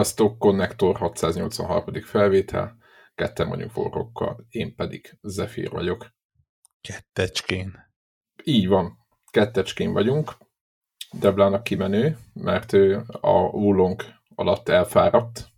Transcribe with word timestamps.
Sziasztok, 0.00 0.38
Connector 0.38 0.96
683. 0.96 2.00
felvétel, 2.02 2.76
ketten 3.14 3.48
vagyunk 3.48 3.70
forrokkal, 3.70 4.46
én 4.48 4.74
pedig 4.74 5.18
Zephyr 5.22 5.70
vagyok. 5.70 6.06
Kettecskén. 6.80 7.72
Így 8.44 8.68
van, 8.68 8.98
kettecskén 9.30 9.92
vagyunk. 9.92 10.36
Deblának 11.12 11.62
kimenő, 11.62 12.18
mert 12.34 12.72
ő 12.72 13.04
a 13.20 13.30
Wulong 13.30 14.02
alatt 14.34 14.68
elfáradt. 14.68 15.48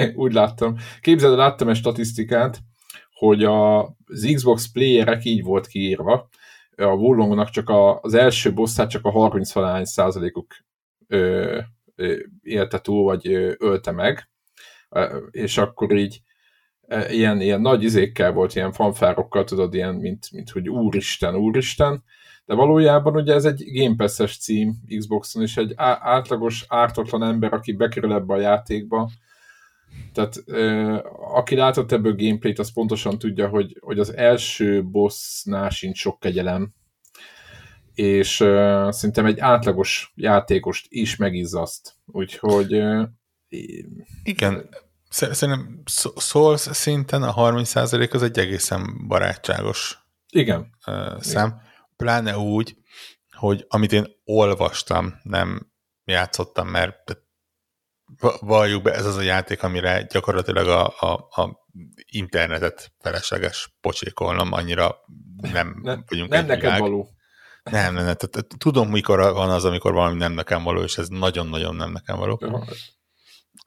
Úgy 0.14 0.32
láttam. 0.32 0.76
Képzeld, 1.00 1.36
láttam 1.36 1.68
egy 1.68 1.76
statisztikát, 1.76 2.58
hogy 3.12 3.44
az 3.44 4.30
Xbox 4.34 4.70
playerek 4.72 5.24
így 5.24 5.42
volt 5.42 5.66
kiírva, 5.66 6.28
a 6.76 6.84
Wulongnak 6.84 7.50
csak 7.50 7.68
a, 7.68 8.00
az 8.00 8.14
első 8.14 8.52
bosszát 8.52 8.90
csak 8.90 9.04
a 9.04 9.10
30 9.10 9.50
százalékuk 9.82 10.56
élte 12.42 12.78
túl, 12.78 13.02
vagy 13.02 13.28
ölte 13.58 13.90
meg, 13.90 14.28
és 15.30 15.58
akkor 15.58 15.96
így 15.96 16.22
ilyen, 17.10 17.40
ilyen 17.40 17.60
nagy 17.60 17.82
izékkel 17.82 18.32
volt, 18.32 18.54
ilyen 18.54 18.72
fanfárokkal, 18.72 19.44
tudod, 19.44 19.74
ilyen, 19.74 19.94
mint, 19.94 20.32
mint 20.32 20.50
hogy 20.50 20.68
úristen, 20.68 21.34
úristen, 21.34 22.04
de 22.44 22.54
valójában 22.54 23.14
ugye 23.14 23.34
ez 23.34 23.44
egy 23.44 23.64
Game 23.72 23.94
Pass-es 23.96 24.38
cím 24.38 24.74
Xboxon, 24.98 25.42
és 25.42 25.56
egy 25.56 25.72
átlagos, 25.76 26.64
ártatlan 26.68 27.22
ember, 27.22 27.52
aki 27.52 27.72
bekerül 27.72 28.12
ebbe 28.12 28.34
a 28.34 28.40
játékba, 28.40 29.10
tehát 30.12 30.44
aki 31.34 31.56
látott 31.56 31.92
ebből 31.92 32.16
gameplayt, 32.16 32.58
az 32.58 32.72
pontosan 32.72 33.18
tudja, 33.18 33.48
hogy, 33.48 33.76
hogy 33.80 33.98
az 33.98 34.16
első 34.16 34.84
bossnál 34.84 35.70
sincs 35.70 35.98
sok 35.98 36.20
kegyelem, 36.20 36.72
és 37.98 38.40
uh, 38.40 38.90
szerintem 38.90 39.26
egy 39.26 39.38
átlagos 39.38 40.12
játékost 40.14 40.86
is 40.88 41.16
megizzaszt. 41.16 41.94
Úgyhogy 42.06 42.74
uh, 42.74 43.08
igen, 44.22 44.68
szerintem 45.10 45.82
Souls 46.16 46.60
szinten 46.60 47.22
a 47.22 47.34
30% 47.34 48.12
az 48.12 48.22
egy 48.22 48.38
egészen 48.38 49.06
barátságos 49.08 49.98
igen. 50.30 50.60
Uh, 50.86 51.20
szám. 51.20 51.46
Igen. 51.46 51.62
Pláne 51.96 52.38
úgy, 52.38 52.76
hogy 53.30 53.64
amit 53.68 53.92
én 53.92 54.06
olvastam, 54.24 55.14
nem 55.22 55.72
játszottam, 56.04 56.68
mert 56.68 57.22
valljuk 58.40 58.82
be, 58.82 58.94
ez 58.94 59.06
az 59.06 59.16
a 59.16 59.22
játék, 59.22 59.62
amire 59.62 60.02
gyakorlatilag 60.02 60.68
a, 60.68 60.86
a, 60.86 61.42
a 61.42 61.66
internetet 62.06 62.92
felesleges 62.98 63.76
pocsékolnom, 63.80 64.52
annyira 64.52 64.96
nem 65.52 65.80
ne, 65.82 65.96
vagyunk 66.06 66.30
Nem 66.30 66.46
neked 66.46 66.60
világ. 66.60 66.80
való. 66.80 67.12
Nem, 67.62 67.94
nem, 67.94 68.04
nem. 68.04 68.14
Tudom, 68.58 68.90
mikor 68.90 69.32
van 69.32 69.50
az, 69.50 69.64
amikor 69.64 69.92
valami 69.92 70.16
nem 70.16 70.32
nekem 70.32 70.62
való, 70.62 70.82
és 70.82 70.98
ez 70.98 71.08
nagyon-nagyon 71.08 71.76
nem 71.76 71.90
nekem 71.90 72.18
való. 72.18 72.40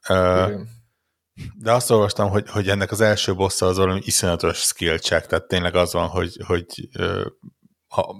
Uh, 0.08 0.60
de 1.54 1.72
azt 1.72 1.90
olvastam, 1.90 2.30
hogy, 2.30 2.48
hogy 2.50 2.68
ennek 2.68 2.90
az 2.90 3.00
első 3.00 3.34
bossa 3.34 3.66
az 3.66 3.76
valami 3.76 4.00
iszonyatos 4.04 4.58
skill 4.58 4.98
check, 4.98 5.26
tehát 5.26 5.48
tényleg 5.48 5.74
az 5.74 5.92
van, 5.92 6.08
hogy, 6.08 6.36
hogy 6.46 6.88
uh, 6.98 7.26
ha 7.86 8.16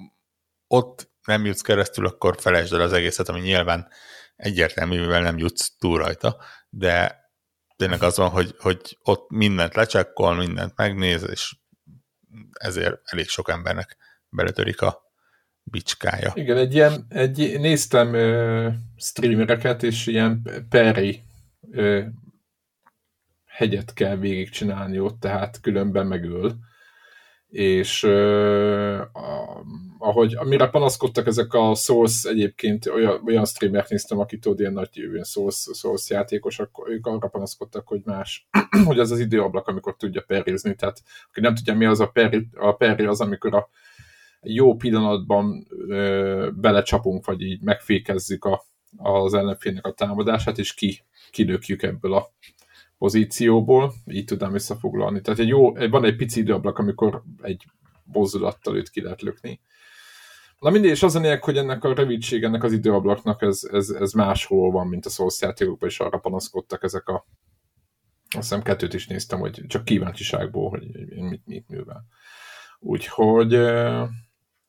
ott 0.66 1.10
nem 1.26 1.44
jutsz 1.44 1.60
keresztül, 1.60 2.06
akkor 2.06 2.41
felejtsd 2.41 2.72
el 2.72 2.80
az 2.80 2.92
egészet, 2.92 3.28
ami 3.28 3.41
nyilván 3.41 3.88
egyértelmű, 4.36 5.00
mivel 5.00 5.22
nem 5.22 5.38
jutsz 5.38 5.76
túl 5.78 5.98
rajta, 5.98 6.36
de 6.68 7.20
tényleg 7.76 8.02
az 8.02 8.16
van, 8.16 8.30
hogy, 8.30 8.54
hogy 8.58 8.98
ott 9.02 9.30
mindent 9.30 9.74
lecsekkol, 9.74 10.34
mindent 10.34 10.76
megnéz, 10.76 11.22
és 11.30 11.56
ezért 12.52 13.00
elég 13.04 13.28
sok 13.28 13.48
embernek 13.48 13.97
beletörik 14.28 14.80
a, 14.80 15.11
bicskája. 15.64 16.32
Igen, 16.34 16.56
egy 16.56 16.74
ilyen, 16.74 17.06
egy, 17.08 17.56
néztem 17.60 18.14
ö, 18.14 18.68
streamereket, 18.96 19.82
és 19.82 20.06
ilyen 20.06 20.42
peri 20.68 21.22
ö, 21.70 22.02
hegyet 23.44 23.92
kell 23.92 24.16
végigcsinálni 24.16 24.98
ott, 24.98 25.20
tehát 25.20 25.60
különben 25.60 26.06
megöl. 26.06 26.54
És 27.48 28.02
ö, 28.02 29.00
a, 29.00 29.62
ahogy, 29.98 30.34
amire 30.34 30.68
panaszkodtak 30.68 31.26
ezek 31.26 31.52
a 31.52 31.74
Souls 31.74 32.24
egyébként, 32.24 32.86
olyan, 32.86 33.22
olyan 33.26 33.44
streamert 33.44 33.88
néztem, 33.88 34.18
aki 34.18 34.38
tudod, 34.38 34.60
ilyen 34.60 34.72
nagy 34.72 34.88
ilyen 34.92 35.24
Souls, 35.24 35.68
Souls 35.74 36.10
játékos, 36.10 36.58
akkor 36.58 36.90
ők 36.90 37.06
arra 37.06 37.28
panaszkodtak, 37.28 37.88
hogy 37.88 38.00
más, 38.04 38.48
hogy 38.86 38.98
az 38.98 39.10
az 39.10 39.18
időablak, 39.18 39.68
amikor 39.68 39.96
tudja 39.96 40.24
perizni, 40.26 40.74
tehát 40.74 41.02
aki 41.28 41.40
nem 41.40 41.54
tudja, 41.54 41.74
mi 41.74 41.84
az 41.84 42.00
a 42.00 42.06
peri, 42.06 42.48
a 42.54 42.72
peri 42.72 43.04
az, 43.04 43.20
amikor 43.20 43.54
a 43.54 43.68
jó 44.42 44.76
pillanatban 44.76 45.66
ö, 45.88 46.50
belecsapunk, 46.54 47.25
vagy 47.25 47.41
így 47.41 47.62
megfékezzük 47.62 48.44
a, 48.44 48.64
az 48.97 49.34
ellenfélnek 49.34 49.86
a 49.86 49.92
támadását, 49.92 50.58
és 50.58 50.75
ki, 50.75 51.03
kilökjük 51.30 51.82
ebből 51.82 52.14
a 52.14 52.32
pozícióból, 52.98 53.92
így 54.06 54.25
tudnám 54.25 54.54
összefoglalni. 54.54 55.20
Tehát 55.20 55.41
egy 55.41 55.48
jó, 55.48 55.72
van 55.72 56.04
egy 56.04 56.16
pici 56.16 56.41
időablak, 56.41 56.78
amikor 56.78 57.22
egy 57.42 57.64
mozdulattal 58.04 58.76
őt 58.76 58.91
ki 58.91 59.03
lehet 59.03 59.22
lökni. 59.22 59.60
Na 60.59 60.70
mindig, 60.70 60.91
és 60.91 61.03
az 61.03 61.14
a 61.14 61.20
lényeg, 61.20 61.44
hogy 61.44 61.56
ennek 61.56 61.84
a 61.84 61.94
rövidség, 61.94 62.42
ennek 62.42 62.62
az 62.62 62.72
időablaknak 62.72 63.42
ez, 63.42 63.60
ez, 63.72 63.88
ez 63.88 64.12
máshol 64.12 64.70
van, 64.70 64.86
mint 64.86 65.06
a 65.06 65.10
Souls 65.10 65.41
játékokban, 65.41 65.88
és 65.88 66.00
arra 66.00 66.19
panaszkodtak 66.19 66.82
ezek 66.82 67.09
a 67.09 67.26
azt 68.34 68.48
hiszem 68.48 68.62
kettőt 68.62 68.94
is 68.94 69.06
néztem, 69.06 69.38
hogy 69.38 69.62
csak 69.66 69.84
kíváncsiságból, 69.84 70.69
hogy 70.69 70.86
mit, 71.14 71.47
mit 71.47 71.69
művel. 71.69 72.04
Úgyhogy 72.78 73.54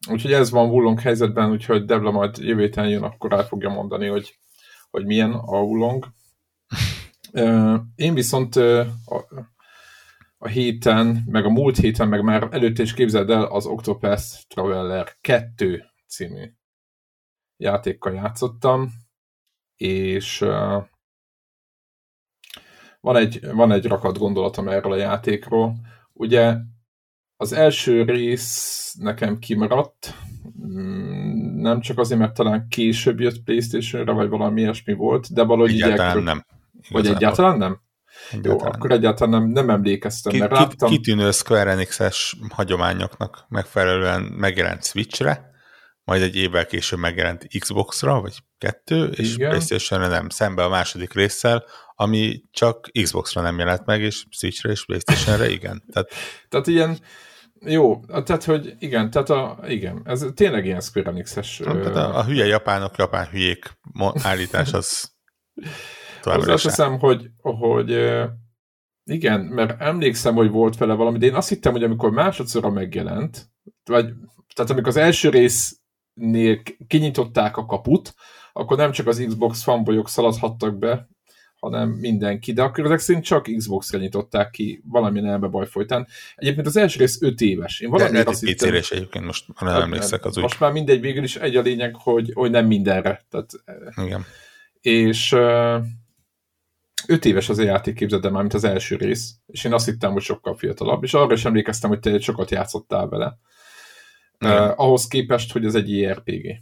Úgyhogy 0.09 0.33
ez 0.33 0.49
van 0.49 0.69
Wulong 0.69 0.99
helyzetben, 0.99 1.51
úgyhogy 1.51 1.85
Debla 1.85 2.11
majd 2.11 2.37
jövő 2.37 2.61
héten 2.61 2.89
jön, 2.89 3.03
akkor 3.03 3.33
el 3.33 3.43
fogja 3.43 3.69
mondani, 3.69 4.07
hogy, 4.07 4.39
hogy 4.89 5.05
milyen 5.05 5.31
a 5.31 5.61
Wulong. 5.61 6.07
Én 7.95 8.13
viszont 8.13 8.55
a, 8.55 9.27
a 10.37 10.47
héten, 10.47 11.23
meg 11.25 11.45
a 11.45 11.49
múlt 11.49 11.77
héten, 11.77 12.07
meg 12.07 12.23
már 12.23 12.47
előtte 12.51 12.81
is 12.81 12.93
képzeld 12.93 13.29
el 13.29 13.43
az 13.43 13.65
Octopath 13.65 14.23
Traveler 14.47 15.17
2 15.21 15.83
című 16.07 16.51
játékkal 17.57 18.13
játszottam, 18.13 18.91
és 19.75 20.39
van 22.99 23.15
egy, 23.15 23.51
van 23.51 23.71
egy 23.71 23.85
rakat 23.85 24.17
gondolatom 24.17 24.67
erről 24.67 24.91
a 24.91 24.97
játékról. 24.97 25.75
Ugye 26.13 26.55
az 27.43 27.53
első 27.53 28.03
rész 28.03 28.95
nekem 28.99 29.39
kimaradt, 29.39 30.13
mm, 30.65 31.61
nem 31.61 31.81
csak 31.81 31.97
azért, 31.97 32.19
mert 32.19 32.33
talán 32.33 32.67
később 32.69 33.19
jött 33.19 33.43
Playstation-re, 33.43 34.11
vagy 34.11 34.29
valami 34.29 34.61
ilyesmi 34.61 34.93
volt, 34.93 35.33
de 35.33 35.43
valahogy 35.43 35.71
egyáltalán 35.71 36.17
így 36.17 36.23
nem. 36.23 36.45
Vagy 36.89 37.07
egyáltalán 37.07 37.57
nem? 37.57 37.81
Egyáltalán 38.31 38.61
Jó, 38.61 38.73
akkor 38.73 38.91
egyáltalán 38.91 39.41
nem, 39.41 39.49
nem 39.49 39.69
emlékeztem, 39.69 40.31
ki, 40.31 40.39
mert 40.39 40.51
láttam... 40.51 40.89
Kitűnő 40.89 41.31
Square 41.31 41.71
Enix-es 41.71 42.37
hagyományoknak 42.49 43.45
megfelelően 43.49 44.21
megjelent 44.21 44.85
Switch-re, 44.85 45.51
majd 46.03 46.21
egy 46.21 46.35
évvel 46.35 46.65
később 46.65 46.99
megjelent 46.99 47.47
Xbox-ra, 47.59 48.21
vagy 48.21 48.37
kettő, 48.57 49.05
és 49.05 49.33
Igen. 49.33 49.49
Playstation-re 49.49 50.07
nem, 50.07 50.29
szembe 50.29 50.63
a 50.63 50.69
második 50.69 51.13
résszel, 51.13 51.63
ami 51.95 52.41
csak 52.51 52.89
Xbox-ra 53.01 53.41
nem 53.41 53.59
jelent 53.59 53.85
meg, 53.85 54.01
és 54.01 54.25
Switch-re 54.29 54.71
és 54.71 54.85
Playstation-re 54.85 55.49
igen. 55.49 55.83
Tehát, 55.91 56.09
tehát 56.49 56.67
ilyen, 56.67 56.97
jó, 57.65 58.05
tehát, 58.05 58.43
hogy 58.43 58.75
igen, 58.79 59.11
tehát 59.11 59.29
a, 59.29 59.59
igen, 59.67 60.01
ez 60.05 60.25
tényleg 60.33 60.65
ilyen 60.65 60.81
Square 60.81 61.09
Enix-es. 61.09 61.61
Tehát 61.63 61.95
a, 61.95 62.17
a 62.17 62.25
hülye 62.25 62.45
japánok, 62.45 62.97
japán 62.97 63.27
hülyék 63.27 63.77
állítás 64.13 64.73
az 64.73 65.11
továbbra 66.21 66.53
Azt 66.53 66.63
hiszem, 66.63 66.99
hogy, 66.99 67.29
hogy 67.41 68.19
igen, 69.03 69.41
mert 69.41 69.81
emlékszem, 69.81 70.35
hogy 70.35 70.49
volt 70.49 70.77
vele 70.77 70.93
valami, 70.93 71.17
de 71.17 71.25
én 71.25 71.35
azt 71.35 71.49
hittem, 71.49 71.71
hogy 71.71 71.83
amikor 71.83 72.11
másodszorra 72.11 72.69
megjelent, 72.69 73.49
vagy, 73.83 74.13
tehát 74.53 74.71
amikor 74.71 74.87
az 74.87 74.97
első 74.97 75.29
résznél 75.29 76.61
kinyitották 76.87 77.57
a 77.57 77.65
kaput, 77.65 78.13
akkor 78.53 78.77
nem 78.77 78.91
csak 78.91 79.07
az 79.07 79.23
Xbox 79.27 79.63
fanboyok 79.63 80.09
szaladhattak 80.09 80.77
be, 80.77 81.07
hanem 81.63 81.89
mindenki, 81.89 82.53
de 82.53 82.61
akkor 82.61 82.85
ezek 82.85 82.99
szerint 82.99 83.25
csak 83.25 83.49
Xbox-ra 83.57 83.99
nyitották 83.99 84.49
ki 84.49 84.81
valamilyen 84.85 85.27
elbe 85.27 85.47
baj 85.47 85.67
folytán. 85.67 86.07
Egyébként 86.35 86.67
az 86.67 86.77
első 86.77 86.99
rész 86.99 87.21
5 87.21 87.41
éves. 87.41 87.79
Én 87.79 87.89
valami 87.89 88.11
de, 88.11 88.23
azt 88.25 88.45
hittem, 88.45 88.73
is 88.73 88.91
egyébként 88.91 89.25
most 89.25 89.45
nem 89.59 89.69
hát, 89.69 89.81
emlékszek 89.81 90.25
az 90.25 90.37
úgy. 90.37 90.43
Most 90.43 90.59
már 90.59 90.71
mindegy, 90.71 91.01
végül 91.01 91.23
is 91.23 91.35
egy 91.35 91.55
a 91.55 91.61
lényeg, 91.61 91.95
hogy, 91.95 92.31
hogy 92.33 92.51
nem 92.51 92.65
mindenre. 92.65 93.25
Tehát, 93.29 93.51
Igen. 94.05 94.25
És 94.81 95.31
uh, 95.31 95.83
5 97.07 97.25
éves 97.25 97.49
az 97.49 97.57
a 97.57 97.63
játék, 97.63 97.95
képzeld 97.95 98.31
már, 98.31 98.41
mint 98.41 98.53
az 98.53 98.63
első 98.63 98.95
rész, 98.95 99.35
és 99.47 99.63
én 99.63 99.73
azt 99.73 99.85
hittem, 99.85 100.11
hogy 100.11 100.21
sokkal 100.21 100.55
fiatalabb, 100.55 101.03
és 101.03 101.13
arra 101.13 101.33
is 101.33 101.45
emlékeztem, 101.45 101.89
hogy 101.89 101.99
te 101.99 102.19
sokat 102.19 102.51
játszottál 102.51 103.07
vele. 103.07 103.37
Uh, 104.39 104.79
ahhoz 104.79 105.07
képest, 105.07 105.51
hogy 105.51 105.65
ez 105.65 105.75
egy 105.75 105.97
JRPG. 105.97 106.59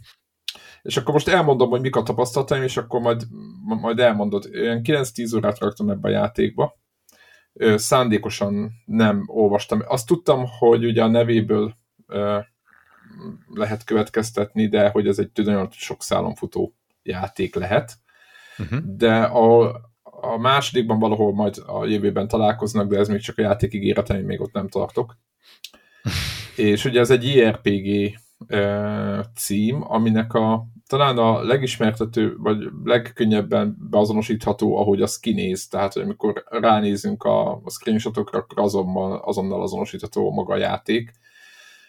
És 0.82 0.96
akkor 0.96 1.12
most 1.12 1.28
elmondom, 1.28 1.70
hogy 1.70 1.80
mik 1.80 1.96
a 1.96 2.02
tapasztalataim, 2.02 2.62
és 2.62 2.76
akkor 2.76 3.00
majd, 3.00 3.22
majd 3.64 3.98
elmondod. 3.98 4.54
Én 4.54 4.80
9-10 4.84 5.36
órát 5.36 5.58
raktam 5.58 5.90
ebbe 5.90 6.08
a 6.08 6.12
játékba. 6.12 6.80
Szándékosan 7.74 8.72
nem 8.84 9.24
olvastam. 9.26 9.82
Azt 9.86 10.06
tudtam, 10.06 10.44
hogy 10.58 10.84
ugye 10.84 11.02
a 11.02 11.08
nevéből 11.08 11.74
lehet 13.54 13.84
következtetni, 13.84 14.68
de 14.68 14.88
hogy 14.88 15.08
ez 15.08 15.18
egy 15.18 15.30
nagyon 15.34 15.68
sok 15.70 16.02
szálon 16.02 16.34
futó 16.34 16.74
játék 17.02 17.54
lehet. 17.54 17.94
uh-huh. 18.58 18.80
de 18.96 19.22
a, 19.22 19.70
a 20.02 20.36
másodikban 20.38 20.98
valahol 20.98 21.34
majd 21.34 21.62
a 21.66 21.84
jövőben 21.84 22.28
találkoznak, 22.28 22.88
de 22.88 22.98
ez 22.98 23.08
még 23.08 23.20
csak 23.20 23.38
a 23.38 23.42
játék 23.42 23.74
ígérete, 23.74 24.18
még 24.18 24.40
ott 24.40 24.52
nem 24.52 24.68
tartok. 24.68 25.16
és 26.56 26.84
ugye 26.84 27.00
ez 27.00 27.10
egy 27.10 27.24
IRPG 27.24 28.18
cím, 29.34 29.82
aminek 29.82 30.34
a 30.34 30.66
talán 30.86 31.18
a 31.18 31.42
legismertető, 31.42 32.36
vagy 32.38 32.68
legkönnyebben 32.84 33.76
beazonosítható, 33.90 34.76
ahogy 34.76 35.02
az 35.02 35.18
kinéz. 35.18 35.68
Tehát, 35.68 35.92
hogy 35.92 36.02
amikor 36.02 36.44
ránézünk 36.48 37.22
a, 37.22 37.50
a 37.52 37.70
screenshotokra, 37.70 38.38
akkor 38.38 38.58
azonnal, 38.58 39.16
azonnal 39.24 39.62
azonosítható 39.62 40.30
maga 40.30 40.54
a 40.54 40.56
játék. 40.58 41.12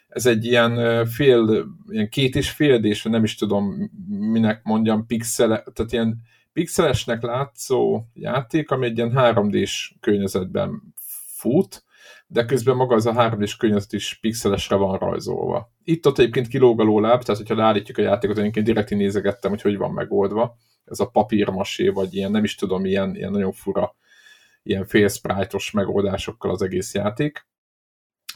Ez 0.07 0.25
egy 0.25 0.45
ilyen 0.45 1.05
fél, 1.05 1.67
ilyen 1.89 2.09
két 2.09 2.35
és 2.35 2.49
fél 2.49 2.83
és 2.83 3.03
nem 3.03 3.23
is 3.23 3.35
tudom, 3.35 3.91
minek 4.07 4.63
mondjam, 4.63 5.05
pixele, 5.05 5.63
tehát 5.73 5.91
ilyen 5.91 6.21
pixelesnek 6.53 7.21
látszó 7.21 8.01
játék, 8.13 8.71
ami 8.71 8.85
egy 8.85 8.97
ilyen 8.97 9.13
3D-s 9.15 9.95
környezetben 9.99 10.93
fut, 11.35 11.83
de 12.27 12.45
közben 12.45 12.75
maga 12.75 12.95
az 12.95 13.05
a 13.05 13.13
3D-s 13.13 13.55
környezet 13.55 13.93
is 13.93 14.17
pixelesre 14.21 14.75
van 14.75 14.97
rajzolva. 14.97 15.72
Itt 15.83 16.07
ott 16.07 16.17
egyébként 16.17 16.47
kilóg 16.47 16.79
a 16.79 16.83
lóláb, 16.83 17.23
tehát 17.23 17.41
hogyha 17.41 17.55
leállítjuk 17.55 17.97
a 17.97 18.01
játékot, 18.01 18.37
egyébként 18.37 18.65
direkt 18.65 18.89
nézegettem, 18.89 19.51
hogy 19.51 19.61
hogy 19.61 19.77
van 19.77 19.91
megoldva. 19.91 20.57
Ez 20.85 20.99
a 20.99 21.09
papírmasé, 21.09 21.87
vagy 21.87 22.15
ilyen, 22.15 22.31
nem 22.31 22.43
is 22.43 22.55
tudom, 22.55 22.85
ilyen, 22.85 23.15
ilyen 23.15 23.31
nagyon 23.31 23.51
fura, 23.51 23.95
ilyen 24.63 24.85
fél 24.85 25.09
megoldásokkal 25.73 26.51
az 26.51 26.61
egész 26.61 26.93
játék. 26.93 27.47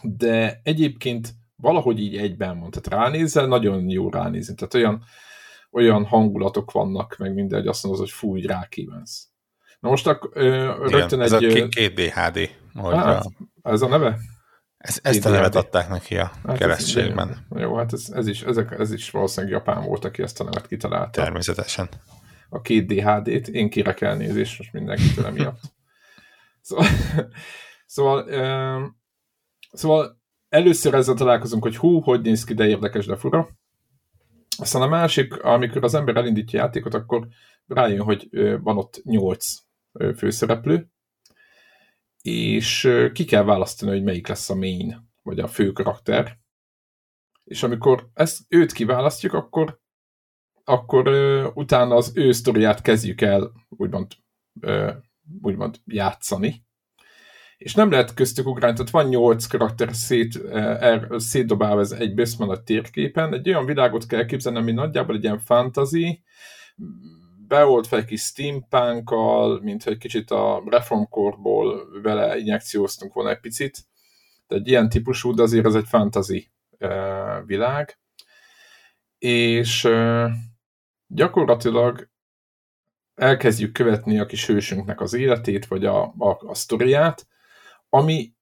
De 0.02 0.60
egyébként 0.64 1.30
valahogy 1.56 2.00
így 2.00 2.18
egyben 2.18 2.60
van, 2.60 2.72
tehát 2.72 3.04
ránézzel, 3.04 3.48
nagyon 3.48 3.90
jó 3.90 4.10
ránézni, 4.10 4.56
tehát 4.56 4.74
olyan, 4.74 5.04
olyan 5.72 6.06
hangulatok 6.06 6.72
vannak, 6.72 7.16
meg 7.18 7.34
minden, 7.34 7.60
hogy 7.60 7.68
azt 7.68 7.84
mondod, 7.84 8.02
hogy 8.02 8.12
fúj, 8.12 8.42
rákívánsz. 8.42 9.28
Na 9.80 9.90
most 9.90 10.08
akkor 10.08 10.32
rögtön 10.34 10.92
Igen, 10.92 11.22
egy... 11.22 11.22
Ez 11.22 11.32
a 11.32 11.40
2D 11.40 12.14
Hogy 12.74 12.96
hát. 12.96 13.26
Ez 13.64 13.82
a 13.82 13.88
neve? 13.88 14.18
Ez, 14.88 15.00
ezt 15.02 15.26
a 15.26 15.30
nevet 15.30 15.56
adták 15.56 15.90
neki 15.90 16.18
a 16.18 16.32
hát 16.46 16.58
keresztségben. 16.58 17.46
Ez, 17.50 17.62
jó, 17.62 17.76
hát 17.76 17.94
ez, 17.94 18.10
ez, 18.14 18.28
is, 18.28 18.42
ezek, 18.42 18.72
ez 18.80 18.92
is 18.92 19.12
valószínűleg 19.12 19.56
Japán 19.56 19.84
volt, 19.84 20.06
aki 20.06 20.22
ezt 20.22 20.40
a 20.40 20.44
nevet 20.44 20.68
kitalálta. 20.68 21.22
Természetesen. 21.22 21.90
A 22.50 22.62
2 22.62 23.42
t 23.42 23.48
én 23.48 23.70
kérek 23.70 24.02
elnézést 24.02 24.58
most 24.58 24.74
mindenkitől 24.74 25.26
emiatt. 25.26 25.60
Szóval, 26.62 26.86
szóval, 27.96 28.26
szóval 29.72 30.22
először 30.50 30.94
ezzel 30.94 31.16
találkozunk, 31.16 31.64
hogy 31.64 31.78
hú, 31.78 32.00
hogy 32.00 32.22
néz 32.22 32.44
ki, 32.44 32.54
de 32.54 32.68
érdekes, 32.68 33.06
de 33.06 33.16
fura. 33.16 33.50
Aztán 34.58 34.82
a 34.82 34.88
másik, 34.88 35.44
amikor 35.44 35.84
az 35.84 35.94
ember 35.94 36.16
elindítja 36.16 36.60
játékot, 36.60 36.94
akkor 36.94 37.28
rájön, 37.68 38.04
hogy 38.04 38.30
van 38.62 38.78
ott 38.78 39.02
nyolc 39.04 39.46
főszereplő, 40.18 40.90
és 42.28 42.90
ki 43.14 43.26
kell 43.26 43.44
választani, 43.44 43.92
hogy 43.92 44.04
melyik 44.04 44.28
lesz 44.28 44.50
a 44.50 44.56
main, 44.56 45.12
vagy 45.24 45.40
a 45.40 45.48
fő 45.48 45.72
karakter. 45.72 46.38
És 47.44 47.64
amikor 47.64 48.10
ezt, 48.14 48.42
őt 48.48 48.72
kiválasztjuk, 48.72 49.34
akkor, 49.34 49.80
akkor 50.64 51.08
utána 51.54 51.96
az 51.96 52.12
ő 52.16 52.32
sztoriát 52.32 52.82
kezdjük 52.82 53.22
el 53.22 53.52
úgymond, 53.70 54.08
úgymond 55.42 55.80
játszani 55.86 56.66
és 57.58 57.74
nem 57.74 57.92
lehet 57.92 58.14
köztük 58.14 58.48
ugrálni, 58.48 58.76
tehát 58.76 58.92
van 58.92 59.08
nyolc 59.08 59.46
karakter 59.46 59.96
szét, 59.96 60.46
er, 60.54 61.08
szétdobálva 61.18 61.82
ez 61.82 61.92
egy 61.92 62.14
bőszmen 62.14 62.50
a 62.50 62.64
térképen, 62.64 63.34
egy 63.34 63.48
olyan 63.48 63.66
világot 63.66 64.06
kell 64.06 64.26
képzelni, 64.26 64.58
ami 64.58 64.72
nagyjából 64.72 65.16
egy 65.16 65.24
ilyen 65.24 65.40
fantasy, 65.40 66.24
beolt 67.48 67.88
fel 67.88 68.00
egy 68.00 68.06
kis 68.06 68.22
steampunkkal, 68.22 69.60
mint 69.62 69.84
hogy 69.84 69.98
kicsit 69.98 70.32
a 70.32 70.64
reformkorból 70.66 72.02
vele 72.02 72.38
injekcióztunk 72.38 73.14
volna 73.14 73.30
egy 73.30 73.40
picit, 73.40 73.78
de 74.48 74.56
egy 74.56 74.68
ilyen 74.68 74.90
típusú, 74.90 75.34
de 75.34 75.42
azért 75.42 75.66
ez 75.66 75.76
egy 75.76 75.88
fantasy 75.88 76.52
világ, 77.46 78.00
és 79.18 79.90
gyakorlatilag 81.08 82.10
elkezdjük 83.16 83.72
követni 83.72 84.20
a 84.20 84.26
kis 84.26 84.48
hősünknek 84.48 85.02
az 85.02 85.14
életét, 85.14 85.66
vagy 85.66 85.86
a, 85.86 86.04
a, 86.04 86.40
a 86.48 86.54
sztoriát, 86.54 87.28
ami, 87.90 88.34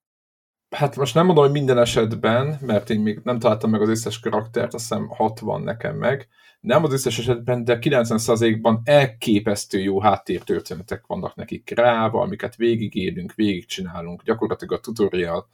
hát 0.70 0.96
most 0.96 1.14
nem 1.14 1.26
mondom, 1.26 1.44
hogy 1.44 1.52
minden 1.52 1.78
esetben, 1.78 2.58
mert 2.60 2.90
én 2.90 3.00
még 3.00 3.20
nem 3.24 3.38
találtam 3.38 3.70
meg 3.70 3.80
az 3.80 3.88
összes 3.88 4.20
karaktert, 4.20 4.74
azt 4.74 4.88
hiszem 4.88 5.08
60 5.08 5.62
nekem 5.62 5.96
meg, 5.96 6.28
nem 6.60 6.84
az 6.84 6.92
összes 6.92 7.18
esetben, 7.18 7.64
de 7.64 7.78
90%-ban 7.80 8.80
elképesztő 8.84 9.78
jó 9.78 10.00
háttértörténetek 10.00 11.06
vannak 11.06 11.34
nekik 11.34 11.70
rá, 11.74 12.06
amiket 12.06 12.56
végigélünk, 12.56 13.34
végigcsinálunk, 13.34 14.22
gyakorlatilag 14.22 14.72
a 14.78 14.80
tutorial 14.80 15.48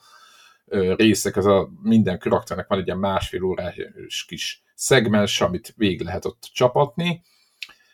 részek, 0.97 1.37
ez 1.37 1.45
a 1.45 1.71
minden 1.83 2.19
karakternek 2.19 2.69
van 2.69 2.79
egy 2.79 2.87
ilyen 2.87 2.99
másfél 2.99 3.43
órás 3.43 4.25
kis 4.29 4.63
szegmens, 4.75 5.41
amit 5.41 5.75
végig 5.77 6.01
lehet 6.01 6.25
ott 6.25 6.51
csapatni, 6.53 7.23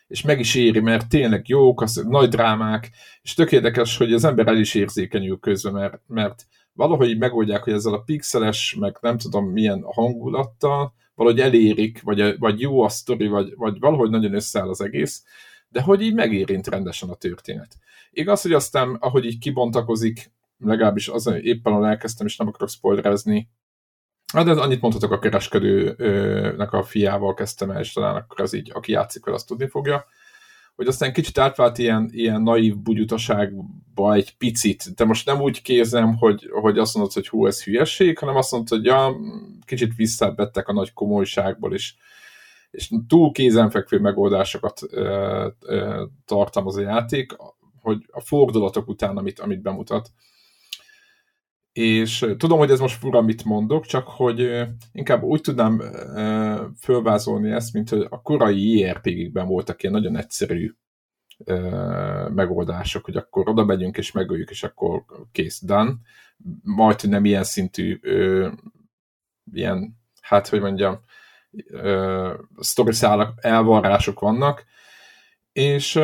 és 0.07 0.21
meg 0.21 0.39
is 0.39 0.55
éri, 0.55 0.79
mert 0.79 1.09
tényleg 1.09 1.47
jók, 1.47 1.81
az 1.81 2.05
nagy 2.07 2.29
drámák, 2.29 2.91
és 3.21 3.33
tök 3.33 3.51
érdekes, 3.51 3.97
hogy 3.97 4.13
az 4.13 4.23
ember 4.23 4.47
el 4.47 4.57
is 4.57 4.75
érzékenyül 4.75 5.39
közben, 5.39 5.73
mert, 5.73 6.01
mert 6.07 6.47
valahogy 6.73 7.17
megoldják, 7.17 7.63
hogy 7.63 7.73
ezzel 7.73 7.93
a 7.93 8.01
pixeles, 8.01 8.75
meg 8.79 8.97
nem 9.01 9.17
tudom 9.17 9.45
milyen 9.45 9.83
hangulattal, 9.83 10.93
valahogy 11.19 11.39
elérik, 11.39 12.01
vagy, 12.01 12.37
vagy 12.37 12.59
jó 12.59 12.81
a 12.81 12.89
sztori, 12.89 13.27
vagy, 13.27 13.53
vagy 13.55 13.79
valahogy 13.79 14.09
nagyon 14.09 14.33
összeáll 14.33 14.69
az 14.69 14.81
egész, 14.81 15.23
de 15.69 15.81
hogy 15.81 16.01
így 16.01 16.13
megérint 16.13 16.67
rendesen 16.67 17.09
a 17.09 17.15
történet. 17.15 17.75
Igaz, 18.11 18.41
hogy 18.41 18.53
aztán, 18.53 18.95
ahogy 18.95 19.25
így 19.25 19.39
kibontakozik, 19.39 20.31
legalábbis 20.57 21.07
az, 21.07 21.33
éppen 21.41 21.73
a 21.73 21.87
elkezdtem, 21.87 22.27
és 22.27 22.37
nem 22.37 22.47
akarok 22.47 22.69
spoilerezni, 22.69 23.49
Hát 24.33 24.47
ez 24.47 24.57
annyit 24.57 24.81
mondhatok 24.81 25.11
a 25.11 25.19
kereskedőnek 25.19 26.73
a 26.73 26.83
fiával 26.83 27.33
kezdtem 27.33 27.71
el, 27.71 27.79
és 27.79 27.93
talán 27.93 28.15
akkor 28.15 28.41
az 28.41 28.53
így, 28.53 28.71
aki 28.73 28.91
játszik 28.91 29.25
vele, 29.25 29.37
azt 29.37 29.47
tudni 29.47 29.67
fogja, 29.67 30.05
hogy 30.79 30.87
aztán 30.87 31.13
kicsit 31.13 31.37
átvált 31.37 31.77
ilyen, 31.77 32.09
ilyen 32.11 32.41
naív 32.41 32.77
bugyutaságba 32.77 34.13
egy 34.13 34.37
picit, 34.37 34.95
de 34.95 35.05
most 35.05 35.25
nem 35.25 35.41
úgy 35.41 35.61
kézem, 35.61 36.17
hogy, 36.17 36.49
hogy 36.51 36.77
azt 36.77 36.95
mondod, 36.95 37.13
hogy 37.13 37.27
hú, 37.27 37.45
ez 37.45 37.63
hülyeség, 37.63 38.17
hanem 38.17 38.35
azt 38.35 38.51
mondod, 38.51 38.69
hogy 38.69 38.85
ja, 38.85 39.15
kicsit 39.65 39.95
visszabettek 39.95 40.67
a 40.67 40.73
nagy 40.73 40.93
komolyságból, 40.93 41.73
és, 41.73 41.93
és 42.71 42.89
túl 43.07 43.31
kézenfekvő 43.31 43.99
megoldásokat 43.99 44.81
ö, 44.89 45.47
ö, 45.59 46.03
tartalmaz 46.25 46.77
a 46.77 46.81
játék, 46.81 47.35
hogy 47.81 48.05
a 48.11 48.21
fordulatok 48.21 48.87
után, 48.87 49.17
amit, 49.17 49.39
amit 49.39 49.61
bemutat, 49.61 50.11
és 51.79 52.25
tudom, 52.37 52.57
hogy 52.57 52.71
ez 52.71 52.79
most 52.79 52.97
fura, 52.99 53.21
mit 53.21 53.43
mondok, 53.43 53.85
csak 53.85 54.07
hogy 54.07 54.67
inkább 54.91 55.23
úgy 55.23 55.41
tudnám 55.41 55.81
fölvázolni 56.81 57.51
ezt, 57.51 57.73
mint 57.73 57.89
hogy 57.89 58.07
a 58.09 58.21
korai 58.21 58.77
IRPG-ben 58.77 59.47
voltak 59.47 59.83
ilyen 59.83 59.95
nagyon 59.95 60.17
egyszerű 60.17 60.73
megoldások, 62.33 63.05
hogy 63.05 63.15
akkor 63.15 63.49
oda 63.49 63.65
megyünk 63.65 63.97
és 63.97 64.11
megöljük, 64.11 64.49
és 64.49 64.63
akkor 64.63 65.03
kész, 65.31 65.61
done. 65.65 65.93
Majd, 66.63 67.09
nem 67.09 67.25
ilyen 67.25 67.43
szintű 67.43 67.99
ilyen, 69.53 69.97
hát, 70.21 70.47
hogy 70.47 70.61
mondjam, 70.61 70.99
sztoriszálak, 72.57 73.33
elvarrások 73.41 74.19
vannak, 74.19 74.65
és 75.51 75.99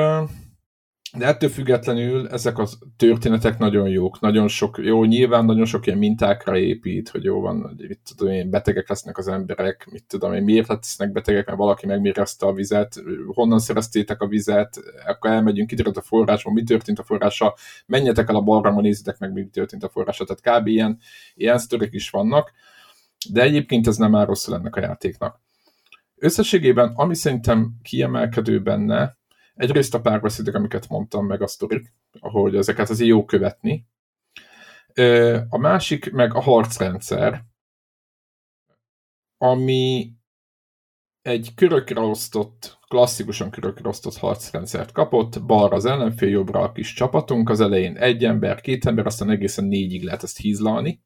de 1.17 1.25
ettől 1.25 1.49
függetlenül 1.49 2.27
ezek 2.27 2.57
a 2.57 2.67
történetek 2.97 3.57
nagyon 3.57 3.89
jók, 3.89 4.19
nagyon 4.19 4.47
sok, 4.47 4.77
jó, 4.83 5.03
nyilván 5.03 5.45
nagyon 5.45 5.65
sok 5.65 5.85
ilyen 5.85 5.97
mintákra 5.97 6.57
épít, 6.57 7.09
hogy 7.09 7.23
jó 7.23 7.41
van, 7.41 7.61
hogy 7.61 7.87
mit 7.87 7.99
tudom 8.15 8.33
én, 8.33 8.49
betegek 8.49 8.89
lesznek 8.89 9.17
az 9.17 9.27
emberek, 9.27 9.87
mit 9.91 10.03
tudom 10.07 10.33
én, 10.33 10.43
miért 10.43 10.67
lesznek 10.67 11.11
betegek, 11.11 11.45
mert 11.45 11.57
valaki 11.57 11.85
megmérezte 11.85 12.45
a 12.45 12.53
vizet, 12.53 13.03
honnan 13.33 13.59
szereztétek 13.59 14.21
a 14.21 14.27
vizet, 14.27 14.79
akkor 15.07 15.29
elmegyünk, 15.29 15.67
kiderült 15.67 15.97
a 15.97 16.01
forrásban, 16.01 16.53
mi 16.53 16.63
történt 16.63 16.99
a 16.99 17.03
forrással, 17.03 17.55
menjetek 17.85 18.29
el 18.29 18.35
a 18.35 18.41
balra, 18.41 18.81
nézzétek 18.81 19.17
meg, 19.19 19.33
mi 19.33 19.47
történt 19.47 19.83
a 19.83 19.89
forrással, 19.89 20.27
tehát 20.27 20.61
kb. 20.61 20.67
ilyen, 20.67 20.99
ilyen 21.35 21.57
sztorik 21.57 21.93
is 21.93 22.09
vannak, 22.09 22.51
de 23.29 23.41
egyébként 23.41 23.87
ez 23.87 23.97
nem 23.97 24.15
áll 24.15 24.25
rosszul 24.25 24.55
ennek 24.55 24.75
a 24.75 24.81
játéknak. 24.81 25.39
Összességében, 26.15 26.91
ami 26.95 27.15
szerintem 27.15 27.73
kiemelkedő 27.83 28.61
benne, 28.61 29.17
Egyrészt 29.55 29.93
a 29.93 30.01
párbeszédek, 30.01 30.55
amiket 30.55 30.89
mondtam, 30.89 31.25
meg 31.25 31.41
a 31.41 31.47
sztorik, 31.47 31.93
ahogy 32.19 32.55
ezeket 32.55 32.89
az 32.89 33.01
jó 33.01 33.25
követni. 33.25 33.87
A 35.49 35.57
másik 35.57 36.11
meg 36.11 36.33
a 36.33 36.41
harcrendszer, 36.41 37.43
ami 39.37 40.11
egy 41.21 41.53
körökre 41.55 41.99
osztott, 41.99 42.79
klasszikusan 42.87 43.49
körökre 43.49 43.87
osztott 43.87 44.17
harcrendszert 44.17 44.91
kapott, 44.91 45.43
balra 45.43 45.75
az 45.75 45.85
ellenfél, 45.85 46.29
jobbra 46.29 46.59
a 46.59 46.71
kis 46.71 46.93
csapatunk, 46.93 47.49
az 47.49 47.59
elején 47.59 47.97
egy 47.97 48.25
ember, 48.25 48.61
két 48.61 48.85
ember, 48.85 49.05
aztán 49.05 49.29
egészen 49.29 49.65
négyig 49.65 50.03
lehet 50.03 50.23
ezt 50.23 50.37
hízlalni. 50.37 51.03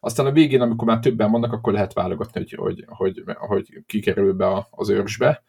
Aztán 0.00 0.26
a 0.26 0.32
végén, 0.32 0.60
amikor 0.60 0.86
már 0.86 0.98
többen 0.98 1.30
vannak, 1.30 1.52
akkor 1.52 1.72
lehet 1.72 1.92
válogatni, 1.92 2.40
hogy, 2.56 2.56
hogy, 2.56 2.84
hogy, 2.86 3.22
hogy 3.26 3.84
kikerül 3.86 4.32
be 4.32 4.66
az 4.70 4.88
őrsbe 4.88 5.42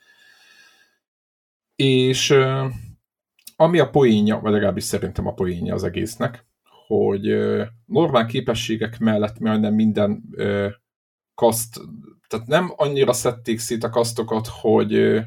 és 1.75 2.33
ami 3.55 3.79
a 3.79 3.89
poénja, 3.89 4.39
vagy 4.39 4.51
legalábbis 4.51 4.83
szerintem 4.83 5.27
a 5.27 5.33
poénja 5.33 5.73
az 5.73 5.83
egésznek, 5.83 6.45
hogy 6.87 7.21
normál 7.85 8.25
képességek 8.25 8.99
mellett 8.99 9.39
majdnem 9.39 9.73
minden 9.73 10.23
kaszt, 11.35 11.79
tehát 12.27 12.47
nem 12.47 12.73
annyira 12.75 13.13
szedték 13.13 13.59
szét 13.59 13.83
a 13.83 13.89
kasztokat, 13.89 14.47
hogy, 14.47 15.21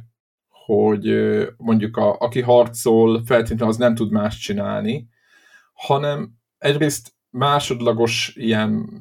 hogy 0.49 1.09
mondjuk 1.57 1.97
a, 1.97 2.17
aki 2.19 2.41
harcol, 2.41 3.25
feltétlenül 3.25 3.69
az 3.69 3.77
nem 3.77 3.95
tud 3.95 4.11
más 4.11 4.39
csinálni, 4.39 5.09
hanem 5.73 6.33
egyrészt 6.59 7.15
másodlagos 7.31 8.33
ilyen 8.37 8.99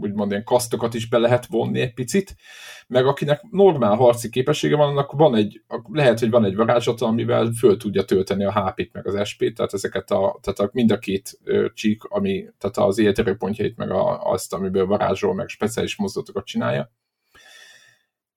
úgymond 0.00 0.30
ilyen 0.30 0.44
kasztokat 0.44 0.94
is 0.94 1.08
be 1.08 1.18
lehet 1.18 1.46
vonni 1.46 1.80
egy 1.80 1.94
picit, 1.94 2.36
meg 2.86 3.06
akinek 3.06 3.42
normál 3.50 3.94
harci 3.96 4.28
képessége 4.28 4.76
van, 4.76 4.88
annak 4.88 5.12
van 5.12 5.34
egy, 5.34 5.62
lehet, 5.92 6.18
hogy 6.18 6.30
van 6.30 6.44
egy 6.44 6.56
varázslata, 6.56 7.06
amivel 7.06 7.52
föl 7.58 7.76
tudja 7.76 8.04
tölteni 8.04 8.44
a 8.44 8.52
HP-t 8.52 8.92
meg 8.92 9.06
az 9.06 9.28
SP-t, 9.28 9.54
tehát 9.54 9.72
ezeket 9.72 10.10
a, 10.10 10.38
tehát 10.42 10.58
a, 10.58 10.68
mind 10.72 10.90
a 10.90 10.98
két 10.98 11.38
ö, 11.44 11.66
csík, 11.74 12.04
ami, 12.04 12.46
tehát 12.58 12.76
az 12.76 12.98
életerőpontjait 12.98 13.76
meg 13.76 13.90
a, 13.90 14.30
azt, 14.30 14.52
amiből 14.52 14.86
varázsol, 14.86 15.34
meg 15.34 15.48
speciális 15.48 15.96
mozdulatokat 15.96 16.44
csinálja. 16.44 16.92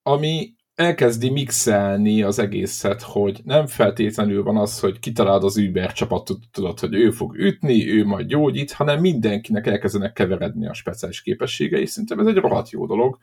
Ami 0.02 0.56
elkezdi 0.78 1.30
mixelni 1.30 2.22
az 2.22 2.40
egészet, 2.40 3.02
hogy 3.02 3.42
nem 3.44 3.68
feltétlenül 3.68 4.44
van 4.44 4.58
az, 4.58 4.80
hogy 4.80 5.00
kitalálod 5.00 5.44
az 5.44 5.58
Uber 5.58 5.94
csapatot, 5.94 6.40
tudod, 6.52 6.80
hogy 6.80 6.94
ő 6.94 7.12
fog 7.12 7.36
ütni, 7.38 7.92
ő 7.92 8.06
majd 8.06 8.28
gyógyít, 8.28 8.72
hanem 8.72 9.00
mindenkinek 9.00 9.68
elkezdenek 9.68 10.14
keveredni 10.14 10.68
a 10.68 10.74
speciális 10.74 11.22
képességei. 11.22 11.86
Szerintem 11.86 12.20
ez 12.20 12.26
egy 12.26 12.36
rohadt 12.36 12.70
jó 12.70 12.86
dolog. 12.86 13.18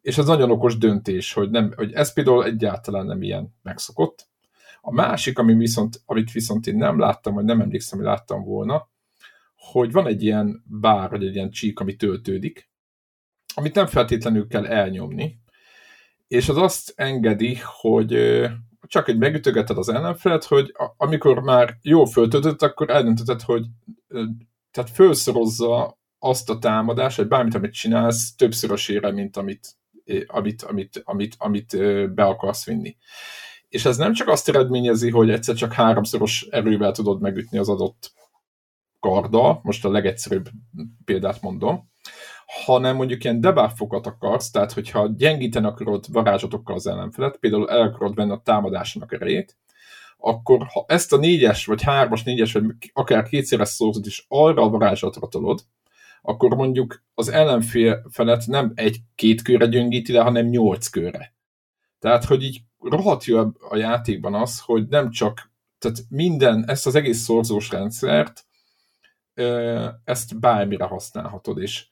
És 0.00 0.18
ez 0.18 0.26
nagyon 0.26 0.50
okos 0.50 0.78
döntés, 0.78 1.32
hogy, 1.32 1.50
nem, 1.50 1.72
hogy 1.76 1.92
ez 1.92 2.12
például 2.12 2.44
egyáltalán 2.44 3.06
nem 3.06 3.22
ilyen 3.22 3.54
megszokott. 3.62 4.28
A 4.80 4.92
másik, 4.92 5.38
ami 5.38 5.54
viszont, 5.54 6.02
amit 6.06 6.32
viszont 6.32 6.66
én 6.66 6.76
nem 6.76 6.98
láttam, 6.98 7.34
vagy 7.34 7.44
nem 7.44 7.60
emlékszem, 7.60 7.98
hogy 7.98 8.06
láttam 8.06 8.44
volna, 8.44 8.88
hogy 9.56 9.92
van 9.92 10.06
egy 10.06 10.22
ilyen 10.22 10.64
bár, 10.66 11.10
vagy 11.10 11.24
egy 11.24 11.34
ilyen 11.34 11.50
csík, 11.50 11.80
ami 11.80 11.96
töltődik, 11.96 12.70
amit 13.54 13.74
nem 13.74 13.86
feltétlenül 13.86 14.46
kell 14.46 14.66
elnyomni, 14.66 15.40
és 16.28 16.48
az 16.48 16.56
azt 16.56 16.92
engedi, 16.96 17.58
hogy 17.80 18.40
csak 18.86 19.08
egy 19.08 19.18
megütögeted 19.18 19.78
az 19.78 19.88
ellenfelet, 19.88 20.44
hogy 20.44 20.74
amikor 20.96 21.42
már 21.42 21.78
jól 21.82 22.06
föltöltött, 22.06 22.62
akkor 22.62 22.90
eldöntötted, 22.90 23.40
hogy 23.40 23.66
tehát 24.70 24.90
felszorozza 24.90 25.98
azt 26.18 26.50
a 26.50 26.58
támadást, 26.58 27.16
vagy 27.16 27.28
bármit, 27.28 27.54
amit 27.54 27.72
csinálsz, 27.72 28.34
többszörösére, 28.34 29.12
mint 29.12 29.36
amit, 29.36 29.76
amit, 30.26 30.62
amit, 30.62 31.02
amit, 31.04 31.34
amit 31.38 31.76
be 32.14 32.24
akarsz 32.24 32.64
vinni. 32.64 32.96
És 33.68 33.84
ez 33.84 33.96
nem 33.96 34.12
csak 34.12 34.28
azt 34.28 34.48
eredményezi, 34.48 35.10
hogy 35.10 35.30
egyszer 35.30 35.54
csak 35.54 35.72
háromszoros 35.72 36.46
erővel 36.50 36.92
tudod 36.92 37.20
megütni 37.20 37.58
az 37.58 37.68
adott 37.68 38.12
karda, 39.00 39.60
most 39.62 39.84
a 39.84 39.90
legegyszerűbb 39.90 40.48
példát 41.04 41.42
mondom, 41.42 41.90
hanem 42.48 42.96
mondjuk 42.96 43.24
ilyen 43.24 43.40
debuffokat 43.40 44.06
akarsz, 44.06 44.50
tehát 44.50 44.72
hogyha 44.72 45.08
gyengíteni 45.16 45.66
akarod 45.66 46.04
varázsatokkal 46.12 46.74
az 46.74 46.86
ellenfelet, 46.86 47.36
például 47.36 47.70
el 47.70 47.80
akarod 47.80 48.14
venni 48.14 48.30
a 48.30 48.40
támadásának 48.44 49.12
erejét, 49.12 49.56
akkor 50.18 50.66
ha 50.72 50.84
ezt 50.88 51.12
a 51.12 51.16
négyes, 51.16 51.66
vagy 51.66 51.82
hármas, 51.82 52.22
négyes, 52.22 52.52
vagy 52.52 52.64
akár 52.92 53.22
kétszeres 53.22 53.68
szózat 53.68 54.06
is 54.06 54.24
arra 54.28 54.62
a 54.62 54.68
varázslatra 54.68 55.28
tolod, 55.28 55.60
akkor 56.22 56.54
mondjuk 56.54 57.02
az 57.14 57.28
ellenfél 57.28 58.06
felett 58.10 58.46
nem 58.46 58.72
egy-két 58.74 59.42
körre 59.42 59.66
gyöngíti 59.66 60.12
le, 60.12 60.20
hanem 60.20 60.46
nyolc 60.46 60.88
körre. 60.88 61.34
Tehát, 61.98 62.24
hogy 62.24 62.42
így 62.42 62.60
rohadt 62.80 63.24
jó 63.24 63.38
a 63.68 63.76
játékban 63.76 64.34
az, 64.34 64.60
hogy 64.60 64.86
nem 64.88 65.10
csak, 65.10 65.52
tehát 65.78 65.98
minden, 66.08 66.64
ezt 66.68 66.86
az 66.86 66.94
egész 66.94 67.18
szorzós 67.18 67.70
rendszert, 67.70 68.46
ezt 70.04 70.40
bármire 70.40 70.84
használhatod, 70.84 71.58
és 71.58 71.86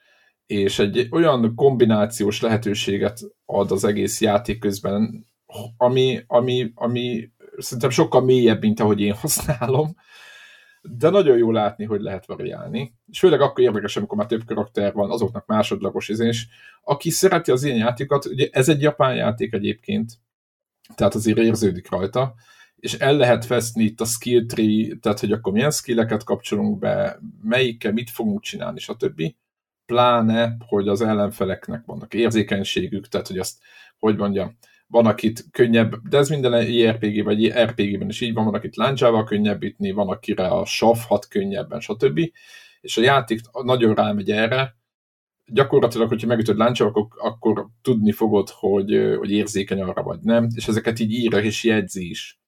és 0.46 0.78
egy 0.78 1.08
olyan 1.10 1.54
kombinációs 1.54 2.40
lehetőséget 2.40 3.20
ad 3.44 3.70
az 3.70 3.84
egész 3.84 4.20
játék 4.20 4.58
közben, 4.58 5.26
ami, 5.76 6.24
ami, 6.26 6.72
ami 6.74 7.30
szerintem 7.58 7.90
sokkal 7.90 8.24
mélyebb, 8.24 8.60
mint 8.60 8.80
ahogy 8.80 9.00
én 9.00 9.14
használom, 9.14 9.96
de 10.82 11.10
nagyon 11.10 11.36
jó 11.36 11.50
látni, 11.50 11.84
hogy 11.84 12.00
lehet 12.00 12.26
variálni. 12.26 12.94
És 13.10 13.18
főleg 13.18 13.40
akkor 13.40 13.64
érdekes, 13.64 13.96
amikor 13.96 14.16
már 14.16 14.26
több 14.26 14.44
karakter 14.44 14.92
van, 14.92 15.10
azoknak 15.10 15.46
másodlagos 15.46 16.08
izés. 16.08 16.48
Aki 16.82 17.10
szereti 17.10 17.50
az 17.50 17.62
ilyen 17.62 17.76
játékokat, 17.76 18.24
ugye 18.24 18.48
ez 18.52 18.68
egy 18.68 18.80
japán 18.80 19.14
játék 19.14 19.52
egyébként, 19.52 20.12
tehát 20.94 21.14
azért 21.14 21.38
érződik 21.38 21.90
rajta, 21.90 22.34
és 22.76 22.94
el 22.94 23.16
lehet 23.16 23.46
veszni 23.46 23.84
itt 23.84 24.00
a 24.00 24.04
skill 24.04 24.46
tree, 24.46 24.96
tehát 25.00 25.20
hogy 25.20 25.32
akkor 25.32 25.52
milyen 25.52 25.70
skilleket 25.70 26.24
kapcsolunk 26.24 26.78
be, 26.78 27.20
melyikkel 27.42 27.92
mit 27.92 28.10
fogunk 28.10 28.42
csinálni, 28.42 28.80
stb 28.80 29.22
pláne, 29.86 30.56
hogy 30.66 30.88
az 30.88 31.00
ellenfeleknek 31.00 31.82
vannak 31.84 32.14
érzékenységük, 32.14 33.08
tehát 33.08 33.26
hogy 33.26 33.38
azt, 33.38 33.58
hogy 33.98 34.16
mondjam, 34.16 34.58
van, 34.88 35.06
akit 35.06 35.44
könnyebb, 35.50 36.08
de 36.08 36.18
ez 36.18 36.28
minden 36.28 36.70
JRPG 36.70 37.24
vagy 37.24 37.48
RPG-ben 37.48 38.08
is 38.08 38.20
így 38.20 38.34
van, 38.34 38.44
van, 38.44 38.54
akit 38.54 38.76
láncsával 38.76 39.24
könnyebb 39.24 39.62
ütni, 39.62 39.90
van, 39.90 40.08
akire 40.08 40.46
a 40.46 40.64
sav 40.64 40.98
hat 41.08 41.28
könnyebben, 41.28 41.80
stb. 41.80 42.20
És 42.80 42.96
a 42.96 43.02
játék 43.02 43.40
nagyon 43.62 43.94
rámegy 43.94 44.30
erre, 44.30 44.76
gyakorlatilag, 45.46 46.08
hogyha 46.08 46.26
megütöd 46.26 46.56
láncsával, 46.56 46.92
akkor, 46.92 47.06
akkor 47.30 47.66
tudni 47.82 48.12
fogod, 48.12 48.48
hogy, 48.50 49.14
hogy 49.18 49.30
érzékeny 49.30 49.80
arra 49.80 50.02
vagy 50.02 50.20
nem, 50.20 50.48
és 50.54 50.68
ezeket 50.68 50.98
így 50.98 51.12
írja 51.12 51.38
és 51.38 51.64
jegyzi 51.64 52.10
is. 52.10 52.40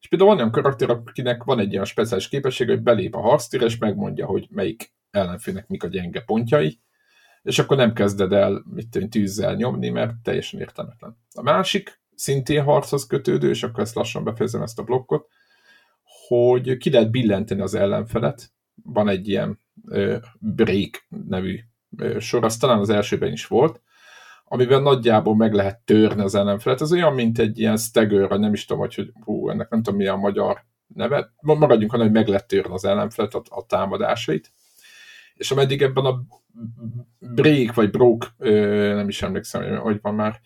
És 0.00 0.08
például 0.08 0.30
van 0.30 0.38
olyan 0.38 0.52
karakter, 0.52 0.90
akinek 0.90 1.44
van 1.44 1.58
egy 1.58 1.72
ilyen 1.72 1.84
speciális 1.84 2.28
képesség, 2.28 2.68
hogy 2.68 2.82
belép 2.82 3.14
a 3.14 3.20
harctérre, 3.20 3.64
és 3.64 3.78
megmondja, 3.78 4.26
hogy 4.26 4.46
melyik 4.50 4.92
ellenfélnek 5.12 5.68
mik 5.68 5.82
a 5.82 5.88
gyenge 5.88 6.20
pontjai, 6.20 6.80
és 7.42 7.58
akkor 7.58 7.76
nem 7.76 7.92
kezded 7.92 8.32
el 8.32 8.62
mit 8.74 8.88
tudom, 8.88 9.08
tűzzel 9.08 9.54
nyomni, 9.54 9.88
mert 9.88 10.14
teljesen 10.22 10.60
értelmetlen. 10.60 11.16
A 11.34 11.42
másik, 11.42 12.00
szintén 12.14 12.62
harchoz 12.62 13.06
kötődő, 13.06 13.48
és 13.48 13.62
akkor 13.62 13.82
ezt 13.82 13.94
lassan 13.94 14.24
befejezem 14.24 14.62
ezt 14.62 14.78
a 14.78 14.82
blokkot, 14.82 15.28
hogy 16.26 16.76
ki 16.76 16.90
lehet 16.90 17.10
billenteni 17.10 17.60
az 17.60 17.74
ellenfelet. 17.74 18.52
Van 18.82 19.08
egy 19.08 19.28
ilyen 19.28 19.58
ö, 19.88 20.16
break 20.38 21.06
nevű 21.26 21.60
ö, 21.96 22.18
sor, 22.18 22.44
az 22.44 22.56
talán 22.56 22.78
az 22.78 22.90
elsőben 22.90 23.32
is 23.32 23.46
volt, 23.46 23.80
amivel 24.44 24.80
nagyjából 24.80 25.36
meg 25.36 25.52
lehet 25.52 25.80
törni 25.80 26.22
az 26.22 26.34
ellenfelet. 26.34 26.80
Ez 26.80 26.92
olyan, 26.92 27.14
mint 27.14 27.38
egy 27.38 27.58
ilyen 27.58 27.76
stagger, 27.76 28.30
nem 28.30 28.52
is 28.52 28.64
tudom, 28.64 28.82
hogy, 28.82 28.94
hogy 28.94 29.12
hú, 29.24 29.48
ennek 29.48 29.68
nem 29.68 29.82
tudom, 29.82 29.98
mi 29.98 30.06
a 30.06 30.16
magyar 30.16 30.64
neve. 30.86 31.32
Maradjunk 31.40 31.92
annál, 31.92 32.06
hogy 32.06 32.14
meg 32.14 32.28
lehet 32.28 32.46
törni 32.46 32.72
az 32.72 32.84
ellenfelet, 32.84 33.34
a, 33.34 33.42
a 33.48 33.66
támadásait 33.66 34.52
és 35.34 35.50
ameddig 35.50 35.82
ebben 35.82 36.04
a 36.04 36.22
break 37.18 37.74
vagy 37.74 37.90
broke, 37.90 38.26
nem 38.94 39.08
is 39.08 39.22
emlékszem, 39.22 39.76
hogy 39.76 39.98
van 40.00 40.14
már, 40.14 40.40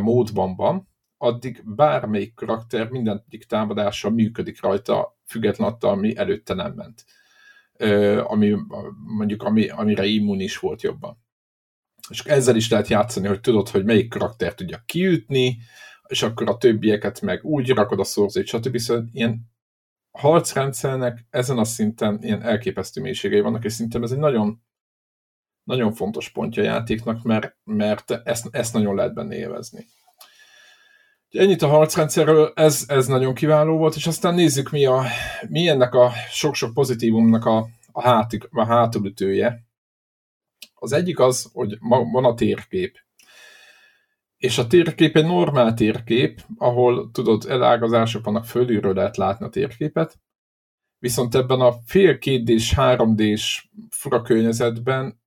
módban 0.00 0.56
van, 0.56 0.88
addig 1.16 1.62
bármelyik 1.64 2.34
karakter 2.34 2.88
egyik 2.92 3.44
támadása 3.44 4.10
működik 4.10 4.62
rajta, 4.62 5.18
független 5.26 5.68
attól, 5.68 5.90
ami 5.90 6.16
előtte 6.16 6.54
nem 6.54 6.72
ment. 6.72 7.04
Ami, 8.26 8.56
mondjuk 9.16 9.42
ami, 9.42 9.68
amire 9.68 10.04
immunis 10.04 10.58
volt 10.58 10.82
jobban. 10.82 11.22
És 12.08 12.20
ezzel 12.20 12.56
is 12.56 12.70
lehet 12.70 12.88
játszani, 12.88 13.26
hogy 13.26 13.40
tudod, 13.40 13.68
hogy 13.68 13.84
melyik 13.84 14.08
karakter 14.08 14.54
tudja 14.54 14.82
kiütni, 14.86 15.58
és 16.06 16.22
akkor 16.22 16.48
a 16.48 16.56
többieket 16.56 17.20
meg 17.20 17.44
úgy 17.44 17.70
rakod 17.70 18.00
a 18.00 18.04
szorzét, 18.04 18.46
stb. 18.46 18.76
Szóval 18.76 19.04
ilyen 19.12 19.52
harcrendszernek 20.18 21.26
ezen 21.30 21.58
a 21.58 21.64
szinten 21.64 22.18
ilyen 22.22 22.42
elképesztő 22.42 23.00
mélységei 23.00 23.40
vannak, 23.40 23.64
és 23.64 23.72
szerintem 23.72 24.02
ez 24.02 24.10
egy 24.10 24.18
nagyon, 24.18 24.62
nagyon 25.62 25.92
fontos 25.92 26.28
pontja 26.28 26.62
a 26.62 26.66
játéknak, 26.66 27.22
mert, 27.22 27.56
mert 27.64 28.10
ezt, 28.10 28.48
ezt 28.50 28.72
nagyon 28.72 28.94
lehet 28.94 29.14
benne 29.14 29.34
élvezni. 29.34 29.86
Ennyit 31.30 31.62
a 31.62 31.68
harcrendszerről, 31.68 32.52
ez, 32.54 32.84
ez 32.88 33.06
nagyon 33.06 33.34
kiváló 33.34 33.76
volt, 33.76 33.96
és 33.96 34.06
aztán 34.06 34.34
nézzük, 34.34 34.70
mi, 34.70 34.84
a, 34.84 35.02
mi 35.48 35.68
ennek 35.68 35.94
a 35.94 36.10
sok-sok 36.30 36.74
pozitívumnak 36.74 37.44
a, 37.44 37.68
a, 37.92 38.02
hátig, 38.02 38.48
a 38.50 38.64
hátulütője. 38.64 39.66
Az 40.74 40.92
egyik 40.92 41.18
az, 41.18 41.50
hogy 41.52 41.78
van 42.12 42.24
a 42.24 42.34
térkép. 42.34 42.98
És 44.44 44.58
a 44.58 44.66
térkép 44.66 45.16
egy 45.16 45.24
normál 45.24 45.74
térkép, 45.74 46.40
ahol 46.58 47.10
tudod, 47.10 47.44
elágazások 47.48 48.24
vannak, 48.24 48.44
fölülről 48.44 48.94
lehet 48.94 49.16
látni 49.16 49.46
a 49.46 49.48
térképet, 49.48 50.20
viszont 50.98 51.34
ebben 51.34 51.60
a 51.60 51.72
fél 51.86 52.18
2D-s, 52.20 52.74
3D-s 52.76 53.68
fura 53.90 54.22
környezetben 54.22 55.20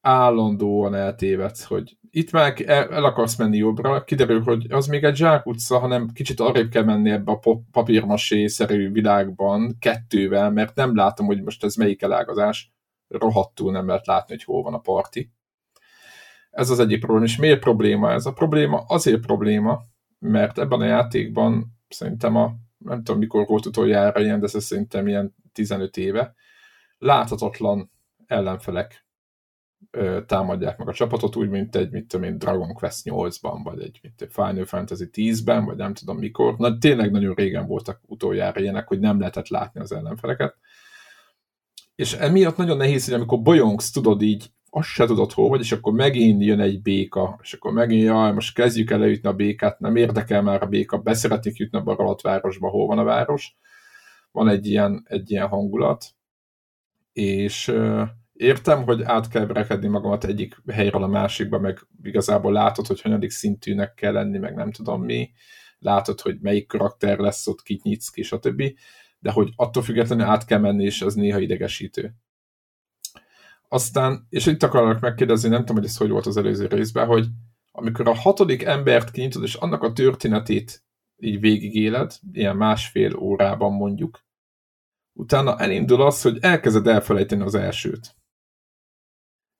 állandóan 0.00 0.94
eltévedsz, 0.94 1.64
hogy 1.64 1.98
itt 2.10 2.30
már 2.30 2.54
el, 2.66 2.88
el 2.92 3.04
akarsz 3.04 3.36
menni 3.36 3.56
jobbra, 3.56 4.04
kiderül, 4.04 4.42
hogy 4.42 4.66
az 4.70 4.86
még 4.86 5.04
egy 5.04 5.16
zsákutca, 5.16 5.78
hanem 5.78 6.12
kicsit 6.12 6.40
arrébb 6.40 6.70
kell 6.70 6.84
menni 6.84 7.10
ebbe 7.10 7.32
a 7.32 7.60
papírmasé-szerű 7.70 8.92
világban 8.92 9.76
kettővel, 9.78 10.50
mert 10.50 10.74
nem 10.74 10.96
látom, 10.96 11.26
hogy 11.26 11.42
most 11.42 11.64
ez 11.64 11.74
melyik 11.74 12.02
elágazás. 12.02 12.72
Rohadtul 13.08 13.72
nem 13.72 13.86
lehet 13.86 14.06
látni, 14.06 14.34
hogy 14.34 14.44
hol 14.44 14.62
van 14.62 14.74
a 14.74 14.78
parti. 14.78 15.30
Ez 16.56 16.70
az 16.70 16.78
egyik 16.78 17.00
probléma. 17.00 17.24
És 17.24 17.36
miért 17.36 17.60
probléma 17.60 18.12
ez? 18.12 18.26
A 18.26 18.32
probléma 18.32 18.84
azért 18.86 19.20
probléma, 19.20 19.84
mert 20.18 20.58
ebben 20.58 20.80
a 20.80 20.84
játékban 20.84 21.66
szerintem 21.88 22.36
a 22.36 22.54
nem 22.78 23.02
tudom 23.02 23.18
mikor 23.20 23.46
volt 23.46 23.66
utoljára 23.66 24.20
ilyen, 24.20 24.40
de 24.40 24.46
ez 24.52 24.64
szerintem 24.64 25.06
ilyen 25.06 25.34
15 25.52 25.96
éve, 25.96 26.34
láthatatlan 26.98 27.90
ellenfelek 28.26 29.06
ö, 29.90 30.20
támadják 30.26 30.78
meg 30.78 30.88
a 30.88 30.92
csapatot, 30.92 31.36
úgy, 31.36 31.48
mint 31.48 31.76
egy, 31.76 31.90
mit 31.90 32.08
tudom 32.08 32.26
én, 32.26 32.38
Dragon 32.38 32.74
Quest 32.74 33.00
8-ban, 33.04 33.60
vagy 33.62 33.80
egy 33.80 33.98
mint 34.02 34.22
egy 34.22 34.32
Final 34.32 34.64
Fantasy 34.64 35.08
10-ben, 35.12 35.64
vagy 35.64 35.76
nem 35.76 35.94
tudom 35.94 36.18
mikor. 36.18 36.56
Na, 36.56 36.78
tényleg 36.78 37.10
nagyon 37.10 37.34
régen 37.34 37.66
voltak 37.66 38.00
utoljára 38.06 38.60
ilyenek, 38.60 38.88
hogy 38.88 38.98
nem 38.98 39.18
lehetett 39.18 39.48
látni 39.48 39.80
az 39.80 39.92
ellenfeleket. 39.92 40.56
És 41.94 42.12
emiatt 42.12 42.56
nagyon 42.56 42.76
nehéz, 42.76 43.04
hogy 43.04 43.14
amikor 43.14 43.42
bolyongsz, 43.42 43.90
tudod 43.90 44.22
így, 44.22 44.54
azt 44.76 44.88
se 44.88 45.06
tudod 45.06 45.32
hol 45.32 45.48
vagy, 45.48 45.60
és 45.60 45.72
akkor 45.72 45.92
megint 45.92 46.42
jön 46.42 46.60
egy 46.60 46.82
béka, 46.82 47.38
és 47.42 47.52
akkor 47.52 47.72
megint, 47.72 48.02
jaj, 48.02 48.32
most 48.32 48.54
kezdjük 48.54 48.90
el 48.90 48.98
leütni 48.98 49.28
a 49.28 49.32
békát, 49.32 49.78
nem 49.78 49.96
érdekel 49.96 50.42
már 50.42 50.62
a 50.62 50.66
béka, 50.66 50.98
beszeretnék 50.98 51.56
jutni 51.56 51.78
a 51.78 51.82
Baralatvárosba, 51.82 52.68
hol 52.68 52.86
van 52.86 52.98
a 52.98 53.04
város. 53.04 53.56
Van 54.30 54.48
egy 54.48 54.66
ilyen, 54.66 55.04
egy 55.08 55.30
ilyen 55.30 55.48
hangulat, 55.48 56.04
és 57.12 57.72
értem, 58.32 58.84
hogy 58.84 59.02
át 59.02 59.28
kell 59.28 59.44
brekedni 59.44 59.88
magamat 59.88 60.24
egyik 60.24 60.62
helyről 60.66 61.02
a 61.02 61.08
másikba, 61.08 61.58
meg 61.58 61.78
igazából 62.02 62.52
látod, 62.52 62.86
hogy 62.86 63.00
hanyadik 63.00 63.30
szintűnek 63.30 63.94
kell 63.94 64.12
lenni, 64.12 64.38
meg 64.38 64.54
nem 64.54 64.72
tudom 64.72 65.02
mi, 65.02 65.30
látod, 65.78 66.20
hogy 66.20 66.38
melyik 66.40 66.66
karakter 66.66 67.18
lesz 67.18 67.46
ott, 67.46 67.62
kit 67.62 67.82
nyitsz 67.82 68.10
ki, 68.10 68.22
stb. 68.22 68.62
De 69.18 69.30
hogy 69.30 69.52
attól 69.56 69.82
függetlenül 69.82 70.24
át 70.24 70.44
kell 70.44 70.58
menni, 70.58 70.84
és 70.84 71.02
az 71.02 71.14
néha 71.14 71.38
idegesítő. 71.38 72.14
Aztán, 73.68 74.26
és 74.28 74.46
itt 74.46 74.62
akarok 74.62 75.00
megkérdezni, 75.00 75.48
nem 75.48 75.60
tudom, 75.60 75.76
hogy 75.76 75.84
ez 75.84 75.96
hogy 75.96 76.10
volt 76.10 76.26
az 76.26 76.36
előző 76.36 76.66
részben, 76.66 77.06
hogy 77.06 77.26
amikor 77.72 78.08
a 78.08 78.14
hatodik 78.14 78.62
embert 78.62 79.10
kinyitod, 79.10 79.42
és 79.42 79.54
annak 79.54 79.82
a 79.82 79.92
történetét 79.92 80.84
így 81.16 81.40
végigéled, 81.40 82.12
ilyen 82.32 82.56
másfél 82.56 83.16
órában 83.16 83.72
mondjuk, 83.72 84.24
utána 85.12 85.58
elindul 85.58 86.02
az, 86.02 86.22
hogy 86.22 86.38
elkezded 86.40 86.86
elfelejteni 86.86 87.42
az 87.42 87.54
elsőt. 87.54 88.14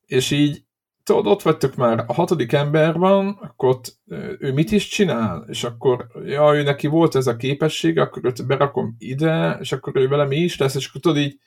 És 0.07 0.31
így, 0.31 0.65
tudod, 1.03 1.27
ott 1.27 1.43
vagytok 1.43 1.75
már, 1.75 2.05
a 2.07 2.13
hatodik 2.13 2.53
ember 2.53 2.95
van, 2.95 3.29
akkor 3.29 3.69
ott 3.69 3.99
ő 4.39 4.53
mit 4.53 4.71
is 4.71 4.89
csinál? 4.89 5.45
És 5.49 5.65
akkor, 5.65 6.07
ja, 6.25 6.55
ő 6.55 6.63
neki 6.63 6.87
volt 6.87 7.15
ez 7.15 7.27
a 7.27 7.37
képesség, 7.37 7.99
akkor 7.99 8.25
őt 8.25 8.47
berakom 8.47 8.95
ide, 8.99 9.57
és 9.61 9.73
akkor 9.73 9.97
ő 9.97 10.09
vele 10.09 10.25
mi 10.25 10.37
is 10.37 10.59
lesz, 10.59 10.75
és 10.75 10.89
akkor 10.89 11.01
tudod 11.01 11.19
így, 11.19 11.39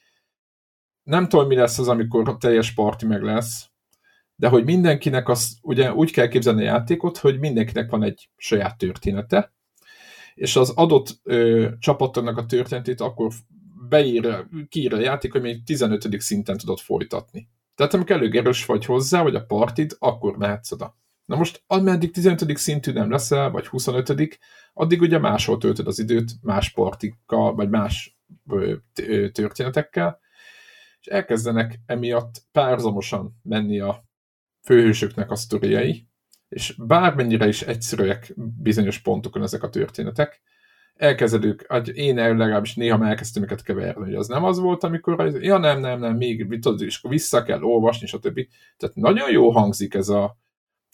nem 1.03 1.27
tudom, 1.27 1.47
mi 1.47 1.55
lesz 1.55 1.79
az, 1.79 1.87
amikor 1.87 2.37
teljes 2.37 2.73
parti 2.73 3.05
meg 3.05 3.23
lesz, 3.23 3.69
de 4.35 4.47
hogy 4.47 4.63
mindenkinek 4.63 5.29
az, 5.29 5.57
ugye 5.61 5.93
úgy 5.93 6.11
kell 6.11 6.27
képzelni 6.27 6.61
a 6.61 6.71
játékot, 6.71 7.17
hogy 7.17 7.39
mindenkinek 7.39 7.89
van 7.89 8.03
egy 8.03 8.29
saját 8.37 8.77
története, 8.77 9.53
és 10.35 10.55
az 10.55 10.69
adott 10.69 11.19
ö, 11.23 11.67
csapatnak 11.79 12.37
a 12.37 12.45
történetét 12.45 13.01
akkor 13.01 13.31
beír, 13.89 14.45
kiír 14.69 14.93
a 14.93 14.99
játék, 14.99 15.31
hogy 15.31 15.41
még 15.41 15.63
15. 15.63 16.21
szinten 16.21 16.57
tudod 16.57 16.79
folytatni. 16.79 17.49
Tehát 17.75 17.93
amikor 17.93 18.15
elég 18.15 18.35
erős 18.35 18.65
vagy 18.65 18.85
hozzá, 18.85 19.21
vagy 19.21 19.35
a 19.35 19.45
partid, 19.45 19.95
akkor 19.99 20.37
mehetsz 20.37 20.71
oda. 20.71 20.97
Na 21.25 21.35
most, 21.35 21.63
ameddig 21.67 22.11
15. 22.11 22.57
szintű 22.57 22.91
nem 22.91 23.09
leszel, 23.09 23.51
vagy 23.51 23.67
25 23.67 24.39
addig 24.73 25.01
ugye 25.01 25.17
máshol 25.17 25.57
töltöd 25.57 25.87
az 25.87 25.99
időt, 25.99 26.31
más 26.41 26.71
partikkal, 26.71 27.55
vagy 27.55 27.69
más 27.69 28.17
történetekkel, 29.31 30.19
és 31.01 31.07
elkezdenek 31.07 31.79
emiatt 31.85 32.41
párzamosan 32.51 33.39
menni 33.43 33.79
a 33.79 34.03
főhősöknek 34.61 35.31
a 35.31 35.35
sztoriai, 35.35 36.07
és 36.49 36.75
bármennyire 36.77 37.47
is 37.47 37.61
egyszerűek 37.61 38.33
bizonyos 38.35 38.99
pontokon 38.99 39.41
ezek 39.41 39.63
a 39.63 39.69
történetek, 39.69 40.41
elkezdődik, 40.99 41.67
hogy 41.67 41.97
én 41.97 42.15
legalábbis 42.15 42.75
néha 42.75 43.07
elkezdtem 43.07 43.43
őket 43.43 43.61
keverni, 43.61 44.03
hogy 44.03 44.15
az 44.15 44.27
nem 44.27 44.43
az 44.43 44.59
volt, 44.59 44.83
amikor 44.83 45.21
az, 45.21 45.41
ja 45.41 45.57
nem, 45.57 45.79
nem, 45.79 45.99
nem, 45.99 46.15
még 46.15 46.59
tudod, 46.59 46.81
és 46.81 47.01
vissza 47.09 47.43
kell 47.43 47.61
olvasni, 47.61 48.07
stb. 48.07 48.47
Tehát 48.77 48.95
nagyon 48.95 49.31
jó 49.31 49.49
hangzik 49.49 49.93
ez 49.93 50.09
a, 50.09 50.37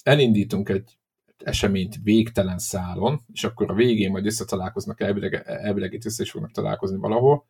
elindítunk 0.03 0.69
egy 0.69 0.97
eseményt 1.37 1.95
végtelen 2.03 2.57
szálon, 2.57 3.21
és 3.33 3.43
akkor 3.43 3.71
a 3.71 3.73
végén 3.73 4.11
majd 4.11 4.25
összetalálkoznak, 4.25 5.01
elvileg, 5.01 5.33
elvileg 5.45 5.93
itt 5.93 6.05
össze 6.05 6.23
is 6.23 6.31
fognak 6.31 6.51
találkozni 6.51 6.97
valahol, 6.97 7.45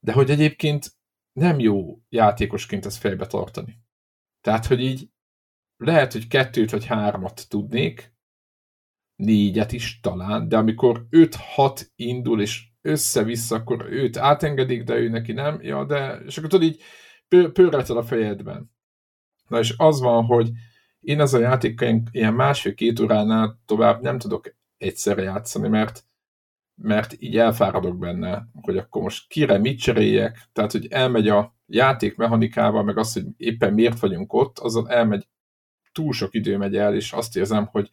de 0.00 0.12
hogy 0.12 0.30
egyébként 0.30 0.92
nem 1.36 1.58
jó 1.58 1.98
játékosként 2.08 2.86
ezt 2.86 2.98
fejbe 2.98 3.26
tartani. 3.26 3.78
Tehát, 4.40 4.66
hogy 4.66 4.80
így 4.80 5.10
lehet, 5.76 6.12
hogy 6.12 6.26
kettőt 6.26 6.70
vagy 6.70 6.86
hármat 6.86 7.48
tudnék, 7.48 8.14
négyet 9.16 9.72
is 9.72 10.00
talán, 10.00 10.48
de 10.48 10.56
amikor 10.56 11.06
5-6 11.10 11.86
indul, 11.94 12.40
és 12.40 12.68
össze-vissza, 12.80 13.56
akkor 13.56 13.86
őt 13.92 14.16
átengedik, 14.16 14.82
de 14.82 14.94
ő 14.94 15.08
neki 15.08 15.32
nem, 15.32 15.62
ja, 15.62 15.84
de, 15.84 16.20
és 16.26 16.38
akkor 16.38 16.50
tudod 16.50 16.66
így 16.66 16.82
pörreted 17.28 17.96
a 17.96 18.02
fejedben. 18.02 18.70
Na 19.48 19.58
és 19.58 19.74
az 19.76 20.00
van, 20.00 20.24
hogy 20.24 20.50
én 21.00 21.20
az 21.20 21.34
a 21.34 21.38
játékkal 21.38 22.02
ilyen 22.10 22.34
másfél-két 22.34 23.00
óránál 23.00 23.60
tovább 23.66 24.02
nem 24.02 24.18
tudok 24.18 24.56
egyszerre 24.76 25.22
játszani, 25.22 25.68
mert 25.68 26.04
mert 26.76 27.14
így 27.18 27.36
elfáradok 27.36 27.98
benne, 27.98 28.48
hogy 28.62 28.76
akkor 28.76 29.02
most 29.02 29.28
kire 29.28 29.58
mit 29.58 29.78
cseréljek, 29.78 30.48
tehát 30.52 30.72
hogy 30.72 30.86
elmegy 30.90 31.28
a 31.28 31.54
játék 31.66 32.16
mechanikával, 32.16 32.82
meg 32.82 32.98
az, 32.98 33.12
hogy 33.12 33.24
éppen 33.36 33.74
miért 33.74 33.98
vagyunk 33.98 34.32
ott, 34.32 34.58
azon 34.58 34.90
elmegy, 34.90 35.28
túl 35.92 36.12
sok 36.12 36.34
idő 36.34 36.56
megy 36.56 36.76
el, 36.76 36.94
és 36.94 37.12
azt 37.12 37.36
érzem, 37.36 37.66
hogy 37.66 37.90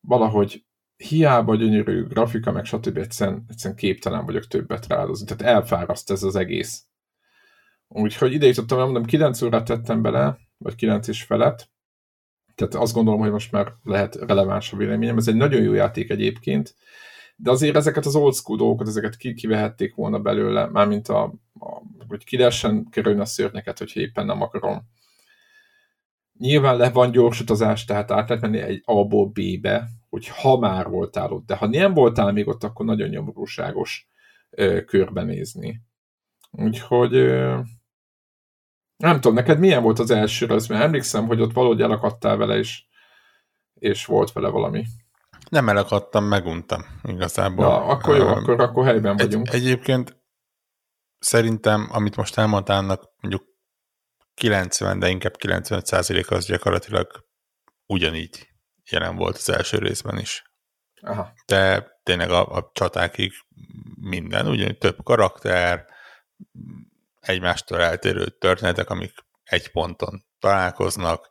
valahogy 0.00 0.64
hiába 0.96 1.56
gyönyörű 1.56 2.06
grafika, 2.06 2.52
meg 2.52 2.64
stb. 2.64 2.96
Egyszerűen, 2.96 3.44
egyszerűen 3.48 3.78
képtelen 3.78 4.24
vagyok 4.24 4.46
többet 4.46 4.86
rááldozni. 4.86 5.26
Tehát 5.26 5.54
elfáraszt 5.54 6.10
ez 6.10 6.22
az 6.22 6.36
egész. 6.36 6.84
Úgyhogy 7.88 8.32
ide 8.32 8.46
jutottam, 8.46 8.78
mondom, 8.78 9.04
9 9.04 9.42
órát 9.42 9.64
tettem 9.64 10.02
bele, 10.02 10.38
vagy 10.58 10.74
9 10.74 11.08
és 11.08 11.22
felett. 11.22 11.70
Tehát 12.54 12.74
azt 12.74 12.94
gondolom, 12.94 13.20
hogy 13.20 13.30
most 13.30 13.52
már 13.52 13.72
lehet 13.82 14.14
releváns 14.14 14.72
a 14.72 14.76
véleményem. 14.76 15.16
Ez 15.16 15.28
egy 15.28 15.34
nagyon 15.34 15.62
jó 15.62 15.72
játék 15.72 16.10
egyébként, 16.10 16.74
de 17.42 17.50
azért 17.50 17.76
ezeket 17.76 18.06
az 18.06 18.16
old 18.16 18.34
school 18.34 18.58
dolgokat, 18.58 18.88
ezeket 18.88 19.16
ki, 19.16 19.34
kivehették 19.34 19.94
volna 19.94 20.18
belőle, 20.18 20.66
mármint 20.66 21.08
a, 21.08 21.22
a 21.58 21.82
hogy 22.08 22.24
ki 22.24 22.36
lehessen 22.36 22.88
a 23.18 23.24
szörnyeket, 23.24 23.78
hogyha 23.78 24.00
éppen 24.00 24.26
nem 24.26 24.42
akarom 24.42 24.82
Nyilván 26.40 26.76
le 26.76 26.90
van 26.90 27.10
gyors 27.10 27.40
utazás, 27.40 27.84
tehát 27.84 28.10
át 28.10 28.28
lehet 28.28 28.42
menni 28.42 28.58
egy 28.58 28.82
A-ból 28.84 29.26
B-be, 29.26 29.88
hogy 30.08 30.28
ha 30.28 30.58
már 30.58 30.88
voltál 30.88 31.32
ott, 31.32 31.46
de 31.46 31.56
ha 31.56 31.66
nem 31.66 31.94
voltál 31.94 32.32
még 32.32 32.48
ott, 32.48 32.64
akkor 32.64 32.86
nagyon 32.86 33.08
nyomorúságos 33.08 34.08
ö, 34.50 34.84
körbenézni. 34.84 35.82
Úgyhogy 36.50 37.14
ö, 37.14 37.60
nem 38.96 39.14
tudom, 39.14 39.34
neked 39.34 39.58
milyen 39.58 39.82
volt 39.82 39.98
az 39.98 40.10
első 40.10 40.46
az, 40.46 40.66
mert 40.66 40.82
emlékszem, 40.82 41.26
hogy 41.26 41.40
ott 41.40 41.52
valahogy 41.52 41.80
elakadtál 41.80 42.36
vele, 42.36 42.56
és, 42.56 42.84
és 43.74 44.04
volt 44.04 44.32
vele 44.32 44.48
valami. 44.48 44.84
Nem 45.50 45.68
elakadtam, 45.68 46.24
meguntam 46.24 46.84
igazából. 47.02 47.64
Na, 47.64 47.84
akkor 47.84 48.16
jó, 48.16 48.24
uh, 48.24 48.30
akkor, 48.30 48.60
akkor 48.60 48.84
helyben 48.84 49.16
vagyunk. 49.16 49.48
Egy, 49.48 49.54
egyébként 49.54 50.16
szerintem, 51.18 51.88
amit 51.92 52.16
most 52.16 52.38
elmondtál, 52.38 52.82
mondjuk 53.20 53.44
90, 54.34 54.98
de 54.98 55.08
inkább 55.08 55.36
95 55.36 55.86
százalék 55.86 56.30
az 56.30 56.46
gyakorlatilag 56.46 57.28
ugyanígy 57.86 58.48
jelen 58.90 59.16
volt 59.16 59.36
az 59.36 59.48
első 59.48 59.78
részben 59.78 60.18
is. 60.18 60.42
Aha. 61.00 61.32
De 61.46 61.90
tényleg 62.02 62.30
a, 62.30 62.56
a 62.56 62.70
csatákig 62.72 63.32
minden, 64.00 64.46
ugyanúgy 64.46 64.78
több 64.78 64.96
karakter, 65.02 65.86
egymástól 67.20 67.80
eltérő 67.80 68.24
történetek, 68.28 68.90
amik 68.90 69.12
egy 69.42 69.70
ponton 69.70 70.24
találkoznak, 70.38 71.30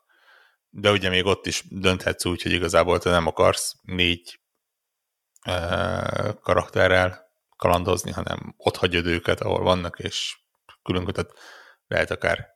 de 0.69 0.91
ugye 0.91 1.09
még 1.09 1.25
ott 1.25 1.45
is 1.45 1.63
dönthetsz 1.69 2.25
úgy, 2.25 2.41
hogy 2.41 2.51
igazából 2.51 2.99
te 2.99 3.09
nem 3.09 3.27
akarsz 3.27 3.75
négy 3.81 4.39
e, 5.41 6.37
karakterrel 6.41 7.27
kalandozni, 7.55 8.11
hanem 8.11 8.53
ott 8.57 8.75
hagyod 8.75 9.05
őket, 9.05 9.41
ahol 9.41 9.63
vannak, 9.63 9.99
és 9.99 10.37
különkötet 10.83 11.33
lehet 11.87 12.11
akár 12.11 12.47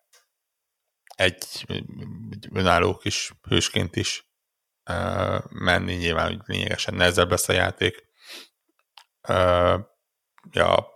egy, 1.16 1.66
egy 1.68 2.48
önálló 2.52 2.98
kis 2.98 3.34
hősként 3.48 3.96
is 3.96 4.28
uh, 4.90 5.44
menni, 5.50 5.94
nyilván 5.94 6.28
hogy 6.28 6.40
lényegesen 6.46 6.94
nehezebb 6.94 7.30
lesz 7.30 7.50
a 7.50 7.54
játék. 7.54 8.08
Uh, 9.28 9.80
ja, 10.52 10.88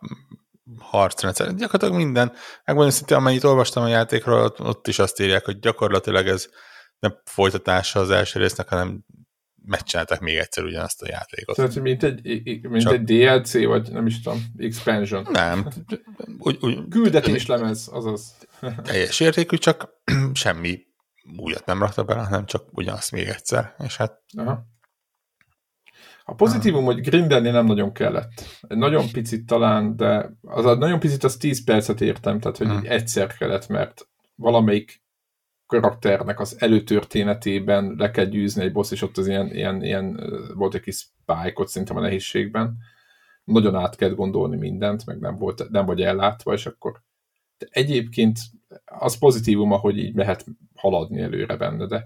harcrendszer, 0.79 1.53
gyakorlatilag 1.53 1.95
minden. 1.95 2.33
Megmondom 2.65 2.93
szintén, 2.93 3.17
amennyit 3.17 3.43
olvastam 3.43 3.83
a 3.83 3.87
játékról, 3.87 4.41
ott, 4.41 4.59
ott 4.59 4.87
is 4.87 4.99
azt 4.99 5.19
írják, 5.19 5.45
hogy 5.45 5.59
gyakorlatilag 5.59 6.27
ez 6.27 6.49
nem 6.99 7.21
folytatása 7.23 7.99
az 7.99 8.09
első 8.09 8.39
résznek, 8.39 8.69
hanem 8.69 9.05
megcsinálták 9.67 10.19
még 10.19 10.35
egyszer 10.35 10.63
ugyanazt 10.63 11.01
a 11.01 11.07
játékot. 11.09 11.55
Tehát, 11.55 11.75
mint 11.79 12.03
egy, 12.03 12.21
mint 12.69 12.81
Csak... 12.81 12.93
egy 12.93 13.03
DLC, 13.03 13.65
vagy 13.65 13.91
nem 13.91 14.05
is 14.05 14.21
tudom, 14.21 14.45
expansion. 14.57 15.27
Nem. 15.31 15.67
Úgy, 16.37 16.57
úgy, 16.61 16.87
Küldetés 16.89 17.45
lemez, 17.45 17.89
azaz. 17.91 18.35
Teljes 18.83 19.19
értékű, 19.19 19.57
csak 19.57 19.89
semmi 20.33 20.85
újat 21.37 21.65
nem 21.65 21.79
rakta 21.79 22.03
bele, 22.03 22.21
hanem 22.21 22.45
csak 22.45 22.63
ugyanazt 22.71 23.11
még 23.11 23.27
egyszer, 23.27 23.75
és 23.83 23.97
hát... 23.97 24.21
Aha. 24.37 24.65
A 26.29 26.35
pozitívum, 26.35 26.85
hogy 26.85 27.01
grindelni 27.01 27.49
nem 27.49 27.65
nagyon 27.65 27.93
kellett. 27.93 28.61
Nagyon 28.67 29.11
picit 29.11 29.45
talán, 29.45 29.95
de 29.95 30.29
az 30.41 30.65
a 30.65 30.75
nagyon 30.75 30.99
picit 30.99 31.23
az 31.23 31.37
10 31.37 31.63
percet 31.63 32.01
értem, 32.01 32.39
tehát 32.39 32.57
hogy 32.57 32.67
hmm. 32.67 32.81
egyszer 32.83 33.37
kellett, 33.37 33.67
mert 33.67 34.07
valamelyik 34.35 35.01
karakternek 35.67 36.39
az 36.39 36.55
előtörténetében 36.59 37.95
le 37.97 38.11
kell 38.11 38.25
gyűzni 38.25 38.63
egy 38.63 38.71
boss, 38.71 38.91
és 38.91 39.01
ott 39.01 39.17
az 39.17 39.27
ilyen, 39.27 39.55
ilyen, 39.55 39.83
ilyen 39.83 40.19
volt 40.55 40.73
egy 40.73 40.81
kis 40.81 40.95
spike 40.95 41.65
szerintem 41.65 41.97
a 41.97 42.01
nehézségben. 42.01 42.77
Nagyon 43.43 43.75
át 43.75 43.95
kell 43.95 44.09
gondolni 44.09 44.57
mindent, 44.57 45.05
meg 45.05 45.19
nem, 45.19 45.35
volt, 45.35 45.69
nem 45.69 45.85
vagy 45.85 46.01
ellátva, 46.01 46.53
és 46.53 46.65
akkor 46.65 47.01
de 47.57 47.67
egyébként 47.69 48.39
az 48.85 49.17
pozitívum, 49.17 49.69
hogy 49.69 49.97
így 49.97 50.15
lehet 50.15 50.45
haladni 50.75 51.21
előre 51.21 51.57
benne, 51.57 51.85
de, 51.85 52.05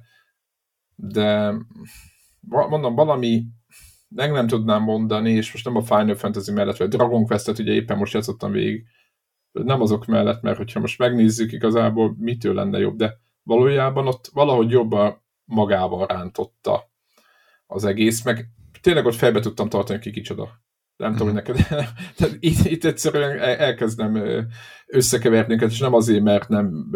de 0.96 1.54
mondom, 2.48 2.96
valami 2.96 3.46
meg 4.08 4.32
nem 4.32 4.48
tudnám 4.48 4.84
mondani, 4.84 5.32
és 5.32 5.52
most 5.52 5.66
nem 5.66 5.76
a 5.76 5.82
Final 5.82 6.16
Fantasy 6.16 6.52
mellett, 6.52 6.78
vagy 6.78 6.88
Dragon 6.88 7.26
Quest-et 7.26 7.60
ugye 7.60 7.72
éppen 7.72 7.98
most 7.98 8.14
játszottam 8.14 8.52
végig, 8.52 8.86
nem 9.52 9.82
azok 9.82 10.06
mellett, 10.06 10.42
mert 10.42 10.58
hogyha 10.58 10.80
most 10.80 11.00
megnézzük 11.00 11.52
igazából, 11.52 12.16
mitől 12.18 12.54
lenne 12.54 12.80
jobb, 12.80 12.96
de 12.96 13.20
valójában 13.44 14.08
ott 14.08 14.30
valahogy 14.34 14.70
jobban 14.70 15.24
magával 15.46 16.08
rántotta 16.08 16.92
az 17.68 17.86
egész, 17.86 18.24
meg 18.24 18.48
tényleg 18.82 19.06
ott 19.06 19.16
fejbe 19.16 19.40
tudtam 19.40 19.70
tartani, 19.70 20.00
ki 20.00 20.12
kicsoda. 20.12 20.60
Nem 20.96 21.16
tudom, 21.16 21.34
hogy 21.34 21.44
mhm. 21.44 21.74
neked. 21.74 21.90
itt, 22.40 22.66
itt 22.66 22.84
egyszerűen 22.84 23.40
elkezdem 23.40 24.24
összekeverni 24.88 25.66
és 25.66 25.80
nem 25.80 25.94
azért, 25.94 26.24
mert 26.24 26.50
nem 26.50 26.90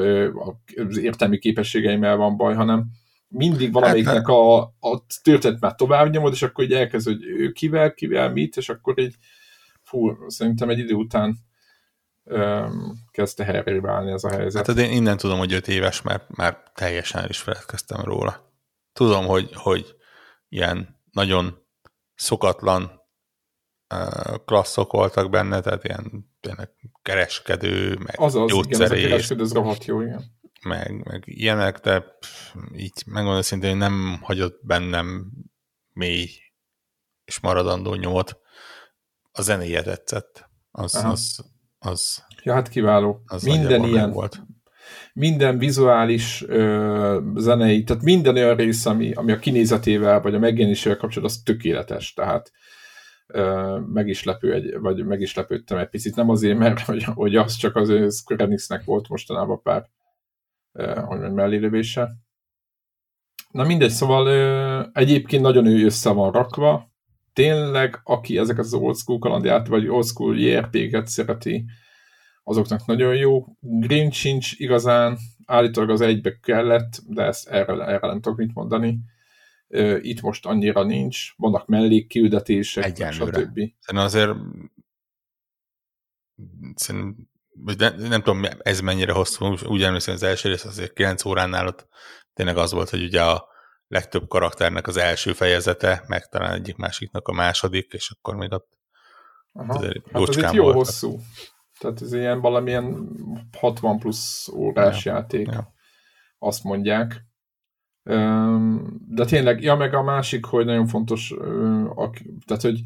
az 0.88 0.98
értelmi 0.98 1.38
képességeimmel 1.38 2.16
van 2.16 2.38
baj, 2.38 2.54
hanem 2.54 2.86
mindig 3.28 3.72
valamelyiknek 3.72 4.16
hát, 4.16 4.28
a, 4.28 4.62
a 4.62 5.06
történet 5.24 5.60
már 5.60 5.76
tovább 5.76 6.12
nyomod, 6.12 6.34
és 6.34 6.42
akkor 6.42 6.64
így 6.64 6.74
elkezd, 6.74 7.08
hogy 7.08 7.24
ő 7.24 7.52
kivel, 7.52 7.94
kivel, 7.94 8.32
mit, 8.32 8.58
és 8.58 8.70
akkor 8.70 9.00
így 9.00 9.16
fú, 9.84 10.12
szerintem 10.28 10.70
egy 10.70 10.80
idő 10.80 10.94
után 10.94 11.38
kezdte 13.12 13.44
helyre 13.44 13.82
válni 13.82 14.12
ez 14.12 14.24
a 14.24 14.30
helyzet. 14.30 14.68
Hát 14.68 14.78
én 14.78 14.92
innen 14.92 15.18
tudom, 15.18 15.38
hogy 15.38 15.54
öt 15.54 15.68
éves, 15.68 16.02
mert 16.02 16.36
már 16.36 16.64
teljesen 16.74 17.22
el 17.22 17.30
is 17.30 17.40
feledkeztem 17.40 18.02
róla. 18.02 18.54
Tudom, 18.94 19.26
hogy, 19.26 19.50
hogy 19.54 19.96
ilyen 20.50 21.02
nagyon 21.12 21.66
szokatlan 22.16 23.04
klasszok 24.46 24.92
voltak 24.92 25.30
benne, 25.30 25.62
tehát 25.62 25.84
ilyen 25.84 26.32
tényleg 26.40 26.70
kereskedő, 27.02 27.98
meg 27.98 28.20
az 28.20 28.36
az, 28.36 28.52
igen, 28.52 28.82
ez 28.82 28.92
a 28.92 28.96
kereskedő, 28.96 29.44
ez 29.44 29.54
rohadt 29.54 29.86
jó, 29.86 30.02
igen 30.02 30.36
meg, 30.66 31.04
meg 31.04 31.24
ilyenek, 31.26 31.80
de 31.80 32.00
pff, 32.00 32.56
így 32.74 33.04
megmondom 33.06 33.42
szintén, 33.42 33.70
hogy 33.70 33.80
nem 33.80 34.20
hagyott 34.22 34.66
bennem 34.66 35.32
mély 35.94 36.30
és 37.26 37.40
maradandó 37.40 37.94
nyomot. 37.94 38.40
A 39.32 39.42
zenéje 39.42 39.82
tetszett. 39.82 40.50
Az, 40.72 40.96
az, 40.96 41.46
az, 41.86 42.24
ja, 42.44 42.54
hát 42.54 42.70
kiváló. 42.70 43.22
Az 43.26 43.44
minden 43.44 43.84
ilyen. 43.84 44.12
Volt. 44.12 44.44
Minden 45.14 45.58
vizuális 45.58 46.44
ö, 46.48 47.20
zenei, 47.36 47.84
tehát 47.84 48.04
minden 48.04 48.36
olyan 48.36 48.56
rész, 48.56 48.86
ami, 48.86 49.14
ami 49.14 49.32
a 49.32 49.40
kinézetével, 49.40 50.22
vagy 50.22 50.36
a 50.36 50.40
megjelenésével 50.40 50.98
kapcsolatban, 50.98 51.38
az 51.38 51.44
tökéletes. 51.44 52.14
Tehát 52.14 52.52
ö, 53.28 53.78
meg 53.94 54.08
is 54.08 54.24
lepő 54.24 54.54
egy, 54.54 54.80
vagy 54.80 55.06
meg 55.06 55.22
is 55.22 55.36
lepődtem 55.36 55.78
egy 55.78 55.90
picit. 55.90 56.16
Nem 56.16 56.30
azért, 56.30 56.58
mert 56.58 56.80
hogy, 56.80 57.04
hogy 57.04 57.36
az 57.36 57.56
csak 57.56 57.76
az 57.76 58.16
Square 58.16 58.82
volt 58.86 59.10
mostanában 59.10 59.62
pár 59.62 59.90
hogy 60.76 61.06
mondjam, 61.06 61.34
mellélövése. 61.34 62.12
Na 63.52 63.64
mindegy, 63.64 63.90
szóval 63.90 64.92
egyébként 64.94 65.42
nagyon 65.42 65.66
ő 65.66 65.86
össze 65.86 66.10
van 66.10 66.32
rakva. 66.32 66.94
Tényleg, 67.36 68.00
aki 68.04 68.38
ezeket 68.38 68.66
az 68.66 68.74
old 68.74 68.96
school 68.96 69.20
kalandját, 69.20 69.68
vagy 69.68 69.88
old 69.88 70.06
school 70.06 70.40
JRPG-ket 70.40 71.08
szereti, 71.08 71.66
azoknak 72.44 72.86
nagyon 72.86 73.16
jó. 73.16 73.46
Green 73.60 74.12
sincs 74.12 74.52
igazán, 74.60 75.18
állítólag 75.46 75.90
az 75.90 76.02
egybe 76.02 76.40
kellett, 76.40 77.02
de 77.08 77.24
ezt 77.24 77.48
erre, 77.48 77.86
erre 77.86 78.08
nem 78.08 78.22
tudok 78.22 78.38
mit 78.38 78.54
mondani. 78.54 79.00
Itt 80.02 80.22
most 80.22 80.46
annyira 80.46 80.84
nincs, 80.84 81.34
vannak 81.38 81.68
mellékküldetések, 81.68 82.84
Egyenlőre. 82.84 83.40
stb. 83.40 83.60
Szerintem 83.80 84.06
azért 84.06 84.32
szerintem 86.76 87.28
nem, 87.78 87.96
nem 87.96 88.22
tudom, 88.22 88.44
ez 88.60 88.82
mennyire 88.82 89.12
hosszú, 89.12 89.56
úgy 89.66 89.84
emlékszem, 89.84 90.14
az 90.14 90.24
első 90.24 90.50
rész 90.50 90.66
azért 90.66 90.94
9 90.94 91.26
óránál 91.26 91.68
ott 91.68 91.88
tényleg 92.34 92.58
az 92.58 92.72
volt, 92.72 92.90
hogy 92.90 93.04
ugye 93.04 93.24
a 93.24 93.48
legtöbb 93.96 94.28
karakternek 94.28 94.88
az 94.88 94.98
első 94.98 95.34
fejezete, 95.34 96.04
meg 96.08 96.28
talán 96.28 96.54
egyik 96.54 96.76
másiknak 96.76 97.28
a 97.28 97.34
második, 97.34 97.94
és 97.94 98.12
akkor 98.12 98.36
még 98.36 98.52
ott 98.52 98.68
Aha. 99.54 99.74
azért 99.74 100.12
hát 100.12 100.30
ez 100.30 100.38
itt 100.38 100.52
jó 100.52 100.64
voltak. 100.64 100.86
hosszú. 100.86 101.20
Tehát 101.80 102.02
ez 102.02 102.14
ilyen 102.14 102.42
valamilyen 102.42 103.10
60 103.58 104.00
plusz 104.00 104.48
órás 104.48 105.06
ja. 105.06 105.14
játék. 105.14 105.48
Ja. 105.52 105.74
Azt 106.38 106.64
mondják. 106.64 107.26
De 109.08 109.26
tényleg, 109.26 109.62
ja, 109.62 109.76
meg 109.76 109.94
a 109.94 110.04
másik, 110.04 110.46
hogy 110.46 110.66
nagyon 110.66 110.88
fontos, 110.88 111.34
tehát, 112.46 112.62
hogy 112.62 112.80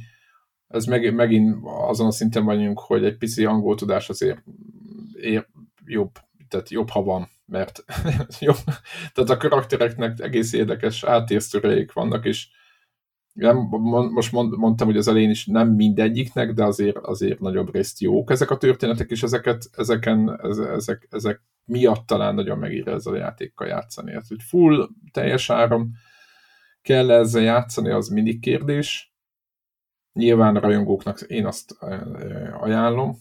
ez 0.67 0.85
meg, 0.85 1.13
megint 1.13 1.57
azon 1.63 2.07
a 2.07 2.11
szinten 2.11 2.45
vagyunk, 2.45 2.79
hogy 2.79 3.05
egy 3.05 3.17
pici 3.17 3.45
angol 3.45 3.75
tudás 3.75 4.09
azért 4.09 4.43
ér, 5.13 5.47
jobb, 5.85 6.11
tehát 6.47 6.69
jobb, 6.69 6.89
ha 6.89 7.03
van, 7.03 7.29
mert 7.49 7.83
jobb, 8.39 8.57
tehát 9.13 9.29
a 9.29 9.37
karaktereknek 9.37 10.19
egész 10.19 10.53
érdekes 10.53 11.03
átérzőreik 11.03 11.93
vannak, 11.93 12.25
és 12.25 12.47
nem, 13.33 13.57
most 14.13 14.31
mond, 14.31 14.57
mondtam, 14.57 14.87
hogy 14.87 14.97
az 14.97 15.07
elején 15.07 15.29
is 15.29 15.45
nem 15.45 15.69
mindegyiknek, 15.69 16.53
de 16.53 16.63
azért, 16.63 16.97
azért 16.97 17.39
nagyobb 17.39 17.73
részt 17.73 17.99
jók 17.99 18.31
ezek 18.31 18.51
a 18.51 18.57
történetek, 18.57 19.09
és 19.09 19.23
ezeket, 19.23 19.69
ezeken, 19.75 20.39
ezek, 20.75 21.07
ezek 21.09 21.41
miatt 21.65 22.07
talán 22.07 22.35
nagyon 22.35 22.57
megír 22.57 22.87
ezzel 22.87 23.13
a 23.13 23.17
játékkal 23.17 23.67
játszani. 23.67 24.11
Hát, 24.11 24.27
hogy 24.27 24.43
full, 24.43 24.89
teljes 25.11 25.49
áram 25.49 25.91
kell 26.81 27.11
-e 27.11 27.13
ezzel 27.13 27.41
játszani, 27.41 27.89
az 27.89 28.07
mindig 28.07 28.39
kérdés, 28.39 29.09
Nyilván 30.13 30.55
a 30.55 30.59
rajongóknak 30.59 31.21
én 31.21 31.45
azt 31.45 31.75
ajánlom, 32.59 33.17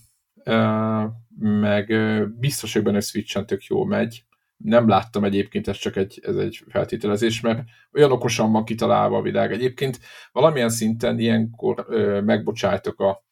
meg 1.38 1.92
biztos, 2.38 2.72
hogy 2.72 2.82
benne 2.82 3.00
Switch-en 3.00 3.46
tök 3.46 3.64
jól 3.64 3.86
megy. 3.86 4.24
Nem 4.56 4.88
láttam 4.88 5.24
egyébként, 5.24 5.68
ez 5.68 5.76
csak 5.76 5.96
egy, 5.96 6.20
ez 6.22 6.36
egy 6.36 6.64
feltételezés, 6.68 7.40
mert 7.40 7.64
olyan 7.92 8.12
okosan 8.12 8.52
van 8.52 8.64
kitalálva 8.64 9.16
a 9.16 9.22
világ. 9.22 9.52
Egyébként 9.52 9.98
valamilyen 10.32 10.68
szinten 10.68 11.18
ilyenkor 11.18 11.86
megbocsájtok 12.24 13.00
a, 13.00 13.24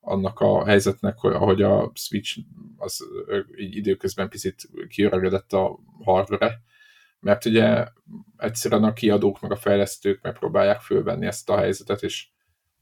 annak 0.00 0.40
a 0.40 0.66
helyzetnek, 0.66 1.18
hogy 1.18 1.32
ahogy 1.32 1.62
a 1.62 1.92
Switch 1.94 2.38
az 2.76 3.06
így 3.56 3.76
időközben 3.76 4.28
picit 4.28 4.68
kiöregedett 4.88 5.52
a 5.52 5.78
hardware 6.04 6.60
mert 7.20 7.44
ugye 7.44 7.86
egyszerűen 8.36 8.84
a 8.84 8.92
kiadók 8.92 9.40
meg 9.40 9.52
a 9.52 9.56
fejlesztők 9.56 10.22
megpróbálják 10.22 10.80
fölvenni 10.80 11.26
ezt 11.26 11.50
a 11.50 11.56
helyzetet, 11.56 12.02
és 12.02 12.28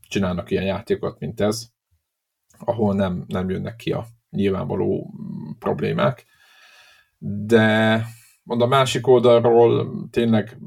csinálnak 0.09 0.51
ilyen 0.51 0.65
játékokat, 0.65 1.19
mint 1.19 1.41
ez, 1.41 1.71
ahol 2.59 2.95
nem, 2.95 3.25
nem 3.27 3.51
jönnek 3.51 3.77
ki 3.77 3.93
a 3.93 4.07
nyilvánvaló 4.31 5.15
problémák. 5.59 6.25
De 7.19 8.05
a 8.45 8.67
másik 8.67 9.07
oldalról 9.07 9.91
tényleg 10.11 10.59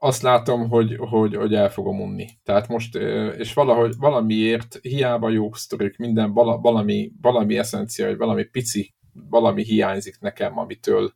azt 0.00 0.22
látom, 0.22 0.68
hogy, 0.68 0.96
hogy, 0.98 1.34
hogy 1.34 1.54
el 1.54 1.70
fogom 1.70 2.00
unni. 2.00 2.26
Tehát 2.44 2.68
most, 2.68 2.94
és 3.38 3.52
valahogy 3.52 3.94
valamiért 3.98 4.78
hiába 4.82 5.28
jó 5.28 5.52
sztorik, 5.52 5.96
minden 5.96 6.32
valami, 6.32 7.12
valami 7.20 7.58
eszencia, 7.58 8.06
vagy 8.06 8.16
valami 8.16 8.44
pici, 8.44 8.94
valami 9.28 9.62
hiányzik 9.62 10.20
nekem, 10.20 10.58
amitől, 10.58 11.12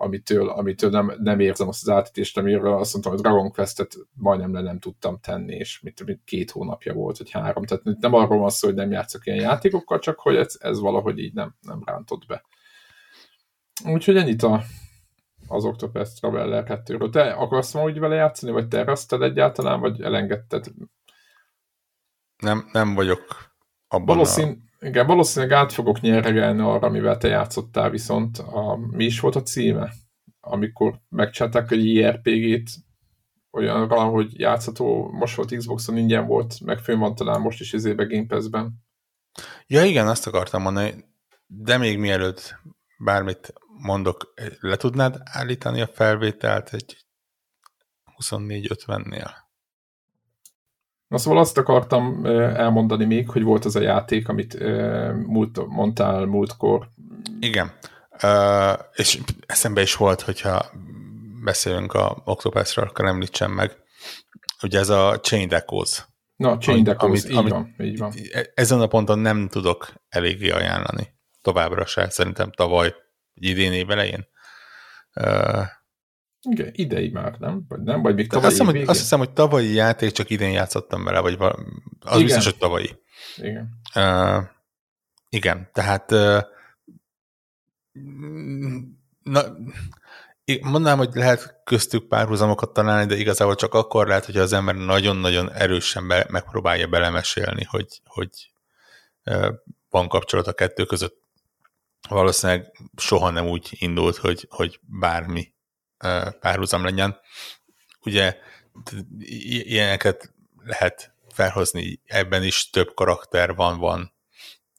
amitől, 0.00 0.48
amitől 0.48 0.90
nem, 0.90 1.12
nem 1.18 1.40
érzem 1.40 1.68
azt 1.68 1.88
az 1.88 1.94
átítést, 1.94 2.38
amiről 2.38 2.72
azt 2.72 2.92
mondtam, 2.92 3.12
hogy 3.12 3.22
Dragon 3.22 3.50
Quest-et 3.50 3.96
majdnem 4.14 4.52
le 4.52 4.60
nem 4.60 4.78
tudtam 4.78 5.18
tenni, 5.20 5.54
és 5.54 5.80
mit, 5.80 6.04
mit 6.04 6.20
két 6.24 6.50
hónapja 6.50 6.92
volt, 6.92 7.18
vagy 7.18 7.30
három. 7.30 7.64
Tehát 7.64 7.84
nem 8.00 8.14
arról 8.14 8.38
van 8.38 8.50
szó, 8.50 8.66
hogy 8.66 8.76
nem 8.76 8.90
játszok 8.90 9.26
ilyen 9.26 9.40
játékokkal, 9.40 9.98
csak 9.98 10.18
hogy 10.18 10.36
ez, 10.36 10.56
ez 10.60 10.80
valahogy 10.80 11.18
így 11.18 11.34
nem, 11.34 11.54
nem 11.60 11.82
rántott 11.84 12.26
be. 12.26 12.44
Úgyhogy 13.84 14.16
ennyit 14.16 14.42
a, 14.42 14.62
az 15.48 15.64
Octopath 15.64 16.10
Traveler 16.20 16.64
2-ről. 16.66 17.10
Te 17.10 17.32
akarsz 17.32 17.74
ma 17.74 17.82
úgy 17.82 17.98
vele 17.98 18.14
játszani, 18.14 18.52
vagy 18.52 18.68
tervezted 18.68 19.22
egyáltalán, 19.22 19.80
vagy 19.80 20.00
elengedted? 20.00 20.66
Nem, 22.36 22.68
nem 22.72 22.94
vagyok 22.94 23.52
abban 23.88 24.06
Valószín, 24.06 24.48
a 24.48 24.69
igen, 24.80 25.06
valószínűleg 25.06 25.58
át 25.58 25.72
fogok 25.72 26.00
nyeregelni 26.00 26.60
arra, 26.60 26.86
amivel 26.86 27.16
te 27.16 27.28
játszottál, 27.28 27.90
viszont 27.90 28.38
a, 28.38 28.76
mi 28.90 29.04
is 29.04 29.20
volt 29.20 29.36
a 29.36 29.42
címe? 29.42 29.92
Amikor 30.40 31.00
megcsinálták 31.08 31.70
a 31.70 31.74
JRPG-t 31.74 32.70
olyanra, 33.50 34.04
hogy 34.04 34.38
játszható, 34.38 35.10
most 35.10 35.36
volt 35.36 35.56
Xboxon 35.56 35.96
ingyen 35.96 36.26
volt, 36.26 36.60
meg 36.60 36.78
fönn 36.78 36.98
van 36.98 37.14
talán 37.14 37.40
most 37.40 37.60
is 37.60 37.72
izébe 37.72 38.04
Game 38.04 38.26
Pass-ben. 38.26 38.72
Ja 39.66 39.84
igen, 39.84 40.08
azt 40.08 40.26
akartam 40.26 40.62
mondani, 40.62 41.04
de 41.46 41.78
még 41.78 41.98
mielőtt 41.98 42.54
bármit 42.98 43.52
mondok, 43.66 44.34
le 44.60 44.76
tudnád 44.76 45.20
állítani 45.24 45.80
a 45.80 45.86
felvételt 45.86 46.72
egy 46.72 46.96
24-50-nél? 48.16 49.30
Na 51.10 51.18
szóval 51.18 51.40
azt 51.40 51.58
akartam 51.58 52.26
elmondani 52.54 53.04
még, 53.04 53.28
hogy 53.28 53.42
volt 53.42 53.64
az 53.64 53.76
a 53.76 53.80
játék, 53.80 54.28
amit 54.28 54.58
múlt, 55.26 55.66
mondtál 55.66 56.24
múltkor. 56.24 56.88
Igen. 57.40 57.72
Uh, 58.22 58.78
és 58.92 59.18
eszembe 59.46 59.80
is 59.80 59.96
volt, 59.96 60.20
hogyha 60.20 60.70
beszélünk 61.44 61.92
a 61.92 62.22
Octopusról, 62.24 62.86
akkor 62.86 63.04
említsem 63.04 63.52
meg. 63.52 63.76
Ugye 64.62 64.78
ez 64.78 64.88
a 64.88 65.20
Chain 65.20 65.52
Echoes. 65.52 66.04
Na, 66.36 66.58
Chain 66.58 66.88
Echoes, 66.88 67.24
így, 67.24 67.36
amit, 67.36 67.52
van, 67.52 67.74
így 67.78 67.98
van. 67.98 68.12
E- 68.32 68.50
ezen 68.54 68.80
a 68.80 68.86
ponton 68.86 69.18
nem 69.18 69.48
tudok 69.48 69.92
eléggé 70.08 70.50
ajánlani. 70.50 71.14
Továbbra 71.42 71.86
se. 71.86 72.10
Szerintem 72.10 72.50
tavaly, 72.50 72.94
idén 73.34 73.72
év 73.72 73.90
elején. 73.90 74.26
Uh, 75.14 75.64
igen, 76.42 76.70
idei 76.72 77.08
már, 77.10 77.36
nem? 77.38 77.64
Vagy 77.68 77.82
nem? 77.82 78.02
Vagy 78.02 78.14
még 78.14 78.28
tavalyi 78.28 78.46
azt, 78.46 78.58
hiszem, 78.58 78.74
hogy, 78.74 78.88
azt 78.88 79.00
hiszem, 79.00 79.18
hogy 79.18 79.30
tavalyi 79.30 79.72
játék, 79.72 80.10
csak 80.10 80.30
idén 80.30 80.50
játszottam 80.50 81.04
vele, 81.04 81.20
vagy 81.20 81.36
valami, 81.36 81.64
az 82.00 82.12
igen. 82.12 82.24
biztos, 82.24 82.44
hogy 82.44 82.56
tavalyi. 82.56 82.98
Igen. 83.36 83.80
Uh, 83.94 84.44
igen, 85.28 85.68
tehát 85.72 86.12
uh, 86.12 86.42
na, 89.22 89.42
mondanám, 90.62 90.98
hogy 90.98 91.14
lehet 91.14 91.60
köztük 91.64 92.08
párhuzamokat 92.08 92.72
találni, 92.72 93.06
de 93.06 93.16
igazából 93.16 93.54
csak 93.54 93.74
akkor 93.74 94.06
lehet, 94.06 94.24
hogy 94.24 94.36
az 94.36 94.52
ember 94.52 94.74
nagyon-nagyon 94.74 95.52
erősen 95.52 96.08
be, 96.08 96.26
megpróbálja 96.28 96.86
belemesélni, 96.86 97.64
hogy, 97.64 98.00
hogy 98.04 98.52
uh, 99.24 99.54
van 99.90 100.08
kapcsolat 100.08 100.46
a 100.46 100.52
kettő 100.52 100.84
között. 100.84 101.18
Valószínűleg 102.08 102.72
soha 102.96 103.30
nem 103.30 103.46
úgy 103.46 103.68
indult, 103.70 104.16
hogy, 104.16 104.46
hogy 104.50 104.80
bármi 104.82 105.54
párhuzam 106.40 106.84
legyen. 106.84 107.20
Ugye 108.00 108.36
ilyeneket 109.18 110.34
lehet 110.56 111.14
felhozni, 111.28 112.00
ebben 112.06 112.42
is 112.42 112.70
több 112.70 112.94
karakter 112.94 113.54
van, 113.54 113.78
van 113.78 114.14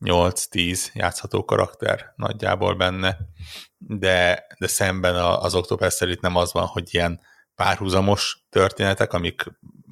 8-10 0.05 0.93
játszható 0.93 1.45
karakter 1.45 2.13
nagyjából 2.15 2.75
benne, 2.75 3.17
de, 3.77 4.45
de 4.59 4.67
szemben 4.67 5.15
az 5.15 5.55
Octopath 5.55 6.09
itt 6.09 6.21
nem 6.21 6.35
az 6.35 6.53
van, 6.53 6.65
hogy 6.65 6.93
ilyen 6.93 7.21
párhuzamos 7.55 8.45
történetek, 8.49 9.13
amik 9.13 9.43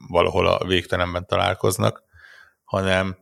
valahol 0.07 0.47
a 0.47 0.65
végtelenben 0.65 1.25
találkoznak, 1.25 2.03
hanem 2.63 3.17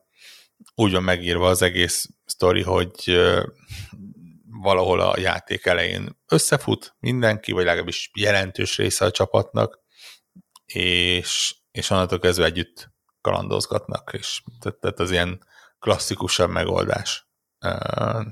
úgy 0.76 0.92
van 0.92 1.04
megírva 1.04 1.48
az 1.48 1.62
egész 1.62 2.10
sztori, 2.26 2.62
hogy 2.64 3.20
valahol 4.62 5.00
a 5.00 5.20
játék 5.20 5.66
elején 5.66 6.20
összefut 6.28 6.96
mindenki, 7.00 7.52
vagy 7.52 7.66
legalábbis 7.66 8.12
jelentős 8.14 8.78
része 8.78 9.06
a 9.06 9.12
csapatnak, 9.12 9.80
és, 10.66 11.56
és 11.72 11.90
onnantól 11.90 12.20
kezdve 12.20 12.46
együtt 12.46 12.90
kalandozgatnak, 13.22 14.10
és 14.14 14.44
tehát 14.60 15.00
az 15.00 15.12
ilyen 15.12 15.46
klasszikusabb 15.80 16.50
megoldás. 16.50 17.28
Uh, 17.66 18.26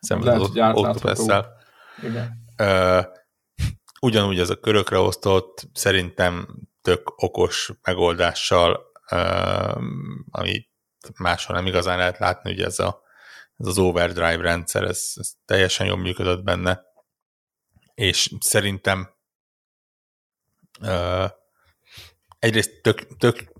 szemben 0.00 0.40
az 0.40 0.50
octopus 0.56 1.18
Uh, 2.58 3.04
ugyanúgy 4.00 4.38
ez 4.38 4.50
a 4.50 4.60
körökre 4.60 4.98
osztott, 4.98 5.68
szerintem 5.72 6.48
tök 6.82 7.22
okos 7.22 7.72
megoldással, 7.82 8.92
uh, 9.10 9.82
ami 10.30 10.68
máshol 11.18 11.56
nem 11.56 11.66
igazán 11.66 11.98
lehet 11.98 12.18
látni, 12.18 12.52
ugye 12.52 12.64
ez 12.64 12.78
a 12.78 13.02
ez 13.56 13.66
az 13.66 13.78
overdrive 13.78 14.36
rendszer, 14.36 14.82
ez, 14.82 15.12
ez 15.14 15.32
teljesen 15.44 15.86
jól 15.86 15.96
működött 15.96 16.42
benne, 16.42 16.80
és 17.94 18.30
szerintem 18.40 19.14
uh, 20.80 21.30
egyrészt 22.38 22.82
tök, 22.82 23.16
tök 23.16 23.52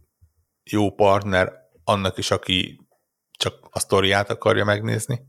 jó 0.70 0.90
partner 0.94 1.52
annak 1.84 2.18
is, 2.18 2.30
aki 2.30 2.86
csak 3.30 3.68
a 3.70 3.78
sztoriát 3.78 4.30
akarja 4.30 4.64
megnézni. 4.64 5.20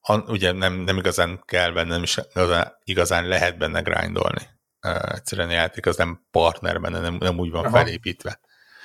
An, 0.00 0.24
ugye 0.26 0.52
nem, 0.52 0.74
nem 0.74 0.96
igazán 0.96 1.42
kell 1.44 1.72
benne, 1.72 1.88
nem 1.88 2.02
is 2.02 2.18
igazán, 2.32 2.72
igazán 2.84 3.26
lehet 3.26 3.58
benne 3.58 3.80
grindolni. 3.80 4.42
Uh, 4.86 5.12
egyszerűen 5.14 5.48
a 5.48 5.52
játék 5.52 5.86
az 5.86 5.96
nem 5.96 6.26
partner 6.30 6.80
benne, 6.80 7.00
nem, 7.00 7.14
nem 7.14 7.38
úgy 7.38 7.50
van 7.50 7.64
Aha. 7.64 7.76
felépítve. 7.76 8.40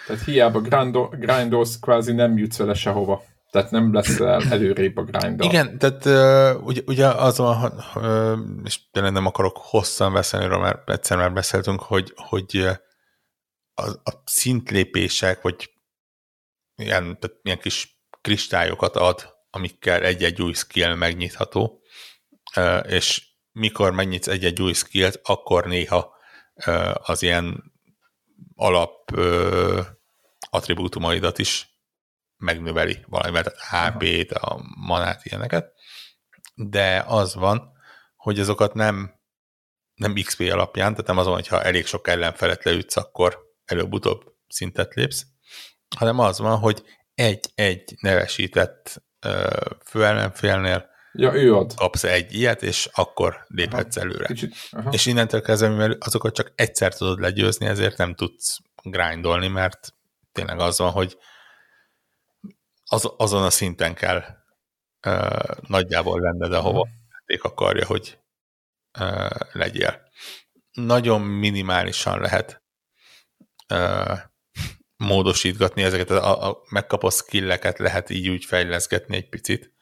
Tehát 0.08 0.24
hiába 0.24 0.62
grindolsz, 1.10 1.80
kvázi 1.80 2.12
nem 2.12 2.38
jutsz 2.38 2.58
vele 2.58 2.74
sehova. 2.74 3.24
Tehát 3.54 3.72
nem 3.72 3.94
lesz 3.94 4.20
előrébb 4.20 4.98
a 4.98 5.04
grind. 5.04 5.44
Igen, 5.44 5.78
tehát 5.78 6.06
uh, 6.06 6.66
ugye, 6.66 6.82
ugye 6.86 7.08
az 7.08 7.38
van, 7.38 7.84
uh, 7.96 8.39
és 8.63 8.89
tényleg 8.92 9.12
nem 9.12 9.26
akarok 9.26 9.58
hosszan 9.58 10.13
beszélni, 10.13 10.58
mert 10.58 10.89
egyszer 10.89 11.18
már 11.18 11.34
beszéltünk, 11.34 11.82
hogy, 11.82 12.13
hogy 12.16 12.68
a, 13.74 13.89
a 13.89 14.22
szintlépések, 14.26 15.42
vagy 15.42 15.74
ilyen, 16.76 17.20
tehát 17.20 17.38
ilyen 17.44 17.60
kis 17.60 18.04
kristályokat 18.22 18.96
ad, 18.96 19.36
amikkel 19.50 20.04
egy-egy 20.04 20.42
új 20.42 20.54
skill 20.54 20.96
megnyitható, 20.96 21.82
és 22.84 23.28
mikor 23.52 23.92
megnyitsz 23.92 24.28
egy-egy 24.28 24.62
új 24.62 24.74
skillt, 24.74 25.20
akkor 25.24 25.66
néha 25.66 26.16
az 26.94 27.22
ilyen 27.22 27.74
alap 28.56 29.12
attribútumaidat 30.50 31.39
is 31.39 31.73
megnöveli 32.38 33.04
valamivel, 33.08 33.43
tehát 33.43 33.93
HP-t, 33.96 34.32
a 34.32 34.62
manát, 34.76 35.26
ilyeneket, 35.26 35.74
de 36.56 37.04
az 37.08 37.36
van, 37.36 37.72
hogy 38.15 38.39
azokat 38.39 38.74
nem, 38.74 39.19
nem 39.93 40.13
XP 40.13 40.39
alapján, 40.52 40.91
tehát 40.91 41.08
nem 41.08 41.17
azon, 41.17 41.34
hogyha 41.34 41.63
elég 41.63 41.86
sok 41.86 42.08
ellenfelet 42.08 42.63
leütsz, 42.63 42.96
akkor 42.96 43.39
előbb-utóbb 43.65 44.24
szintet 44.48 44.93
lépsz, 44.93 45.26
hanem 45.96 46.19
az 46.19 46.39
van, 46.39 46.58
hogy 46.58 46.84
egy-egy 47.13 47.96
nevesített 48.00 49.04
főellenfélnél 49.86 50.91
ja, 51.12 51.34
ő 51.34 51.56
ad. 51.56 51.74
kapsz 51.76 52.04
egy 52.04 52.34
ilyet, 52.34 52.63
és 52.63 52.89
akkor 52.93 53.46
léphetsz 53.48 53.98
aha, 53.98 54.06
előre. 54.06 54.26
Kicsit, 54.26 54.56
aha. 54.72 54.89
És 54.91 55.06
innentől 55.06 55.41
kezdve, 55.41 55.69
mivel 55.69 55.98
azokat 56.00 56.34
csak 56.34 56.52
egyszer 56.56 56.96
tudod 56.96 57.19
legyőzni, 57.19 57.65
ezért 57.65 57.98
nem 57.98 58.15
tudsz 58.15 58.60
grindolni, 58.84 59.48
mert 59.48 59.93
tényleg 60.32 60.60
az 60.60 60.78
van, 60.78 60.91
hogy 60.91 61.17
az, 62.86 63.13
azon 63.17 63.43
a 63.43 63.50
szinten 63.50 63.93
kell 63.93 64.24
uh, 65.08 65.58
nagyjából 65.67 66.19
lenned, 66.19 66.54
ahova 66.54 66.82
a 66.82 66.88
játék 67.12 67.43
akarja, 67.43 67.86
hogy 67.86 68.19
uh, 69.00 69.30
legyél. 69.52 70.02
Nagyon 70.72 71.22
minimálisan 71.22 72.19
lehet 72.19 72.63
uh, 73.74 74.19
módosítgatni 74.98 75.84
ezeket, 75.84 76.10
a, 76.10 76.50
a 76.50 76.62
megkapott 76.69 77.13
skilleket 77.13 77.80
lehet 77.80 78.10
így 78.10 78.30
úgy 78.30 78.46
fejleszgetni 78.46 79.15
egy 79.15 79.30
picit, 79.30 79.74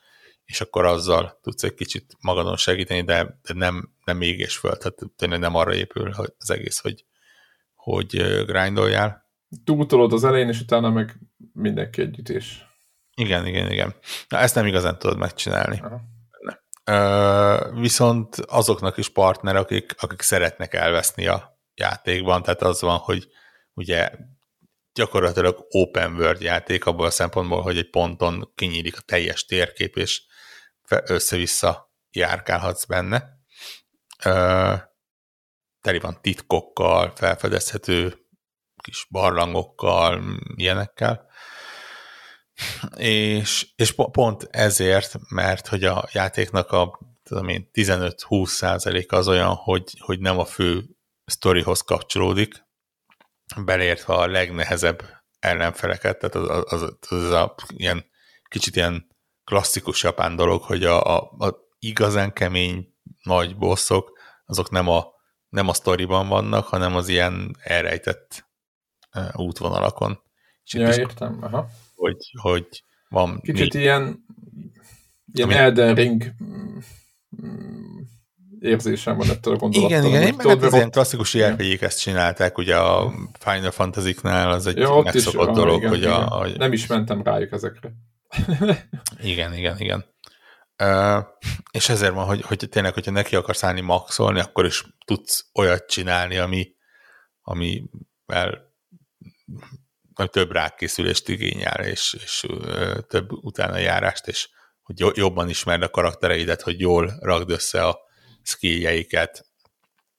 és 0.45 0.61
akkor 0.61 0.85
azzal 0.85 1.39
tudsz 1.41 1.63
egy 1.63 1.73
kicsit 1.73 2.15
magadon 2.19 2.57
segíteni, 2.57 3.03
de, 3.03 3.39
de 3.41 3.53
nem, 3.53 3.93
nem 4.05 4.21
égés 4.21 4.57
föl, 4.57 4.77
tehát 4.77 4.99
tényleg 5.15 5.39
nem 5.39 5.55
arra 5.55 5.73
épül 5.75 6.11
az 6.37 6.49
egész, 6.49 6.79
hogy, 6.79 7.05
hogy 7.75 8.07
grindoljál. 8.45 9.29
Túltolod 9.63 10.13
az 10.13 10.23
elején, 10.23 10.47
és 10.47 10.59
utána 10.59 10.89
meg 10.89 11.19
mindenki 11.53 12.01
együttés. 12.01 12.65
Igen, 13.21 13.45
igen, 13.45 13.71
igen. 13.71 13.95
Na, 14.27 14.37
ezt 14.37 14.55
nem 14.55 14.65
igazán 14.65 14.99
tudod 14.99 15.17
megcsinálni. 15.17 15.83
Uh, 16.91 17.79
viszont 17.79 18.35
azoknak 18.35 18.97
is 18.97 19.09
partner, 19.09 19.55
akik, 19.55 19.95
akik 19.99 20.21
szeretnek 20.21 20.73
elveszni 20.73 21.27
a 21.27 21.59
játékban, 21.73 22.43
tehát 22.43 22.61
az 22.61 22.81
van, 22.81 22.97
hogy 22.97 23.27
ugye 23.73 24.11
gyakorlatilag 24.93 25.65
open 25.69 26.13
world 26.13 26.41
játék 26.41 26.85
abból 26.85 27.05
a 27.05 27.09
szempontból, 27.09 27.61
hogy 27.61 27.77
egy 27.77 27.89
ponton 27.89 28.51
kinyílik 28.55 28.97
a 28.97 29.01
teljes 29.01 29.45
térkép, 29.45 29.95
és 29.97 30.21
össze-vissza 30.87 31.93
járkálhatsz 32.11 32.85
benne. 32.85 33.39
Uh, 34.25 34.79
teli 35.81 35.99
van 35.99 36.21
titkokkal, 36.21 37.11
felfedezhető 37.15 38.15
kis 38.81 39.07
barlangokkal, 39.09 40.21
ilyenekkel 40.55 41.30
és, 42.97 43.67
és 43.75 43.91
pont 44.11 44.47
ezért, 44.51 45.15
mert 45.29 45.67
hogy 45.67 45.83
a 45.83 46.09
játéknak 46.11 46.71
a 46.71 46.99
tudom 47.23 47.47
én, 47.47 47.69
15-20 47.73 48.45
százalék 48.45 49.11
az 49.11 49.27
olyan, 49.27 49.53
hogy, 49.53 49.93
hogy 49.99 50.19
nem 50.19 50.39
a 50.39 50.45
fő 50.45 50.85
sztorihoz 51.25 51.81
kapcsolódik, 51.81 52.65
beleértve 53.65 54.13
a 54.13 54.27
legnehezebb 54.27 55.03
ellenfeleket, 55.39 56.19
tehát 56.19 56.35
az, 56.35 56.63
az, 56.73 56.81
az, 56.81 57.23
az 57.23 57.31
a 57.31 57.55
ilyen 57.67 58.05
kicsit 58.47 58.75
ilyen 58.75 59.07
klasszikus 59.43 60.03
japán 60.03 60.35
dolog, 60.35 60.63
hogy 60.63 60.83
a, 60.83 61.17
a, 61.17 61.33
a 61.37 61.55
igazán 61.79 62.33
kemény 62.33 62.93
nagy 63.23 63.57
bosszok, 63.57 64.19
azok 64.45 64.69
nem 64.69 64.87
a, 64.87 65.07
nem 65.49 65.67
a 65.67 65.73
sztoriban 65.73 66.27
vannak, 66.27 66.65
hanem 66.65 66.95
az 66.95 67.07
ilyen 67.07 67.55
elrejtett 67.63 68.49
útvonalakon. 69.33 70.21
És 70.63 70.73
ja, 70.73 70.93
értem, 70.93 71.37
aha 71.41 71.69
hogy, 72.01 72.31
hogy 72.41 72.83
van 73.09 73.39
Kicsit 73.41 73.73
még... 73.73 73.83
ilyen, 73.83 74.25
ilyen 75.33 75.51
Elden 75.51 75.95
Ring 75.95 76.33
mm, 77.43 77.97
érzésem 78.59 79.17
van 79.17 79.29
ettől 79.29 79.53
a 79.53 79.57
gondolattal. 79.57 79.97
Igen, 79.97 80.09
igen, 80.09 80.21
én 80.21 80.33
meg 80.37 80.47
hát 80.47 80.63
az 80.63 80.73
ilyen 80.73 80.91
klasszikus 80.91 81.37
rpg 81.37 81.83
ezt 81.83 82.01
csinálták, 82.01 82.57
ugye 82.57 82.77
a 82.77 83.13
Final 83.39 83.71
Fantasy-knál 83.71 84.51
az 84.51 84.67
egy 84.67 84.77
ja, 84.77 85.01
megszokott 85.01 85.49
is, 85.49 85.55
dolog, 85.55 85.77
igen, 85.77 85.89
hogy 85.89 85.97
igen. 85.97 86.11
a, 86.11 86.39
a... 86.39 86.47
Nem 86.57 86.73
is 86.73 86.87
mentem 86.87 87.23
rájuk 87.23 87.51
ezekre. 87.51 87.91
igen, 89.31 89.53
igen, 89.53 89.79
igen. 89.79 90.05
Uh, 90.83 91.23
és 91.71 91.89
ezért 91.89 92.13
van, 92.13 92.25
hogy, 92.25 92.41
hogy 92.41 92.67
tényleg, 92.69 92.93
hogyha 92.93 93.11
neki 93.11 93.35
akarsz 93.35 93.63
állni 93.63 93.81
maxolni, 93.81 94.39
akkor 94.39 94.65
is 94.65 94.85
tudsz 95.05 95.49
olyat 95.53 95.85
csinálni, 95.85 96.37
ami, 96.37 96.75
amivel 97.41 98.71
több 100.25 100.51
rákészülést 100.51 101.29
igényel, 101.29 101.85
és, 101.85 102.17
és 102.23 102.45
több 103.07 103.31
utána 103.31 103.77
járást, 103.77 104.27
és 104.27 104.49
hogy 104.81 105.17
jobban 105.17 105.49
ismerd 105.49 105.81
a 105.81 105.89
karaktereidet, 105.89 106.61
hogy 106.61 106.79
jól 106.79 107.13
ragd 107.19 107.49
össze 107.49 107.85
a 107.85 107.99
skilljeiket, 108.43 109.45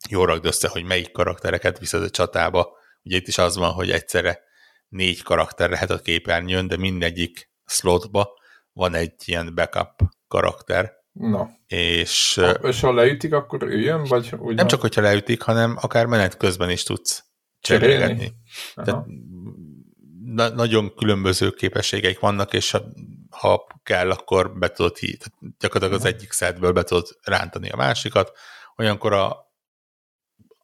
jól 0.08 0.26
ragd 0.26 0.44
össze, 0.44 0.68
hogy 0.68 0.84
melyik 0.84 1.12
karaktereket 1.12 1.78
viszed 1.78 2.02
a 2.02 2.10
csatába. 2.10 2.76
Ugye 3.02 3.16
itt 3.16 3.26
is 3.26 3.38
az 3.38 3.56
van, 3.56 3.72
hogy 3.72 3.90
egyszerre 3.90 4.40
négy 4.88 5.22
karakter 5.22 5.70
lehet 5.70 5.90
a 5.90 5.98
képernyőn, 5.98 6.66
de 6.66 6.76
mindegyik 6.76 7.50
slotba 7.66 8.40
van 8.72 8.94
egy 8.94 9.14
ilyen 9.24 9.54
backup 9.54 10.00
karakter. 10.28 10.92
Na. 11.12 11.50
És, 11.66 12.34
ha, 12.34 12.50
és 12.50 12.80
ha 12.80 12.92
leütik, 12.92 13.32
akkor 13.32 13.62
üljön, 13.62 14.04
vagy 14.04 14.34
úgy 14.38 14.54
Nem 14.54 14.66
csak, 14.66 14.80
hogyha 14.80 15.00
leütik, 15.00 15.42
hanem 15.42 15.76
akár 15.80 16.06
menet 16.06 16.36
közben 16.36 16.70
is 16.70 16.82
tudsz 16.82 17.24
cserélni. 17.60 18.32
Tehát 18.74 19.06
na, 20.34 20.48
nagyon 20.48 20.94
különböző 20.94 21.50
képességeik 21.50 22.18
vannak, 22.18 22.52
és 22.52 22.70
ha, 22.70 22.82
ha 23.30 23.66
kell, 23.82 24.10
akkor 24.10 24.58
be 24.58 24.70
tudod 24.70 24.96
hít. 24.96 25.32
Gyakorlatilag 25.58 26.00
az 26.00 26.06
egyik 26.06 26.32
szedből 26.32 26.72
be 26.72 26.82
tudod 26.82 27.08
rántani 27.22 27.70
a 27.70 27.76
másikat. 27.76 28.32
Olyankor 28.76 29.12
a, 29.12 29.52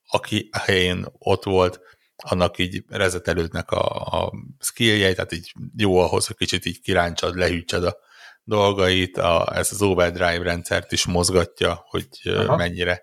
aki 0.08 0.48
a 0.52 0.58
helyén 0.58 1.06
ott 1.18 1.44
volt, 1.44 1.80
annak 2.16 2.58
így 2.58 2.84
rezetelődnek 2.88 3.70
a, 3.70 3.86
a 4.20 4.32
skilljei, 4.58 5.14
tehát 5.14 5.32
így 5.32 5.52
jó 5.76 5.98
ahhoz, 5.98 6.26
hogy 6.26 6.36
kicsit 6.36 6.64
így 6.64 6.80
kiráncsad, 6.80 7.36
lehűtsed 7.36 7.84
a 7.84 7.96
dolgait, 8.44 9.16
a, 9.16 9.56
ez 9.56 9.72
az 9.72 9.82
overdrive 9.82 10.42
rendszert 10.42 10.92
is 10.92 11.06
mozgatja, 11.06 11.84
hogy 11.88 12.08
Aha. 12.24 12.56
mennyire 12.56 13.02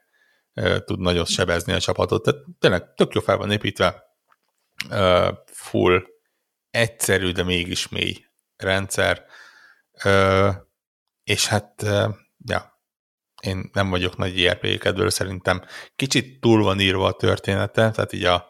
uh, 0.53 0.77
tud 0.77 0.99
nagyot 0.99 1.27
sebezni 1.27 1.73
a 1.73 1.79
csapatot. 1.79 2.23
Tehát 2.23 2.41
tényleg 2.59 2.93
tök 2.95 3.13
jó 3.13 3.21
fel 3.21 3.37
van 3.37 3.51
építve, 3.51 4.03
uh, 4.89 5.27
full 5.45 6.03
egyszerű, 6.75 7.31
de 7.31 7.43
mégis 7.43 7.87
mély 7.87 8.25
rendszer, 8.55 9.25
uh, 10.05 10.49
és 11.23 11.47
hát 11.47 11.81
uh, 11.83 12.13
ja, 12.45 12.81
én 13.41 13.69
nem 13.73 13.89
vagyok 13.89 14.17
nagy 14.17 14.37
IRP 14.37 14.77
kedvelő, 14.79 15.09
szerintem 15.09 15.61
kicsit 15.95 16.39
túl 16.39 16.63
van 16.63 16.79
írva 16.79 17.07
a 17.07 17.13
története, 17.13 17.91
tehát 17.91 18.13
így 18.13 18.23
a, 18.23 18.45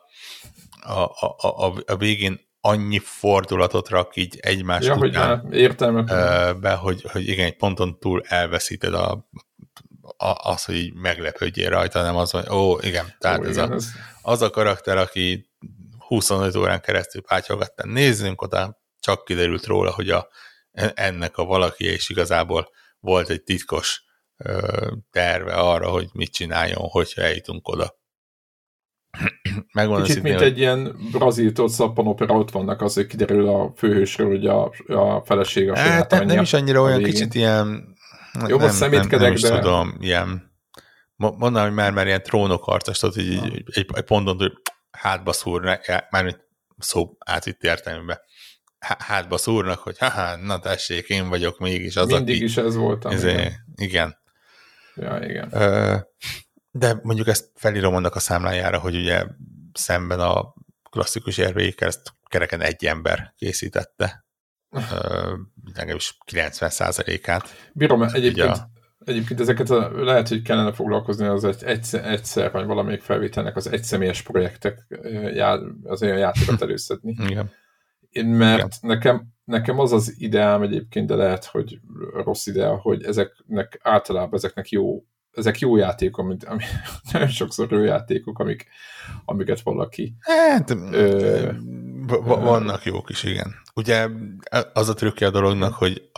a, 0.81 0.99
a, 0.99 1.65
a, 1.65 1.73
a 1.85 1.95
végén 1.95 2.43
annyi 2.61 2.99
fordulatot 2.99 3.89
rak 3.89 4.15
így 4.15 4.37
egymás 4.41 4.85
ja, 4.85 4.95
után 4.95 5.39
hogy 5.39 5.55
értelme. 5.55 6.03
be, 6.53 6.73
hogy, 6.73 7.05
hogy 7.11 7.27
igen, 7.27 7.45
egy 7.45 7.55
ponton 7.55 7.99
túl 7.99 8.21
elveszíted 8.27 8.93
a, 8.93 9.29
a, 10.17 10.49
az, 10.49 10.65
hogy 10.65 10.75
így 10.75 10.93
meglepődjél 10.93 11.69
rajta, 11.69 12.01
nem 12.01 12.15
az, 12.15 12.31
hogy 12.31 12.49
ó, 12.49 12.77
igen, 12.81 13.05
tehát 13.17 13.39
ó, 13.39 13.43
ez, 13.43 13.57
igen, 13.57 13.71
a, 13.71 13.73
ez 13.73 13.85
az 14.21 14.41
a 14.41 14.49
karakter, 14.49 14.97
aki 14.97 15.49
25 16.07 16.55
órán 16.55 16.81
keresztül 16.81 17.21
pátyolgatta, 17.21 17.85
nézzünk 17.85 18.41
oda, 18.41 18.81
csak 18.99 19.25
kiderült 19.25 19.65
róla, 19.65 19.93
hogy 19.93 20.09
a, 20.09 20.27
ennek 20.93 21.37
a 21.37 21.45
valaki 21.45 21.85
és 21.85 22.09
igazából 22.09 22.69
volt 22.99 23.29
egy 23.29 23.43
titkos 23.43 24.03
ö, 24.37 24.91
terve 25.11 25.53
arra, 25.53 25.89
hogy 25.89 26.09
mit 26.13 26.33
csináljon, 26.33 26.81
hogyha 26.81 27.21
eljutunk 27.21 27.67
oda. 27.67 28.03
Megvan 29.73 30.03
Kicsit, 30.03 30.23
mint 30.23 30.35
hogy... 30.35 30.45
egy 30.45 30.57
ilyen 30.57 30.95
brazil 31.11 31.51
szappanopera, 31.67 32.33
ott 32.33 32.51
vannak 32.51 32.81
az, 32.81 32.93
hogy 32.93 33.07
kiderül 33.07 33.47
a 33.47 33.71
főhősről, 33.75 34.27
hogy 34.27 34.47
a, 34.47 34.71
a 34.87 35.21
feleség 35.25 35.69
a 35.69 35.77
hát, 35.77 36.11
nem, 36.11 36.25
nem 36.25 36.41
is 36.41 36.53
annyira 36.53 36.81
olyan, 36.81 36.97
végén. 36.97 37.13
kicsit 37.13 37.33
ilyen... 37.33 37.95
Jó, 38.47 38.57
nem, 38.57 38.69
szemétkedek, 38.69 39.33
nem, 39.33 39.51
nem 39.51 39.53
de... 39.53 39.59
tudom, 39.59 39.97
ilyen... 39.99 40.53
Mondanám, 41.15 41.65
hogy 41.65 41.75
már, 41.75 41.91
már 41.91 42.05
ilyen 42.05 42.23
trónokharcas, 42.23 42.99
tehát 42.99 43.17
így, 43.17 43.39
egy, 43.43 43.63
egy, 43.65 43.89
egy 43.93 44.03
ponton, 44.03 44.37
hogy 44.37 44.51
hátba 45.05 45.33
szúrna, 45.33 45.79
már 46.09 46.37
szó 46.77 47.15
átvitt 47.19 47.63
értelmében, 47.63 48.19
hátba 48.79 49.37
szúrnak, 49.37 49.79
hogy 49.79 49.97
haha, 49.97 50.35
na 50.35 50.59
tessék, 50.59 51.09
én 51.09 51.29
vagyok 51.29 51.59
mégis 51.59 51.95
az, 51.95 52.07
Mindig 52.07 52.35
aki... 52.35 52.43
is 52.43 52.57
ez 52.57 52.75
voltam. 52.75 53.11
Ezé, 53.11 53.31
igen. 53.31 53.53
igen. 53.75 54.17
Ja, 54.95 55.19
igen. 55.23 55.49
De 56.71 56.99
mondjuk 57.01 57.27
ezt 57.27 57.51
felírom 57.53 57.95
annak 57.95 58.15
a 58.15 58.19
számlájára, 58.19 58.79
hogy 58.79 58.95
ugye 58.95 59.25
szemben 59.73 60.19
a 60.19 60.53
klasszikus 60.89 61.37
érvékkel 61.37 61.87
ezt 61.87 62.13
kereken 62.29 62.61
egy 62.61 62.85
ember 62.85 63.33
készítette. 63.37 64.25
Legalábbis 65.75 66.17
90%-át. 66.31 67.69
Bírom, 67.73 68.01
egyébként, 68.03 68.49
a... 68.49 68.69
egyébként 69.05 69.39
ezeket 69.39 69.69
a, 69.69 70.03
lehet, 70.03 70.27
hogy 70.27 70.41
kellene 70.41 70.73
foglalkozni 70.73 71.25
az 71.25 71.43
egy, 71.43 71.63
egyszer, 71.63 72.05
egyszer 72.05 72.51
vagy 72.51 72.65
valamelyik 72.65 73.01
felvételnek 73.01 73.55
az 73.55 73.71
egyszemélyes 73.71 74.21
projektek 74.21 74.99
az 75.83 76.03
olyan 76.03 76.17
játékot 76.17 76.61
előszedni. 76.61 77.15
Igen. 77.29 77.51
Én, 78.09 78.25
mert 78.25 78.57
Igen. 78.57 78.69
nekem, 78.81 79.27
nekem 79.43 79.79
az 79.79 79.91
az 79.91 80.15
ideám 80.17 80.61
egyébként, 80.61 81.07
de 81.07 81.15
lehet, 81.15 81.45
hogy 81.45 81.79
rossz 82.23 82.45
ideál, 82.45 82.75
hogy 82.75 83.03
ezeknek 83.03 83.79
általában 83.83 84.33
ezeknek 84.33 84.69
jó 84.69 85.03
ezek 85.35 85.59
jó 85.59 85.75
játékok, 85.75 86.25
amit, 86.25 86.43
ami, 86.43 86.63
nagyon 87.11 87.27
sokszor 87.27 87.71
jó 87.71 87.83
játékok, 87.83 88.39
amik, 88.39 88.67
amiket 89.25 89.61
valaki... 89.61 90.15
Hát, 90.19 90.69
ö, 90.91 91.51
vannak 92.25 92.83
jók 92.83 93.09
is, 93.09 93.23
igen. 93.23 93.55
Ugye 93.73 94.07
az 94.73 94.89
a 94.89 94.93
trükkje 94.93 95.27
a 95.27 95.31
dolognak, 95.31 95.73
hogy 95.73 96.09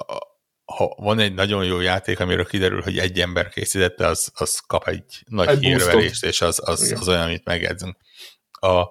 ha 0.76 0.96
van 0.98 1.20
egy 1.20 1.34
nagyon 1.34 1.66
jó 1.66 1.80
játék, 1.80 2.20
amiről 2.20 2.46
kiderül, 2.46 2.82
hogy 2.82 2.98
egy 2.98 3.20
ember 3.20 3.50
készítette, 3.50 4.08
az, 4.08 4.32
az 4.34 4.60
kap 4.68 4.88
egy 4.88 5.24
nagy 5.26 5.48
egy 5.48 5.60
hírverést, 5.60 6.24
és 6.24 6.42
az, 6.42 6.62
az, 6.64 6.96
az 7.00 7.08
olyan, 7.08 7.22
amit 7.22 7.46
megjegyzünk. 7.46 7.98
A 8.52 8.86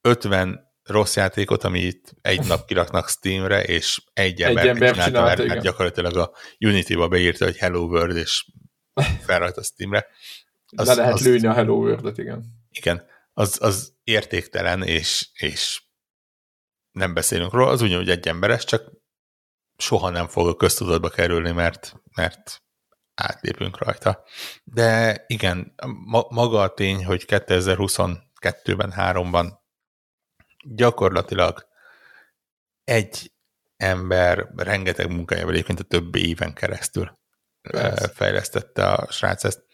50 0.00 0.66
rossz 0.82 1.16
játékot, 1.16 1.64
amit 1.64 2.14
egy 2.20 2.46
nap 2.46 2.66
kiraknak 2.66 3.08
Steamre, 3.08 3.62
és 3.64 4.02
egy 4.12 4.42
ember, 4.42 4.62
egy 4.62 4.68
ember 4.68 4.90
csinálta, 4.90 5.10
csinálta 5.10 5.36
mert, 5.36 5.48
mert 5.48 5.62
gyakorlatilag 5.62 6.16
a 6.16 6.32
Unity-ba 6.58 7.08
beírta, 7.08 7.44
hogy 7.44 7.56
Hello 7.56 7.80
World, 7.80 8.16
és 8.16 8.46
felrajt 9.26 9.56
a 9.56 9.62
Steamre. 9.62 10.06
Az, 10.76 10.86
Le 10.86 10.94
lehet 10.94 11.12
az, 11.12 11.24
lőni 11.24 11.46
a 11.46 11.52
Hello 11.52 11.74
World-et, 11.74 12.18
igen. 12.18 12.44
Igen, 12.70 13.06
az, 13.32 13.58
az 13.60 13.92
értéktelen, 14.04 14.82
és, 14.82 15.28
és 15.32 15.82
nem 16.92 17.14
beszélünk 17.14 17.52
róla, 17.52 17.70
az 17.70 17.82
ugyanúgy 17.82 18.10
egy 18.10 18.28
emberes, 18.28 18.64
csak 18.64 18.97
soha 19.78 20.10
nem 20.10 20.26
fog 20.26 20.48
a 20.48 20.56
köztudatba 20.56 21.08
kerülni, 21.08 21.50
mert, 21.50 21.94
mert 22.14 22.62
átlépünk 23.14 23.78
rajta. 23.78 24.24
De 24.64 25.24
igen, 25.26 25.74
ma, 26.04 26.26
maga 26.28 26.60
a 26.60 26.74
tény, 26.74 27.04
hogy 27.04 27.24
2022-ben, 27.26 28.92
3-ban 28.96 29.52
gyakorlatilag 30.64 31.68
egy 32.84 33.32
ember 33.76 34.48
rengeteg 34.56 35.10
munkájával 35.10 35.52
egyébként 35.52 35.80
a 35.80 35.84
több 35.84 36.14
éven 36.14 36.54
keresztül 36.54 37.18
Persze. 37.60 38.08
fejlesztette 38.08 38.92
a 38.92 39.10
srác 39.10 39.44
ezt, 39.44 39.64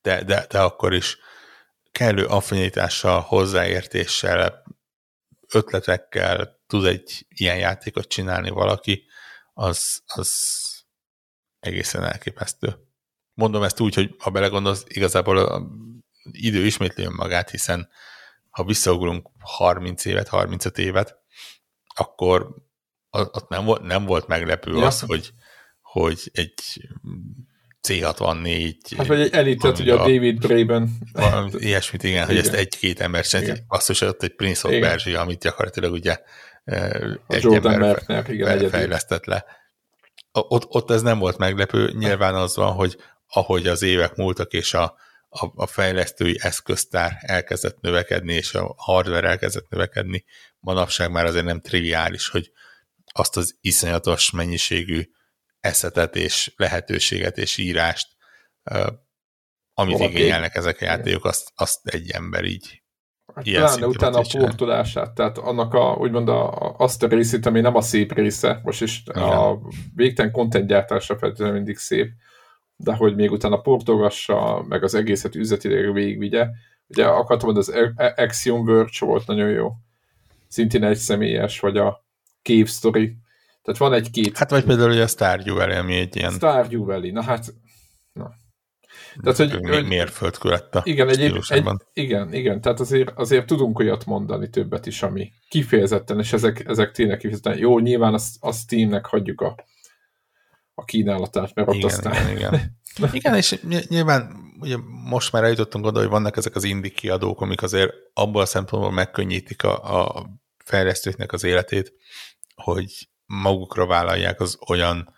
de, 0.00 0.22
de, 0.24 0.46
de 0.48 0.60
akkor 0.60 0.94
is 0.94 1.18
kellő 1.92 2.26
affinitással, 2.26 3.20
hozzáértéssel, 3.20 4.64
ötletekkel 5.52 6.59
tud 6.70 6.84
egy 6.84 7.26
ilyen 7.28 7.58
játékot 7.58 8.08
csinálni 8.08 8.50
valaki, 8.50 9.04
az, 9.52 10.02
az 10.06 10.30
egészen 11.60 12.04
elképesztő. 12.04 12.76
Mondom 13.34 13.62
ezt 13.62 13.80
úgy, 13.80 13.94
hogy 13.94 14.14
ha 14.18 14.30
belegondolsz, 14.30 14.84
igazából 14.86 15.38
a 15.38 15.62
idő 16.30 16.66
ismétli 16.66 17.06
magát, 17.08 17.50
hiszen 17.50 17.88
ha 18.50 18.64
visszaugrunk 18.64 19.28
30 19.40 20.04
évet, 20.04 20.28
35 20.28 20.78
évet, 20.78 21.18
akkor 21.94 22.54
ott 23.10 23.48
nem 23.48 23.64
volt, 23.64 23.82
nem 23.82 24.04
volt 24.04 24.26
meglepő 24.26 24.76
ja. 24.76 24.86
az, 24.86 25.00
hogy 25.00 25.32
hogy 25.80 26.30
egy 26.32 26.54
C64... 27.88 28.74
Hát 28.96 29.06
vagy 29.06 29.20
egy 29.20 29.32
elitet, 29.32 29.78
ugye 29.78 29.94
a 29.94 29.96
David 29.96 30.38
Braben. 30.46 30.90
Ilyesmit, 31.52 32.02
igen, 32.02 32.14
igen. 32.14 32.26
hogy 32.26 32.36
ezt 32.36 32.52
egy-két 32.52 33.00
ember 33.00 33.24
sem, 33.24 33.44
basszus, 33.68 34.00
ott 34.00 34.22
egy 34.22 34.34
Prince 34.34 34.68
of 34.68 34.78
Persia, 34.78 35.20
amit 35.20 35.40
gyakorlatilag 35.40 35.92
ugye 35.92 36.20
egy 36.64 37.42
Jordan 37.42 37.72
ember 37.72 37.78
Mertner, 37.78 38.30
igen, 38.30 38.68
fejlesztett 38.68 39.24
le. 39.24 39.44
Ott, 40.32 40.64
ott 40.68 40.90
ez 40.90 41.02
nem 41.02 41.18
volt 41.18 41.38
meglepő, 41.38 41.92
nyilván 41.92 42.34
az 42.34 42.56
van, 42.56 42.72
hogy 42.72 42.96
ahogy 43.26 43.66
az 43.66 43.82
évek 43.82 44.14
múltak, 44.14 44.52
és 44.52 44.74
a, 44.74 44.96
a, 45.28 45.50
a 45.54 45.66
fejlesztői 45.66 46.38
eszköztár 46.40 47.16
elkezdett 47.20 47.80
növekedni, 47.80 48.34
és 48.34 48.54
a 48.54 48.74
hardware 48.76 49.28
elkezdett 49.28 49.68
növekedni, 49.68 50.24
manapság 50.58 51.10
már 51.10 51.24
azért 51.24 51.44
nem 51.44 51.60
triviális, 51.60 52.28
hogy 52.28 52.50
azt 53.12 53.36
az 53.36 53.56
iszonyatos 53.60 54.30
mennyiségű 54.30 55.10
eszetet 55.60 56.16
és 56.16 56.52
lehetőséget 56.56 57.38
és 57.38 57.56
írást 57.56 58.08
amit 59.80 59.98
Valaki. 59.98 60.16
igényelnek 60.16 60.54
ezek 60.54 60.80
a 60.80 60.84
játékok, 60.84 61.24
azt, 61.24 61.52
azt 61.54 61.86
egy 61.86 62.10
ember 62.10 62.44
így 62.44 62.79
Hát 63.34 63.46
Ilyen 63.46 63.64
pláne 63.64 63.86
utána 63.86 64.18
a 64.18 64.38
portolását, 64.38 65.14
tehát 65.14 65.38
annak 65.38 65.74
a, 65.74 65.96
úgymond 65.98 66.28
a, 66.28 66.50
azt 66.76 67.02
a 67.02 67.06
részét, 67.06 67.46
ami 67.46 67.60
nem 67.60 67.76
a 67.76 67.80
szép 67.80 68.12
része, 68.12 68.60
most 68.64 68.82
is 68.82 69.02
Igen. 69.06 69.22
a 69.22 69.58
végtelen 69.94 70.32
content 70.32 70.66
gyártása 70.66 71.18
feltétlenül 71.18 71.54
mindig 71.54 71.76
szép, 71.76 72.12
de 72.76 72.94
hogy 72.94 73.14
még 73.14 73.30
utána 73.30 73.60
portolgassa, 73.60 74.64
meg 74.68 74.82
az 74.82 74.94
egészet 74.94 75.34
üzletileg 75.34 75.92
végigvigye. 75.92 76.48
Ugye 76.86 77.06
akartam, 77.06 77.48
hogy 77.48 77.58
az 77.58 77.72
Axiom 78.16 78.64
Verge 78.64 79.06
volt 79.06 79.26
nagyon 79.26 79.48
jó. 79.48 79.72
Szintén 80.48 80.84
egy 80.84 80.96
személyes, 80.96 81.60
vagy 81.60 81.76
a 81.76 82.04
Cave 82.42 82.64
Story. 82.64 83.16
Tehát 83.62 83.80
van 83.80 83.92
egy-két... 83.92 84.38
Hát 84.38 84.50
vagy 84.50 84.64
például 84.64 84.88
hogy 84.88 85.00
a 85.00 85.06
Stardew 85.06 85.54
Valley, 85.54 85.78
ami 85.78 85.94
egy 85.94 86.16
ilyen... 86.16 86.32
Stardew 86.32 86.84
Valley, 86.84 87.12
na 87.12 87.22
hát... 87.22 87.54
Na. 88.12 88.30
Tehát, 89.22 89.36
hogy, 89.36 89.68
hogy 89.68 89.86
mérföldkő 89.86 90.48
lett 90.48 90.74
a 90.74 90.82
igen, 90.84 91.08
egy, 91.08 91.20
egy, 91.48 91.64
igen, 91.92 92.32
igen, 92.32 92.60
tehát 92.60 92.80
azért, 92.80 93.10
azért 93.14 93.46
tudunk 93.46 93.78
olyat 93.78 94.06
mondani 94.06 94.48
többet 94.48 94.86
is, 94.86 95.02
ami 95.02 95.32
kifejezetten, 95.48 96.18
és 96.18 96.32
ezek, 96.32 96.64
ezek 96.68 96.92
tényleg 96.92 97.16
kifejezetten 97.16 97.58
jó, 97.58 97.78
nyilván 97.78 98.14
a, 98.14 98.18
a 98.40 98.52
Steamnek 98.52 99.06
hagyjuk 99.06 99.40
a, 99.40 99.64
a 100.74 100.84
kínálatát, 100.84 101.54
mert 101.54 101.68
igen, 101.68 101.84
ott 101.84 101.90
aztán... 101.90 102.12
Igen, 102.12 102.36
igen. 102.36 102.78
igen, 103.12 103.34
és 103.34 103.60
nyilván 103.88 104.32
ugye 104.60 104.76
most 105.04 105.32
már 105.32 105.42
eljutottunk 105.44 105.86
oda, 105.86 106.00
hogy 106.00 106.08
vannak 106.08 106.36
ezek 106.36 106.54
az 106.54 106.64
indi 106.64 106.90
kiadók, 106.90 107.40
amik 107.40 107.62
azért 107.62 107.92
abból 108.12 108.42
a 108.42 108.46
szempontból 108.46 108.92
megkönnyítik 108.92 109.62
a, 109.62 110.06
a 110.08 110.26
fejlesztőknek 110.64 111.32
az 111.32 111.44
életét, 111.44 111.92
hogy 112.54 113.08
magukra 113.26 113.86
vállalják 113.86 114.40
az 114.40 114.58
olyan 114.68 115.14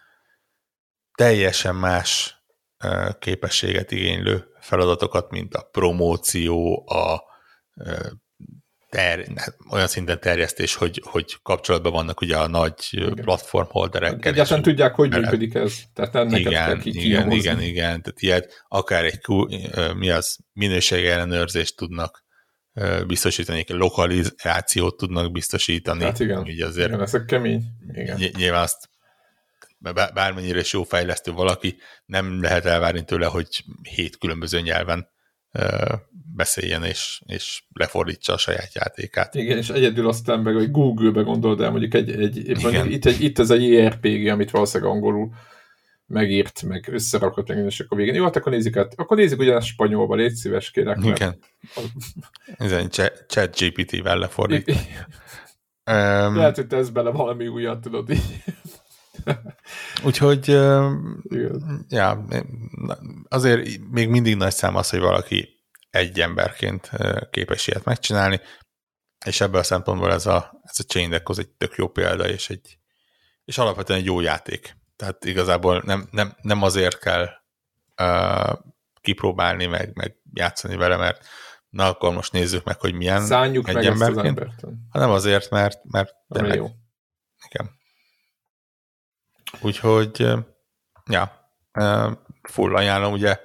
teljesen 1.15 1.75
más 1.75 2.42
képességet 3.19 3.91
igénylő 3.91 4.45
feladatokat, 4.61 5.31
mint 5.31 5.55
a 5.55 5.69
promóció, 5.73 6.85
a 6.89 7.23
ter, 8.89 9.27
olyan 9.71 9.87
szinten 9.87 10.21
terjesztés, 10.21 10.75
hogy, 10.75 11.03
hogy 11.05 11.37
kapcsolatban 11.43 11.93
vannak 11.93 12.21
ugye 12.21 12.37
a 12.37 12.49
nagy 12.49 12.75
igen. 12.91 13.15
platform 13.15 13.67
holderekkel. 13.71 14.33
Egyáltalán 14.33 14.63
tudják, 14.63 14.95
hogy 14.95 15.11
működik 15.11 15.55
ez. 15.55 15.75
Tehát 15.95 16.15
ennek 16.15 16.41
igen, 16.41 16.53
kell 16.53 16.79
igen, 16.83 17.31
igen, 17.31 17.61
igen. 17.61 18.03
Tehát 18.03 18.21
ilyet, 18.21 18.65
akár 18.69 19.05
egy 19.05 19.21
mi 19.95 20.11
az, 20.11 20.39
minőségi 20.53 21.07
ellenőrzést 21.07 21.77
tudnak 21.77 22.25
biztosítani, 23.07 23.65
lokalizációt 23.69 24.97
tudnak 24.97 25.33
biztosítani. 25.33 26.03
Hát 26.03 26.21
igen, 26.21 26.47
így 26.47 26.61
azért 26.61 26.89
igen 26.89 27.03
ezek 27.03 27.25
kemény. 27.25 27.63
Igen. 27.93 28.21
Nyilván 28.37 28.63
azt 28.63 28.89
bármennyire 30.15 30.61
is 30.61 30.73
jó 30.73 30.83
fejlesztő 30.83 31.33
valaki, 31.33 31.77
nem 32.05 32.43
lehet 32.43 32.65
elvárni 32.65 33.05
tőle, 33.05 33.27
hogy 33.27 33.65
hét 33.83 34.19
különböző 34.19 34.61
nyelven 34.61 35.09
beszéljen 36.35 36.85
és, 36.85 37.23
és 37.27 37.63
lefordítsa 37.73 38.33
a 38.33 38.39
saját 38.39 38.75
játékát. 38.75 39.35
Igen, 39.35 39.59
és 39.59 39.69
egyedül 39.69 40.09
aztán 40.09 40.41
meg, 40.41 40.55
hogy 40.55 40.71
Google-be 40.71 41.23
gondold 41.23 41.61
el, 41.61 41.71
mondjuk, 41.71 41.95
egy, 41.95 42.11
egy, 42.11 42.63
mondjuk 42.63 42.91
itt, 42.91 43.05
egy, 43.05 43.23
itt 43.23 43.39
ez 43.39 43.51
egy 43.51 43.63
JRPG, 43.63 44.27
amit 44.27 44.51
valószínűleg 44.51 44.93
angolul 44.93 45.35
megírt, 46.07 46.63
meg 46.63 46.89
összerakott, 46.93 47.49
meg 47.49 47.65
és 47.65 47.81
akkor 47.81 47.99
végén. 47.99 48.15
Jó, 48.15 48.25
hát 48.25 48.37
akkor 48.37 48.53
nézzük 48.53 48.77
át. 48.77 48.93
Akkor 48.97 49.17
nézzük 49.17 49.41
ugyanazt 49.41 49.67
spanyolba, 49.67 50.15
légy 50.15 50.35
szíves, 50.35 50.71
kérek. 50.71 50.99
Igen. 51.05 51.39
Ezen 52.57 52.91
chat 53.27 53.59
GPT-vel 53.59 54.19
lefordít. 54.19 54.71
um, 55.91 56.37
Lehet, 56.37 56.57
hogy 56.57 56.67
tesz 56.67 56.89
bele 56.89 57.11
valami 57.11 57.47
újat, 57.47 57.81
tudod 57.81 58.11
így. 58.11 58.45
Úgyhogy 60.07 60.49
ja, 61.89 62.27
azért 63.29 63.69
még 63.91 64.09
mindig 64.09 64.37
nagy 64.37 64.53
szám 64.53 64.77
az, 64.77 64.91
hogy 64.91 65.01
valaki 65.01 65.49
egy 65.91 66.21
emberként 66.21 66.91
képes 67.31 67.67
ilyet 67.67 67.85
megcsinálni, 67.85 68.41
és 69.25 69.41
ebből 69.41 69.61
a 69.61 69.65
szempontból 69.65 70.13
ez 70.13 70.27
a, 70.27 70.61
ez 70.65 70.79
a 70.79 70.83
Chain 70.83 71.21
az 71.25 71.39
egy 71.39 71.49
tök 71.49 71.75
jó 71.77 71.89
példa, 71.89 72.29
és, 72.29 72.51
egy, 72.51 72.79
és 73.45 73.59
alapvetően 73.59 73.99
egy 73.99 74.05
jó 74.05 74.21
játék. 74.21 74.77
Tehát 74.97 75.25
igazából 75.25 75.83
nem, 75.85 76.09
nem, 76.11 76.37
nem 76.41 76.63
azért 76.63 76.99
kell 76.99 77.29
uh, 78.03 78.59
kipróbálni, 79.01 79.67
meg, 79.67 79.91
meg 79.95 80.17
játszani 80.33 80.77
vele, 80.77 80.97
mert 80.97 81.27
na 81.69 81.87
akkor 81.87 82.13
most 82.13 82.33
nézzük 82.33 82.65
meg, 82.65 82.81
hogy 82.81 82.95
milyen 82.95 83.23
Szánjuk 83.25 83.69
egy 83.69 83.75
meg 83.75 83.85
emberként, 83.85 84.41
ezt 84.41 84.65
az 84.65 84.71
hanem 84.91 85.11
azért, 85.11 85.51
mert, 85.51 85.81
mert 85.85 86.15
tényleg, 86.29 86.57
jó. 86.57 86.67
Igen. 87.49 87.71
Úgyhogy, 89.61 90.27
ja, 91.07 91.51
full 92.43 92.75
ajánlom, 92.75 93.13
ugye 93.13 93.39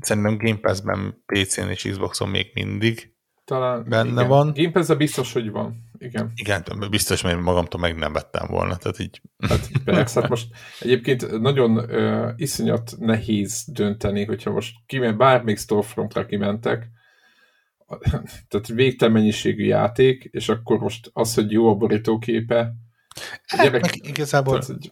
szerintem 0.00 0.36
Game 0.38 0.58
Pass-ben 0.58 1.24
PC-n 1.26 1.68
és 1.68 1.82
Xboxon 1.82 2.28
még 2.28 2.50
mindig 2.54 3.16
Talán 3.48 3.84
benne 3.88 4.10
igen. 4.10 4.28
van. 4.28 4.52
Game 4.54 4.70
pass 4.70 4.94
biztos, 4.96 5.32
hogy 5.32 5.50
van. 5.50 5.76
Igen. 5.98 6.32
Igen, 6.34 6.64
biztos, 6.90 7.22
mert 7.22 7.40
magamtól 7.40 7.80
meg 7.80 7.96
nem 7.96 8.12
vettem 8.12 8.46
volna. 8.46 8.76
Tehát 8.76 8.98
így... 8.98 9.20
Hát 9.48 9.68
persze, 9.84 10.20
hát 10.20 10.30
most 10.30 10.46
egyébként 10.80 11.40
nagyon 11.40 11.78
uh, 11.78 12.32
iszonyat 12.36 12.94
nehéz 12.98 13.64
dönteni, 13.66 14.24
hogyha 14.24 14.50
most 14.50 14.74
kiment, 14.86 15.16
bár 15.16 15.42
még 15.42 15.58
Storefrontra 15.58 16.26
kimentek, 16.26 16.88
tehát 18.48 18.66
végtelen 18.66 19.14
mennyiségű 19.14 19.64
játék, 19.64 20.28
és 20.30 20.48
akkor 20.48 20.78
most 20.78 21.10
az, 21.12 21.34
hogy 21.34 21.52
jó 21.52 21.68
a 21.68 21.74
borítóképe, 21.74 22.72
hát, 23.46 23.62
gyerek, 23.62 23.80
meg 23.80 24.06
igazából 24.06 24.58
tehát, 24.58 24.82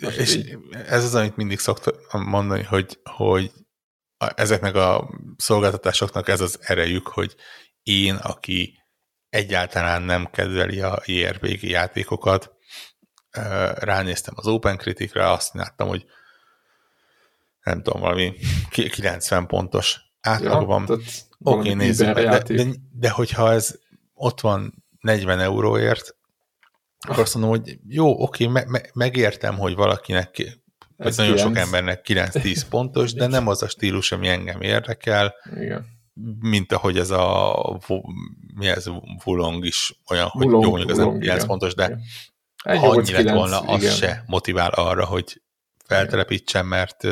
és 0.00 0.40
ez 0.86 1.04
az, 1.04 1.14
amit 1.14 1.36
mindig 1.36 1.58
szoktam 1.58 2.22
mondani, 2.22 2.62
hogy, 2.62 2.98
hogy 3.04 3.52
ezeknek 4.34 4.74
a 4.74 5.10
szolgáltatásoknak 5.36 6.28
ez 6.28 6.40
az 6.40 6.58
erejük, 6.60 7.06
hogy 7.06 7.34
én, 7.82 8.14
aki 8.14 8.78
egyáltalán 9.28 10.02
nem 10.02 10.30
kedveli 10.30 10.80
a 10.80 11.02
IRPG 11.04 11.62
játékokat, 11.62 12.52
ránéztem 13.74 14.34
az 14.36 14.46
Open 14.46 14.76
Critic-re, 14.76 15.30
azt 15.30 15.54
láttam, 15.54 15.88
hogy 15.88 16.04
nem 17.62 17.82
tudom, 17.82 18.00
valami 18.00 18.34
90 18.70 19.46
pontos 19.46 20.00
átlag 20.20 20.60
ja, 20.60 20.66
van. 20.66 20.82
Oké, 20.82 21.00
okay, 21.38 21.74
nézzük, 21.74 22.14
de, 22.14 22.42
de, 22.42 22.66
de 22.92 23.10
hogyha 23.10 23.52
ez 23.52 23.78
ott 24.14 24.40
van 24.40 24.84
40 25.00 25.40
euróért, 25.40 26.16
akkor 27.08 27.22
azt 27.22 27.34
mondom, 27.34 27.50
hogy 27.50 27.78
jó, 27.88 28.22
oké, 28.22 28.46
me- 28.46 28.66
me- 28.66 28.94
megértem, 28.94 29.58
hogy 29.58 29.74
valakinek, 29.74 30.58
vagy 30.96 31.16
nagyon 31.16 31.34
9. 31.34 31.40
sok 31.40 31.56
embernek 31.56 32.04
9-10 32.08 32.62
pontos, 32.68 33.12
de 33.12 33.26
nem 33.26 33.46
az 33.46 33.62
a 33.62 33.68
stílus, 33.68 34.12
ami 34.12 34.28
engem 34.28 34.60
érdekel. 34.60 35.34
Igen. 35.60 35.86
Mint 36.40 36.72
ahogy 36.72 36.98
ez 36.98 37.10
a 37.10 37.78
mi 38.54 38.66
ez, 38.66 38.86
Vulong 39.24 39.64
is 39.64 39.94
olyan, 40.10 40.28
hogy 40.28 40.46
Vulong, 40.46 40.62
jó, 40.62 40.70
mondjuk 40.70 40.90
ez 40.90 40.96
nem 40.96 41.18
9 41.18 41.24
igen. 41.24 41.46
pontos, 41.46 41.74
de 41.74 41.84
igen. 41.84 42.00
annyi 42.64 43.12
lett 43.12 43.34
volna, 43.34 43.60
az 43.60 43.82
igen. 43.82 43.94
se 43.94 44.24
motivál 44.26 44.70
arra, 44.70 45.04
hogy 45.04 45.42
feltelepítsen, 45.84 46.66
mert 46.66 47.04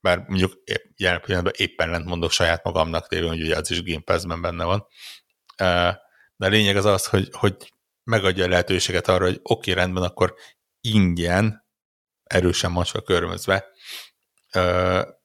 bár 0.00 0.24
mondjuk 0.26 0.62
jelen 0.96 1.20
pillanatban 1.20 1.52
éppen 1.56 1.90
lent 1.90 2.04
mondok 2.04 2.30
saját 2.30 2.64
magamnak 2.64 3.08
tévén, 3.08 3.28
hogy 3.28 3.42
ugye 3.42 3.56
az 3.56 3.70
is 3.70 3.82
Game 3.82 4.02
Pass-ben 4.04 4.40
benne 4.40 4.64
van. 4.64 4.86
De 6.36 6.46
a 6.46 6.48
lényeg 6.48 6.76
az 6.76 6.84
az, 6.84 7.06
hogy, 7.06 7.28
hogy 7.32 7.73
megadja 8.04 8.44
a 8.44 8.48
lehetőséget 8.48 9.08
arra, 9.08 9.24
hogy 9.24 9.40
oké, 9.42 9.70
okay, 9.70 9.82
rendben, 9.82 10.02
akkor 10.02 10.34
ingyen, 10.80 11.64
erősen 12.24 12.70
macska 12.70 13.02
körmözve, 13.02 13.64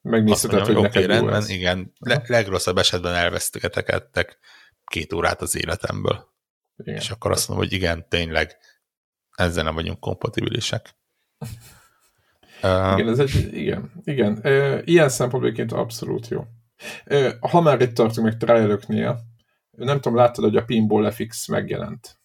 Megnézheted, 0.02 0.58
hogy, 0.58 0.74
hogy 0.74 0.76
oké, 0.76 0.86
okay, 0.86 1.06
rendben, 1.06 1.48
igen, 1.48 1.92
le, 1.98 2.22
legrosszabb 2.26 2.78
esetben 2.78 3.14
elvesztegetekedtek 3.14 4.38
két 4.84 5.12
órát 5.12 5.40
az 5.40 5.56
életemből. 5.56 6.28
Igen. 6.76 6.94
És 6.94 7.10
akkor 7.10 7.30
azt 7.30 7.48
mondom, 7.48 7.66
hogy 7.66 7.76
igen, 7.76 8.08
tényleg 8.08 8.56
ezzel 9.36 9.64
nem 9.64 9.74
vagyunk 9.74 10.00
kompatibilisek. 10.00 10.96
igen, 12.94 13.08
ez 13.08 13.18
egy, 13.18 13.54
igen, 13.54 13.92
igen. 14.04 14.40
Ilyen 14.84 15.08
szempontból 15.08 15.78
abszolút 15.78 16.28
jó. 16.28 16.44
Ha 17.40 17.60
már 17.60 17.80
itt 17.80 17.94
tartunk 17.94 18.26
meg 18.26 18.36
trialöknél, 18.36 19.20
nem 19.70 20.00
tudom, 20.00 20.18
láttad, 20.18 20.44
hogy 20.44 20.56
a 20.56 20.64
Pinball 20.64 21.10
FX 21.10 21.46
megjelent 21.46 22.19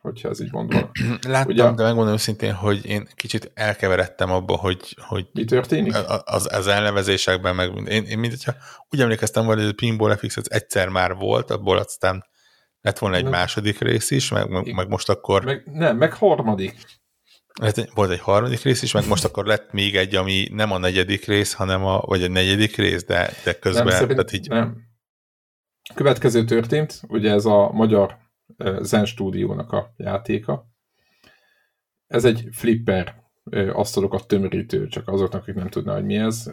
hogyha 0.00 0.28
ez 0.28 0.40
így 0.40 0.52
mondva. 0.52 0.90
Láttam, 1.28 1.52
Ugye, 1.52 1.70
de 1.70 1.82
megmondom 1.82 2.14
őszintén, 2.14 2.52
hogy 2.52 2.86
én 2.86 3.08
kicsit 3.14 3.50
elkeveredtem 3.54 4.30
abba, 4.30 4.56
hogy, 4.56 4.96
hogy 5.06 5.26
mi 5.32 5.44
történik? 5.44 5.94
Az, 6.24 6.54
az 6.54 6.66
elnevezésekben, 6.66 7.54
meg 7.54 7.88
én, 7.88 8.04
én 8.04 8.18
mint 8.18 8.32
hogyha 8.32 8.54
úgy 8.88 9.00
emlékeztem, 9.00 9.44
hogy 9.44 9.60
a 9.60 9.72
Pinball 9.72 10.16
FX 10.16 10.36
ez 10.36 10.46
egyszer 10.48 10.88
már 10.88 11.14
volt, 11.14 11.50
abból 11.50 11.78
aztán 11.78 12.24
lett 12.80 12.98
volna 12.98 13.16
egy 13.16 13.22
nem. 13.22 13.32
második 13.32 13.78
rész 13.78 14.10
is, 14.10 14.30
meg, 14.30 14.48
meg, 14.48 14.74
meg 14.74 14.88
most 14.88 15.08
akkor... 15.08 15.44
Meg, 15.44 15.62
nem, 15.72 15.96
meg 15.96 16.12
harmadik. 16.12 16.74
Volt 17.94 18.10
egy 18.10 18.20
harmadik 18.20 18.62
rész 18.62 18.82
is, 18.82 18.92
meg 18.92 19.06
most 19.06 19.24
akkor 19.24 19.46
lett 19.46 19.72
még 19.72 19.96
egy, 19.96 20.14
ami 20.14 20.48
nem 20.52 20.72
a 20.72 20.78
negyedik 20.78 21.26
rész, 21.26 21.52
hanem 21.52 21.84
a, 21.84 22.00
vagy 22.00 22.22
a 22.22 22.28
negyedik 22.28 22.76
rész, 22.76 23.04
de, 23.04 23.30
de 23.44 23.52
közben... 23.52 23.84
Nem, 23.84 23.94
szerint, 23.94 24.10
tehát 24.10 24.32
így... 24.32 24.48
nem. 24.48 24.86
Következő 25.94 26.44
történt, 26.44 27.00
ugye 27.08 27.32
ez 27.32 27.44
a 27.44 27.70
magyar 27.72 28.27
Zen 28.80 29.04
Studio-nak 29.04 29.72
a 29.72 29.94
játéka. 29.96 30.68
Ez 32.06 32.24
egy 32.24 32.48
flipper 32.50 33.26
asztalokat 33.72 34.26
tömörítő, 34.26 34.86
csak 34.86 35.08
azoknak, 35.08 35.42
akik 35.42 35.54
nem 35.54 35.68
tudná, 35.68 35.94
hogy 35.94 36.04
mi 36.04 36.16
ez, 36.16 36.52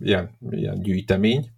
ilyen, 0.00 0.30
ilyen 0.50 0.82
gyűjtemény. 0.82 1.50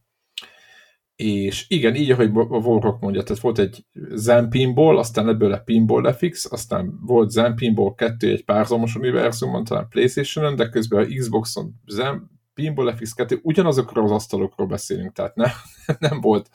És 1.17 1.65
igen, 1.69 1.95
így, 1.95 2.11
ahogy 2.11 2.31
a 2.35 2.57
Warrock 2.57 3.01
mondja, 3.01 3.23
tehát 3.23 3.43
volt 3.43 3.59
egy 3.59 3.87
Zen 4.13 4.49
Pinball, 4.49 4.99
aztán 4.99 5.29
ebből 5.29 5.53
a 5.53 5.59
Pinball 5.59 6.13
FX, 6.13 6.53
aztán 6.53 6.99
volt 7.01 7.31
Zen 7.31 7.55
Pinball 7.55 7.95
2 7.95 8.31
egy 8.31 8.45
párzamos 8.45 8.95
univerzumon, 8.95 9.65
talán 9.65 9.89
Playstation-on, 9.89 10.57
de 10.57 10.69
közben 10.69 11.05
a 11.05 11.07
Xboxon 11.19 11.75
Zen 11.87 12.38
Pinball 12.59 12.95
FX 12.97 13.13
2, 13.13 13.39
ugyanazokról 13.43 14.05
az 14.05 14.11
asztalokról 14.11 14.67
beszélünk, 14.67 15.13
tehát 15.13 15.35
ne, 15.35 15.51
nem, 16.09 16.21
volt, 16.21 16.51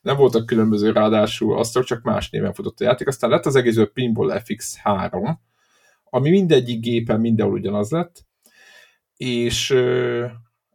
nem 0.00 0.16
voltak 0.16 0.46
különböző 0.46 0.92
ráadásul 0.92 1.58
asztalok, 1.58 1.88
csak 1.88 2.02
más 2.02 2.30
néven 2.30 2.52
futott 2.52 2.80
a 2.80 2.84
játék. 2.84 3.08
Aztán 3.08 3.30
lett 3.30 3.46
az 3.46 3.56
egész 3.56 3.78
Pinball 3.92 4.40
FX 4.40 4.76
3, 4.76 5.40
ami 6.04 6.30
mindegyik 6.30 6.80
gépen 6.80 7.20
mindenhol 7.20 7.54
ugyanaz 7.54 7.90
lett, 7.90 8.26
és 9.16 9.70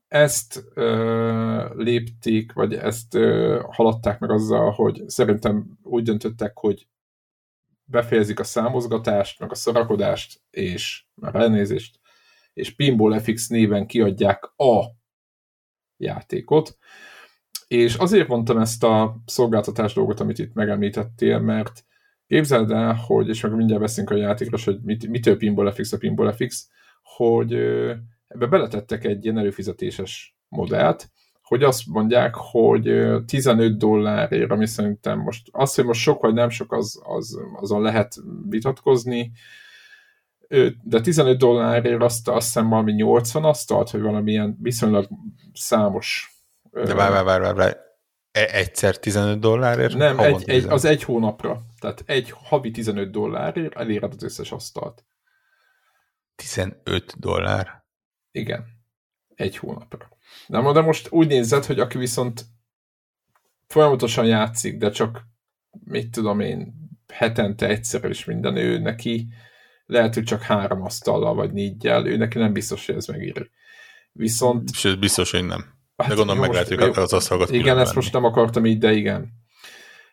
ezt 0.08 0.64
ö, 0.74 1.74
lépték, 1.76 2.54
vagy 2.54 2.74
ezt 2.74 3.16
ö, 3.16 3.60
haladták 3.70 4.20
meg 4.20 4.32
azzal, 4.32 4.72
hogy 4.72 5.04
szerintem 5.08 5.78
úgy 5.84 6.04
döntöttek, 6.04 6.58
hogy 6.58 6.88
befejezik 7.84 8.40
a 8.40 8.44
számozgatást, 8.44 9.40
meg 9.40 9.52
a 9.52 9.56
szarakodást, 9.56 10.42
és 10.50 11.04
már 11.14 11.36
elnézést, 11.36 11.99
és 12.54 12.76
Pinball 12.76 13.20
FX 13.20 13.48
néven 13.48 13.86
kiadják 13.86 14.44
a 14.44 14.86
játékot. 15.98 16.78
És 17.68 17.96
azért 17.96 18.28
mondtam 18.28 18.58
ezt 18.58 18.84
a 18.84 19.22
szolgáltatás 19.26 19.94
dolgot, 19.94 20.20
amit 20.20 20.40
itt 20.40 20.54
megemlítettél, 20.54 21.40
mert 21.40 21.86
képzeld 22.28 22.72
el, 22.72 22.94
hogy, 22.94 23.30
és 23.30 23.42
meg 23.42 23.56
mindjárt 23.56 23.82
beszélünk 23.82 24.10
a 24.10 24.16
játékról, 24.16 24.60
hogy 24.64 24.80
mit, 24.82 25.08
mitől 25.08 25.38
Pinball 25.38 25.72
FX 25.72 25.92
a 25.92 25.98
Pinball 25.98 26.32
FX, 26.32 26.70
hogy 27.04 27.54
ebbe 28.28 28.46
beletettek 28.50 29.04
egy 29.04 29.24
ilyen 29.24 29.38
előfizetéses 29.38 30.38
modellt, 30.48 31.12
hogy 31.42 31.64
azt 31.64 31.88
mondják, 31.88 32.36
hogy 32.36 32.92
15 33.26 33.78
dollárért, 33.78 34.52
ami 34.52 34.66
szerintem 34.66 35.20
most, 35.20 35.48
azt, 35.52 35.76
hogy 35.76 35.86
most 35.86 36.02
sok 36.02 36.22
vagy 36.22 36.34
nem 36.34 36.50
sok, 36.50 36.74
az, 36.74 37.02
az, 37.04 37.40
azon 37.60 37.82
lehet 37.82 38.16
vitatkozni, 38.50 39.32
de 40.84 41.02
15 41.02 41.38
dollárért 41.38 42.02
azt, 42.02 42.28
azt 42.28 42.46
hiszem 42.46 42.70
valami 42.70 42.92
80 42.92 43.44
asztalt, 43.44 43.90
hogy 43.90 44.02
valamilyen 44.02 44.58
viszonylag 44.62 45.08
számos. 45.54 46.34
De 46.72 46.94
várj, 46.94 47.14
várj, 47.14 47.42
várj, 47.42 47.58
várj. 47.58 47.74
E, 48.32 48.48
egyszer 48.52 48.98
15 48.98 49.40
dollárért? 49.40 49.94
Nem, 49.94 50.20
egy, 50.20 50.50
egy, 50.50 50.66
az 50.66 50.86
egy 50.86 51.04
hónapra. 51.04 51.62
Tehát 51.80 52.04
egy 52.06 52.32
havi 52.32 52.72
15 52.72 53.12
dollárért 53.12 53.76
eléred 53.76 54.14
az 54.14 54.24
összes 54.24 54.52
asztalt. 54.52 55.06
15 56.36 57.20
dollár? 57.20 57.84
Igen. 58.32 58.66
Egy 59.36 59.58
hónapra. 59.58 60.10
De, 60.48 60.72
de 60.72 60.82
most 60.82 61.08
úgy 61.12 61.28
nézed, 61.28 61.66
hogy 61.66 61.80
aki 61.80 61.98
viszont 61.98 62.46
folyamatosan 63.68 64.26
játszik, 64.26 64.78
de 64.78 64.90
csak 64.90 65.22
mit 65.84 66.12
tudom 66.12 66.40
én, 66.40 66.74
hetente 67.14 67.68
egyszer 67.68 68.10
is 68.10 68.26
minden 68.26 68.56
ő 68.56 68.80
neki, 68.80 69.28
lehet, 69.90 70.14
hogy 70.14 70.24
csak 70.24 70.42
három 70.42 70.82
asztallal 70.82 71.34
vagy 71.36 71.52
négyel, 71.52 72.08
ő 72.08 72.18
neki 72.18 72.38
nem 72.38 72.54
biztos, 72.54 72.86
hogy 72.86 72.96
ez 72.96 73.06
megéri. 73.06 73.50
Viszont... 74.12 74.74
Sőt, 74.74 75.00
biztos, 75.00 75.32
hogy 75.32 75.46
nem. 75.46 75.66
Hát 75.98 76.08
de 76.08 76.16
gondolom 76.16 76.42
meg 76.42 76.52
lehet, 76.52 76.68
hogy 76.68 76.84
az 76.96 77.14
asztalokat 77.14 77.56
Igen, 77.56 77.80
ezt 77.80 77.96
most 77.96 78.14
nem 78.14 78.24
akartam 78.24 78.66
így, 78.66 78.78
de 78.78 78.94
igen. 78.94 79.30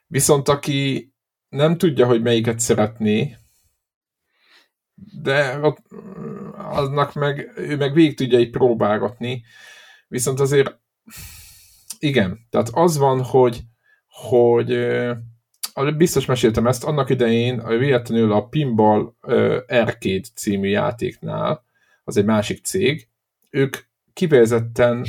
Viszont 0.06 0.48
aki 0.48 1.10
nem 1.48 1.76
tudja, 1.78 2.06
hogy 2.06 2.22
melyiket 2.22 2.60
szeretné, 2.60 3.36
de 5.22 5.58
aznak 6.56 7.14
meg, 7.14 7.52
ő 7.56 7.76
meg 7.76 7.92
végig 7.92 8.16
tudja 8.16 8.38
így 8.38 8.50
próbálgatni, 8.50 9.44
viszont 10.08 10.40
azért 10.40 10.78
igen, 11.98 12.46
tehát 12.50 12.68
az 12.72 12.96
van, 12.96 13.22
hogy, 13.22 13.60
hogy 14.06 14.70
biztos 15.96 16.26
meséltem 16.26 16.66
ezt, 16.66 16.84
annak 16.84 17.10
idején 17.10 17.66
véletlenül 17.78 18.32
a 18.32 18.46
Pinball 18.46 19.12
Arcade 19.68 20.26
című 20.34 20.68
játéknál, 20.68 21.64
az 22.04 22.16
egy 22.16 22.24
másik 22.24 22.64
cég, 22.64 23.08
ők 23.50 23.76
kifejezetten 24.12 25.04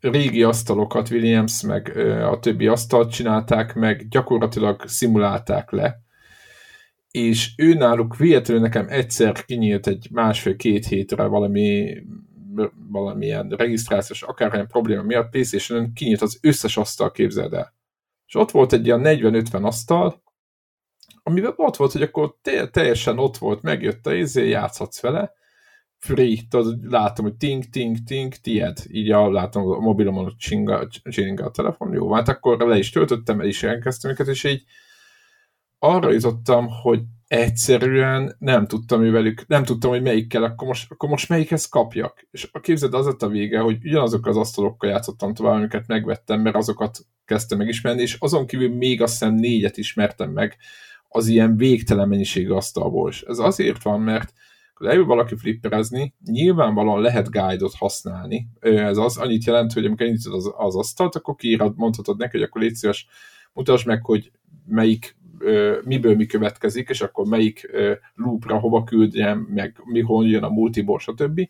régi 0.00 0.42
asztalokat, 0.42 1.10
Williams 1.10 1.62
meg 1.62 1.96
a 2.22 2.38
többi 2.38 2.66
asztalt 2.66 3.12
csinálták 3.12 3.74
meg, 3.74 4.08
gyakorlatilag 4.08 4.82
szimulálták 4.86 5.70
le, 5.70 6.00
és 7.10 7.52
ő 7.56 7.74
náluk 7.74 8.16
véletlenül 8.16 8.62
nekem 8.62 8.86
egyszer 8.88 9.44
kinyílt 9.44 9.86
egy 9.86 10.08
másfél-két 10.10 10.86
hétre 10.86 11.24
valami 11.24 12.02
valamilyen 12.90 13.48
regisztrációs, 13.48 14.22
akármilyen 14.22 14.66
probléma 14.66 15.02
miatt 15.02 15.30
PlayStation-ön 15.30 15.92
kinyílt 15.92 16.22
az 16.22 16.38
összes 16.42 16.76
asztal, 16.76 17.10
képzeld 17.10 17.52
el. 17.52 17.74
És 18.32 18.38
ott 18.38 18.50
volt 18.50 18.72
egy 18.72 18.86
ilyen 18.86 19.00
40-50 19.04 19.62
asztal, 19.62 20.22
amiben 21.22 21.52
ott 21.56 21.76
volt, 21.76 21.92
hogy 21.92 22.02
akkor 22.02 22.36
teljesen 22.70 23.18
ott 23.18 23.36
volt, 23.36 23.62
megjött 23.62 24.06
a 24.06 24.14
izé, 24.14 24.48
játszhatsz 24.48 25.00
vele, 25.00 25.32
free, 25.98 26.36
tudod, 26.48 26.90
látom, 26.90 27.24
hogy 27.24 27.36
ting, 27.36 27.64
ting, 27.64 27.96
ting, 28.02 28.34
tied, 28.34 28.78
így 28.88 29.10
a, 29.10 29.30
látom 29.30 29.70
a 29.70 29.78
mobilomon, 29.78 30.34
csinga, 30.38 30.88
csinga 30.88 31.44
a 31.44 31.50
telefon, 31.50 31.92
jó, 31.92 32.12
hát 32.12 32.28
akkor 32.28 32.60
le 32.60 32.78
is 32.78 32.90
töltöttem, 32.90 33.40
el 33.40 33.46
is 33.46 33.62
elkezdtem 33.62 34.10
őket, 34.10 34.26
és 34.26 34.44
így 34.44 34.64
arra 35.78 36.10
jutottam, 36.10 36.68
hogy 36.68 37.02
egyszerűen 37.32 38.36
nem 38.38 38.66
tudtam 38.66 39.10
velük, 39.10 39.46
nem 39.46 39.64
tudtam, 39.64 39.90
hogy 39.90 40.02
melyikkel, 40.02 40.42
akkor 40.42 40.66
most, 40.66 40.90
akkor 40.90 41.08
most 41.08 41.28
melyikhez 41.28 41.66
kapjak. 41.66 42.26
És 42.30 42.48
a 42.52 42.60
képzeld 42.60 42.94
az 42.94 43.06
lett 43.06 43.22
a 43.22 43.28
vége, 43.28 43.58
hogy 43.58 43.78
ugyanazok 43.84 44.26
az 44.26 44.36
asztalokkal 44.36 44.90
játszottam 44.90 45.34
tovább, 45.34 45.54
amiket 45.54 45.86
megvettem, 45.86 46.40
mert 46.40 46.56
azokat 46.56 46.98
kezdtem 47.24 47.58
megismerni, 47.58 48.02
és 48.02 48.16
azon 48.18 48.46
kívül 48.46 48.76
még 48.76 49.02
azt 49.02 49.12
hiszem 49.12 49.34
négyet 49.34 49.76
ismertem 49.76 50.30
meg 50.30 50.56
az 51.08 51.26
ilyen 51.26 51.56
végtelen 51.56 52.08
mennyiségű 52.08 52.50
asztalból. 52.50 53.10
És 53.10 53.22
ez 53.22 53.38
azért 53.38 53.82
van, 53.82 54.00
mert 54.00 54.32
leül 54.74 55.04
valaki 55.04 55.36
flipperezni, 55.36 56.14
nyilvánvalóan 56.24 57.00
lehet 57.00 57.30
guide-ot 57.30 57.74
használni. 57.74 58.48
Ez 58.60 58.96
az 58.96 59.16
annyit 59.16 59.44
jelent, 59.44 59.72
hogy 59.72 59.84
amikor 59.84 60.06
indítod 60.06 60.34
az, 60.34 60.52
az 60.56 60.76
asztalt, 60.76 61.14
akkor 61.14 61.34
kiírad, 61.34 61.72
mondhatod 61.76 62.18
neki, 62.18 62.36
hogy 62.36 62.46
akkor 62.46 62.60
légy 62.60 62.74
szíves, 62.74 63.06
mutasd 63.52 63.86
meg, 63.86 64.04
hogy 64.04 64.30
melyik 64.66 65.16
miből 65.84 66.16
mi 66.16 66.26
következik, 66.26 66.88
és 66.88 67.00
akkor 67.00 67.26
melyik 67.26 67.70
loopra 68.14 68.58
hova 68.58 68.84
küldjem, 68.84 69.38
meg 69.38 69.80
mihol 69.84 70.26
jön 70.26 70.42
a 70.42 70.48
multiból, 70.48 70.98
stb. 70.98 71.48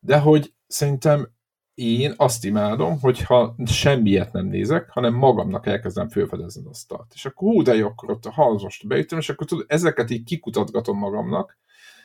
De 0.00 0.18
hogy 0.18 0.54
szerintem 0.66 1.30
én 1.74 2.12
azt 2.16 2.44
imádom, 2.44 3.00
hogyha 3.00 3.54
semmiet 3.66 4.32
nem 4.32 4.46
nézek, 4.46 4.90
hanem 4.90 5.14
magamnak 5.14 5.66
elkezdem 5.66 6.08
felfedezni 6.08 6.62
azt. 6.68 6.94
És 7.14 7.26
akkor 7.26 7.48
hú, 7.48 7.62
de 7.62 7.74
jó, 7.74 7.86
akkor 7.86 8.10
ott 8.10 8.24
a 8.24 8.58
most 8.62 8.86
beütöm, 8.86 9.18
és 9.18 9.28
akkor 9.28 9.46
tudod, 9.46 9.64
ezeket 9.68 10.10
így 10.10 10.24
kikutatgatom 10.24 10.98
magamnak, 10.98 11.58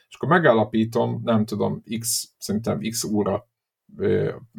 és 0.10 0.16
akkor 0.16 0.30
megállapítom, 0.30 1.22
nem 1.24 1.46
tudom, 1.46 1.84
x, 2.00 2.30
szerintem 2.38 2.80
x 2.80 3.04
óra 3.04 3.50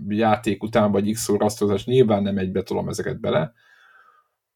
játék 0.08 0.62
után, 0.62 0.92
vagy 0.92 1.12
x 1.12 1.28
óra 1.28 1.44
asztalozás, 1.44 1.84
nyilván 1.84 2.22
nem 2.22 2.38
egybe 2.38 2.62
tolom 2.62 2.88
ezeket 2.88 3.20
bele, 3.20 3.52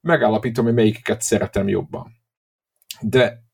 megállapítom, 0.01 0.65
hogy 0.65 0.75
melyiket 0.75 1.23
szeretem 1.23 1.69
jobban. 1.69 2.19
De 3.01 3.49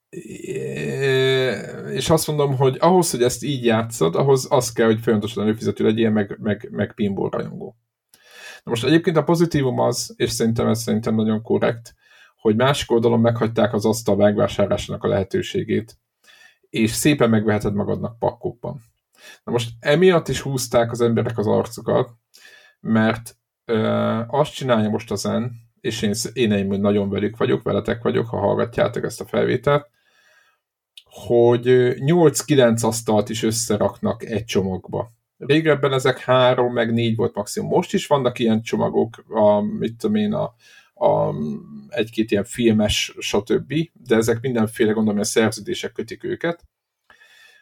és 1.92 2.10
azt 2.10 2.26
mondom, 2.26 2.56
hogy 2.56 2.76
ahhoz, 2.80 3.10
hogy 3.10 3.22
ezt 3.22 3.44
így 3.44 3.64
játszod, 3.64 4.14
ahhoz 4.14 4.46
az 4.50 4.72
kell, 4.72 4.86
hogy 4.86 5.00
folyamatosan 5.00 5.42
előfizető 5.42 5.84
legyél, 5.84 6.10
meg, 6.10 6.36
meg, 6.40 6.68
meg 6.70 6.94
pinball 6.94 7.30
rajongó. 7.30 7.76
Na 8.64 8.70
most 8.70 8.84
egyébként 8.84 9.16
a 9.16 9.24
pozitívum 9.24 9.78
az, 9.78 10.14
és 10.16 10.30
szerintem 10.30 10.66
ez 10.66 10.82
szerintem 10.82 11.14
nagyon 11.14 11.42
korrekt, 11.42 11.94
hogy 12.36 12.56
másik 12.56 12.90
oldalon 12.90 13.20
meghagyták 13.20 13.72
az 13.72 13.84
asztal 13.84 14.16
megvásárlásának 14.16 15.04
a 15.04 15.08
lehetőségét, 15.08 15.98
és 16.70 16.90
szépen 16.90 17.30
megveheted 17.30 17.74
magadnak 17.74 18.18
pakkokban. 18.18 18.80
Na 19.44 19.52
most 19.52 19.70
emiatt 19.80 20.28
is 20.28 20.40
húzták 20.40 20.90
az 20.90 21.00
emberek 21.00 21.38
az 21.38 21.46
arcukat, 21.46 22.10
mert 22.80 23.36
ö, 23.64 23.78
azt 24.26 24.54
csinálja 24.54 24.88
most 24.88 25.10
a 25.10 25.14
Zen, 25.14 25.65
és 25.86 26.02
én, 26.02 26.14
én, 26.32 26.52
én 26.52 26.80
nagyon 26.80 27.10
velük 27.10 27.36
vagyok, 27.36 27.62
veletek 27.62 28.02
vagyok, 28.02 28.28
ha 28.28 28.38
hallgatjátok 28.38 29.04
ezt 29.04 29.20
a 29.20 29.24
felvételt, 29.24 29.90
hogy 31.04 31.62
8-9 31.66 32.84
asztalt 32.84 33.28
is 33.28 33.42
összeraknak 33.42 34.24
egy 34.24 34.44
csomagba. 34.44 35.10
Régebben 35.38 35.92
ezek 35.92 36.18
három, 36.18 36.72
meg 36.72 36.92
négy 36.92 37.16
volt 37.16 37.34
maximum. 37.34 37.68
Most 37.68 37.94
is 37.94 38.06
vannak 38.06 38.38
ilyen 38.38 38.62
csomagok, 38.62 39.24
a, 39.28 39.60
mit 39.60 39.96
tudom 39.96 40.16
én, 40.16 40.32
a, 40.32 40.54
a, 40.94 41.34
egy-két 41.88 42.30
ilyen 42.30 42.44
filmes, 42.44 43.14
stb., 43.18 43.74
de 43.92 44.16
ezek 44.16 44.40
mindenféle, 44.40 44.92
gondolom, 44.92 45.20
a 45.20 45.24
szerződések 45.24 45.92
kötik 45.92 46.24
őket. 46.24 46.64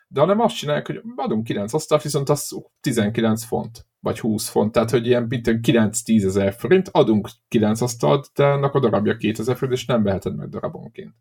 De 0.09 0.21
hanem 0.21 0.41
azt 0.41 0.57
csinálják, 0.57 0.87
hogy 0.87 1.01
adunk 1.17 1.45
9 1.45 1.73
asztalt, 1.73 2.03
viszont 2.03 2.29
az 2.29 2.63
19 2.81 3.45
font, 3.45 3.87
vagy 4.05 4.21
20 4.21 4.49
font, 4.49 4.73
tehát 4.73 4.91
hogy 4.91 5.07
ilyen 5.07 5.27
9-10 5.31 6.25
ezer 6.25 6.53
forint, 6.53 6.89
adunk 6.93 7.29
9 7.49 7.81
asztalt, 7.81 8.31
de 8.35 8.45
annak 8.45 8.75
a 8.75 8.81
darabja 8.81 9.17
2000 9.17 9.57
forint, 9.57 9.79
és 9.79 9.87
nem 9.87 10.03
veheted 10.03 10.37
meg 10.37 10.49
darabonként. 10.49 11.15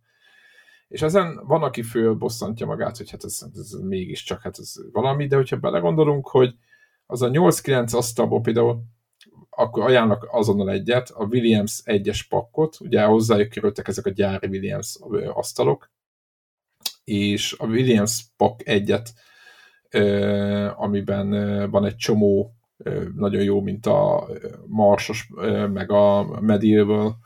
És 0.87 1.01
ezen 1.01 1.39
van, 1.45 1.63
aki 1.63 1.81
fölbosszantja 1.81 2.65
magát, 2.65 2.97
hogy 2.97 3.09
hát 3.09 3.23
ez, 3.23 3.39
ez 3.55 3.71
mégiscsak 3.71 4.41
hát 4.41 4.59
ez 4.59 4.73
valami, 4.91 5.27
de 5.27 5.35
hogyha 5.35 5.57
belegondolunk, 5.57 6.27
hogy 6.27 6.55
az 7.05 7.21
a 7.21 7.29
8-9 7.29 7.95
asztalból 7.95 8.41
például 8.41 8.83
akkor 9.49 9.83
ajánlok 9.83 10.27
azonnal 10.31 10.69
egyet, 10.69 11.09
a 11.09 11.23
Williams 11.23 11.81
egyes 11.83 12.23
pakkot, 12.23 12.77
ugye 12.79 13.03
hozzájuk 13.03 13.49
kerültek 13.49 13.87
ezek 13.87 14.05
a 14.05 14.09
gyári 14.09 14.47
Williams 14.47 14.97
asztalok, 15.33 15.91
és 17.03 17.55
a 17.57 17.65
Williams 17.65 18.25
pak 18.37 18.67
egyet, 18.67 19.13
amiben 20.75 21.29
van 21.69 21.85
egy 21.85 21.95
csomó 21.95 22.55
nagyon 23.15 23.43
jó, 23.43 23.61
mint 23.61 23.85
a 23.85 24.27
Marsos, 24.67 25.29
meg 25.73 25.91
a 25.91 26.23
Medieval 26.39 27.17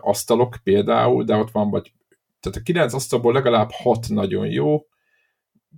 asztalok 0.00 0.56
például, 0.62 1.24
de 1.24 1.36
ott 1.36 1.50
van 1.50 1.70
vagy, 1.70 1.92
tehát 2.40 2.58
a 2.58 2.62
kilenc 2.62 2.92
asztalból 2.92 3.32
legalább 3.32 3.70
hat 3.70 4.08
nagyon 4.08 4.46
jó, 4.46 4.86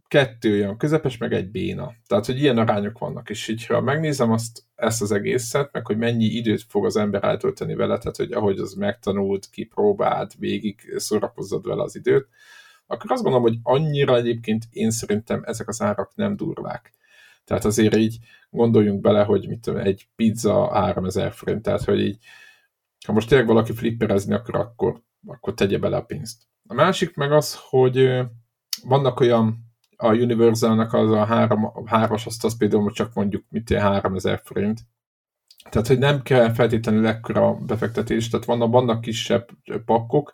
kettő 0.09 0.55
olyan 0.55 0.77
közepes, 0.77 1.17
meg 1.17 1.33
egy 1.33 1.51
béna. 1.51 1.93
Tehát, 2.07 2.27
hogy 2.27 2.41
ilyen 2.41 2.59
arányok 2.59 2.99
vannak, 2.99 3.31
és 3.31 3.49
így, 3.49 3.67
ha 3.67 3.81
megnézem 3.81 4.33
azt, 4.33 4.63
ezt 4.75 5.03
az 5.03 5.13
egészet, 5.13 5.73
meg 5.73 5.87
hogy 5.87 5.97
mennyi 5.97 6.25
időt 6.25 6.63
fog 6.69 6.85
az 6.85 6.97
ember 6.97 7.25
eltölteni 7.25 7.75
vele, 7.75 7.99
tehát, 7.99 8.17
hogy 8.17 8.33
ahogy 8.33 8.59
az 8.59 8.75
megtanult, 8.75 9.49
kipróbált, 9.51 10.35
végig 10.39 10.95
szórakozzad 10.97 11.67
vele 11.67 11.83
az 11.83 11.97
időt, 11.97 12.29
akkor 12.87 13.13
azt 13.13 13.23
gondolom, 13.23 13.47
hogy 13.47 13.59
annyira 13.63 14.17
egyébként 14.17 14.65
én 14.71 14.91
szerintem 14.91 15.43
ezek 15.45 15.69
az 15.69 15.83
árak 15.83 16.13
nem 16.15 16.37
durvák. 16.37 16.93
Tehát 17.47 17.65
azért 17.65 17.97
így 17.97 18.19
gondoljunk 18.51 19.01
bele, 19.01 19.23
hogy 19.23 19.49
mit 19.49 19.61
tudom, 19.61 19.81
egy 19.81 20.09
pizza 20.17 20.71
3000 20.73 21.33
forint, 21.33 21.63
tehát 21.63 21.85
hogy 21.85 22.01
így, 22.01 22.19
ha 23.07 23.13
most 23.13 23.29
tényleg 23.29 23.47
valaki 23.47 23.73
flipperezni 23.73 24.35
akar, 24.35 24.55
akkor, 24.55 25.03
akkor 25.27 25.55
tegye 25.55 25.79
bele 25.79 25.97
a 25.97 26.03
pénzt. 26.03 26.43
A 26.69 26.75
másik 26.75 27.15
meg 27.15 27.33
az, 27.33 27.59
hogy 27.61 28.21
vannak 28.83 29.21
olyan 29.21 29.65
a 29.97 30.15
Universalnak 30.15 30.93
az 30.93 31.11
a 31.11 31.25
három, 31.25 31.73
hármas 31.85 32.27
azt, 32.27 32.45
az 32.45 32.57
például 32.57 32.93
csak 32.93 33.15
mondjuk 33.15 33.45
mit 33.49 33.73
3000 33.73 34.41
forint. 34.45 34.81
Tehát, 35.71 35.87
hogy 35.87 35.99
nem 35.99 36.23
kell 36.23 36.53
feltétlenül 36.53 37.07
ekkora 37.07 37.55
befektetés, 37.55 38.29
tehát 38.29 38.47
vannak, 38.47 38.71
vannak 38.71 39.01
kisebb 39.01 39.49
pakkok, 39.85 40.33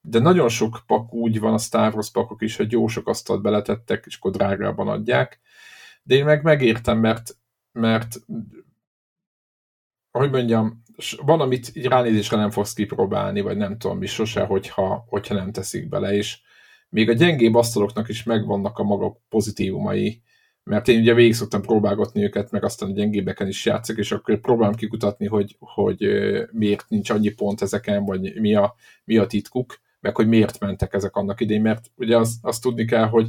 de 0.00 0.18
nagyon 0.18 0.48
sok 0.48 0.82
pak 0.86 1.12
úgy 1.12 1.40
van, 1.40 1.52
a 1.52 1.58
Star 1.58 1.94
Wars 1.94 2.10
pakok 2.10 2.42
is, 2.42 2.56
hogy 2.56 2.72
jó 2.72 2.86
sok 2.86 3.08
asztalt 3.08 3.42
beletettek, 3.42 4.04
és 4.06 4.16
akkor 4.16 4.30
drágában 4.30 4.88
adják. 4.88 5.40
De 6.08 6.14
én 6.14 6.24
meg 6.24 6.42
megértem, 6.42 6.98
mert, 6.98 7.36
mert 7.72 8.16
hogy 10.10 10.30
mondjam, 10.30 10.82
van, 11.22 11.40
amit 11.40 11.76
így 11.76 11.86
ránézésre 11.86 12.36
nem 12.36 12.50
fogsz 12.50 12.72
kipróbálni, 12.72 13.40
vagy 13.40 13.56
nem 13.56 13.78
tudom 13.78 13.98
mi 13.98 14.06
sose, 14.06 14.44
hogyha, 14.44 15.04
hogyha 15.08 15.34
nem 15.34 15.52
teszik 15.52 15.88
bele, 15.88 16.14
és 16.14 16.40
még 16.88 17.08
a 17.08 17.12
gyengébb 17.12 17.54
asztaloknak 17.54 18.08
is 18.08 18.22
megvannak 18.22 18.78
a 18.78 18.82
maga 18.82 19.20
pozitívumai, 19.28 20.22
mert 20.64 20.88
én 20.88 21.00
ugye 21.00 21.14
végig 21.14 21.34
szoktam 21.34 21.62
próbálgatni 21.62 22.22
őket, 22.22 22.50
meg 22.50 22.64
aztán 22.64 22.90
a 22.90 22.92
gyengébbeken 22.92 23.48
is 23.48 23.64
játszok, 23.64 23.96
és 23.96 24.12
akkor 24.12 24.40
próbálom 24.40 24.74
kikutatni, 24.74 25.26
hogy, 25.26 25.56
hogy 25.58 26.06
miért 26.52 26.88
nincs 26.88 27.10
annyi 27.10 27.30
pont 27.30 27.62
ezeken, 27.62 28.04
vagy 28.04 28.40
mi 28.40 28.54
a, 28.54 28.74
mi 29.04 29.16
a 29.16 29.26
titkuk, 29.26 29.80
meg 30.00 30.16
hogy 30.16 30.28
miért 30.28 30.60
mentek 30.60 30.94
ezek 30.94 31.16
annak 31.16 31.40
idején, 31.40 31.62
mert 31.62 31.90
ugye 31.94 32.16
azt, 32.16 32.38
azt 32.42 32.62
tudni 32.62 32.84
kell, 32.84 33.06
hogy 33.06 33.28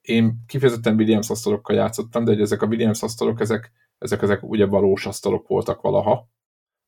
én 0.00 0.44
kifejezetten 0.46 0.94
Williams 0.94 1.30
asztalokkal 1.30 1.76
játszottam, 1.76 2.24
de 2.24 2.30
hogy 2.30 2.40
ezek 2.40 2.62
a 2.62 2.66
Williams 2.66 3.02
asztalok, 3.02 3.40
ezek, 3.40 3.72
ezek, 3.98 4.22
ezek 4.22 4.42
ugye 4.42 4.66
valós 4.66 5.06
asztalok 5.06 5.48
voltak 5.48 5.80
valaha, 5.80 6.28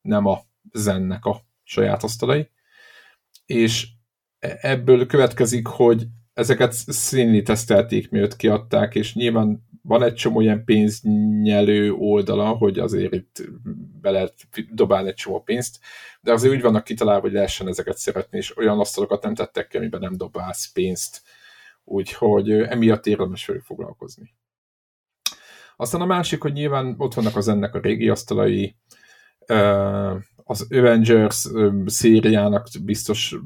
nem 0.00 0.26
a 0.26 0.40
Zennek 0.72 1.24
a 1.24 1.40
saját 1.62 2.02
asztalai, 2.02 2.50
és 3.46 3.88
ebből 4.60 5.06
következik, 5.06 5.66
hogy 5.66 6.06
ezeket 6.34 6.72
színli 6.72 7.42
tesztelték, 7.42 8.10
miatt 8.10 8.36
kiadták, 8.36 8.94
és 8.94 9.14
nyilván 9.14 9.70
van 9.82 10.02
egy 10.02 10.14
csomó 10.14 10.40
ilyen 10.40 10.64
pénznyelő 10.64 11.92
oldala, 11.92 12.48
hogy 12.48 12.78
azért 12.78 13.14
itt 13.14 13.42
be 14.00 14.10
lehet 14.10 14.34
dobálni 14.70 15.08
egy 15.08 15.14
csomó 15.14 15.40
pénzt, 15.40 15.78
de 16.20 16.32
azért 16.32 16.54
úgy 16.54 16.62
vannak 16.62 16.84
kitalálva, 16.84 17.20
hogy 17.20 17.32
lehessen 17.32 17.68
ezeket 17.68 17.96
szeretni, 17.96 18.38
és 18.38 18.56
olyan 18.56 18.78
asztalokat 18.78 19.22
nem 19.22 19.34
tettek 19.34 19.68
ki, 19.68 19.76
amiben 19.76 20.00
nem 20.00 20.16
dobálsz 20.16 20.72
pénzt. 20.72 21.22
Úgyhogy 21.84 22.50
emiatt 22.50 23.06
érdemes 23.06 23.46
velük 23.46 23.62
foglalkozni. 23.62 24.34
Aztán 25.76 26.00
a 26.00 26.06
másik, 26.06 26.42
hogy 26.42 26.52
nyilván 26.52 26.94
ott 26.98 27.14
vannak 27.14 27.36
az 27.36 27.48
ennek 27.48 27.74
a 27.74 27.80
régi 27.80 28.08
asztalai, 28.08 28.76
az 30.44 30.66
Avengers 30.70 31.48
szériának 31.86 32.66
biztos 32.84 33.36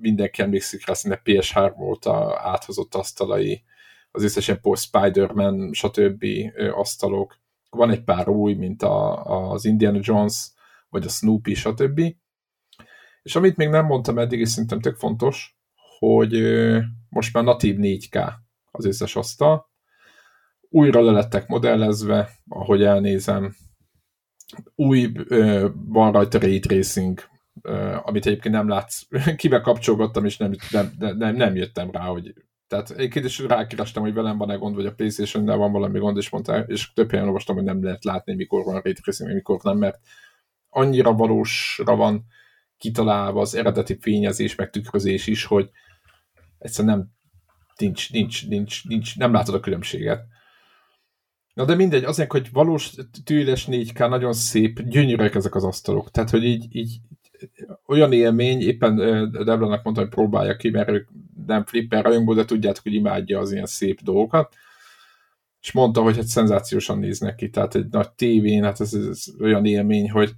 mindenki 0.00 0.42
emlékszik 0.42 0.86
rá, 0.86 0.94
szinte 0.94 1.20
PS3 1.24 1.72
volt 1.76 2.04
a 2.04 2.40
áthozott 2.42 2.94
asztalai, 2.94 3.64
az 4.10 4.22
összesen 4.22 4.60
Spider-Man, 4.74 5.72
stb. 5.72 6.24
asztalok. 6.72 7.38
Van 7.70 7.90
egy 7.90 8.04
pár 8.04 8.28
új, 8.28 8.54
mint 8.54 8.82
a, 8.82 9.24
az 9.50 9.64
Indiana 9.64 9.98
Jones, 10.02 10.50
vagy 10.88 11.04
a 11.04 11.08
Snoopy, 11.08 11.54
stb. 11.54 12.00
És 13.22 13.36
amit 13.36 13.56
még 13.56 13.68
nem 13.68 13.86
mondtam 13.86 14.18
eddig, 14.18 14.40
és 14.40 14.48
szerintem 14.48 14.80
tök 14.80 14.96
fontos, 14.96 15.59
hogy 16.00 16.42
most 17.08 17.32
már 17.32 17.44
natív 17.44 17.76
4K 17.78 18.32
az 18.70 18.84
összes 18.84 19.16
asztal. 19.16 19.68
Újra 20.68 21.00
le 21.00 21.10
lettek 21.10 21.46
modellezve, 21.46 22.30
ahogy 22.48 22.82
elnézem, 22.82 23.54
új, 24.74 25.12
van 25.72 26.12
rajta 26.12 26.38
ray 26.38 26.58
tracing, 26.58 27.20
amit 28.02 28.26
egyébként 28.26 28.54
nem 28.54 28.68
látsz, 28.68 29.02
kivel 29.36 29.60
kapcsolgattam, 29.60 30.24
és 30.24 30.36
nem, 30.36 30.54
nem, 30.70 30.92
nem, 31.16 31.36
nem 31.36 31.54
jöttem 31.54 31.90
rá, 31.90 32.04
hogy 32.04 32.34
tehát 32.66 32.90
egyébként 32.90 33.24
is 33.24 33.38
rákerestem, 33.38 34.02
hogy 34.02 34.14
velem 34.14 34.38
van-e 34.38 34.54
gond, 34.54 34.74
vagy 34.74 34.86
a 34.86 34.92
playstation 34.92 35.44
van 35.44 35.72
valami 35.72 35.98
gond, 35.98 36.16
és 36.16 36.30
mondta, 36.30 36.58
és 36.58 36.92
több 36.92 37.10
helyen 37.10 37.26
olvastam, 37.26 37.56
hogy 37.56 37.64
nem 37.64 37.84
lehet 37.84 38.04
látni, 38.04 38.34
mikor 38.34 38.64
van 38.64 38.80
ray 38.80 38.92
tracing, 38.92 39.32
mikor 39.32 39.60
nem, 39.62 39.78
mert 39.78 39.98
annyira 40.68 41.12
valósra 41.12 41.96
van 41.96 42.24
kitalálva 42.78 43.40
az 43.40 43.54
eredeti 43.54 43.98
fényezés, 44.00 44.54
meg 44.54 44.70
tükrözés 44.70 45.26
is, 45.26 45.44
hogy 45.44 45.70
egyszerűen 46.60 46.96
nem, 46.96 47.08
nincs, 47.76 48.12
nincs, 48.12 48.48
nincs, 48.48 48.84
nincs, 48.84 49.16
nem 49.18 49.32
látod 49.32 49.54
a 49.54 49.60
különbséget. 49.60 50.24
Na 51.54 51.64
de 51.64 51.74
mindegy, 51.74 52.04
azért, 52.04 52.30
hogy 52.30 52.52
valós 52.52 52.94
tűles 53.24 53.66
4K, 53.70 54.08
nagyon 54.08 54.32
szép, 54.32 54.82
gyönyörűek 54.82 55.34
ezek 55.34 55.54
az 55.54 55.64
asztalok. 55.64 56.10
Tehát, 56.10 56.30
hogy 56.30 56.44
így, 56.44 56.76
így 56.76 57.00
olyan 57.86 58.12
élmény, 58.12 58.60
éppen 58.60 58.96
Deblanak 59.30 59.84
mondta, 59.84 60.02
hogy 60.02 60.10
próbálja 60.10 60.56
ki, 60.56 60.70
mert 60.70 60.88
ők 60.88 61.08
nem 61.46 61.64
flipper 61.64 62.04
rajongó, 62.04 62.34
de 62.34 62.44
tudjátok, 62.44 62.82
hogy 62.82 62.94
imádja 62.94 63.38
az 63.38 63.52
ilyen 63.52 63.66
szép 63.66 64.00
dolgokat. 64.02 64.54
És 65.60 65.72
mondta, 65.72 66.02
hogy 66.02 66.16
hát 66.16 66.26
szenzációsan 66.26 66.98
néznek 66.98 67.34
ki, 67.34 67.50
tehát 67.50 67.74
egy 67.74 67.88
nagy 67.90 68.10
tévén, 68.10 68.62
hát 68.62 68.80
ez, 68.80 68.94
ez 68.94 69.24
olyan 69.40 69.64
élmény, 69.64 70.10
hogy 70.10 70.32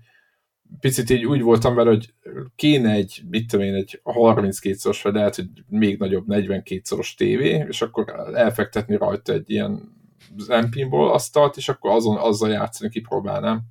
picit 0.81 1.11
így 1.11 1.25
úgy 1.25 1.41
voltam 1.41 1.75
vele, 1.75 1.91
hogy 1.91 2.14
kéne 2.57 2.91
egy, 2.91 3.23
mit 3.31 3.47
tudom 3.47 3.66
én, 3.66 3.75
egy 3.75 4.01
32 4.03 4.75
szoros, 4.75 5.03
vagy 5.03 5.14
lehet, 5.14 5.37
hogy 5.37 5.49
még 5.68 5.99
nagyobb 5.99 6.27
42 6.27 6.81
szoros 6.85 7.14
tévé, 7.14 7.64
és 7.68 7.83
akkor 7.83 8.31
elfektetni 8.35 8.97
rajta 8.97 9.33
egy 9.33 9.51
ilyen 9.51 10.01
Zenpinból 10.37 11.12
asztalt, 11.12 11.57
és 11.57 11.68
akkor 11.68 11.91
azon, 11.91 12.16
azzal 12.16 12.51
játszani 12.51 12.91
kipróbálnám. 12.91 13.62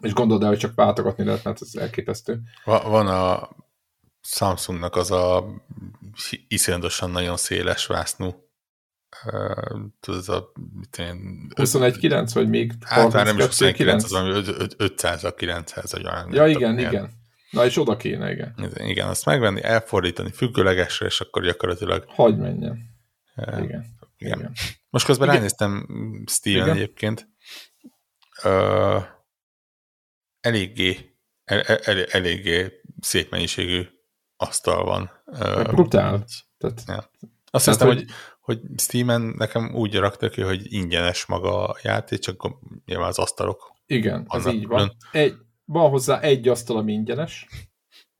És 0.00 0.12
gondolod 0.12 0.42
el, 0.42 0.48
hogy 0.48 0.58
csak 0.58 0.74
váltogatni 0.74 1.24
lehet, 1.24 1.44
mert 1.44 1.62
ez 1.62 1.74
elképesztő. 1.74 2.40
Van 2.64 3.06
a 3.06 3.48
Samsungnak 4.20 4.96
az 4.96 5.10
a 5.10 5.44
iszonyatosan 6.48 7.10
nagyon 7.10 7.36
széles 7.36 7.86
vásznú 7.86 8.45
ez 10.00 10.28
a 10.28 10.52
21.9, 10.92 12.30
vagy 12.34 12.48
még 12.48 12.72
Hát 12.80 13.12
már 13.12 13.24
nem 13.24 13.38
is 13.38 13.44
21.9, 13.44 13.94
az 13.94 14.12
ami 14.12 14.42
500 14.76 15.24
a 15.24 15.34
900 15.34 15.92
vagy 15.92 16.02
valami. 16.02 16.34
Ja, 16.34 16.46
igen, 16.46 16.78
igen. 16.78 16.92
igen. 16.92 17.10
Na, 17.50 17.64
és 17.64 17.78
oda 17.78 17.96
kéne, 17.96 18.32
igen. 18.32 18.54
Igen, 18.76 19.08
azt 19.08 19.24
megvenni, 19.24 19.62
elfordítani 19.62 20.30
függőlegesre, 20.30 21.06
és 21.06 21.20
akkor 21.20 21.42
gyakorlatilag... 21.42 22.04
Hagy 22.08 22.38
menjen. 22.38 22.78
igen. 23.36 23.62
igen. 23.62 23.84
igen. 24.18 24.52
Most 24.90 25.06
közben 25.06 25.26
igen. 25.26 25.38
ránéztem 25.38 25.86
Steven 26.26 26.62
igen. 26.62 26.76
egyébként. 26.76 27.28
Uh, 28.44 29.02
eléggé, 30.40 31.16
el, 31.44 31.60
el, 31.60 32.04
eléggé 32.04 32.80
szép 33.00 33.30
mennyiségű 33.30 33.86
asztal 34.36 34.84
van. 34.84 35.10
Uh, 35.26 35.62
brutál. 35.62 36.24
Tehát, 36.58 36.82
ja. 36.86 37.10
Azt 37.50 37.64
hiszem, 37.64 37.86
hogy, 37.86 37.96
hogy 37.96 38.06
Steam-en 38.76 39.34
nekem 39.36 39.74
úgy 39.74 39.94
raktak 39.94 40.30
ki, 40.30 40.40
hogy 40.40 40.72
ingyenes 40.72 41.26
maga 41.26 41.66
a 41.66 41.76
játék, 41.82 42.18
csak 42.18 42.58
nyilván 42.84 43.08
az 43.08 43.18
asztalok. 43.18 43.72
Igen, 43.86 44.24
az 44.26 44.46
így 44.46 44.66
van. 44.66 44.96
Egy, 45.12 45.34
van 45.64 45.90
hozzá 45.90 46.20
egy 46.20 46.48
asztal, 46.48 46.76
ami 46.76 46.92
ingyenes. 46.92 47.46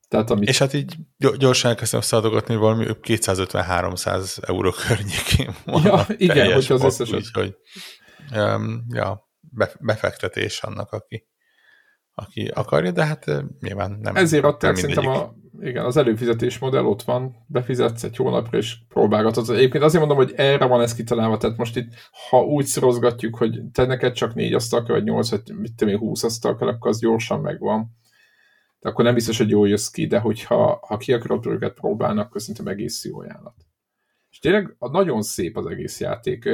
Tehát, 0.08 0.30
amit... 0.30 0.48
És 0.48 0.58
hát 0.58 0.72
így 0.72 0.94
gyorsan 1.16 1.70
elkezdtem 1.70 2.00
szadogatni, 2.00 2.56
valami 2.56 2.86
250-300 2.88 4.48
euró 4.48 4.70
környékén. 4.70 5.54
Ja, 5.84 6.06
igen, 6.16 6.52
hogy 6.52 6.66
az 6.68 6.82
összes. 6.82 7.10
Úgyhogy, 7.10 7.56
um, 8.34 8.84
ja, 8.88 9.28
befektetés 9.80 10.62
annak, 10.62 10.92
aki 10.92 11.26
aki 12.18 12.50
akarja, 12.54 12.90
de 12.90 13.04
hát 13.04 13.24
nyilván 13.60 13.98
nem. 14.00 14.16
Ezért 14.16 14.44
adták 14.44 14.76
szerintem 14.76 15.06
a 15.06 15.34
igen, 15.60 15.84
az 15.84 15.96
előfizetés 15.96 16.58
modell 16.58 16.84
ott 16.84 17.02
van, 17.02 17.44
befizetsz 17.46 18.02
egy 18.02 18.16
hónapra, 18.16 18.58
és 18.58 18.76
próbálgatod. 18.88 19.50
Egyébként 19.50 19.84
azért 19.84 20.06
mondom, 20.06 20.24
hogy 20.24 20.34
erre 20.36 20.64
van 20.64 20.80
ez 20.80 20.94
kitalálva, 20.94 21.36
tehát 21.36 21.56
most 21.56 21.76
itt, 21.76 21.92
ha 22.28 22.44
úgy 22.44 22.64
szorozgatjuk, 22.64 23.36
hogy 23.36 23.62
te 23.72 23.86
neked 23.86 24.12
csak 24.12 24.34
négy 24.34 24.54
asztal 24.54 24.82
kell, 24.82 24.94
vagy 24.94 25.04
nyolc, 25.04 25.30
vagy 25.30 25.42
mit 25.54 25.74
tudom 25.74 25.94
én, 25.94 26.00
húsz 26.00 26.24
asztal 26.24 26.56
kell, 26.56 26.68
akkor 26.68 26.90
az 26.90 27.00
gyorsan 27.00 27.40
megvan. 27.40 27.96
De 28.80 28.88
akkor 28.88 29.04
nem 29.04 29.14
biztos, 29.14 29.38
hogy 29.38 29.50
jól 29.50 29.68
jössz 29.68 29.88
ki, 29.88 30.06
de 30.06 30.18
hogyha 30.18 30.78
ha 30.86 30.96
ki 30.96 31.12
akarod 31.12 31.46
őket 31.46 31.74
próbálni, 31.74 32.20
akkor 32.20 32.40
szerintem 32.40 32.66
egész 32.66 33.04
jó 33.04 33.20
ajánlat. 33.20 33.54
És 34.30 34.38
tényleg 34.38 34.76
nagyon 34.78 35.22
szép 35.22 35.56
az 35.56 35.66
egész 35.66 36.00
játék. 36.00 36.48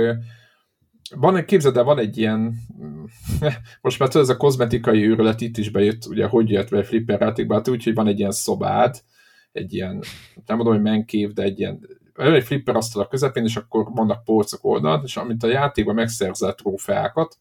Van 1.17 1.37
egy, 1.37 1.45
képzeld 1.45 1.77
el, 1.77 1.85
van 1.85 1.99
egy 1.99 2.19
ilyen, 2.19 2.55
most 3.81 3.99
már 3.99 4.09
tudod, 4.09 4.29
ez 4.29 4.35
a 4.35 4.37
kozmetikai 4.37 5.09
őrület 5.09 5.41
itt 5.41 5.57
is 5.57 5.71
bejött, 5.71 6.07
ugye, 6.07 6.27
hogy 6.27 6.51
jött 6.51 6.71
be 6.71 6.79
a 6.79 6.85
flipper 6.85 7.21
játékba, 7.21 7.55
hát 7.55 7.69
úgy, 7.69 7.85
hogy 7.85 7.95
van 7.95 8.07
egy 8.07 8.19
ilyen 8.19 8.33
szobád, 8.33 9.03
egy 9.53 9.75
ilyen, 9.75 10.03
nem 10.47 10.57
mondom, 10.57 10.75
hogy 10.75 10.83
menkév, 10.83 11.33
de 11.33 11.43
egy 11.43 11.59
ilyen, 11.59 11.89
egy 12.15 12.45
flipper 12.45 12.77
asztal 12.77 13.03
a 13.03 13.09
közepén, 13.09 13.45
és 13.45 13.57
akkor 13.57 13.85
vannak 13.95 14.25
polcok 14.25 14.65
oldalt, 14.65 15.05
és 15.05 15.17
amint 15.17 15.43
a 15.43 15.49
játékban 15.49 15.95
megszerzel 15.95 16.55
trófeákat, 16.55 17.39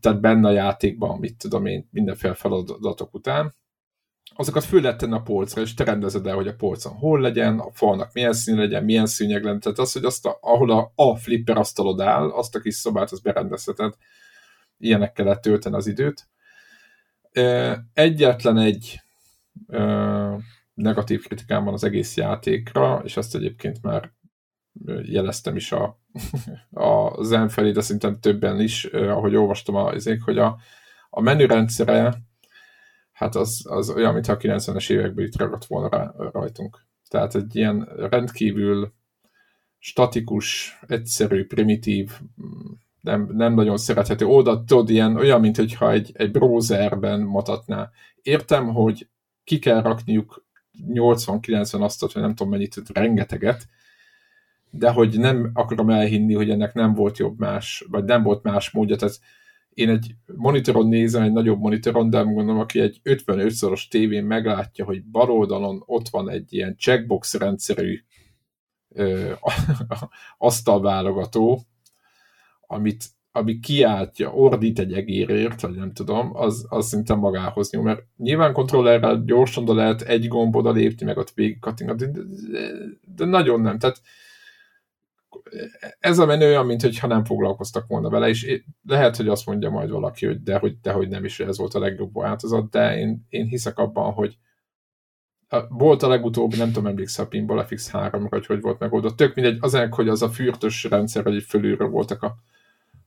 tehát 0.00 0.20
benne 0.20 0.48
a 0.48 0.52
játékban, 0.52 1.18
mit 1.18 1.36
tudom 1.36 1.66
én, 1.66 1.88
mindenféle 1.90 2.34
feladatok 2.34 3.14
után, 3.14 3.54
azokat 4.34 4.64
föl 4.64 4.80
lehet 4.80 4.98
tenni 4.98 5.12
a 5.12 5.22
polcra, 5.22 5.60
és 5.60 5.74
te 5.74 5.84
rendezed 5.84 6.26
el, 6.26 6.34
hogy 6.34 6.48
a 6.48 6.54
polcon 6.54 6.92
hol 6.92 7.20
legyen, 7.20 7.58
a 7.58 7.70
falnak 7.72 8.12
milyen 8.12 8.32
szín 8.32 8.56
legyen, 8.56 8.84
milyen 8.84 9.06
szűnyeg 9.06 9.42
legyen. 9.42 9.60
Tehát 9.60 9.78
az, 9.78 9.92
hogy 9.92 10.04
azt 10.04 10.26
a, 10.26 10.38
ahol 10.40 10.70
a, 10.70 10.92
a 10.94 11.16
flipper 11.16 11.56
asztalod 11.56 12.00
áll, 12.00 12.30
azt 12.30 12.54
a 12.54 12.60
kis 12.60 12.74
szobát, 12.74 13.12
azt 13.12 13.22
berendezheted. 13.22 13.94
Ilyenekkel 14.78 15.24
lehet 15.24 15.42
tölteni 15.42 15.76
az 15.76 15.86
időt. 15.86 16.28
Egyetlen 17.92 18.58
egy 18.58 19.00
negatív 20.74 21.26
kritikám 21.26 21.64
van 21.64 21.74
az 21.74 21.84
egész 21.84 22.16
játékra, 22.16 23.00
és 23.04 23.16
ezt 23.16 23.34
egyébként 23.34 23.82
már 23.82 24.12
jeleztem 25.02 25.56
is 25.56 25.72
a, 25.72 26.00
a 26.70 27.22
zen 27.24 27.48
felé, 27.48 27.70
de 27.70 27.80
szerintem 27.80 28.20
többen 28.20 28.60
is, 28.60 28.84
ahogy 28.84 29.36
olvastam 29.36 29.74
az 29.74 30.16
hogy 30.24 30.38
a, 30.38 30.58
a 31.10 31.20
menürendszere 31.20 32.27
hát 33.18 33.34
az, 33.34 33.64
az 33.68 33.90
olyan, 33.90 34.12
mintha 34.12 34.32
a 34.32 34.36
90-es 34.36 34.90
években 34.90 35.24
itt 35.24 35.36
ragadt 35.36 35.64
volna 35.64 35.88
rá, 35.88 36.14
rajtunk. 36.32 36.86
Tehát 37.08 37.34
egy 37.34 37.56
ilyen 37.56 37.88
rendkívül 37.96 38.92
statikus, 39.78 40.78
egyszerű, 40.86 41.46
primitív, 41.46 42.12
nem, 43.00 43.28
nem 43.32 43.54
nagyon 43.54 43.76
szerethető. 43.76 44.26
Oda 44.26 44.64
tudod, 44.64 44.90
ilyen, 44.90 45.16
olyan, 45.16 45.40
mint 45.40 45.56
hogyha 45.56 45.92
egy, 45.92 46.10
egy 46.14 46.30
browserben 46.30 47.20
mutatná. 47.20 47.90
Értem, 48.22 48.66
hogy 48.66 49.08
ki 49.44 49.58
kell 49.58 49.82
rakniuk 49.82 50.44
80-90 50.88 51.80
asztalt, 51.80 52.12
vagy 52.12 52.22
nem 52.22 52.34
tudom 52.34 52.52
mennyit, 52.52 52.82
rengeteget, 52.92 53.68
de 54.70 54.90
hogy 54.90 55.18
nem 55.18 55.50
akarom 55.54 55.90
elhinni, 55.90 56.34
hogy 56.34 56.50
ennek 56.50 56.74
nem 56.74 56.94
volt 56.94 57.18
jobb 57.18 57.38
más, 57.38 57.84
vagy 57.90 58.04
nem 58.04 58.22
volt 58.22 58.42
más 58.42 58.70
módja. 58.70 58.96
Tehát 58.96 59.20
én 59.74 59.88
egy 59.88 60.14
monitoron 60.36 60.88
nézem, 60.88 61.22
egy 61.22 61.32
nagyobb 61.32 61.60
monitoron, 61.60 62.10
de 62.10 62.20
gondolom, 62.20 62.60
aki 62.60 62.80
egy 62.80 63.00
55-szoros 63.04 63.88
tévén 63.88 64.24
meglátja, 64.24 64.84
hogy 64.84 65.04
bal 65.04 65.30
oldalon 65.30 65.82
ott 65.86 66.08
van 66.08 66.30
egy 66.30 66.52
ilyen 66.52 66.76
checkbox 66.78 67.34
rendszerű 67.34 68.00
ö, 68.88 69.32
asztalválogató, 70.38 71.60
amit, 72.60 73.04
ami 73.32 73.58
kiáltja, 73.58 74.32
ordít 74.32 74.78
egy 74.78 74.92
egérért, 74.92 75.60
vagy 75.60 75.74
nem 75.74 75.92
tudom, 75.92 76.36
az, 76.36 76.66
az 76.68 76.86
szinte 76.86 77.14
magához 77.14 77.70
nyúl, 77.70 77.82
mert 77.82 78.04
nyilván 78.16 78.52
kontrollerrel 78.52 79.22
gyorsan 79.24 79.64
de 79.64 79.72
lehet 79.72 80.02
egy 80.02 80.28
gomboda 80.28 80.70
lépni, 80.70 81.06
meg 81.06 81.16
ott 81.16 81.30
végig 81.30 81.58
de, 81.60 81.94
de, 81.94 82.10
de 83.14 83.24
nagyon 83.24 83.60
nem. 83.60 83.78
Tehát 83.78 84.00
ez 85.98 86.18
a 86.18 86.26
menő 86.26 86.46
olyan, 86.46 86.66
mintha 86.66 87.06
nem 87.06 87.24
foglalkoztak 87.24 87.86
volna 87.86 88.10
vele, 88.10 88.28
és 88.28 88.62
lehet, 88.86 89.16
hogy 89.16 89.28
azt 89.28 89.46
mondja 89.46 89.70
majd 89.70 89.90
valaki, 89.90 90.26
hogy 90.26 90.42
de 90.42 90.58
hogy, 90.58 90.80
de 90.80 90.92
hogy 90.92 91.08
nem 91.08 91.24
is 91.24 91.40
ez 91.40 91.58
volt 91.58 91.74
a 91.74 91.78
legjobb 91.78 92.14
változat, 92.14 92.70
de 92.70 92.98
én, 92.98 93.26
én 93.28 93.46
hiszek 93.46 93.78
abban, 93.78 94.12
hogy 94.12 94.38
volt 95.68 96.02
a 96.02 96.08
legutóbbi, 96.08 96.56
nem 96.56 96.72
tudom, 96.72 96.86
emlékszel 96.86 97.24
a 97.24 97.28
Pinball 97.28 97.66
FX3, 97.68 98.26
vagy 98.28 98.46
hogy 98.46 98.60
volt 98.60 98.78
megoldott. 98.78 99.16
Tök 99.16 99.34
mindegy, 99.34 99.58
azért, 99.60 99.94
hogy 99.94 100.08
az 100.08 100.22
a 100.22 100.28
fürtös 100.28 100.84
rendszer, 100.84 101.24
hogy 101.24 101.42
fölülről 101.42 101.88
voltak 101.88 102.22
a, 102.22 102.34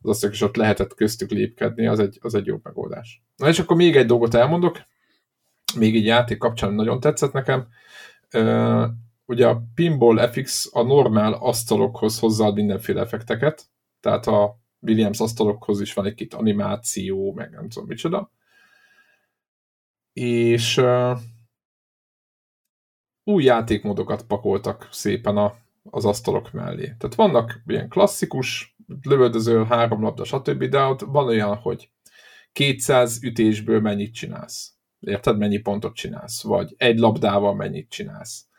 az 0.02 0.10
asztalok, 0.10 0.36
és 0.36 0.42
ott 0.42 0.56
lehetett 0.56 0.94
köztük 0.94 1.30
lépkedni, 1.30 1.88
az 1.88 2.00
egy, 2.00 2.18
az 2.22 2.36
egy 2.36 2.46
jó 2.46 2.60
megoldás. 2.64 3.24
Na 3.36 3.48
és 3.48 3.60
akkor 3.60 3.76
még 3.76 3.96
egy 3.96 4.06
dolgot 4.06 4.34
elmondok, 4.34 4.78
még 5.78 5.96
egy 5.96 6.06
játék 6.06 6.38
kapcsán 6.38 6.74
nagyon 6.74 7.00
tetszett 7.00 7.32
nekem 7.32 7.68
ugye 9.32 9.48
a 9.48 9.64
Pinball 9.76 10.28
FX 10.28 10.70
a 10.74 10.82
normál 10.82 11.34
asztalokhoz 11.34 12.20
hozzáad 12.20 12.56
mindenféle 12.56 13.02
effekteket, 13.02 13.66
tehát 14.00 14.28
a 14.28 14.60
Williams 14.80 15.20
asztalokhoz 15.20 15.82
is 15.82 15.94
van 15.94 16.06
egy 16.06 16.14
kit 16.14 16.34
animáció, 16.34 17.34
meg 17.34 17.52
nem 17.52 17.70
tudom 17.70 17.88
micsoda. 17.88 18.32
És 20.14 20.78
uh, 20.78 21.20
új 23.24 23.44
játékmódokat 23.44 24.24
pakoltak 24.24 24.88
szépen 24.92 25.38
a, 25.38 25.54
az 25.90 26.06
asztalok 26.06 26.52
mellé. 26.52 26.84
Tehát 26.84 27.16
vannak 27.16 27.62
ilyen 27.66 27.90
klasszikus, 27.90 28.76
lövöldöző, 29.02 29.64
három 29.64 30.02
labda, 30.02 30.24
stb., 30.24 30.64
de 30.64 30.80
ott 30.84 31.02
van 31.02 31.28
olyan, 31.28 31.56
hogy 31.56 31.90
200 32.52 33.24
ütésből 33.24 33.80
mennyit 33.80 34.14
csinálsz. 34.14 34.74
Érted, 35.00 35.38
mennyi 35.38 35.58
pontot 35.58 35.96
csinálsz? 35.96 36.44
Vagy 36.44 36.74
egy 36.78 36.98
labdával 36.98 37.56
mennyit 37.56 37.90
csinálsz? 37.90 38.50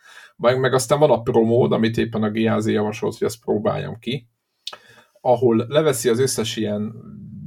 Meg, 0.43 0.61
meg 0.61 0.75
aztán 0.75 0.99
van 0.99 1.11
a 1.11 1.23
promód, 1.23 1.73
amit 1.73 1.97
éppen 1.97 2.23
a 2.23 2.31
GAZ 2.31 2.67
javasolt, 2.67 3.19
hogy 3.19 3.27
ezt 3.27 3.41
próbáljam 3.41 3.99
ki, 3.99 4.29
ahol 5.21 5.67
leveszi 5.69 6.09
az 6.09 6.19
összes 6.19 6.57
ilyen 6.57 6.95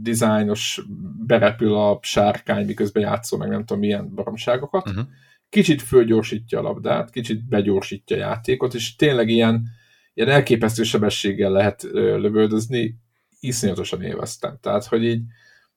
dizájnos, 0.02 0.82
berepül 1.26 1.74
a 1.74 2.00
sárkány, 2.02 2.66
miközben 2.66 3.04
játszol, 3.04 3.40
meg 3.40 3.50
nem 3.50 3.66
tudom 3.66 3.80
milyen 3.80 4.14
baromságokat, 4.16 4.88
uh-huh. 4.88 5.06
kicsit 5.50 5.82
fölgyorsítja 5.82 6.60
a 6.60 6.62
labdát, 6.62 7.10
kicsit 7.10 7.48
begyorsítja 7.48 8.16
a 8.16 8.20
játékot, 8.20 8.74
és 8.74 8.96
tényleg 8.96 9.30
ilyen, 9.30 9.68
ilyen 10.14 10.30
elképesztő 10.30 10.84
sebességgel 10.84 11.52
lehet 11.52 11.84
lövöldözni, 11.92 13.00
iszonyatosan 13.40 14.02
élveztem. 14.02 14.58
Tehát, 14.62 14.86
hogy 14.86 15.04
így 15.04 15.22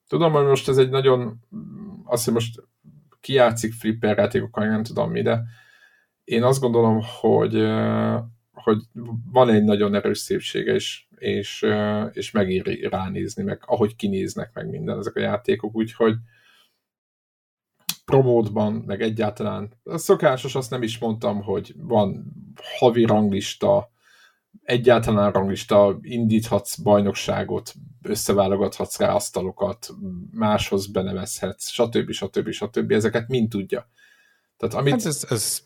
tudom, 0.09 0.33
hogy 0.33 0.45
most 0.45 0.69
ez 0.69 0.77
egy 0.77 0.91
nagyon, 0.91 1.39
azt, 2.05 2.25
hogy 2.25 2.35
most 2.35 2.63
kijátszik 3.21 3.73
flipper 3.73 4.19
játékokkal, 4.19 4.67
nem 4.67 4.83
tudom 4.83 5.11
mi, 5.11 5.23
de 5.23 5.43
én 6.29 6.43
azt 6.43 6.61
gondolom, 6.61 7.01
hogy, 7.21 7.55
hogy 8.53 8.83
van 9.33 9.49
egy 9.49 9.65
nagyon 9.65 9.95
erős 9.95 10.19
szépsége, 10.19 10.75
és, 10.75 11.05
és, 11.17 11.67
és 12.13 12.31
megéri 12.31 12.89
ránézni, 12.89 13.43
meg 13.43 13.63
ahogy 13.67 13.97
kinéznek 13.97 14.51
meg 14.55 14.69
minden 14.69 14.99
ezek 14.99 15.17
a 15.17 15.21
játékok, 15.21 15.75
úgyhogy 15.75 16.15
promódban, 18.05 18.73
meg 18.73 19.03
egyáltalán 19.03 19.73
szokásos, 19.85 20.55
azt 20.55 20.71
nem 20.71 20.83
is 20.83 20.99
mondtam, 20.99 21.43
hogy 21.43 21.75
van 21.77 22.33
havi 22.79 23.05
ranglista, 23.05 23.91
egyáltalán 24.63 25.33
ranglista, 25.33 25.99
indíthatsz 26.01 26.77
bajnokságot, 26.77 27.75
összeválogathatsz 28.03 28.99
rá 28.99 29.15
asztalokat, 29.15 29.89
máshoz 30.31 30.87
benevezhetsz, 30.87 31.69
stb. 31.69 32.11
stb. 32.11 32.51
stb. 32.51 32.93
Ezeket 32.93 33.29
mind 33.29 33.51
tudja. 33.51 33.91
Tehát 34.57 34.75
amit... 34.75 34.93
Hát 34.93 35.05
ez, 35.05 35.27
ez 35.29 35.63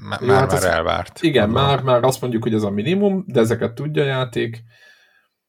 már, 0.00 0.20
Jó, 0.22 0.32
hát 0.32 0.52
már 0.52 0.64
elvárt. 0.64 1.22
Igen, 1.22 1.50
már, 1.50 1.82
már 1.82 2.04
azt 2.04 2.20
mondjuk, 2.20 2.42
hogy 2.42 2.54
ez 2.54 2.62
a 2.62 2.70
minimum, 2.70 3.24
de 3.26 3.40
ezeket 3.40 3.74
tudja 3.74 4.02
a 4.02 4.06
játék, 4.06 4.64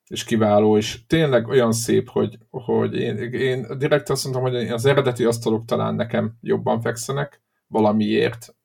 és 0.07 0.23
kiváló, 0.23 0.77
és 0.77 1.05
tényleg 1.07 1.47
olyan 1.47 1.71
szép, 1.71 2.09
hogy, 2.09 2.37
hogy 2.49 2.95
én, 2.95 3.17
én 3.17 3.77
direkt 3.77 4.09
azt 4.09 4.23
mondtam, 4.23 4.43
hogy 4.43 4.69
az 4.69 4.85
eredeti 4.85 5.23
asztalok 5.23 5.65
talán 5.65 5.95
nekem 5.95 6.37
jobban 6.41 6.81
fekszenek, 6.81 7.41
valamiért. 7.67 8.55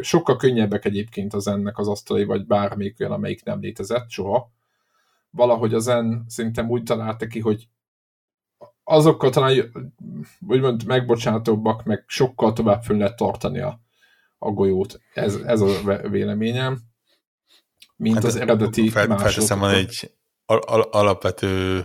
Sokkal 0.00 0.36
könnyebbek 0.36 0.84
egyébként 0.84 1.34
az 1.34 1.46
ennek 1.46 1.78
az 1.78 1.88
asztalai, 1.88 2.24
vagy 2.24 2.46
bármelyik 2.46 3.00
olyan, 3.00 3.12
amelyik 3.12 3.44
nem 3.44 3.60
létezett 3.60 4.10
soha. 4.10 4.52
Valahogy 5.30 5.74
az 5.74 5.88
en 5.88 6.24
szerintem 6.28 6.68
úgy 6.68 6.82
találta 6.82 7.26
ki, 7.26 7.40
hogy 7.40 7.68
azokkal 8.84 9.30
talán 9.30 9.72
úgymond 10.46 10.86
megbocsátóbbak, 10.86 11.84
meg 11.84 12.04
sokkal 12.06 12.52
tovább 12.52 12.82
föl 12.82 12.96
lehet 12.96 13.16
tartani 13.16 13.60
a, 13.60 13.80
a 14.42 14.50
golyót. 14.50 15.00
Ez, 15.14 15.34
ez 15.34 15.60
a 15.60 15.98
véleményem. 16.08 16.78
Mint 17.96 18.14
hát 18.14 18.24
az 18.24 18.36
eredeti 18.36 18.88
fel, 18.88 19.06
Felteszem, 19.06 19.58
van 19.58 19.74
egy 19.74 20.10
al- 20.44 20.64
al- 20.64 20.94
alapvető 20.94 21.84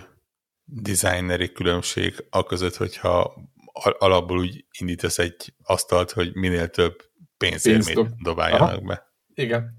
designeri 0.63 1.51
különbség 1.51 2.25
a 2.29 2.43
között, 2.43 2.75
hogyha 2.75 3.35
al- 3.65 4.01
alapból 4.01 4.39
úgy 4.39 4.65
indítasz 4.79 5.17
egy 5.17 5.53
asztalt, 5.63 6.11
hogy 6.11 6.35
minél 6.35 6.69
több 6.69 6.95
pénzérmét 7.37 7.85
Pénz 7.85 7.95
dob. 7.97 8.21
dobáljanak 8.21 8.69
Aha. 8.69 8.79
be. 8.79 9.13
Igen. 9.33 9.73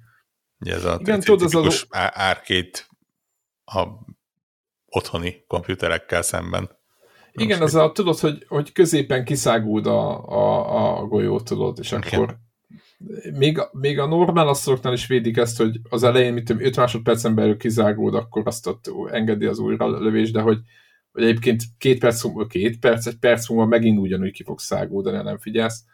Ugye 0.59 0.75
ez 0.75 0.85
a 0.85 0.97
Igen, 1.01 1.21
tudod, 1.21 1.55
az 1.55 1.55
az... 1.55 1.87
árkét 1.91 2.89
a 3.65 3.87
otthoni 4.87 5.45
komputerekkel 5.47 6.23
szemben. 6.23 6.71
Igen, 7.33 7.63
az 7.63 7.75
a, 7.75 7.93
tudod, 7.93 8.19
hogy, 8.19 8.45
hogy 8.49 8.73
középen 8.73 9.25
kiszáguld 9.25 9.87
a, 9.87 10.25
a, 10.29 10.99
a 10.99 11.07
golyó, 11.07 11.41
tudod, 11.41 11.79
és 11.79 11.93
okay. 11.93 12.11
akkor 12.13 12.39
még, 13.33 13.61
még 13.73 13.99
a 13.99 14.07
normál 14.07 14.49
asszoroknál 14.49 14.93
is 14.93 15.07
védik 15.07 15.37
ezt, 15.37 15.57
hogy 15.57 15.81
az 15.89 16.03
elején, 16.03 16.33
mit 16.33 16.51
5 16.51 16.77
másodpercen 16.77 17.35
belül 17.35 17.57
kizágód, 17.57 18.15
akkor 18.15 18.43
azt 18.47 18.67
ott 18.67 18.91
engedi 19.11 19.45
az 19.45 19.59
újra 19.59 19.99
lövés, 19.99 20.31
de 20.31 20.41
hogy, 20.41 20.59
hogy 21.13 21.23
egyébként 21.23 21.63
két 21.79 21.99
perc, 21.99 22.23
két 22.49 22.79
perc, 22.79 23.07
egy 23.07 23.19
perc 23.19 23.49
múlva 23.49 23.67
megint 23.67 23.99
ugyanúgy 23.99 24.33
ki 24.33 24.43
fog 24.43 24.59
szágódani, 24.59 25.23
nem 25.23 25.39
figyelsz, 25.39 25.85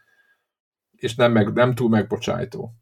és 0.97 1.15
nem, 1.15 1.33
meg, 1.33 1.53
nem 1.53 1.75
túl 1.75 1.89
megbocsájtó. 1.89 2.75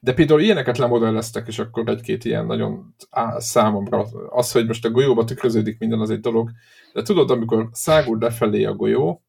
De 0.00 0.14
például 0.14 0.40
ilyeneket 0.40 0.78
lemodelleztek, 0.78 1.46
és 1.46 1.58
akkor 1.58 1.88
egy-két 1.88 2.24
ilyen 2.24 2.46
nagyon 2.46 2.94
á, 3.10 3.38
számomra, 3.38 4.06
az, 4.28 4.52
hogy 4.52 4.66
most 4.66 4.84
a 4.84 4.90
golyóba 4.90 5.24
tükröződik 5.24 5.78
minden, 5.78 6.00
az 6.00 6.10
egy 6.10 6.20
dolog, 6.20 6.50
de 6.92 7.02
tudod, 7.02 7.30
amikor 7.30 7.68
szágul 7.72 8.18
lefelé 8.20 8.64
a 8.64 8.74
golyó, 8.74 9.25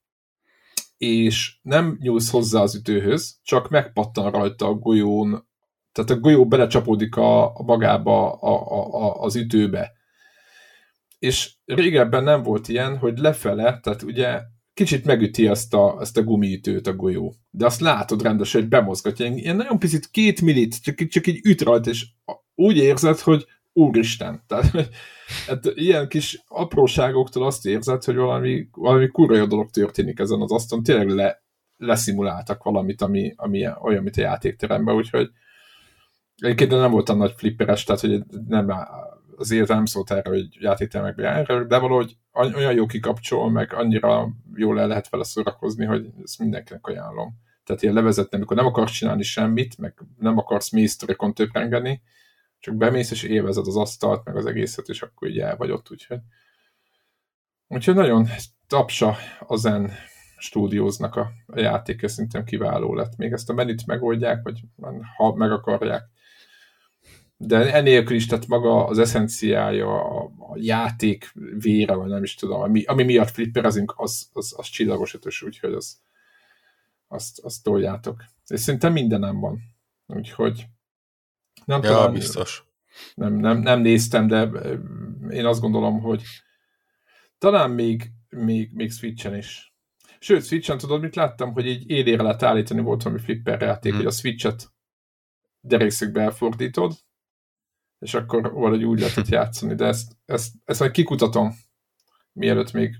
és 0.97 1.57
nem 1.61 1.97
nyúlsz 2.01 2.29
hozzá 2.29 2.61
az 2.61 2.75
ütőhöz, 2.75 3.39
csak 3.43 3.69
megpattan 3.69 4.31
rajta 4.31 4.65
a 4.67 4.73
golyón, 4.73 5.47
tehát 5.91 6.09
a 6.09 6.19
golyó 6.19 6.47
belecsapódik 6.47 7.15
a, 7.15 7.55
a 7.55 7.63
magába 7.63 8.31
a, 8.33 8.71
a, 8.71 9.05
a, 9.05 9.21
az 9.21 9.35
ütőbe. 9.35 9.91
És 11.19 11.53
régebben 11.65 12.23
nem 12.23 12.43
volt 12.43 12.67
ilyen, 12.67 12.97
hogy 12.97 13.17
lefele, 13.17 13.79
tehát 13.79 14.01
ugye 14.01 14.41
kicsit 14.73 15.05
megüti 15.05 15.47
ezt 15.47 15.73
a, 15.73 15.97
ezt 16.01 16.17
a 16.17 16.23
gumiütőt 16.23 16.87
a 16.87 16.95
golyó. 16.95 17.35
De 17.49 17.65
azt 17.65 17.79
látod 17.79 18.21
rendesen, 18.21 18.61
hogy 18.61 18.69
bemozgatja. 18.69 19.25
Ilyen 19.25 19.55
nagyon 19.55 19.79
picit, 19.79 20.09
két 20.09 20.41
millit, 20.41 20.81
csak, 20.83 21.07
csak 21.07 21.27
így 21.27 21.39
üt 21.45 21.61
rajta, 21.61 21.89
és 21.89 22.05
úgy 22.55 22.77
érzed, 22.77 23.19
hogy 23.19 23.45
úristen. 23.73 24.43
Tehát 24.47 24.89
hát 25.47 25.65
ilyen 25.65 26.07
kis 26.07 26.43
apróságoktól 26.47 27.45
azt 27.45 27.65
érzed, 27.65 28.03
hogy 28.03 28.15
valami, 28.15 28.67
valami 28.71 29.07
kurva 29.07 29.35
jó 29.35 29.45
dolog 29.45 29.69
történik 29.69 30.19
ezen 30.19 30.41
az 30.41 30.51
asztalon. 30.51 30.83
Tényleg 30.83 31.09
le, 31.09 31.43
leszimuláltak 31.77 32.63
valamit, 32.63 33.01
ami, 33.01 33.33
ami 33.35 33.67
olyan, 33.81 34.03
mint 34.03 34.17
a 34.17 34.21
játékteremben, 34.21 34.95
úgyhogy 34.95 35.29
egyébként 36.37 36.71
nem 36.71 36.91
voltam 36.91 37.17
nagy 37.17 37.33
flipperes, 37.37 37.83
tehát 37.83 38.01
hogy 38.01 38.23
nem, 38.47 38.71
azért 39.37 39.67
nem 39.67 39.85
szólt 39.85 40.11
erre, 40.11 40.29
hogy 40.29 40.47
játékteremekben 40.59 41.25
jár, 41.25 41.67
de 41.67 41.77
valahogy 41.77 42.17
olyan 42.33 42.73
jó 42.73 42.85
kikapcsol, 42.85 43.51
meg 43.51 43.73
annyira 43.73 44.29
jól 44.55 44.79
el 44.79 44.87
lehet 44.87 45.09
vele 45.09 45.23
szórakozni, 45.23 45.85
hogy 45.85 46.05
ezt 46.23 46.39
mindenkinek 46.39 46.87
ajánlom. 46.87 47.33
Tehát 47.63 47.81
ilyen 47.81 47.93
levezetni, 47.93 48.37
amikor 48.37 48.57
nem 48.57 48.65
akarsz 48.65 48.91
csinálni 48.91 49.23
semmit, 49.23 49.77
meg 49.77 49.93
nem 50.19 50.37
akarsz 50.37 50.71
mély 50.71 50.85
sztorikon 50.85 51.33
töprengeni, 51.33 52.01
csak 52.59 52.75
bemész 52.75 53.11
és 53.11 53.23
élvezed 53.23 53.67
az 53.67 53.77
asztalt, 53.77 54.25
meg 54.25 54.35
az 54.35 54.45
egészet, 54.45 54.87
és 54.87 55.01
akkor 55.01 55.27
így 55.27 55.39
el 55.39 55.55
vagy 55.55 55.71
ott, 55.71 55.91
úgyhogy. 55.91 56.19
Úgyhogy 57.67 57.95
nagyon 57.95 58.27
tapsa 58.67 59.17
a 59.39 59.55
Zen 59.55 59.91
stúdióznak 60.37 61.15
a, 61.15 61.31
a 61.47 61.59
játék, 61.59 62.01
ez 62.01 62.11
szerintem 62.11 62.43
kiváló 62.43 62.93
lett. 62.93 63.17
Még 63.17 63.31
ezt 63.31 63.49
a 63.49 63.53
menüt 63.53 63.85
megoldják, 63.85 64.43
vagy 64.43 64.61
ha 65.17 65.35
meg 65.35 65.51
akarják. 65.51 66.03
De 67.37 67.73
enélkül 67.73 68.15
is, 68.15 68.25
tehát 68.25 68.47
maga 68.47 68.85
az 68.85 68.99
eszenciája, 68.99 70.03
a, 70.03 70.23
a 70.23 70.55
játék 70.55 71.31
vére, 71.59 71.93
vagy 71.93 72.09
nem 72.09 72.23
is 72.23 72.35
tudom, 72.35 72.61
ami, 72.61 72.83
ami 72.83 73.03
miatt 73.03 73.29
flipperezünk, 73.29 73.93
az, 73.97 74.29
az, 74.33 74.53
az 74.57 74.67
csillagos 74.67 75.13
ötös, 75.13 75.41
úgyhogy 75.41 75.73
az, 75.73 75.97
azt, 77.07 77.39
azt 77.39 77.63
toljátok. 77.63 78.23
És 78.47 78.59
szerintem 78.59 78.93
mindenem 78.93 79.39
van. 79.39 79.59
Úgyhogy 80.05 80.67
nem 81.65 81.83
ja, 81.83 81.89
talán, 81.89 82.13
biztos. 82.13 82.63
Nem, 83.13 83.33
nem, 83.33 83.59
nem 83.59 83.79
néztem, 83.79 84.27
de 84.27 84.49
én 85.29 85.45
azt 85.45 85.61
gondolom, 85.61 85.99
hogy 85.99 86.23
talán 87.37 87.71
még, 87.71 88.11
még, 88.29 88.69
még 88.73 88.91
Switchen 88.91 89.35
is. 89.35 89.73
Sőt, 90.19 90.45
Switchen 90.45 90.77
tudod, 90.77 91.01
mit 91.01 91.15
láttam, 91.15 91.53
hogy 91.53 91.65
így 91.65 91.89
élére 91.89 92.21
lehet 92.21 92.43
állítani, 92.43 92.81
volt 92.81 93.03
valami 93.03 93.21
flipper 93.21 93.61
játék, 93.61 93.91
hmm. 93.91 94.01
hogy 94.01 94.09
a 94.09 94.15
Switchet 94.15 94.71
derékszögbe 95.59 96.21
elfordítod, 96.21 96.93
és 97.99 98.13
akkor 98.13 98.51
valahogy 98.51 98.83
úgy 98.83 98.99
lehetett 98.99 99.27
játszani, 99.37 99.75
de 99.75 99.85
ezt, 99.85 100.11
ezt, 100.25 100.53
ezt 100.65 100.79
majd 100.79 100.91
kikutatom, 100.91 101.55
mielőtt 102.31 102.71
még 102.71 102.95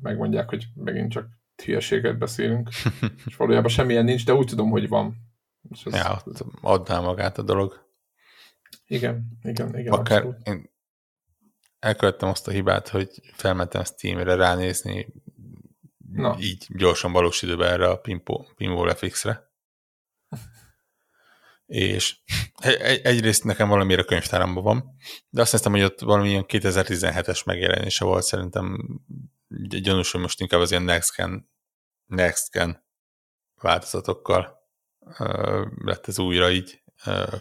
megmondják, 0.00 0.48
hogy 0.48 0.66
megint 0.74 1.12
csak 1.12 1.28
hülyeséget 1.64 2.18
beszélünk, 2.18 2.68
és 3.26 3.36
valójában 3.36 3.70
semmilyen 3.70 4.04
nincs, 4.04 4.24
de 4.24 4.34
úgy 4.34 4.46
tudom, 4.46 4.70
hogy 4.70 4.88
van. 4.88 5.16
És 5.70 5.84
ez, 5.84 5.94
ja, 5.94 6.22
adná 6.60 7.00
magát 7.00 7.38
a 7.38 7.42
dolog. 7.42 7.89
Igen, 8.90 9.38
igen, 9.42 9.78
igen. 9.78 9.92
Akár 9.92 10.16
abszolút. 10.16 10.48
én 10.48 10.70
elkövettem 11.78 12.28
azt 12.28 12.48
a 12.48 12.50
hibát, 12.50 12.88
hogy 12.88 13.08
felmentem 13.32 13.84
Steamre 13.84 14.34
ránézni 14.34 15.14
Na. 16.12 16.36
így 16.40 16.66
gyorsan 16.68 17.12
valós 17.12 17.42
időben 17.42 17.72
erre 17.72 17.88
a 17.88 18.00
Pinball 18.56 18.94
FX-re. 18.94 19.50
És 21.66 22.16
egy, 22.58 23.00
egyrészt 23.02 23.44
nekem 23.44 23.68
valamire 23.68 24.02
könyvtáramban 24.02 24.62
van, 24.62 24.94
de 25.28 25.40
azt 25.40 25.50
hiszem, 25.50 25.72
hogy 25.72 25.82
ott 25.82 26.00
valamilyen 26.00 26.44
2017-es 26.48 27.44
megjelenése 27.44 28.04
volt, 28.04 28.24
szerintem 28.24 29.00
gyanús, 29.68 30.10
hogy 30.10 30.20
most 30.20 30.40
inkább 30.40 30.60
az 30.60 30.70
ilyen 30.70 30.82
next 30.82 31.16
gen, 31.16 31.50
next 32.06 32.50
gen 32.50 32.84
változatokkal 33.54 34.58
uh, 34.98 35.66
lett 35.84 36.06
ez 36.06 36.18
újra 36.18 36.50
így 36.50 36.79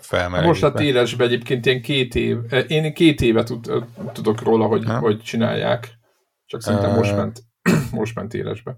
felmelegítve. 0.01 0.47
Most 0.47 0.64
a 0.64 0.82
élesben 0.82 1.28
egyébként 1.28 1.66
ilyen 1.66 1.82
két 1.82 2.16
év, 2.16 2.38
én 2.68 2.93
két 2.93 3.22
évet 3.22 3.45
tud, 3.45 3.86
tudok 4.14 4.41
róla, 4.41 4.66
hogy, 4.66 4.86
hogy 4.86 5.22
csinálják, 5.22 5.97
csak 6.45 6.62
szerintem 6.62 6.89
uh, 6.89 6.97
most 6.99 7.16
ment, 7.16 7.43
most 7.91 8.16
ment 8.16 8.34
élesbe. 8.34 8.78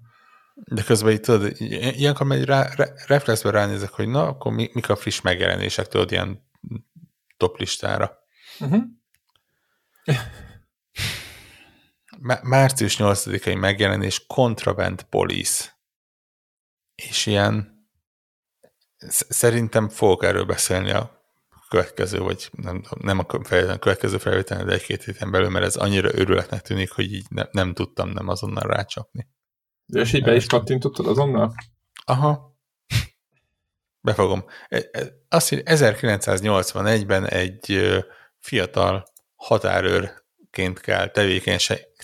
De 0.54 0.84
közben 0.84 1.14
itt 1.14 1.22
tudod, 1.22 1.56
ilyenkor 1.60 2.26
megy 2.26 2.44
rá, 2.44 2.70
re, 2.76 2.94
reflexbe 3.08 3.50
ránézek, 3.50 3.90
hogy 3.90 4.08
na, 4.08 4.28
akkor 4.28 4.52
mi, 4.52 4.70
mik 4.74 4.90
a 4.90 4.96
friss 4.96 5.22
megjelenések, 5.22 5.88
tudod, 5.88 6.12
ilyen 6.12 6.50
top 7.38 7.60
listára. 7.60 8.12
Uh-huh. 8.60 8.84
Március 12.42 12.96
8-ai 13.00 13.60
megjelenés 13.60 14.26
Contraband 14.28 15.04
Police. 15.04 15.80
És 16.96 17.26
ilyen 17.26 17.71
Szerintem 19.10 19.90
fogok 19.90 20.24
erről 20.24 20.46
beszélni 20.46 20.92
a 20.92 21.22
következő, 21.70 22.20
vagy 22.20 22.50
nem, 22.52 22.84
nem 23.00 23.20
a 23.20 23.26
következő 23.80 24.18
felvételen, 24.18 24.66
de 24.66 24.74
egy-két 24.74 25.04
héten 25.04 25.32
belül, 25.32 25.50
mert 25.50 25.66
ez 25.66 25.76
annyira 25.76 26.10
örületnek 26.14 26.62
tűnik, 26.62 26.92
hogy 26.92 27.14
így 27.14 27.26
ne, 27.30 27.44
nem 27.52 27.74
tudtam 27.74 28.10
nem 28.10 28.28
azonnal 28.28 28.64
rácsapni. 28.64 29.28
De 29.86 30.00
és 30.00 30.14
így 30.14 30.24
be 30.24 30.36
is 30.36 30.46
kattintottad 30.46 31.08
azonnal? 31.08 31.54
Aha. 32.06 32.56
Befogom. 34.02 34.46
E, 34.68 34.90
e, 34.92 35.04
azt, 35.30 35.50
hogy 35.50 35.62
1981-ben 35.66 37.28
egy 37.28 37.92
fiatal 38.40 39.06
határőrként 39.36 40.80
kell 40.80 41.12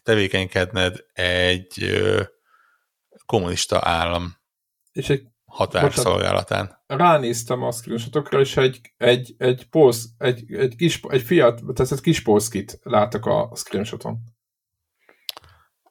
tevékenykedned 0.04 1.06
egy 1.14 2.02
kommunista 3.26 3.80
állam 3.84 4.38
és 4.92 5.10
egy 5.10 5.28
határszolgálatán. 5.58 6.84
Ránéztem 6.88 7.64
a 7.64 7.72
screenshotokra, 7.72 8.40
és 8.40 8.58
egy, 8.58 8.94
egy, 8.98 9.36
egy, 9.38 9.70
polsz, 9.70 10.06
egy, 10.18 10.54
egy, 10.54 10.76
kis, 10.76 11.02
egy 11.08 11.22
fiat, 11.22 11.62
tehát 11.74 11.92
egy 11.92 12.02
kis 12.02 12.22
polszkit 12.22 12.80
látok 12.84 13.26
a 13.26 13.52
screenshoton. 13.56 14.18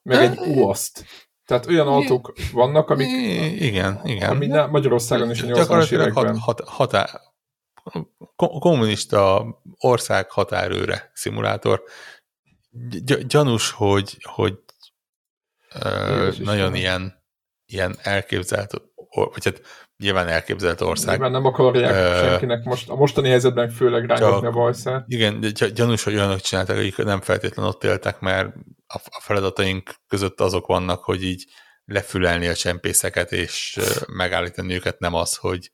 Meg 0.03 0.21
egy 0.21 0.37
UAST. 0.37 1.05
Tehát 1.45 1.65
olyan 1.65 1.87
autók 1.87 2.33
vannak, 2.51 2.89
amik... 2.89 3.07
Igen, 3.61 4.01
igen. 4.03 4.29
Ami 4.29 4.47
Magyarországon 4.47 5.29
is 5.29 5.41
a 5.41 5.45
80-as 5.45 5.91
években... 5.91 6.37
Hat, 6.37 6.61
határ, 6.65 7.09
kommunista 8.35 9.45
ország 9.77 10.31
határőre 10.31 11.11
szimulátor. 11.13 11.83
Gyanús, 13.27 13.71
hogy, 13.71 14.17
hogy 14.21 14.59
ö, 15.73 16.29
nagyon 16.39 16.75
ilyen, 16.75 17.23
ilyen 17.65 17.95
elképzelt 18.01 18.81
vagy 19.09 19.43
hát 19.43 19.61
nyilván 19.97 20.27
elképzelt 20.27 20.81
ország. 20.81 21.09
Nyilván 21.09 21.31
nem 21.31 21.45
akarják 21.45 21.91
uh, 21.91 22.27
senkinek 22.27 22.63
most, 22.63 22.89
a 22.89 22.95
mostani 22.95 23.29
helyzetben 23.29 23.69
főleg 23.69 24.05
rángatni 24.05 24.47
a 24.47 24.51
bajszát. 24.51 25.03
Igen, 25.07 25.53
gyanús, 25.73 26.03
hogy 26.03 26.13
olyanok 26.13 26.39
csináltak, 26.39 26.77
akik 26.77 26.97
nem 26.97 27.21
feltétlenül 27.21 27.71
ott 27.71 27.83
éltek, 27.83 28.19
mert 28.19 28.53
a 28.87 29.19
feladataink 29.21 29.95
között 30.07 30.41
azok 30.41 30.67
vannak, 30.67 31.03
hogy 31.03 31.23
így 31.23 31.45
lefülelni 31.85 32.47
a 32.47 32.55
csempészeket, 32.55 33.31
és 33.31 33.79
megállítani 34.07 34.73
őket 34.73 34.99
nem 34.99 35.13
az, 35.13 35.35
hogy 35.35 35.71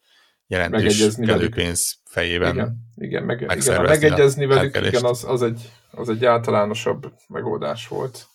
jelentős 0.48 1.16
kedőpénz 1.16 2.02
fejében 2.10 2.54
igen, 2.54 2.76
igen, 2.96 3.24
meg, 3.24 3.42
igen, 3.42 3.82
megegyezni 3.82 4.46
velük, 4.46 4.76
igen, 4.76 5.04
az, 5.04 5.24
az, 5.24 5.42
egy, 5.42 5.72
az 5.92 6.10
egy 6.10 6.26
általánosabb 6.26 7.14
megoldás 7.28 7.88
volt. 7.88 8.28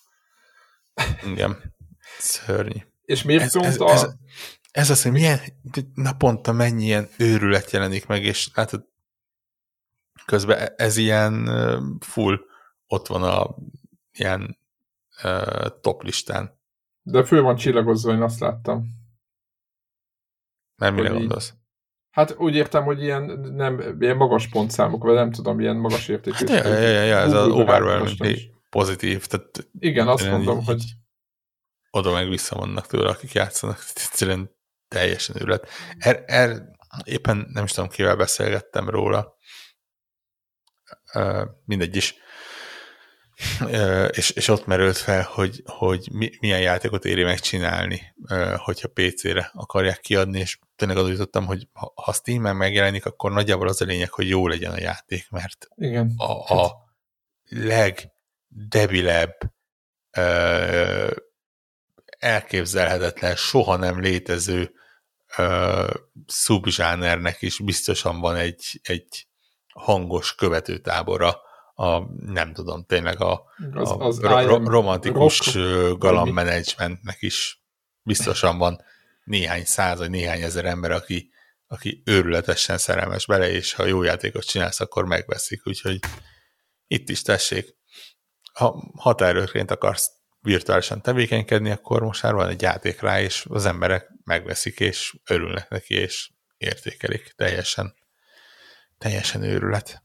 Igen, 1.33 1.75
szörny. 2.19 2.77
És 3.05 3.23
miért 3.23 3.43
ez, 3.43 3.55
ez, 3.55 3.81
a... 3.81 4.13
ez, 4.71 4.91
az, 4.91 5.03
hogy 5.03 5.13
milyen 5.13 5.41
naponta 5.95 6.53
mennyi 6.53 6.85
ilyen 6.85 7.09
őrület 7.19 7.71
jelenik 7.71 8.07
meg, 8.07 8.25
és 8.25 8.51
látod, 8.55 8.87
közben 10.25 10.59
e- 10.59 10.75
ez 10.77 10.97
ilyen 10.97 11.49
full 12.01 12.39
ott 12.87 13.07
van 13.07 13.23
a 13.23 13.57
ilyen 14.13 14.59
uh, 15.23 15.81
top 15.81 16.03
listán. 16.03 16.61
De 17.03 17.25
fő 17.25 17.41
van 17.41 17.57
csillagozva, 17.57 18.13
én 18.13 18.23
azt 18.23 18.41
láttam. 18.41 18.97
Mert 20.77 20.95
mire 20.95 21.09
gondolsz? 21.09 21.55
Hát 22.11 22.35
úgy 22.39 22.55
értem, 22.55 22.85
hogy 22.85 23.03
ilyen, 23.03 23.23
nem, 23.41 23.97
ilyen 24.01 24.17
magas 24.17 24.49
pontszámok, 24.49 25.03
vagy 25.03 25.15
nem 25.15 25.31
tudom, 25.31 25.61
ilyen 25.61 25.77
magas 25.77 26.09
értékű. 26.09 26.47
Hát, 26.47 26.65
ja, 26.65 26.73
ja, 26.73 26.89
ja, 26.89 27.03
ja, 27.03 27.17
ez 27.17 27.33
az 27.33 27.49
overwhelming 27.49 28.39
pozitív. 28.71 29.27
Tehát 29.27 29.69
Igen, 29.79 30.09
azt 30.09 30.31
mondom, 30.31 30.59
így, 30.59 30.65
hogy... 30.65 30.83
Oda 31.91 32.13
meg 32.13 32.29
vissza 32.29 32.57
vannak 32.57 32.87
tőle, 32.87 33.09
akik 33.09 33.33
játszanak. 33.33 33.79
Egyszerűen 33.95 34.57
teljesen 34.89 35.37
őrület. 35.37 35.69
Er, 35.99 36.23
er, 36.27 36.63
éppen 37.05 37.49
nem 37.53 37.65
is 37.65 37.73
tudom, 37.73 37.89
kivel 37.89 38.17
beszélgettem 38.17 38.89
róla. 38.89 39.37
Mindegy 41.65 41.97
is 41.97 42.15
és, 44.11 44.31
és 44.31 44.49
ott 44.49 44.67
merült 44.67 44.97
fel, 44.97 45.23
hogy, 45.23 45.63
hogy 45.65 46.09
mi, 46.13 46.31
milyen 46.41 46.61
játékot 46.61 47.05
éri 47.05 47.23
megcsinálni, 47.23 48.15
hogyha 48.57 48.89
PC-re 48.89 49.51
akarják 49.55 50.01
kiadni, 50.01 50.39
és 50.39 50.59
tényleg 50.77 50.97
azon 50.97 51.11
jutottam, 51.11 51.47
hogy 51.47 51.69
ha, 51.73 51.93
ha 51.95 52.13
Steam-en 52.13 52.57
megjelenik, 52.57 53.07
akkor 53.07 53.33
nagyjából 53.33 53.69
az 53.69 53.81
a 53.81 53.85
lényeg, 53.85 54.11
hogy 54.11 54.29
jó 54.29 54.49
legyen 54.49 54.73
a 54.73 54.81
játék, 54.81 55.31
mert 55.31 55.69
Igen. 55.75 56.15
a, 56.17 56.55
a 56.55 56.73
legdebilebb 57.45 59.37
elképzelhetetlen, 62.19 63.37
soha 63.37 63.77
nem 63.77 64.01
létező 64.01 64.73
szubzsánernek 66.27 67.43
is 67.43 67.59
biztosan 67.59 68.21
van 68.21 68.37
egy, 68.37 68.81
egy 68.83 69.27
hangos 69.75 70.35
követőtábora, 70.35 71.41
a, 71.75 71.99
nem 72.17 72.53
tudom, 72.53 72.85
tényleg 72.85 73.21
a, 73.21 73.45
az, 73.73 73.91
a 73.91 73.99
az 73.99 74.21
ro- 74.21 74.67
romantikus 74.69 75.57
galambmenedzsmentnek 75.99 77.17
is 77.21 77.63
biztosan 78.03 78.59
van 78.59 78.83
néhány 79.25 79.65
száz 79.65 79.99
vagy 79.99 80.11
néhány 80.11 80.43
ezer 80.43 80.65
ember, 80.65 80.91
aki, 80.91 81.31
aki 81.67 82.03
őrületesen 82.05 82.79
szerelmes 82.79 83.27
bele, 83.27 83.51
és 83.51 83.73
ha 83.73 83.85
jó 83.85 84.03
játékot 84.03 84.45
csinálsz, 84.45 84.81
akkor 84.81 85.05
megveszik, 85.05 85.67
úgyhogy 85.67 85.99
itt 86.87 87.09
is 87.09 87.23
tessék. 87.23 87.77
Ha 88.53 88.91
határőrként 88.97 89.71
akarsz 89.71 90.11
virtuálisan 90.41 91.03
tevékenykedni, 91.03 91.71
akkor 91.71 92.03
most 92.03 92.23
már 92.23 92.35
van 92.35 92.49
egy 92.49 92.63
játék 92.63 93.01
rá, 93.01 93.21
és 93.21 93.47
az 93.49 93.67
emberek 93.67 94.09
megveszik, 94.25 94.81
és 94.81 95.17
örülnek 95.31 95.69
neki, 95.69 95.95
és 95.95 96.31
értékelik. 96.57 97.33
Teljesen, 97.37 97.95
teljesen 98.99 99.43
őrület. 99.43 100.03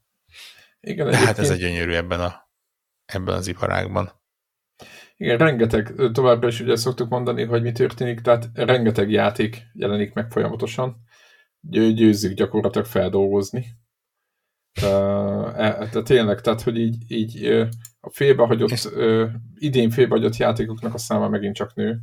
Igen, 0.80 1.10
De 1.10 1.18
hát 1.18 1.40
ez 1.40 1.50
egy 1.50 1.60
gyönyörű 1.60 1.94
ebben, 1.94 2.20
a, 2.20 2.50
ebben 3.06 3.36
az 3.36 3.48
iparágban. 3.48 4.22
Igen, 5.18 5.38
rengeteg, 5.38 5.94
továbbra 6.12 6.48
is 6.48 6.60
ugye 6.60 6.76
szoktuk 6.76 7.10
mondani, 7.10 7.44
hogy 7.44 7.62
mi 7.62 7.72
történik, 7.72 8.22
tehát 8.22 8.50
rengeteg 8.54 9.12
játék 9.12 9.62
jelenik 9.74 10.14
meg 10.14 10.32
folyamatosan. 10.32 10.96
Győzzük 11.70 12.34
gyakorlatilag 12.34 12.88
feldolgozni. 12.88 13.66
Tehát 14.74 15.96
e, 15.96 16.02
tényleg, 16.02 16.42
tehát 16.42 16.62
hogy 16.62 16.78
így, 16.78 17.12
így 17.12 17.46
a 18.00 18.10
félbehagyott, 18.10 18.90
idén 19.56 19.90
félbehagyott 19.90 20.38
játékoknak 20.38 20.94
a 20.94 20.98
száma 20.98 21.30
megint 21.30 21.56
csak 21.56 21.76
nő. 21.76 22.02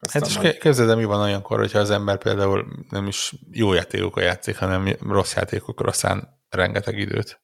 Aztán 0.00 0.22
hát 0.22 0.30
és 0.30 0.36
majd... 0.36 0.58
képzeld, 0.58 0.96
mi 0.96 1.04
van 1.04 1.20
olyankor, 1.20 1.58
hogyha 1.58 1.78
az 1.78 1.90
ember 1.90 2.18
például 2.18 2.66
nem 2.90 3.06
is 3.06 3.34
jó 3.50 3.72
játékokkal 3.72 4.22
játszik, 4.22 4.56
hanem 4.56 4.96
rossz 5.00 5.34
játékokra 5.34 5.92
szán 5.92 6.40
rengeteg 6.48 6.98
időt. 6.98 7.42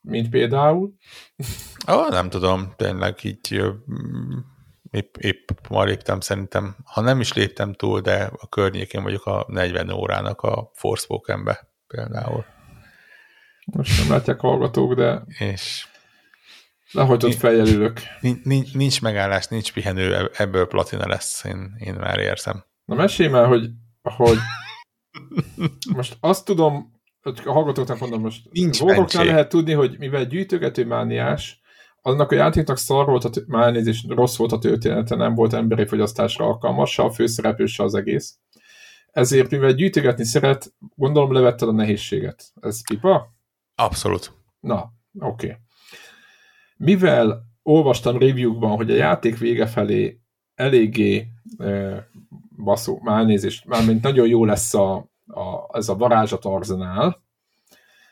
Mint 0.00 0.30
például? 0.30 0.94
Ah, 1.86 2.10
nem 2.10 2.30
tudom, 2.30 2.72
tényleg 2.76 3.24
így 3.24 3.62
épp, 4.90 5.16
épp 5.16 5.48
ma 5.68 5.84
léptem 5.84 6.20
szerintem, 6.20 6.76
ha 6.84 7.00
nem 7.00 7.20
is 7.20 7.32
léptem 7.32 7.72
túl, 7.72 8.00
de 8.00 8.30
a 8.36 8.48
környékén 8.48 9.02
vagyok 9.02 9.26
a 9.26 9.44
40 9.48 9.90
órának 9.90 10.40
a 10.40 10.70
Forspokenbe 10.74 11.68
például. 11.86 12.44
Most 13.72 14.00
nem 14.00 14.10
látják 14.16 14.40
hallgatók, 14.40 14.94
de... 14.94 15.22
És... 15.38 15.88
Lehogy 16.92 17.24
ott 17.24 17.34
feljelülök. 17.34 18.00
Nincs, 18.42 18.74
nincs 18.74 19.02
megállás, 19.02 19.46
nincs 19.46 19.72
pihenő, 19.72 20.30
ebből 20.36 20.66
platina 20.66 21.06
lesz, 21.06 21.44
én, 21.44 21.74
én 21.78 21.94
már 21.94 22.18
érzem. 22.18 22.64
Na 22.84 22.94
mesélj 22.94 23.28
már, 23.28 23.46
hogy, 23.46 23.70
hogy 24.02 24.38
most 25.94 26.16
azt 26.20 26.44
tudom, 26.44 27.00
a 27.22 27.52
hallgatóknak 27.52 27.98
mondom 27.98 28.20
most, 28.20 28.48
Nincs 28.50 28.80
Warhawknál 28.80 29.24
lehet 29.24 29.48
tudni, 29.48 29.72
hogy 29.72 29.98
mivel 29.98 30.24
gyűjtögető 30.24 30.86
mániás, 30.86 31.60
annak 32.02 32.30
a 32.30 32.34
játéknak 32.34 32.78
szar 32.78 33.06
volt 33.06 33.24
a 33.24 33.30
mánézés, 33.46 34.04
rossz 34.08 34.36
volt 34.36 34.52
a 34.52 34.58
története, 34.58 35.16
nem 35.16 35.34
volt 35.34 35.52
emberi 35.52 35.86
fogyasztásra 35.86 36.44
alkalmas, 36.44 36.92
se 36.92 37.02
a 37.02 37.10
főszereplő, 37.10 37.66
se 37.66 37.82
az 37.82 37.94
egész. 37.94 38.38
Ezért, 39.12 39.50
mivel 39.50 39.72
gyűjtögetni 39.72 40.24
szeret, 40.24 40.72
gondolom 40.94 41.32
levetted 41.32 41.68
a 41.68 41.72
nehézséget. 41.72 42.44
Ez 42.60 42.86
pipa? 42.88 43.38
Abszolút. 43.80 44.32
Na, 44.60 44.92
oké. 45.18 45.46
Okay. 45.46 45.58
Mivel 46.76 47.42
olvastam 47.62 48.18
review-kban, 48.18 48.76
hogy 48.76 48.90
a 48.90 48.94
játék 48.94 49.38
vége 49.38 49.66
felé 49.66 50.20
eléggé 50.54 51.26
e, 51.58 52.08
baszó, 52.64 53.00
már 53.02 53.24
nézést, 53.24 53.66
mármint 53.66 54.02
nagyon 54.02 54.26
jó 54.26 54.44
lesz 54.44 54.74
a, 54.74 54.94
a, 55.26 55.76
ez 55.76 55.88
a 55.88 55.94
varázsat 55.94 56.44
arzenál, 56.44 57.22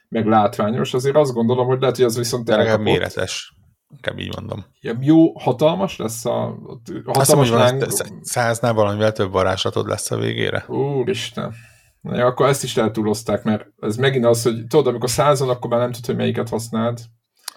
meg 0.08 0.26
látványos, 0.26 0.94
azért 0.94 1.16
azt 1.16 1.32
gondolom, 1.32 1.66
hogy 1.66 1.80
lehet, 1.80 1.96
hogy 1.96 2.04
az 2.04 2.16
viszont 2.16 2.50
elkapott. 2.50 2.84
méretes. 2.84 3.56
Inkább 3.90 4.18
így 4.18 4.34
mondom. 4.36 4.64
Ja, 4.80 4.96
jó, 5.00 5.38
hatalmas 5.38 5.96
lesz 5.96 6.24
a... 6.24 6.58
Hatalmas 7.04 7.50
azt 7.50 7.70
láng... 7.70 7.86
száznál 8.22 8.72
valamivel 8.72 9.12
több 9.12 9.32
varázslatod 9.32 9.88
lesz 9.88 10.10
a 10.10 10.16
végére? 10.16 10.64
Úristen. 10.68 11.54
Ja, 12.02 12.26
akkor 12.26 12.48
ezt 12.48 12.62
is 12.62 12.80
túlozták, 12.92 13.42
mert 13.42 13.66
ez 13.80 13.96
megint 13.96 14.24
az, 14.24 14.42
hogy 14.42 14.66
tudod, 14.66 14.86
amikor 14.86 15.10
százon, 15.10 15.48
akkor 15.48 15.70
már 15.70 15.80
nem 15.80 15.90
tudod, 15.90 16.06
hogy 16.06 16.16
melyiket 16.16 16.48
használd. 16.48 17.00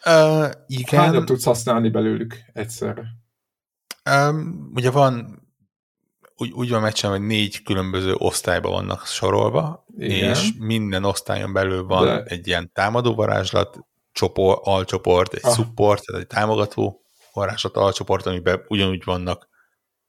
Uh, 0.06 0.50
igen. 0.68 1.00
Hányat 1.00 1.26
tudsz 1.26 1.44
használni 1.44 1.90
belőlük 1.90 2.38
egyszerre? 2.54 3.04
Um, 4.10 4.72
ugye 4.74 4.92
van 4.92 5.42
úgy, 6.42 6.52
úgy 6.52 6.70
van 6.70 6.82
meccsen, 6.82 7.10
hogy 7.10 7.22
négy 7.22 7.64
különböző 7.64 8.14
osztályba 8.18 8.70
vannak 8.70 9.06
sorolva, 9.06 9.86
Igen. 9.98 10.30
és 10.30 10.54
minden 10.60 11.04
osztályon 11.04 11.54
belül 11.54 11.84
van 11.84 12.06
De... 12.06 12.24
egy 12.24 12.48
ilyen 12.48 12.72
támadó 12.74 13.16
varázslat, 13.16 13.80
csoport, 14.12 14.60
alcsoport, 14.64 15.34
egy 15.34 15.46
ah. 15.46 15.54
support, 15.54 16.06
tehát 16.06 16.22
egy 16.22 16.28
támogató 16.28 17.02
varázslat, 17.34 17.76
alcsoport, 17.76 18.26
amiben 18.26 18.66
ugyanúgy 18.68 19.04
vannak 19.04 19.50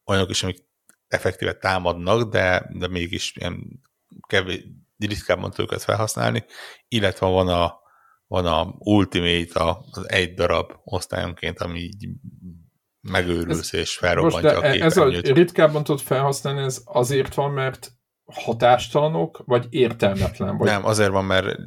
olyanok 0.05 0.29
is, 0.29 0.43
amik 0.43 0.65
effektíve 1.07 1.53
támadnak, 1.53 2.29
de, 2.29 2.69
de 2.73 2.87
mégis 2.87 3.35
ilyen 3.35 3.81
kevés, 4.27 4.63
ritkábban 4.97 5.51
őket 5.57 5.81
felhasználni, 5.81 6.45
illetve 6.87 7.25
van 7.25 7.47
a, 7.47 7.79
van 8.27 8.45
a 8.45 8.75
Ultimate, 8.77 9.77
az 9.91 10.09
egy 10.09 10.33
darab 10.33 10.71
osztályonként, 10.83 11.59
ami 11.59 11.79
így 11.79 12.09
megőrülsz 13.01 13.73
ez, 13.73 13.79
és 13.79 13.97
felrobbantja 13.97 14.59
a 14.59 14.63
Ez 14.63 14.97
a 14.97 15.05
ritkábban 15.09 15.83
tudod 15.83 16.01
felhasználni, 16.01 16.61
ez 16.61 16.81
azért 16.85 17.33
van, 17.33 17.51
mert 17.51 17.91
hatástalanok, 18.25 19.41
vagy 19.45 19.67
értelmetlen? 19.69 20.57
Vagy... 20.57 20.67
Nem, 20.67 20.85
azért 20.85 21.11
van, 21.11 21.25
mert 21.25 21.57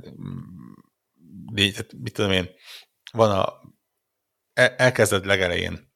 mit 1.52 2.12
tudom 2.12 2.30
én, 2.30 2.48
van 3.12 3.30
a 3.30 3.64
elkezded 4.76 5.26
legelején, 5.26 5.92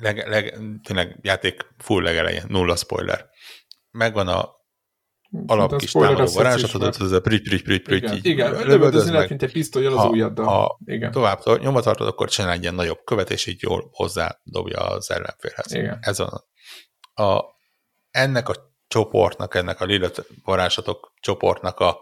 leg, 0.00 0.28
leg, 0.28 0.58
tényleg 0.82 1.18
játék 1.22 1.66
full 1.78 2.02
legelején, 2.02 2.44
nulla 2.48 2.76
spoiler. 2.76 3.30
Megvan 3.90 4.28
a 4.28 4.61
alap 5.46 5.76
kis 5.76 5.92
támadó 5.92 6.32
varázslatodat, 6.32 6.96
az 6.96 7.12
a 7.12 7.20
prügy, 7.20 7.42
prügy, 7.42 7.62
prügy, 7.62 7.82
prügy, 7.82 8.02
igen, 8.02 8.16
így 8.16 8.26
igen, 8.26 8.66
lövöldözni 8.66 9.12
lehet, 9.12 9.28
mint 9.28 9.42
egy 9.42 9.52
pisztoly 9.52 9.86
az 9.86 10.04
ujjaddal. 10.04 10.44
Ha 10.44 10.78
igen. 10.84 11.10
tovább 11.10 11.42
nyomva 11.60 11.80
tartod, 11.80 12.06
akkor 12.06 12.28
csinál 12.28 12.52
egy 12.52 12.62
ilyen 12.62 12.74
nagyobb 12.74 13.04
követ, 13.04 13.30
és 13.30 13.46
így 13.46 13.62
jól 13.62 13.88
hozzá 13.92 14.40
dobja 14.42 14.78
az 14.78 15.10
ellenfélhez. 15.10 15.74
Igen. 15.74 15.98
Ez 16.00 16.18
a, 16.18 16.48
a, 17.14 17.44
ennek 18.10 18.48
a 18.48 18.54
csoportnak, 18.88 19.54
ennek 19.54 19.80
a 19.80 19.84
lila 19.84 20.10
varázslatok 20.44 21.12
csoportnak 21.20 21.80
a 21.80 21.98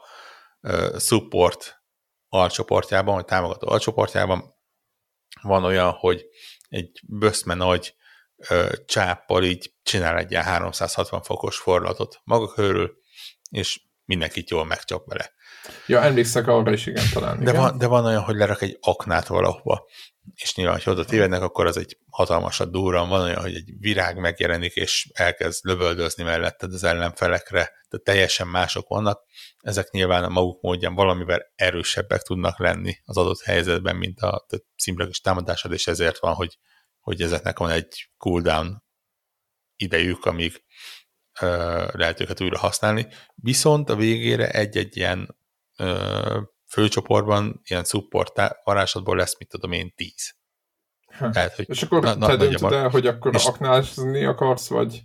uh, 0.60 0.98
support 0.98 1.82
alcsoportjában, 2.28 3.14
vagy 3.14 3.24
támogató 3.24 3.68
alcsoportjában 3.68 4.54
van 5.42 5.64
olyan, 5.64 5.90
hogy 5.90 6.26
egy 6.68 7.00
böszme 7.06 7.54
nagy 7.54 7.94
uh, 8.50 8.72
csáppal 8.86 9.44
így 9.44 9.74
csinál 9.82 10.18
egy 10.18 10.30
ilyen 10.30 10.42
360 10.42 11.22
fokos 11.22 11.56
fordulatot 11.56 12.20
maga 12.24 12.48
körül, 12.52 12.98
és 13.50 13.80
mindenkit 14.04 14.50
jól 14.50 14.64
megcsap 14.64 15.06
vele. 15.06 15.32
Ja, 15.86 16.02
emlékszek 16.02 16.46
arra 16.46 16.72
is, 16.72 16.86
igen, 16.86 17.04
talán. 17.12 17.36
De, 17.36 17.50
igen. 17.50 17.62
Van, 17.62 17.78
de 17.78 17.86
van 17.86 18.04
olyan, 18.04 18.22
hogy 18.22 18.36
lerak 18.36 18.62
egy 18.62 18.78
aknát 18.80 19.26
valahova, 19.26 19.86
és 20.34 20.54
nyilván, 20.54 20.80
ha 20.84 20.90
oda 20.90 21.04
tévednek, 21.04 21.42
akkor 21.42 21.66
az 21.66 21.76
egy 21.76 21.98
hatalmasat 22.10 22.70
durran. 22.70 23.08
Van 23.08 23.20
olyan, 23.20 23.40
hogy 23.40 23.54
egy 23.54 23.72
virág 23.78 24.18
megjelenik, 24.18 24.74
és 24.74 25.10
elkezd 25.12 25.64
lövöldözni 25.64 26.24
melletted 26.24 26.72
az 26.72 26.84
ellenfelekre, 26.84 27.72
de 27.88 27.98
teljesen 27.98 28.48
mások 28.48 28.88
vannak. 28.88 29.24
Ezek 29.58 29.90
nyilván 29.90 30.24
a 30.24 30.28
maguk 30.28 30.62
módján 30.62 30.94
valamivel 30.94 31.52
erősebbek 31.54 32.22
tudnak 32.22 32.58
lenni 32.58 32.96
az 33.04 33.16
adott 33.16 33.42
helyzetben, 33.42 33.96
mint 33.96 34.20
a 34.20 34.46
szimbolikus 34.76 35.20
támadásod, 35.20 35.72
és 35.72 35.86
ezért 35.86 36.18
van, 36.18 36.34
hogy, 36.34 36.58
hogy 37.00 37.22
ezeknek 37.22 37.58
van 37.58 37.70
egy 37.70 38.10
cooldown 38.16 38.82
idejük, 39.76 40.24
amíg 40.24 40.64
lehet 41.92 42.20
őket 42.20 42.40
újra 42.40 42.58
használni, 42.58 43.06
viszont 43.34 43.90
a 43.90 43.96
végére 43.96 44.50
egy-egy 44.50 44.96
ilyen 44.96 45.36
főcsoportban, 46.68 47.60
ilyen 47.64 47.84
support 47.84 48.40
varázslatból 48.64 49.16
lesz, 49.16 49.38
mit 49.38 49.48
tudom 49.48 49.72
én, 49.72 49.92
tíz. 49.94 50.34
Tehát, 51.18 51.54
hogy 51.54 51.68
és 51.68 51.82
akkor 51.82 52.02
na, 52.02 52.26
te 52.26 52.36
döntöd 52.36 52.72
el, 52.72 52.88
hogy 52.88 53.06
akkor 53.06 53.34
és 53.34 53.44
aknázni 53.44 54.24
akarsz, 54.24 54.68
vagy... 54.68 55.02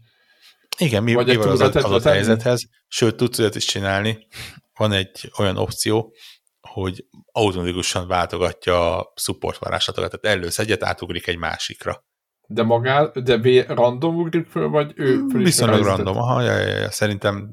Igen, 0.78 1.04
mi, 1.04 1.14
vagy 1.14 1.28
mi 1.28 1.36
van 1.36 1.48
az 1.48 1.62
adott 1.62 2.04
helyzethez, 2.04 2.70
sőt, 2.88 3.16
tudsz 3.16 3.40
olyat 3.40 3.56
is 3.56 3.66
csinálni, 3.66 4.28
van 4.74 4.92
egy 4.92 5.32
olyan 5.38 5.58
opció, 5.58 6.16
hogy 6.62 7.06
automatikusan 7.32 8.08
váltogatja 8.08 8.98
a 8.98 9.14
support 9.16 9.58
varázslatokat, 9.58 10.22
tehát 10.22 10.38
elősz 10.38 10.60
egyet, 10.60 10.84
átugrik 10.84 11.28
egy 11.28 11.38
másikra. 11.38 12.06
De 12.48 12.64
magá, 12.64 13.06
de 13.06 13.38
B 13.38 13.48
random 13.68 14.16
ugrik 14.16 14.48
föl, 14.48 14.70
vagy 14.70 14.92
ő 14.96 15.26
föl 15.32 15.44
Viszonylag 15.44 15.84
random, 15.84 16.18
aha, 16.18 16.42
ja, 16.42 16.58
ja, 16.58 16.78
ja, 16.78 16.92
szerintem 16.92 17.50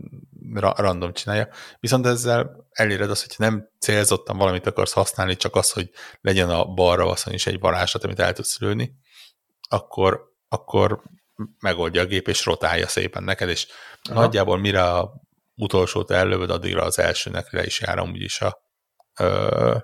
ra 0.54 0.74
random 0.76 1.12
csinálja. 1.12 1.48
Viszont 1.80 2.06
ezzel 2.06 2.66
eléred 2.70 3.10
azt, 3.10 3.26
hogy 3.26 3.34
nem 3.38 3.68
célzottan 3.78 4.36
valamit 4.36 4.66
akarsz 4.66 4.92
használni, 4.92 5.36
csak 5.36 5.56
az, 5.56 5.70
hogy 5.70 5.90
legyen 6.20 6.50
a 6.50 6.64
balra 6.64 7.04
vasszon 7.04 7.32
is 7.32 7.46
egy 7.46 7.58
varázslat, 7.58 8.04
amit 8.04 8.20
el 8.20 8.32
tudsz 8.32 8.58
lőni, 8.58 8.92
akkor, 9.68 10.20
akkor 10.48 11.02
megoldja 11.58 12.02
a 12.02 12.06
gép, 12.06 12.28
és 12.28 12.44
rotálja 12.44 12.86
szépen 12.86 13.22
neked, 13.22 13.48
és 13.48 13.66
aha. 14.10 14.20
nagyjából 14.20 14.58
mire 14.58 14.82
a 14.82 15.12
utolsót 15.54 16.10
ellövöd, 16.10 16.50
addigra 16.50 16.82
az 16.82 16.98
elsőnek 16.98 17.52
le 17.52 17.64
is 17.64 17.80
jár 17.80 17.98
amúgy 17.98 18.22
is 18.22 18.40
a 18.40 18.58
ö, 19.20 19.76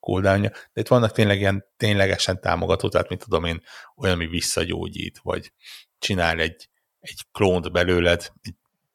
cooldownja. 0.00 0.50
De 0.50 0.80
itt 0.80 0.88
vannak 0.88 1.12
tényleg 1.12 1.38
ilyen 1.38 1.64
ténylegesen 1.76 2.40
támogató, 2.40 2.88
tehát 2.88 3.08
mit 3.08 3.24
tudom 3.24 3.44
én, 3.44 3.62
olyan, 3.96 4.14
ami 4.14 4.26
visszagyógyít, 4.26 5.18
vagy 5.22 5.52
csinál 5.98 6.38
egy, 6.38 6.68
egy 7.00 7.20
klónt 7.32 7.72
belőled, 7.72 8.32
egy 8.42 8.54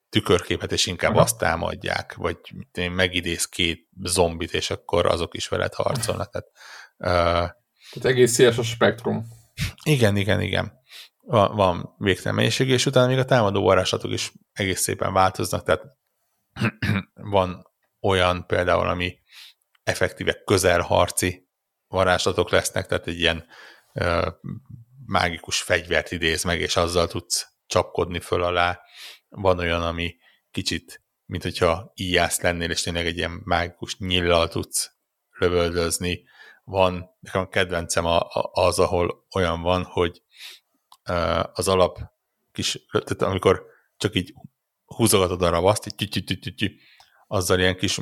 tükörképet, 0.09 0.71
és 0.71 0.85
inkább 0.85 1.11
Aha. 1.11 1.21
azt 1.21 1.37
támadják, 1.37 2.13
vagy 2.13 2.37
én 2.71 2.91
megidéz 2.91 3.45
két 3.45 3.87
zombit, 4.03 4.53
és 4.53 4.69
akkor 4.69 5.05
azok 5.05 5.33
is 5.33 5.47
veled 5.47 5.73
harcolnak. 5.73 6.29
Tehát, 6.29 6.47
uh, 6.97 7.49
Tehát 7.91 8.09
egész 8.09 8.31
széles 8.31 8.57
a 8.57 8.63
spektrum. 8.63 9.25
Igen, 9.83 10.15
igen, 10.15 10.41
igen. 10.41 10.73
Van, 11.19 11.55
van 11.55 11.95
végtelen 11.97 12.35
mennyiség, 12.35 12.69
és 12.69 12.85
utána 12.85 13.07
még 13.07 13.17
a 13.17 13.25
támadó 13.25 13.61
varázslatok 13.61 14.11
is 14.11 14.31
egész 14.53 14.81
szépen 14.81 15.13
változnak, 15.13 15.63
tehát 15.63 15.81
van 17.13 17.67
olyan 17.99 18.45
például, 18.45 18.87
ami 18.87 19.19
effektíve 19.85 20.43
közelharci 20.45 21.49
varázslatok 21.87 22.49
lesznek, 22.49 22.85
tehát 22.85 23.07
egy 23.07 23.19
ilyen 23.19 23.45
uh, 23.93 24.27
mágikus 25.05 25.61
fegyvert 25.61 26.11
idéz 26.11 26.43
meg, 26.43 26.59
és 26.61 26.75
azzal 26.75 27.07
tudsz 27.07 27.47
csapkodni 27.65 28.19
föl 28.19 28.43
alá. 28.43 28.81
Van 29.29 29.59
olyan, 29.59 29.81
ami 29.81 30.15
kicsit, 30.51 31.03
mint 31.25 31.43
hogyha 31.43 31.91
íjász 31.95 32.41
lennél, 32.41 32.69
és 32.69 32.81
tényleg 32.81 33.05
egy 33.05 33.17
ilyen 33.17 33.41
mágikus 33.43 33.97
nyillal 33.97 34.47
tudsz 34.47 34.91
lövöldözni. 35.31 36.23
Van, 36.63 37.09
nekem 37.19 37.41
a 37.41 37.47
kedvencem 37.47 38.05
az, 38.51 38.79
ahol 38.79 39.25
olyan 39.35 39.61
van, 39.61 39.83
hogy 39.83 40.21
az 41.53 41.67
alap 41.67 41.99
kis, 42.51 42.85
tehát 42.91 43.21
amikor 43.21 43.65
csak 43.97 44.15
így 44.15 44.33
húzogatod 44.85 45.41
a 45.41 45.49
ravaszt, 45.49 46.01
így 46.01 46.79
azzal 47.27 47.59
ilyen 47.59 47.77
kis 47.77 47.99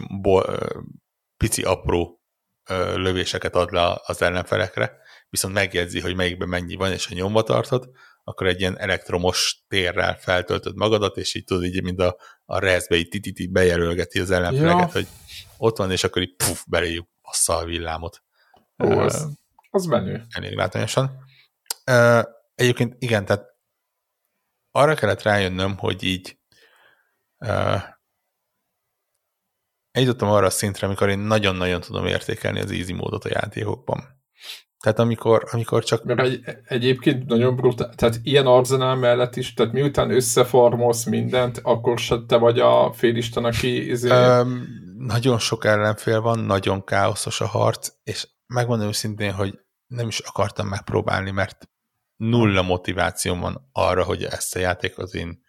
pici 1.38 1.62
apró 1.62 2.22
ö, 2.70 2.98
lövéseket 2.98 3.56
ad 3.56 3.72
le 3.72 4.02
az 4.06 4.22
ellenfelekre, 4.22 4.92
viszont 5.30 5.54
megjegyzi, 5.54 6.00
hogy 6.00 6.16
melyikben 6.16 6.48
mennyi 6.48 6.76
van, 6.76 6.92
és 6.92 7.06
ha 7.06 7.16
nyomva 7.16 7.44
tartod, 7.44 7.90
akkor 8.24 8.48
egy 8.48 8.60
ilyen 8.60 8.80
elektromos 8.80 9.64
térrel 9.68 10.18
feltöltöd 10.18 10.76
magadat, 10.76 11.18
és 11.18 11.36
így 11.36 11.44
tudod, 11.44 11.64
így, 11.64 11.84
mint 11.84 12.00
a, 12.00 12.18
a 12.46 12.60
rezbe, 12.60 12.96
így 12.96 13.08
tititi 13.08 13.48
bejelölgeti 13.48 14.20
az 14.20 14.32
ellenfeleket, 14.32 14.88
ja. 14.88 14.92
hogy 14.92 15.08
ott 15.58 15.78
van, 15.78 15.92
és 15.92 16.04
akkor 16.04 16.22
így 16.22 16.36
puf, 16.36 16.64
beléjük 16.68 17.08
a 17.46 17.64
villámot. 17.66 18.24
Ó, 18.84 18.88
uh, 18.88 19.04
az, 19.04 19.28
az 19.70 19.86
menő. 19.86 20.26
Elég 20.30 20.56
látványosan. 20.56 21.18
Uh, 21.92 22.24
egyébként 22.56 22.96
igen, 23.00 23.26
tehát 23.26 23.46
arra 24.72 24.96
kellett 24.96 25.22
rájönnöm, 25.22 25.78
hogy 25.78 26.04
így 26.04 26.40
uh, 27.38 27.82
eljutottam 29.94 30.30
arra 30.30 30.46
a 30.46 30.50
szintre, 30.50 30.88
amikor 30.88 31.10
én 31.10 31.20
nagyon-nagyon 31.20 31.82
tudom 31.82 32.06
értékelni 32.06 32.60
az 32.60 32.72
easy 32.72 32.94
módot 32.94 33.26
a 33.26 33.30
játékokban. 33.30 34.22
Tehát 34.80 35.00
amikor, 35.00 35.44
amikor 35.52 35.84
csak... 35.84 36.04
Mert 36.04 36.20
egy, 36.20 36.44
egyébként 36.66 37.26
nagyon 37.26 37.56
brutál, 37.56 37.94
tehát 37.96 38.20
ilyen 38.24 38.46
arzenál 38.46 38.96
mellett 38.96 39.36
is, 39.36 39.54
tehát 39.54 39.74
miután 39.74 40.12
összeformolsz 40.12 41.06
mindent, 41.06 41.60
akkor 41.64 42.00
se 42.00 42.16
te 42.28 42.38
vagy 42.38 42.60
a 42.60 42.94
félisten, 42.94 43.46
aki... 43.46 43.89
Izé... 43.89 44.10
Um, 44.10 44.64
nagyon 44.98 45.39
sok 45.39 45.66
ellenfél 45.66 46.22
van, 46.22 46.39
nagyon 46.39 46.84
káoszos 46.84 47.41
a 47.41 47.48
harc, 47.48 47.89
és 48.04 48.28
megmondom 48.48 48.88
őszintén, 48.88 49.32
hogy 49.32 49.60
nem 49.88 50.08
is 50.08 50.20
akartam 50.20 50.68
megpróbálni, 50.68 51.32
mert 51.32 51.70
nulla 52.16 52.62
motivációm 52.62 53.39
van 53.39 53.70
arra, 53.72 54.04
hogy 54.04 54.24
ezt 54.24 54.56
a 54.56 54.60
játékot 54.60 55.14
én 55.14 55.44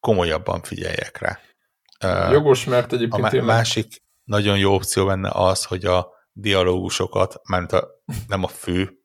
komolyabban 0.00 0.62
figyeljek 0.62 1.18
rá. 1.18 1.38
Jogos, 2.30 2.64
mert 2.64 2.92
egyébként 2.92 3.24
a 3.24 3.28
tényleg... 3.28 3.56
másik 3.56 4.02
nagyon 4.24 4.58
jó 4.58 4.74
opció 4.74 5.06
benne 5.06 5.30
az, 5.32 5.64
hogy 5.64 5.84
a 5.84 6.08
dialógusokat, 6.32 7.40
mert 7.48 7.72
a, 7.72 7.88
nem 8.26 8.44
a 8.44 8.48
fő 8.48 9.00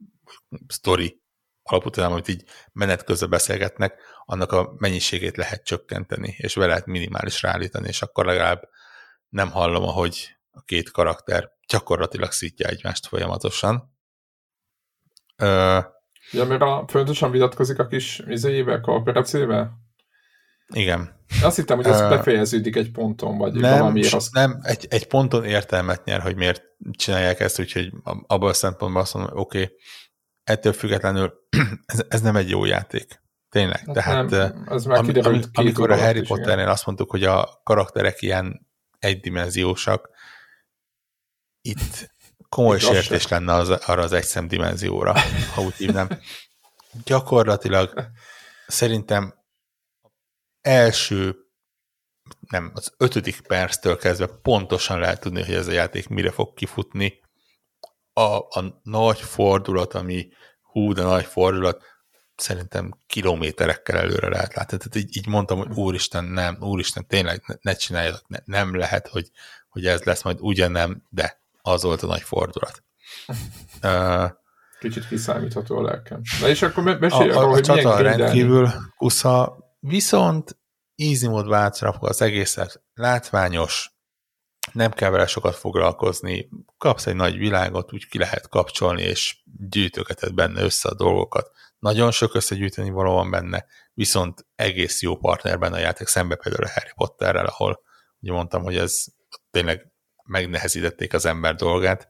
sztori 0.67 1.21
hanem 1.63 2.11
amit 2.11 2.27
így 2.27 2.43
menet 2.71 3.03
közben 3.03 3.29
beszélgetnek, 3.29 4.01
annak 4.25 4.51
a 4.51 4.73
mennyiségét 4.77 5.37
lehet 5.37 5.65
csökkenteni, 5.65 6.35
és 6.37 6.55
vele 6.55 6.67
lehet 6.67 6.85
minimális 6.85 7.43
állítani, 7.43 7.87
és 7.87 8.01
akkor 8.01 8.25
legalább 8.25 8.69
nem 9.29 9.51
hallom, 9.51 9.83
ahogy 9.83 10.35
a 10.51 10.61
két 10.61 10.91
karakter 10.91 11.51
gyakorlatilag 11.67 12.31
szítja 12.31 12.67
egymást 12.67 13.07
folyamatosan. 13.07 13.95
Ö, 15.35 15.79
ja, 16.31 16.45
mert 16.45 16.61
a, 16.61 16.85
fontosan 16.87 17.31
vitatkozik 17.31 17.79
a 17.79 17.87
kis 17.87 18.21
izéjével, 18.27 18.81
kooperációval? 18.81 19.82
Igen. 20.73 21.21
Azt 21.41 21.55
hittem, 21.55 21.77
hogy 21.77 21.85
ez 21.85 22.01
uh, 22.01 22.09
befejeződik 22.09 22.75
egy 22.75 22.91
ponton, 22.91 23.37
vagy 23.37 23.53
nem, 23.53 23.79
valamiért. 23.79 24.13
Az... 24.13 24.29
Nem, 24.31 24.59
egy, 24.61 24.87
egy 24.89 25.07
ponton 25.07 25.43
értelmet 25.43 26.05
nyer, 26.05 26.21
hogy 26.21 26.35
miért 26.35 26.63
csinálják 26.91 27.39
ezt, 27.39 27.59
úgyhogy 27.59 27.91
abban 28.03 28.49
a 28.49 28.53
szempontból 28.53 29.01
azt 29.01 29.13
mondom, 29.13 29.31
hogy 29.31 29.41
oké, 29.41 29.61
okay, 29.61 29.75
ettől 30.43 30.73
függetlenül 30.73 31.33
ez, 31.85 32.03
ez 32.07 32.21
nem 32.21 32.35
egy 32.35 32.49
jó 32.49 32.65
játék. 32.65 33.21
Tényleg. 33.49 33.83
Hát 33.85 33.93
Tehát 33.93 34.29
nem, 34.29 34.63
az 34.65 34.85
már 34.85 34.97
am, 34.99 35.09
am, 35.23 35.41
amikor 35.53 35.91
a 35.91 35.97
Harry 35.97 36.21
Potternél 36.21 36.67
azt 36.67 36.85
mondtuk, 36.85 37.09
hogy 37.09 37.23
a 37.23 37.61
karakterek 37.63 38.21
ilyen 38.21 38.67
egydimenziósak, 38.99 40.09
itt 41.61 42.11
komoly 42.49 42.75
itt 42.75 42.81
sértés 42.81 43.27
lenne 43.27 43.53
az, 43.53 43.69
arra 43.69 44.01
az 44.01 44.13
egyszem 44.13 44.47
dimenzióra, 44.47 45.13
ha 45.53 45.61
úgy 45.61 45.73
hívnám. 45.73 46.07
Gyakorlatilag 47.05 48.07
szerintem 48.67 49.42
első, 50.63 51.35
nem, 52.49 52.71
az 52.75 52.93
ötödik 52.97 53.41
perctől 53.41 53.97
kezdve 53.97 54.27
pontosan 54.27 54.99
lehet 54.99 55.19
tudni, 55.19 55.43
hogy 55.43 55.53
ez 55.53 55.67
a 55.67 55.71
játék 55.71 56.07
mire 56.07 56.31
fog 56.31 56.53
kifutni. 56.53 57.21
A, 58.13 58.37
a 58.37 58.79
nagy 58.83 59.19
fordulat, 59.19 59.93
ami 59.93 60.29
hú, 60.61 60.93
de 60.93 61.03
nagy 61.03 61.25
fordulat, 61.25 61.83
szerintem 62.35 62.91
kilométerekkel 63.07 63.97
előre 63.97 64.29
lehet 64.29 64.53
látni. 64.53 64.77
Tehát 64.77 64.95
így, 64.95 65.17
így 65.17 65.27
mondtam, 65.27 65.57
hogy 65.57 65.77
úristen, 65.77 66.23
nem, 66.23 66.57
úristen, 66.59 67.07
tényleg 67.07 67.43
ne, 67.47 67.55
ne 67.61 67.73
csináljatok, 67.73 68.27
ne, 68.27 68.37
nem 68.45 68.75
lehet, 68.75 69.07
hogy, 69.07 69.31
hogy 69.69 69.85
ez 69.85 70.03
lesz 70.03 70.23
majd 70.23 70.37
ugyan 70.41 70.71
nem, 70.71 71.03
de 71.09 71.41
az 71.61 71.83
volt 71.83 72.03
a 72.03 72.07
nagy 72.07 72.21
fordulat. 72.21 72.83
Uh, 73.83 74.29
Kicsit 74.79 75.07
kiszámítható 75.07 75.77
a 75.77 75.81
lelkem. 75.81 76.21
Na 76.41 76.47
és 76.47 76.61
akkor 76.61 76.83
mesélj 76.83 77.29
arról, 77.29 77.49
hogy 77.49 77.69
a 77.69 77.75
csata 77.75 78.01
rendkívül 78.01 78.69
kusza, 78.97 79.62
Viszont 79.85 80.57
easy 80.95 81.27
mód 81.27 81.47
változra 81.47 81.89
az 81.89 82.21
egészet. 82.21 82.83
Látványos, 82.93 83.91
nem 84.71 84.91
kell 84.91 85.09
vele 85.09 85.27
sokat 85.27 85.55
foglalkozni, 85.55 86.49
kapsz 86.77 87.07
egy 87.07 87.15
nagy 87.15 87.37
világot, 87.37 87.93
úgy 87.93 88.07
ki 88.07 88.17
lehet 88.17 88.47
kapcsolni, 88.47 89.01
és 89.01 89.37
gyűjtögeted 89.69 90.33
benne 90.33 90.61
össze 90.61 90.89
a 90.89 90.95
dolgokat. 90.95 91.51
Nagyon 91.79 92.11
sok 92.11 92.35
összegyűjteni 92.35 92.89
való 92.89 93.13
van 93.13 93.29
benne, 93.29 93.65
viszont 93.93 94.45
egész 94.55 95.01
jó 95.01 95.17
partner 95.17 95.59
benne 95.59 95.75
a 95.75 95.79
játék, 95.79 96.07
szembe 96.07 96.35
például 96.35 96.65
a 96.65 96.71
Harry 96.73 96.91
Potterrel, 96.95 97.45
ahol 97.45 97.81
ugye 98.19 98.31
mondtam, 98.31 98.63
hogy 98.63 98.77
ez 98.77 99.05
tényleg 99.51 99.91
megnehezítették 100.23 101.13
az 101.13 101.25
ember 101.25 101.55
dolgát. 101.55 102.09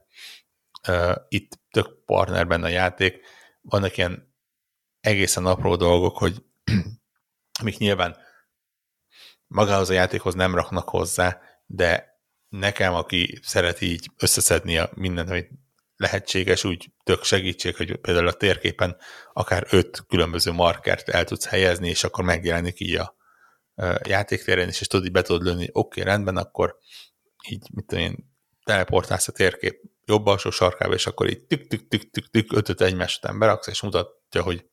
Itt 1.28 1.58
tök 1.70 2.04
partner 2.04 2.46
benne 2.46 2.66
a 2.66 2.70
játék, 2.70 3.20
vannak 3.60 3.96
ilyen 3.96 4.34
egészen 5.00 5.46
apró 5.46 5.76
dolgok, 5.76 6.16
hogy 6.16 6.44
amik 7.60 7.78
nyilván 7.78 8.16
magához 9.46 9.90
a 9.90 9.92
játékhoz 9.92 10.34
nem 10.34 10.54
raknak 10.54 10.88
hozzá, 10.88 11.40
de 11.66 12.18
nekem, 12.48 12.94
aki 12.94 13.38
szereti 13.42 13.90
így 13.90 14.10
összeszedni 14.18 14.78
a 14.78 14.90
mindent, 14.94 15.30
amit 15.30 15.50
lehetséges, 15.96 16.64
úgy 16.64 16.90
tök 17.04 17.24
segítség, 17.24 17.76
hogy 17.76 17.96
például 17.96 18.28
a 18.28 18.32
térképen 18.32 18.96
akár 19.32 19.66
öt 19.70 20.04
különböző 20.08 20.52
markert 20.52 21.08
el 21.08 21.24
tudsz 21.24 21.46
helyezni, 21.46 21.88
és 21.88 22.04
akkor 22.04 22.24
megjelenik 22.24 22.80
így 22.80 22.94
a, 22.94 23.16
játéktéren 24.04 24.68
is, 24.68 24.80
és 24.80 24.86
tudod, 24.86 25.06
így 25.06 25.12
be 25.12 25.22
tudod 25.22 25.42
lőni, 25.42 25.68
oké, 25.72 26.00
okay, 26.00 26.12
rendben, 26.12 26.36
akkor 26.36 26.76
így, 27.48 27.68
mit 27.74 27.86
tudom 27.86 28.04
én, 28.04 28.32
teleportálsz 28.64 29.28
a 29.28 29.32
térkép 29.32 29.80
jobb 30.04 30.26
alsó 30.26 30.50
sarkába, 30.50 30.94
és 30.94 31.06
akkor 31.06 31.30
így 31.30 31.44
tük, 31.46 31.66
tük, 31.66 31.88
tük, 31.88 32.10
tük, 32.10 32.30
tük, 32.30 32.52
ötöt 32.52 32.80
egymás 32.80 33.16
után 33.16 33.38
beraksz, 33.38 33.66
és 33.66 33.82
mutatja, 33.82 34.42
hogy 34.42 34.66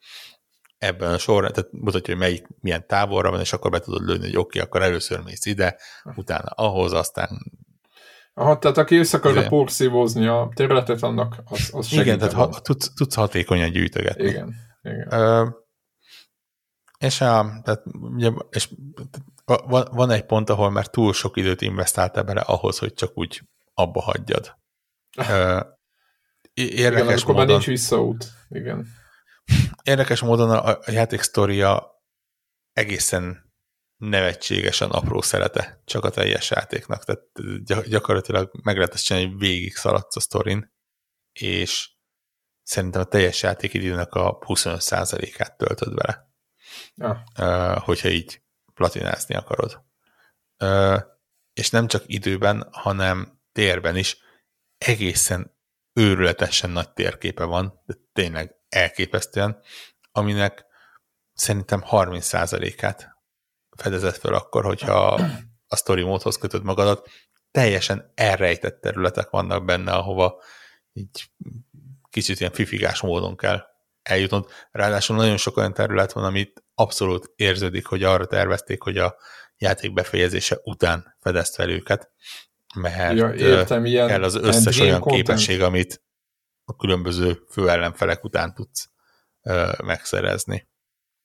ebben 0.81 1.13
a 1.13 1.17
sorra, 1.17 1.51
tehát 1.51 1.71
mutatja, 1.71 2.13
hogy 2.13 2.23
melyik 2.23 2.47
milyen 2.59 2.87
távolra 2.87 3.31
van, 3.31 3.39
és 3.39 3.53
akkor 3.53 3.71
be 3.71 3.79
tudod 3.79 4.05
lőni, 4.05 4.25
hogy 4.25 4.37
oké, 4.37 4.39
okay, 4.39 4.61
akkor 4.61 4.81
először 4.81 5.21
mész 5.23 5.45
ide, 5.45 5.77
utána 6.15 6.49
ahhoz, 6.49 6.93
aztán 6.93 7.29
Aha, 8.33 8.57
tehát 8.57 8.77
aki 8.77 8.97
össze 8.97 9.17
akarja 9.17 9.47
porszívozni 9.47 10.27
a 10.27 10.51
területet, 10.55 11.03
annak 11.03 11.35
az, 11.45 11.69
az 11.73 11.93
Igen, 11.93 12.17
tehát 12.17 12.33
ha, 12.33 12.49
tudsz, 12.49 12.93
tudsz 12.93 13.15
hatékonyan 13.15 13.71
gyűjtögetni. 13.71 14.27
Igen, 14.27 14.53
igen. 14.81 15.07
Ö, 15.11 15.47
és, 16.97 17.21
a, 17.21 17.61
tehát, 17.63 17.83
ugye, 17.93 18.31
és 18.49 18.69
van, 19.45 19.87
van 19.91 20.09
egy 20.09 20.25
pont, 20.25 20.49
ahol 20.49 20.69
már 20.69 20.87
túl 20.87 21.13
sok 21.13 21.37
időt 21.37 21.61
investáltál 21.61 22.23
bele 22.23 22.41
ahhoz, 22.41 22.77
hogy 22.77 22.93
csak 22.93 23.11
úgy 23.13 23.41
abba 23.73 24.01
hagyjad. 24.01 24.55
Ö, 25.29 25.59
érdekes 26.53 27.21
igen, 27.21 27.35
módon... 27.35 27.47
nincs 27.47 27.65
visszaút. 27.65 28.25
Igen. 28.49 28.87
Érdekes 29.83 30.21
módon 30.21 30.49
a, 30.49 30.67
a 30.67 30.91
játék 30.91 31.21
sztoria 31.21 32.01
egészen 32.73 33.53
nevetségesen 33.97 34.89
apró 34.89 35.21
szerete 35.21 35.81
csak 35.85 36.05
a 36.05 36.09
teljes 36.09 36.49
játéknak. 36.49 37.03
Tehát 37.03 37.89
gyakorlatilag 37.89 38.51
meg 38.63 38.75
lehet 38.75 38.93
ezt 38.93 39.03
csinálni, 39.03 39.29
hogy 39.29 39.39
végig 39.39 39.75
szaladsz 39.75 40.15
a 40.15 40.19
sztorin, 40.19 40.73
és 41.31 41.89
szerintem 42.63 43.01
a 43.01 43.05
teljes 43.05 43.43
játékidőnek 43.43 44.13
a 44.13 44.37
25%-át 44.37 45.57
töltöd 45.57 45.93
vele. 45.93 46.29
Ah. 46.95 47.81
hogyha 47.83 48.09
így 48.09 48.41
platinázni 48.73 49.35
akarod. 49.35 49.83
és 51.53 51.69
nem 51.69 51.87
csak 51.87 52.03
időben, 52.05 52.67
hanem 52.71 53.41
térben 53.51 53.95
is 53.95 54.17
egészen 54.77 55.57
őrületesen 55.93 56.69
nagy 56.69 56.93
térképe 56.93 57.43
van, 57.43 57.81
de 57.85 57.93
tényleg 58.13 58.55
elképesztően, 58.71 59.59
aminek 60.11 60.65
szerintem 61.33 61.83
30%-át 61.91 63.09
fedezett 63.77 64.17
fel 64.17 64.33
akkor, 64.33 64.65
hogyha 64.65 65.19
a 65.67 65.75
story 65.75 66.03
módhoz 66.03 66.37
kötöd 66.37 66.63
magadat. 66.63 67.09
Teljesen 67.51 68.11
elrejtett 68.15 68.81
területek 68.81 69.29
vannak 69.29 69.65
benne, 69.65 69.91
ahova 69.91 70.41
így 70.93 71.31
kicsit 72.09 72.39
ilyen 72.39 72.51
fifigás 72.51 73.01
módon 73.01 73.37
kell 73.37 73.61
eljutnod. 74.03 74.49
Ráadásul 74.71 75.15
nagyon 75.15 75.37
sok 75.37 75.57
olyan 75.57 75.73
terület 75.73 76.11
van, 76.11 76.23
amit 76.23 76.63
abszolút 76.75 77.31
érződik, 77.35 77.85
hogy 77.85 78.03
arra 78.03 78.25
tervezték, 78.25 78.81
hogy 78.81 78.97
a 78.97 79.15
játék 79.57 79.93
befejezése 79.93 80.59
után 80.63 81.15
fedezt 81.19 81.55
fel 81.55 81.69
őket, 81.69 82.11
mert 82.75 83.17
ja, 83.17 83.33
értem, 83.33 83.85
ilyen 83.85 84.07
kell 84.07 84.23
az 84.23 84.35
összes 84.35 84.79
olyan 84.79 84.99
content. 84.99 85.27
képesség, 85.27 85.61
amit 85.61 86.03
a 86.65 86.75
különböző 86.75 87.43
főellenfelek 87.51 88.23
után 88.23 88.53
tudsz 88.53 88.89
megszerezni. 89.83 90.69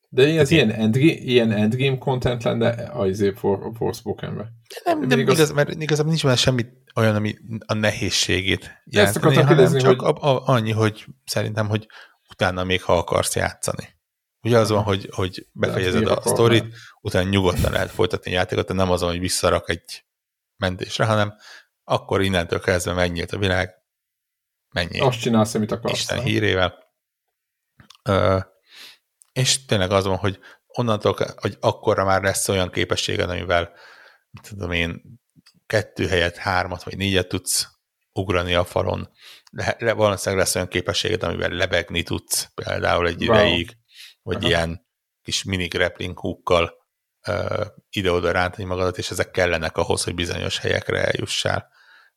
De 0.08 0.38
ez 0.38 0.50
ilyen, 0.50 0.70
endgame, 0.70 1.12
ilyen 1.12 1.52
endgame 1.52 1.98
content 1.98 2.42
lenne 2.42 2.90
az 2.92 3.32
for, 3.34 3.72
Forspokenbe. 3.74 4.52
Nem, 4.84 5.00
nem 5.00 5.18
igaz, 5.18 5.34
igaz, 5.34 5.52
mert 5.52 5.82
igazából 5.82 6.10
nincs 6.10 6.22
benne 6.22 6.36
semmi 6.36 6.66
olyan, 6.94 7.14
ami 7.14 7.34
a 7.66 7.74
nehézségét 7.74 8.82
jelenteni, 8.84 9.34
hanem 9.34 9.46
kérdezni, 9.46 9.80
csak 9.80 10.00
hogy... 10.00 10.16
A, 10.20 10.28
a, 10.28 10.42
annyi, 10.46 10.72
hogy 10.72 11.06
szerintem, 11.24 11.68
hogy 11.68 11.86
utána 12.30 12.64
még 12.64 12.82
ha 12.82 12.98
akarsz 12.98 13.34
játszani. 13.34 13.94
Ugye 14.42 14.58
az 14.58 14.70
van, 14.70 14.82
hogy, 14.82 15.08
hogy 15.10 15.46
befejezed 15.52 16.06
a 16.06 16.20
sztorit, 16.24 16.74
utána 17.00 17.28
nyugodtan 17.28 17.72
lehet 17.72 17.90
folytatni 17.90 18.30
a 18.30 18.34
játékot, 18.34 18.66
de 18.66 18.74
nem 18.74 18.90
azon, 18.90 19.10
hogy 19.10 19.20
visszarak 19.20 19.70
egy 19.70 20.04
mentésre, 20.56 21.04
hanem 21.04 21.34
akkor 21.84 22.22
innentől 22.22 22.60
kezdve 22.60 22.92
megnyílt 22.92 23.32
a 23.32 23.38
világ, 23.38 23.70
mennyi. 24.76 25.00
Azt 25.00 25.20
csinálsz, 25.20 25.54
amit 25.54 25.72
akarsz. 25.72 25.98
Isten 25.98 26.20
hírével. 26.20 26.74
Ö, 28.02 28.38
és 29.32 29.64
tényleg 29.64 29.90
az 29.90 30.04
van, 30.04 30.16
hogy 30.16 30.38
onnantól, 30.66 31.16
hogy 31.36 31.56
akkorra 31.60 32.04
már 32.04 32.22
lesz 32.22 32.48
olyan 32.48 32.70
képességed, 32.70 33.30
amivel 33.30 33.72
tudom 34.42 34.72
én, 34.72 35.02
kettő 35.66 36.08
helyet, 36.08 36.36
hármat 36.36 36.82
vagy 36.82 36.96
négyet 36.96 37.28
tudsz 37.28 37.68
ugrani 38.12 38.54
a 38.54 38.64
falon. 38.64 39.10
Le, 39.50 39.76
le, 39.78 39.92
valószínűleg 39.92 40.44
lesz 40.44 40.54
olyan 40.54 40.68
képességed, 40.68 41.22
amivel 41.22 41.50
lebegni 41.50 42.02
tudsz 42.02 42.50
például 42.54 43.06
egy 43.06 43.28
wow. 43.28 43.36
ideig, 43.36 43.76
vagy 44.22 44.36
Aha. 44.36 44.46
ilyen 44.46 44.86
kis 45.22 45.44
mini 45.44 45.66
grappling 45.66 46.18
hookkal 46.18 46.72
uh, 47.28 47.66
ide-oda 47.90 48.30
rántani 48.30 48.64
magadat, 48.64 48.98
és 48.98 49.10
ezek 49.10 49.30
kellenek 49.30 49.76
ahhoz, 49.76 50.04
hogy 50.04 50.14
bizonyos 50.14 50.58
helyekre 50.58 51.04
eljussál, 51.04 51.68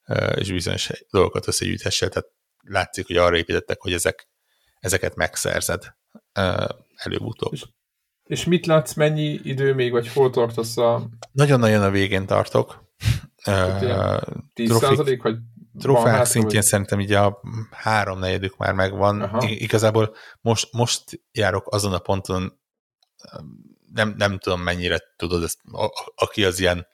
uh, 0.07 0.34
és 0.36 0.52
bizonyos 0.52 0.90
dolgokat 1.10 1.48
összegyűjthessél. 1.48 2.10
Tehát 2.10 2.27
látszik, 2.64 3.07
hogy 3.07 3.18
arra 3.18 3.38
építettek, 3.38 3.81
hogy 3.81 3.94
ezek, 3.94 4.30
ezeket 4.80 5.15
megszerzed 5.15 5.84
előbb-utóbb. 6.95 7.53
És, 7.53 7.65
és 8.23 8.45
mit 8.45 8.65
látsz, 8.65 8.94
mennyi 8.94 9.40
idő 9.44 9.73
még, 9.73 9.91
vagy 9.91 10.07
hol 10.07 10.30
tartasz 10.30 10.77
a... 10.77 11.10
Nagyon-nagyon 11.31 11.84
a 11.84 11.90
végén 11.90 12.26
tartok. 12.26 12.88
10 14.53 14.77
százalék, 14.77 15.22
vagy 15.22 15.38
Trófeák 15.80 16.26
szintjén 16.26 16.60
vagy... 16.60 16.69
szerintem 16.69 16.99
így 16.99 17.11
a 17.11 17.41
háromnegyedük 17.72 18.57
már 18.57 18.73
megvan. 18.73 19.22
Aha. 19.22 19.48
Igazából 19.49 20.15
most, 20.41 20.73
most 20.73 21.22
járok 21.31 21.73
azon 21.73 21.94
a 21.94 21.99
ponton, 21.99 22.60
nem, 23.94 24.14
nem 24.18 24.38
tudom 24.38 24.61
mennyire 24.61 24.99
tudod 25.15 25.44
ezt, 25.44 25.60
a, 25.72 25.84
a, 25.84 26.11
aki 26.15 26.44
az 26.44 26.60
ilyen. 26.60 26.88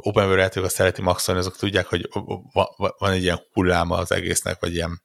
Open 0.00 0.24
world 0.24 0.38
játékokat 0.38 0.74
szereti 0.74 1.02
maxolni, 1.02 1.40
azok 1.40 1.56
tudják, 1.56 1.86
hogy 1.86 2.08
van 2.98 3.10
egy 3.10 3.22
ilyen 3.22 3.40
hulláma 3.52 3.96
az 3.96 4.12
egésznek, 4.12 4.60
vagy 4.60 4.74
ilyen 4.74 5.02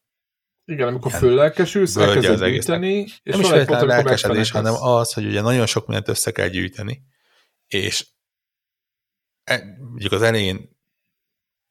igen, 0.65 0.87
amikor 0.87 1.11
föllelkesülsz, 1.11 1.95
elkezded 1.95 2.49
gyűjteni, 2.49 2.95
és 2.97 3.19
nem 3.23 3.39
is 3.39 3.47
feltétlenül 3.47 3.87
lelkesedés, 3.87 4.51
hanem 4.51 4.73
az, 4.73 5.13
hogy 5.13 5.25
ugye 5.25 5.41
nagyon 5.41 5.65
sok 5.65 5.87
mindent 5.87 6.07
össze 6.07 6.31
kell 6.31 6.47
gyűjteni, 6.47 7.01
és 7.67 8.07
e, 9.43 9.63
mondjuk 9.79 10.11
az 10.11 10.21
elején 10.21 10.77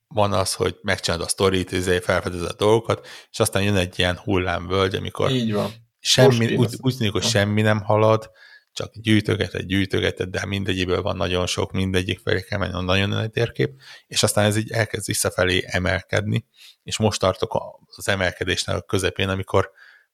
van 0.07 0.33
az, 0.33 0.55
hogy 0.55 0.79
megcsinálod 0.83 1.27
a 1.27 1.29
sztorit, 1.29 1.73
izé, 1.73 1.99
felfedezed 1.99 2.49
a 2.49 2.55
dolgokat, 2.55 3.07
és 3.31 3.41
aztán 3.41 3.63
jön 3.63 3.77
egy 3.77 3.99
ilyen 3.99 4.17
hullámvölgy, 4.17 4.95
amikor 4.95 5.31
Így 5.31 5.53
van. 5.53 5.71
Semmi, 5.99 6.57
úgy, 6.57 6.75
úgy 6.81 6.97
tűnik, 6.97 7.13
hogy 7.13 7.23
semmi 7.23 7.63
nem 7.63 7.83
halad, 7.83 8.31
csak 8.75 8.93
gyűjtögeted, 8.95 9.63
gyűjtögeted, 9.63 10.29
de 10.29 10.47
mindegyiből 10.47 11.03
van 11.03 11.17
nagyon 11.17 11.47
sok, 11.47 11.73
mindegyik 11.73 12.19
felé 12.19 12.41
kell 12.41 12.59
menni, 12.59 12.85
nagyon 12.85 13.09
nagy 13.09 13.31
térkép, 13.31 13.81
és 14.07 14.23
aztán 14.23 14.45
ez 14.45 14.57
így 14.57 14.71
elkezd 14.71 15.07
visszafelé 15.07 15.65
emelkedni, 15.67 16.47
és 16.83 16.99
most 16.99 17.21
tartok 17.21 17.81
az 17.97 18.09
emelkedésnek 18.09 18.77
a 18.77 18.83
közepén, 18.83 19.29
amikor 19.29 19.71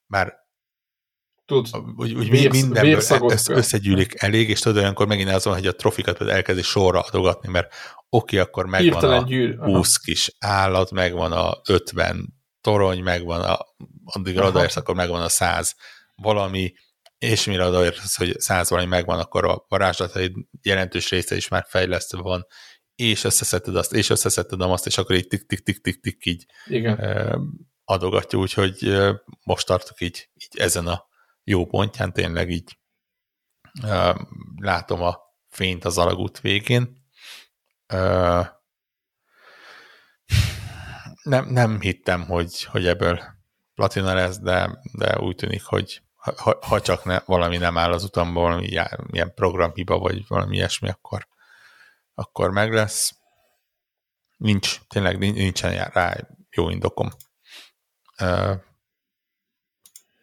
már 0.07 0.39
Tudsz, 1.51 1.70
úgy, 1.97 2.15
úgy 2.15 2.31
vérsz, 2.31 2.61
mindenből 2.61 3.31
össze, 3.31 3.55
összegyűlik 3.55 4.23
elég, 4.23 4.49
és 4.49 4.61
tudod, 4.61 4.78
olyankor 4.78 5.07
megint 5.07 5.31
azon, 5.31 5.55
hogy 5.55 5.66
a 5.66 5.74
trofikat 5.74 6.20
elkezdi 6.20 6.62
sorra 6.62 7.01
adogatni, 7.01 7.49
mert 7.49 7.74
oké, 8.09 8.39
akkor 8.39 8.66
megvan 8.66 8.91
Hirtelen 8.91 9.23
a 9.23 9.27
gyűr. 9.27 9.59
20 9.59 9.97
kis 9.97 10.32
állat, 10.39 10.91
megvan 10.91 11.32
a 11.32 11.61
50 11.69 12.35
torony, 12.61 13.03
megvan 13.03 13.41
a, 13.41 13.59
addig 14.05 14.39
odaérsz, 14.39 14.77
akkor 14.77 14.95
megvan 14.95 15.23
a 15.23 15.28
100 15.28 15.74
valami, 16.15 16.73
és 17.20 17.44
mire 17.44 17.64
odaérsz, 17.64 18.16
hogy 18.16 18.40
100 18.40 18.70
valami 18.70 18.88
megvan, 18.88 19.18
akkor 19.18 19.44
a 19.44 19.64
varázslatai 19.68 20.48
jelentős 20.62 21.10
része 21.10 21.36
is 21.36 21.48
már 21.48 21.64
fejlesztve 21.68 22.20
van, 22.20 22.47
és 22.94 23.24
összeszedted 23.24 23.76
azt, 23.76 23.92
és 23.92 24.10
összeszedted 24.10 24.60
azt, 24.60 24.86
és 24.86 24.98
akkor 24.98 25.16
így 25.16 25.26
tik-tik-tik-tik-tik 25.26 26.26
így 26.26 26.47
Igen. 26.66 26.98
adogatja, 27.84 28.38
úgyhogy 28.38 28.98
most 29.42 29.66
tartok 29.66 30.01
így, 30.01 30.30
így 30.34 30.60
ezen 30.60 30.86
a 30.86 31.06
jó 31.44 31.66
pontján, 31.66 32.12
tényleg 32.12 32.51
így 32.51 32.78
látom 34.56 35.02
a 35.02 35.18
fényt 35.48 35.84
az 35.84 35.98
alagút 35.98 36.40
végén. 36.40 37.05
Nem, 41.22 41.48
nem 41.48 41.80
hittem, 41.80 42.24
hogy, 42.26 42.64
hogy 42.64 42.86
ebből 42.86 43.20
platina 43.74 44.14
lesz, 44.14 44.38
de, 44.38 44.78
de 44.92 45.18
úgy 45.18 45.34
tűnik, 45.34 45.64
hogy 45.64 46.02
ha, 46.20 46.59
ha 46.60 46.80
csak 46.80 47.05
ne, 47.05 47.20
valami 47.24 47.56
nem 47.56 47.78
áll 47.78 47.92
az 47.92 48.10
valami 48.12 48.66
ilyen 49.10 49.34
programhiba, 49.34 49.98
vagy 49.98 50.26
valami 50.28 50.56
ilyesmi, 50.56 50.88
akkor, 50.88 51.28
akkor 52.14 52.51
meg 52.51 52.72
lesz. 52.72 53.14
Nincs, 54.36 54.80
tényleg 54.88 55.18
nincsen 55.18 55.84
rá 55.84 56.16
jó 56.51 56.70
indokom. 56.70 57.10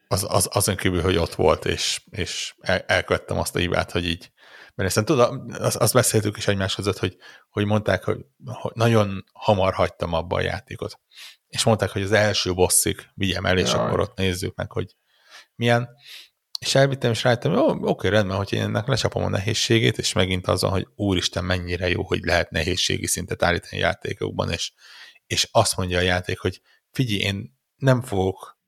Az, 0.07 0.25
az, 0.29 0.49
azon 0.51 0.75
kívül, 0.75 1.01
hogy 1.01 1.17
ott 1.17 1.35
volt, 1.35 1.65
és, 1.65 2.01
és 2.09 2.55
el, 2.59 2.79
elkövettem 2.79 3.37
azt 3.37 3.55
a 3.55 3.59
hibát, 3.59 3.91
hogy 3.91 4.05
így 4.05 4.31
mert 4.77 4.89
aztán 4.89 5.05
tudom, 5.05 5.45
azt, 5.59 5.75
azt 5.75 5.93
beszéltük 5.93 6.37
is 6.37 6.47
egymás 6.47 6.75
között, 6.75 6.97
hogy, 6.97 7.17
hogy 7.49 7.65
mondták, 7.65 8.03
hogy, 8.03 8.25
hogy 8.45 8.71
nagyon 8.75 9.23
hamar 9.33 9.73
hagytam 9.73 10.13
abba 10.13 10.35
a 10.35 10.41
játékot. 10.41 10.99
És 11.47 11.63
mondták, 11.63 11.89
hogy 11.89 12.01
az 12.01 12.11
első 12.11 12.53
bosszig 12.53 13.09
vigyem 13.13 13.45
el, 13.45 13.57
és 13.57 13.71
Jaj. 13.71 13.85
akkor 13.85 13.99
ott 13.99 14.17
nézzük 14.17 14.55
meg, 14.55 14.71
hogy 14.71 14.95
milyen. 15.57 15.89
és 16.59 16.75
elvittem, 16.75 17.11
és 17.11 17.23
rájöttem, 17.23 17.51
hogy 17.51 17.61
oké, 17.61 17.83
okay, 17.83 18.09
rendben, 18.09 18.37
hogy 18.37 18.53
én 18.53 18.61
ennek 18.61 18.87
lecsapom 18.87 19.23
a 19.23 19.29
nehézségét, 19.29 19.97
és 19.97 20.13
megint 20.13 20.47
azon, 20.47 20.69
hogy 20.69 20.87
úristen, 20.95 21.45
mennyire 21.45 21.89
jó, 21.89 22.03
hogy 22.03 22.19
lehet 22.23 22.49
nehézségi 22.49 23.07
szintet 23.07 23.43
állítani 23.43 23.77
játékokban, 23.77 24.51
és, 24.51 24.71
és 25.27 25.49
azt 25.51 25.77
mondja 25.77 25.97
a 25.97 26.01
játék, 26.01 26.39
hogy 26.39 26.61
figyelj, 26.91 27.19
én 27.19 27.57
nem 27.75 28.01
fogok 28.01 28.59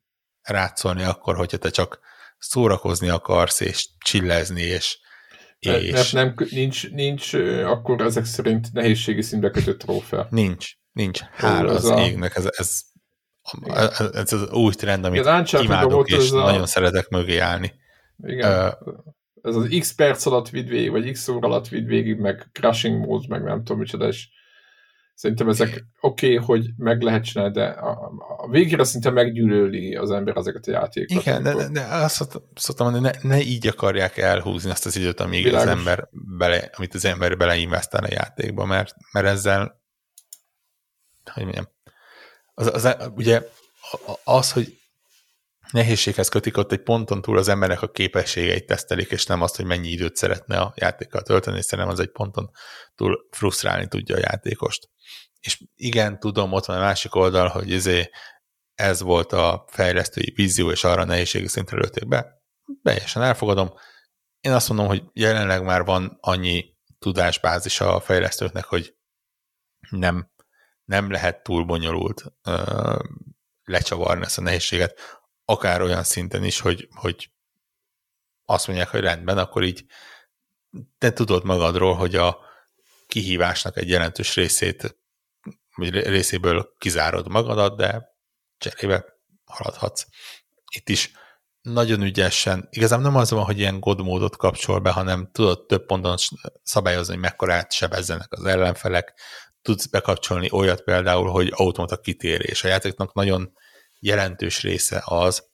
rátszolni 0.41 1.03
akkor, 1.03 1.35
hogyha 1.35 1.57
te 1.57 1.69
csak 1.69 1.99
szórakozni 2.37 3.09
akarsz, 3.09 3.59
és 3.59 3.89
csillezni, 3.99 4.61
és, 4.61 4.97
és... 5.59 5.91
Mert 5.91 6.11
nem, 6.11 6.35
nincs, 6.49 6.89
nincs 6.89 7.33
akkor 7.63 8.01
ezek 8.01 8.25
szerint 8.25 8.73
nehézségi 8.73 9.21
szintbe 9.21 9.49
kötött 9.49 9.79
trófea. 9.79 10.27
Nincs, 10.29 10.71
nincs. 10.91 11.19
Hála 11.19 11.71
az, 11.71 11.85
az 11.85 11.89
a... 11.89 12.05
égnek, 12.05 12.35
ez, 12.35 12.45
ez, 12.57 12.81
ez, 14.13 14.33
az 14.33 14.51
új 14.51 14.73
trend, 14.73 15.05
amit 15.05 15.29
imádok, 15.61 16.09
és 16.09 16.31
nagyon 16.31 16.61
a... 16.61 16.65
szeretek 16.65 17.09
mögé 17.09 17.37
állni. 17.37 17.73
Igen. 18.17 18.67
Uh, 18.67 18.93
ez 19.41 19.55
az 19.55 19.75
x 19.79 19.95
perc 19.95 20.25
alatt 20.25 20.49
vidd 20.49 20.67
végig, 20.67 20.91
vagy 20.91 21.11
x 21.11 21.27
óra 21.27 21.47
alatt 21.47 21.67
vidd 21.67 21.85
végig, 21.85 22.17
meg 22.17 22.49
crashing 22.51 23.05
mode, 23.05 23.25
meg 23.27 23.43
nem 23.43 23.57
tudom 23.57 23.77
micsoda, 23.77 24.07
és 24.07 24.27
szerintem 25.13 25.49
ezek 25.49 25.85
oké, 25.99 26.33
okay, 26.33 26.45
hogy 26.45 26.69
meg 26.77 27.01
lehet 27.01 27.23
csinálni, 27.23 27.53
de 27.53 27.65
a, 27.65 28.11
a 28.37 28.49
végére 28.49 28.83
szinte 28.83 29.09
meggyűlöli 29.09 29.95
az 29.95 30.11
ember 30.11 30.37
ezeket 30.37 30.67
a 30.67 30.71
játékokat. 30.71 31.25
Igen, 31.25 31.43
de, 31.43 31.69
de 31.69 31.81
azt 31.81 32.41
szoktam 32.55 32.91
mondani, 32.91 33.17
ne, 33.21 33.29
ne 33.29 33.41
így 33.41 33.67
akarják 33.67 34.17
elhúzni 34.17 34.69
azt 34.69 34.85
az 34.85 34.95
időt, 34.95 35.19
amíg 35.19 35.43
Világos. 35.43 35.71
az 35.71 35.77
ember 35.77 36.09
bele, 36.11 36.69
amit 36.77 36.93
az 36.93 37.05
ember 37.05 37.37
beleinvestál 37.37 38.03
a 38.03 38.09
játékba, 38.09 38.65
mert, 38.65 38.95
mert 39.11 39.27
ezzel 39.27 39.77
hogy 41.33 41.43
mondjam, 41.43 41.67
az, 42.59 42.85
az, 42.85 43.11
ugye 43.15 43.41
az, 44.23 44.51
hogy 44.51 44.77
nehézséghez 45.71 46.29
kötik, 46.29 46.57
ott 46.57 46.71
egy 46.71 46.83
ponton 46.83 47.21
túl 47.21 47.37
az 47.37 47.47
embernek 47.47 47.81
a 47.81 47.91
képességeit 47.91 48.65
tesztelik, 48.65 49.11
és 49.11 49.25
nem 49.25 49.41
azt, 49.41 49.55
hogy 49.55 49.65
mennyi 49.65 49.87
időt 49.87 50.15
szeretne 50.15 50.59
a 50.59 50.73
játékkal 50.75 51.21
tölteni, 51.21 51.57
és 51.57 51.65
szerintem 51.65 51.93
az 51.93 51.99
egy 51.99 52.11
ponton 52.11 52.51
túl 52.95 53.27
frusztrálni 53.31 53.87
tudja 53.87 54.15
a 54.15 54.19
játékost. 54.19 54.89
És 55.39 55.63
igen, 55.75 56.19
tudom, 56.19 56.53
ott 56.53 56.65
van 56.65 56.77
a 56.77 56.79
másik 56.79 57.15
oldal, 57.15 57.47
hogy 57.47 57.73
ezé, 57.73 58.09
ez 58.75 59.01
volt 59.01 59.33
a 59.33 59.65
fejlesztői 59.67 60.31
vízió, 60.35 60.71
és 60.71 60.83
arra 60.83 61.03
nehézségi 61.03 61.47
szintre 61.47 61.77
lőtték 61.77 62.07
be. 62.07 62.41
Teljesen 62.83 63.21
elfogadom. 63.21 63.73
Én 64.39 64.51
azt 64.51 64.67
mondom, 64.67 64.87
hogy 64.87 65.03
jelenleg 65.13 65.63
már 65.63 65.83
van 65.83 66.17
annyi 66.21 66.77
tudásbázis 66.99 67.81
a 67.81 67.99
fejlesztőknek, 67.99 68.65
hogy 68.65 68.95
nem, 69.89 70.31
nem 70.89 71.11
lehet 71.11 71.43
túl 71.43 71.63
bonyolult 71.63 72.23
uh, 72.45 72.99
lecsavarni 73.63 74.23
ezt 74.23 74.37
a 74.37 74.41
nehézséget, 74.41 74.99
akár 75.45 75.81
olyan 75.81 76.03
szinten 76.03 76.43
is, 76.43 76.59
hogy, 76.59 76.87
hogy 76.91 77.31
azt 78.45 78.67
mondják, 78.67 78.89
hogy 78.89 78.99
rendben, 78.99 79.37
akkor 79.37 79.63
így 79.63 79.85
te 80.97 81.13
tudod 81.13 81.43
magadról, 81.43 81.95
hogy 81.95 82.15
a 82.15 82.39
kihívásnak 83.07 83.77
egy 83.77 83.89
jelentős 83.89 84.35
részét, 84.35 84.97
vagy 85.75 85.89
részéből 85.89 86.75
kizárod 86.77 87.27
magadat, 87.27 87.77
de 87.77 88.15
cserébe 88.57 89.05
haladhatsz. 89.45 90.05
Itt 90.75 90.89
is 90.89 91.11
nagyon 91.61 92.01
ügyesen, 92.01 92.67
igazából 92.71 93.05
nem 93.05 93.15
az 93.15 93.31
van, 93.31 93.43
hogy 93.43 93.59
ilyen 93.59 93.79
god 93.79 94.01
módot 94.01 94.37
kapcsol 94.37 94.79
be, 94.79 94.91
hanem 94.91 95.29
tudod 95.31 95.65
több 95.65 95.85
ponton 95.85 96.15
szabályozni, 96.63 97.13
hogy 97.13 97.21
mekkorát 97.21 97.71
sebezzenek 97.71 98.31
az 98.31 98.45
ellenfelek, 98.45 99.13
tudsz 99.61 99.85
bekapcsolni 99.85 100.49
olyat 100.51 100.81
például, 100.81 101.29
hogy 101.29 101.51
automata 101.55 101.97
kitérés. 101.97 102.63
A 102.63 102.67
játéknak 102.67 103.13
nagyon 103.13 103.53
jelentős 103.99 104.61
része 104.61 105.03
az, 105.05 105.47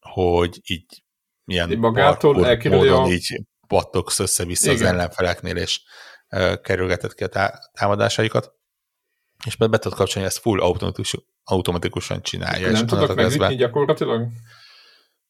hogy 0.00 0.60
így 0.64 1.02
milyen 1.44 1.78
magától 1.78 2.34
módon 2.64 3.02
a... 3.02 3.08
így 3.08 3.42
pattogsz 3.66 4.18
össze-vissza 4.18 4.72
Igen. 4.72 4.84
az 4.84 4.92
ellenfeleknél, 4.92 5.56
és 5.56 5.80
uh, 6.30 6.60
kerülgeted 6.60 7.14
ki 7.14 7.24
a 7.24 7.50
támadásaikat, 7.72 8.54
és 9.46 9.56
be, 9.56 9.66
be 9.66 9.78
tudod 9.78 9.98
kapcsolni, 9.98 10.28
ezt 10.28 10.38
full 10.38 10.60
automatikus, 10.60 11.16
automatikusan 11.44 12.22
csinálja. 12.22 12.70
Nem 12.70 12.86
tudok 12.86 13.14
megnyitni 13.14 13.54
gyakorlatilag? 13.54 14.28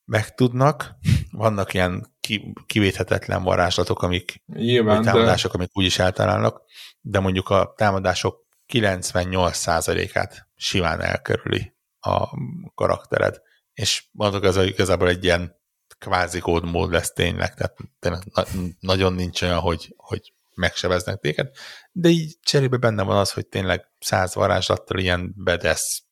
Meg 0.07 0.35
tudnak, 0.35 0.95
vannak 1.31 1.75
ilyen 1.75 2.15
ki, 2.21 2.53
kivéthetetlen 2.67 3.43
varázslatok, 3.43 4.03
amik 4.03 4.43
Nyilván, 4.47 5.03
támadások, 5.03 5.51
de... 5.51 5.59
amik 5.59 5.77
úgyis 5.77 5.99
eltalálnak, 5.99 6.63
de 7.01 7.21
mondjuk 7.21 7.49
a 7.49 7.75
támadások 7.77 8.47
98%-át 8.73 10.49
simán 10.55 11.01
elkerüli 11.01 11.75
a 12.01 12.29
karaktered, 12.75 13.41
és 13.73 14.05
mondok, 14.13 14.45
ez 14.45 14.57
igazából 14.57 15.09
egy 15.09 15.25
ilyen 15.25 15.57
kvázi 15.99 16.41
kódmód 16.41 16.91
lesz 16.91 17.13
tényleg, 17.13 17.55
tehát 17.55 17.77
tényleg 17.99 18.23
na, 18.35 18.45
nagyon 18.81 19.13
nincs 19.13 19.43
olyan, 19.43 19.59
hogy, 19.59 19.95
hogy 19.97 20.35
megsebeznek 20.55 21.21
téged, 21.21 21.51
de 21.93 22.09
így 22.09 22.37
cserébe 22.43 22.77
benne 22.77 23.03
van 23.03 23.17
az, 23.17 23.33
hogy 23.33 23.47
tényleg 23.47 23.85
száz 24.01 24.35
varázslattal 24.35 24.99
ilyen 24.99 25.33
bedesz 25.37 26.03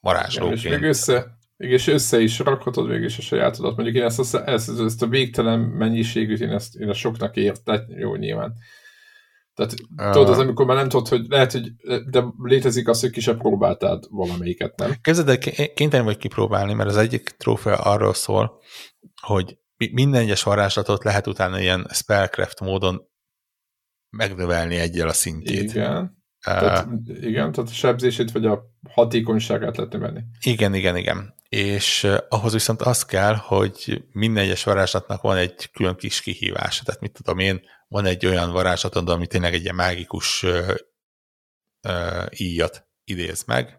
varázslóként. 0.00 0.64
És 0.64 0.70
még 0.70 0.82
össze, 0.82 1.35
és 1.56 1.86
össze 1.86 2.20
is 2.20 2.38
rakhatod 2.38 2.88
végig 2.88 3.04
is 3.04 3.18
a 3.18 3.22
sajátodat. 3.22 3.76
Mondjuk 3.76 3.96
én 3.96 4.02
ezt 4.02 4.34
a, 4.34 4.48
ezt, 4.48 4.80
ezt 4.80 5.02
a 5.02 5.06
végtelen 5.06 5.60
mennyiségűt, 5.60 6.40
én 6.40 6.50
ezt, 6.50 6.74
én 6.74 6.88
ezt 6.88 6.98
soknak 6.98 7.36
értem, 7.36 7.84
jó 7.88 8.14
nyilván. 8.14 8.54
Tehát 9.54 9.74
uh, 9.96 10.10
tudod, 10.10 10.28
az 10.28 10.38
amikor 10.38 10.66
már 10.66 10.76
nem 10.76 10.88
tudod, 10.88 11.08
hogy 11.08 11.26
lehet, 11.28 11.52
hogy 11.52 11.72
de 12.10 12.24
létezik 12.42 12.88
az, 12.88 13.00
hogy 13.00 13.10
ki 13.10 13.20
sem 13.20 13.38
próbáltad 13.38 14.06
valamelyiket, 14.10 14.76
nem? 14.76 14.94
Képzeld 15.00 15.28
el, 15.28 15.38
kénytelen 15.74 16.04
vagy 16.04 16.16
kipróbálni, 16.16 16.72
mert 16.72 16.88
az 16.88 16.96
egyik 16.96 17.28
trófea 17.28 17.76
arról 17.76 18.14
szól, 18.14 18.62
hogy 19.20 19.58
minden 19.92 20.20
egyes 20.20 20.42
varázslatot 20.42 21.04
lehet 21.04 21.26
utána 21.26 21.60
ilyen 21.60 21.88
spellcraft 21.92 22.60
módon 22.60 23.08
megnövelni 24.10 24.76
egyel 24.76 25.08
a 25.08 25.12
szintjét. 25.12 25.70
Igen. 25.70 26.15
Uh, 26.46 26.58
tehát, 26.58 26.88
igen, 27.06 27.52
tehát 27.52 27.70
a 27.70 27.74
sebzését 27.74 28.32
vagy 28.32 28.46
a 28.46 28.70
hatékonyságát 28.88 29.76
lehet 29.76 29.92
növelni. 29.92 30.24
Igen, 30.40 30.74
igen, 30.74 30.96
igen. 30.96 31.34
És 31.48 32.06
ahhoz 32.28 32.52
viszont 32.52 32.82
az 32.82 33.04
kell, 33.04 33.34
hogy 33.34 34.04
minden 34.12 34.44
egyes 34.44 34.64
varázslatnak 34.64 35.22
van 35.22 35.36
egy 35.36 35.70
külön 35.70 35.96
kis 35.96 36.20
kihívása. 36.20 36.84
Tehát 36.84 37.00
mit 37.00 37.12
tudom 37.12 37.38
én, 37.38 37.60
van 37.88 38.04
egy 38.04 38.26
olyan 38.26 38.52
varázslatod, 38.52 39.08
ami 39.08 39.26
tényleg 39.26 39.54
egy 39.54 39.62
ilyen 39.62 39.74
mágikus 39.74 40.42
uh, 40.42 40.74
uh, 41.82 42.26
íjat 42.36 42.86
idéz 43.04 43.44
meg, 43.44 43.78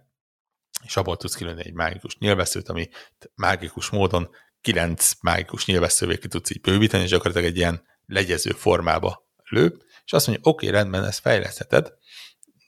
és 0.85 0.97
abból 0.97 1.17
tudsz 1.17 1.35
kilőni 1.35 1.65
egy 1.65 1.73
mágikus 1.73 2.17
nyilvesszőt, 2.17 2.69
ami 2.69 2.89
mágikus 3.35 3.89
módon 3.89 4.29
kilenc 4.61 5.11
mágikus 5.21 5.65
nyilvesszővé 5.65 6.17
ki 6.17 6.27
tudsz 6.27 6.49
így 6.49 6.61
bővíteni, 6.61 7.03
és 7.03 7.09
gyakorlatilag 7.09 7.49
egy 7.49 7.57
ilyen 7.57 7.81
legyező 8.05 8.51
formába 8.51 9.27
lő, 9.49 9.77
és 10.05 10.13
azt 10.13 10.27
mondja, 10.27 10.49
oké, 10.49 10.67
okay, 10.67 10.79
rendben, 10.79 11.03
ezt 11.03 11.19
fejlesztheted, 11.19 11.93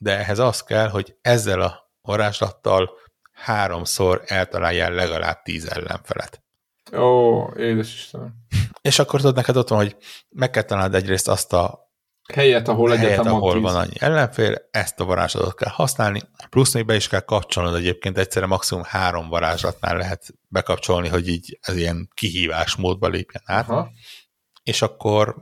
de 0.02 0.18
ehhez 0.18 0.38
az 0.38 0.62
kell, 0.62 0.88
hogy 0.88 1.16
ezzel 1.20 1.60
a 1.60 1.90
varázslattal 2.00 2.90
háromszor 3.32 4.22
eltaláljál 4.26 4.92
legalább 4.92 5.42
tíz 5.42 5.66
ellenfelet. 5.66 6.42
Ó, 6.96 7.44
édes 7.56 7.94
Istenem. 7.94 8.34
És 8.80 8.98
akkor 8.98 9.20
tudod 9.20 9.34
neked 9.34 9.56
ott 9.56 9.68
van, 9.68 9.78
hogy 9.78 9.96
meg 10.28 10.50
kell 10.50 10.62
találnod 10.62 10.94
egyrészt 10.94 11.28
azt 11.28 11.52
a 11.52 11.90
helyet, 12.32 12.68
ahol 12.68 12.96
helyet, 12.96 13.26
ahol 13.26 13.60
van 13.60 13.76
annyi 13.76 13.94
ellenfél, 13.98 14.68
ezt 14.70 15.00
a 15.00 15.04
varázslatot 15.04 15.54
kell 15.54 15.72
használni, 15.72 16.22
plusz 16.50 16.74
még 16.74 16.86
be 16.86 16.94
is 16.94 17.08
kell 17.08 17.20
kapcsolnod 17.20 17.74
egyébként, 17.74 18.18
egyszerre 18.18 18.46
maximum 18.46 18.84
három 18.86 19.28
varázslatnál 19.28 19.96
lehet 19.96 20.34
bekapcsolni, 20.48 21.08
hogy 21.08 21.28
így 21.28 21.58
ez 21.60 21.76
ilyen 21.76 22.08
kihívás 22.14 22.76
módba 22.76 23.08
lépjen 23.08 23.42
át, 23.46 23.68
Aha. 23.68 23.90
és 24.62 24.82
akkor 24.82 25.36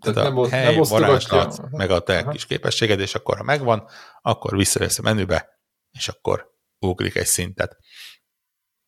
tehát, 0.00 0.16
tehát 0.16 0.32
nem, 0.32 0.38
a 0.38 0.48
hely, 0.48 0.74
nem 0.74 0.82
varázslat, 0.88 1.70
meg 1.70 1.90
a 1.90 2.00
te 2.00 2.18
Aha. 2.18 2.30
kis 2.30 2.46
képességed, 2.46 3.00
és 3.00 3.14
akkor 3.14 3.36
ha 3.36 3.42
megvan, 3.42 3.88
akkor 4.22 4.56
visszajössz 4.56 4.98
a 4.98 5.02
menübe, 5.02 5.60
és 5.90 6.08
akkor 6.08 6.50
ugrik 6.78 7.16
egy 7.16 7.26
szintet. 7.26 7.76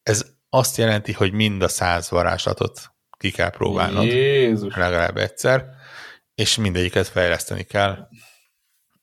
Ez 0.03 0.27
azt 0.49 0.77
jelenti, 0.77 1.13
hogy 1.13 1.33
mind 1.33 1.63
a 1.63 1.69
száz 1.69 2.11
varázslatot 2.11 2.81
ki 3.19 3.31
kell 3.31 3.51
próbálnod. 3.51 4.05
Jézus. 4.05 4.77
Legalább 4.77 5.17
egyszer, 5.17 5.69
és 6.35 6.57
mindegyiket 6.57 7.09
fejleszteni 7.09 7.63
kell. 7.63 8.09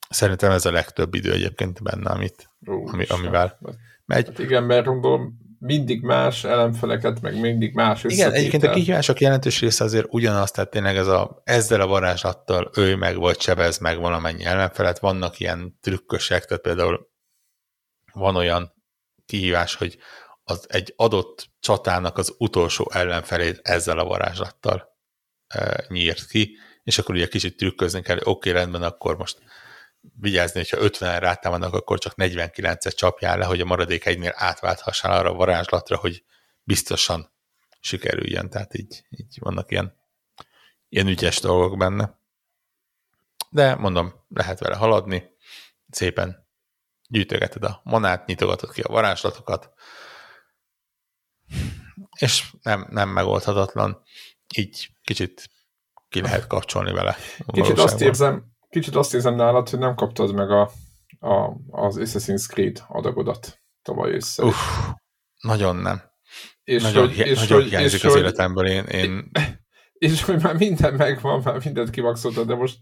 Szerintem 0.09 0.51
ez 0.51 0.65
a 0.65 0.71
legtöbb 0.71 1.13
idő 1.13 1.31
egyébként 1.31 1.83
benne, 1.83 2.09
amit, 2.09 2.49
Ú, 2.65 2.87
ami, 2.87 3.05
amivel 3.05 3.59
megy. 4.05 4.27
Hát 4.27 4.39
igen, 4.39 4.63
mert 4.63 4.85
gondolom 4.85 5.46
mindig 5.59 6.01
más 6.01 6.43
ellenfeleket, 6.43 7.21
meg 7.21 7.39
mindig 7.39 7.73
más 7.73 8.03
Igen, 8.03 8.33
egyébként 8.33 8.63
a 8.63 8.69
kihívások 8.69 9.19
jelentős 9.19 9.59
része 9.59 9.83
azért 9.83 10.05
ugyanaz, 10.09 10.51
tehát 10.51 10.69
tényleg 10.69 10.97
ez 10.97 11.07
a, 11.07 11.41
ezzel 11.43 11.81
a 11.81 11.87
varázslattal 11.87 12.71
ő 12.75 12.95
meg, 12.95 13.17
vagy 13.17 13.39
sebez 13.39 13.77
meg 13.77 13.99
valamennyi 13.99 14.45
ellenfelet. 14.45 14.99
Vannak 14.99 15.39
ilyen 15.39 15.77
trükkösek, 15.81 16.45
tehát 16.45 16.63
például 16.63 17.09
van 18.13 18.35
olyan 18.35 18.73
kihívás, 19.25 19.75
hogy 19.75 19.97
az 20.43 20.65
egy 20.69 20.93
adott 20.95 21.49
csatának 21.59 22.17
az 22.17 22.35
utolsó 22.37 22.91
ellenfelét 22.93 23.59
ezzel 23.63 23.99
a 23.99 24.05
varázslattal 24.05 24.97
e, 25.47 25.85
nyírt 25.87 26.25
ki, 26.25 26.57
és 26.83 26.97
akkor 26.97 27.15
ugye 27.15 27.27
kicsit 27.27 27.57
trükközni 27.57 28.01
kell, 28.01 28.17
oké, 28.17 28.29
okay, 28.29 28.51
rendben, 28.51 28.83
akkor 28.83 29.17
most 29.17 29.37
vigyázni, 30.19 30.59
hogyha 30.59 30.77
50-en 30.89 31.17
rátámadnak, 31.19 31.73
akkor 31.73 31.99
csak 31.99 32.13
49-et 32.17 32.95
csapjál 32.95 33.37
le, 33.37 33.45
hogy 33.45 33.61
a 33.61 33.65
maradék 33.65 34.05
egynél 34.05 34.33
átválthassál 34.35 35.17
arra 35.17 35.29
a 35.29 35.35
varázslatra, 35.35 35.97
hogy 35.97 36.23
biztosan 36.63 37.31
sikerüljön, 37.79 38.49
tehát 38.49 38.77
így, 38.77 39.05
így 39.09 39.37
vannak 39.39 39.71
ilyen, 39.71 39.97
ilyen 40.89 41.07
ügyes 41.07 41.39
dolgok 41.39 41.77
benne. 41.77 42.19
De 43.49 43.75
mondom, 43.75 44.13
lehet 44.29 44.59
vele 44.59 44.75
haladni, 44.75 45.23
szépen 45.89 46.47
gyűjtögeted 47.07 47.63
a 47.63 47.81
manát, 47.83 48.25
nyitogatod 48.25 48.71
ki 48.71 48.81
a 48.81 48.91
varázslatokat, 48.91 49.73
és 52.19 52.51
nem, 52.61 52.87
nem 52.89 53.09
megoldhatatlan, 53.09 54.03
így 54.55 54.89
kicsit 55.03 55.49
ki 56.09 56.21
lehet 56.21 56.47
kapcsolni 56.47 56.91
vele. 56.91 57.15
Kicsit 57.45 57.79
azt 57.79 58.01
érzem, 58.01 58.56
kicsit 58.69 58.95
azt 58.95 59.13
érzem 59.13 59.35
nálad, 59.35 59.69
hogy 59.69 59.79
nem 59.79 59.95
kaptad 59.95 60.33
meg 60.33 60.51
a, 60.51 60.71
a, 61.19 61.51
az 61.69 61.97
Assassin's 61.99 62.47
Creed 62.47 62.83
adagodat 62.87 63.61
tavaly 63.81 64.13
össze. 64.13 64.43
Uff, 64.43 64.89
nagyon 65.41 65.75
nem. 65.75 66.01
És 66.63 66.81
nagyon, 66.81 67.07
hogy, 67.07 67.17
és 67.17 67.39
nagyon 67.39 67.61
hogy, 67.61 67.69
hiányzik 67.69 67.99
és 67.99 68.05
az 68.05 68.11
hogy, 68.11 68.21
életemből. 68.21 68.67
Én, 68.67 68.83
én... 68.83 69.31
És 69.97 70.23
hogy 70.23 70.41
már 70.41 70.57
minden 70.57 70.93
megvan, 70.93 71.41
már 71.43 71.63
mindent 71.63 71.89
kivaxoltad, 71.89 72.47
de 72.47 72.55
most 72.55 72.77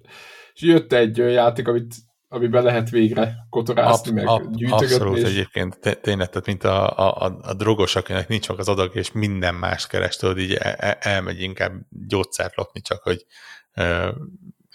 jött 0.53 0.94
egy 0.94 1.18
játék, 1.18 1.68
amit 1.68 1.95
amiben 2.28 2.64
lehet 2.64 2.90
végre 2.90 3.36
kotorászni, 3.49 4.10
ab, 4.10 4.16
meg 4.16 4.28
ab, 4.28 4.56
gyűjtögetni. 4.56 4.95
Abszolút 4.95 5.18
és... 5.18 5.24
egyébként, 5.24 5.80
tényleg, 5.80 6.30
tehát 6.30 6.45
mint 6.45 6.64
a, 6.64 6.98
a, 6.98 7.40
a 7.41 7.53
drogos, 7.53 7.95
akinek 7.95 8.28
nincs 8.28 8.49
meg 8.49 8.60
az 8.60 8.68
adag, 8.68 8.95
és 8.95 9.12
minden 9.12 9.56
más 9.56 9.88
keres, 9.88 10.16
tudod, 10.16 10.40
így 10.40 10.53
el, 10.53 10.74
e, 10.74 10.98
elmegy 10.99 11.41
inkább 11.41 11.74
gyógyszert 11.90 12.56
lopni, 12.56 12.82
csak 12.82 13.03
hogy 13.03 13.26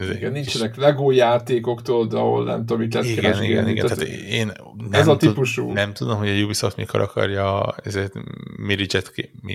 igen, 0.01 0.32
nincsenek 0.32 0.77
Lego 0.77 1.10
játékoktól, 1.10 2.06
de 2.06 2.16
ahol 2.16 2.44
nem 2.44 2.59
tudom, 2.59 2.78
mit 2.78 2.94
lehet 2.94 3.09
igen, 3.09 3.22
keresni. 3.22 3.47
Igen, 3.47 3.68
igen, 3.68 3.86
tehát 3.86 4.02
én 4.09 4.47
nem 4.77 5.01
ez 5.01 5.06
a 5.06 5.16
típusú. 5.16 5.66
Tud, 5.66 5.74
nem 5.74 5.93
tudom, 5.93 6.18
hogy 6.18 6.28
a 6.28 6.43
Ubisoft 6.43 6.77
mikor 6.77 7.01
akarja 7.01 7.74
ezért 7.82 8.12
Mirage-et, 8.56 9.12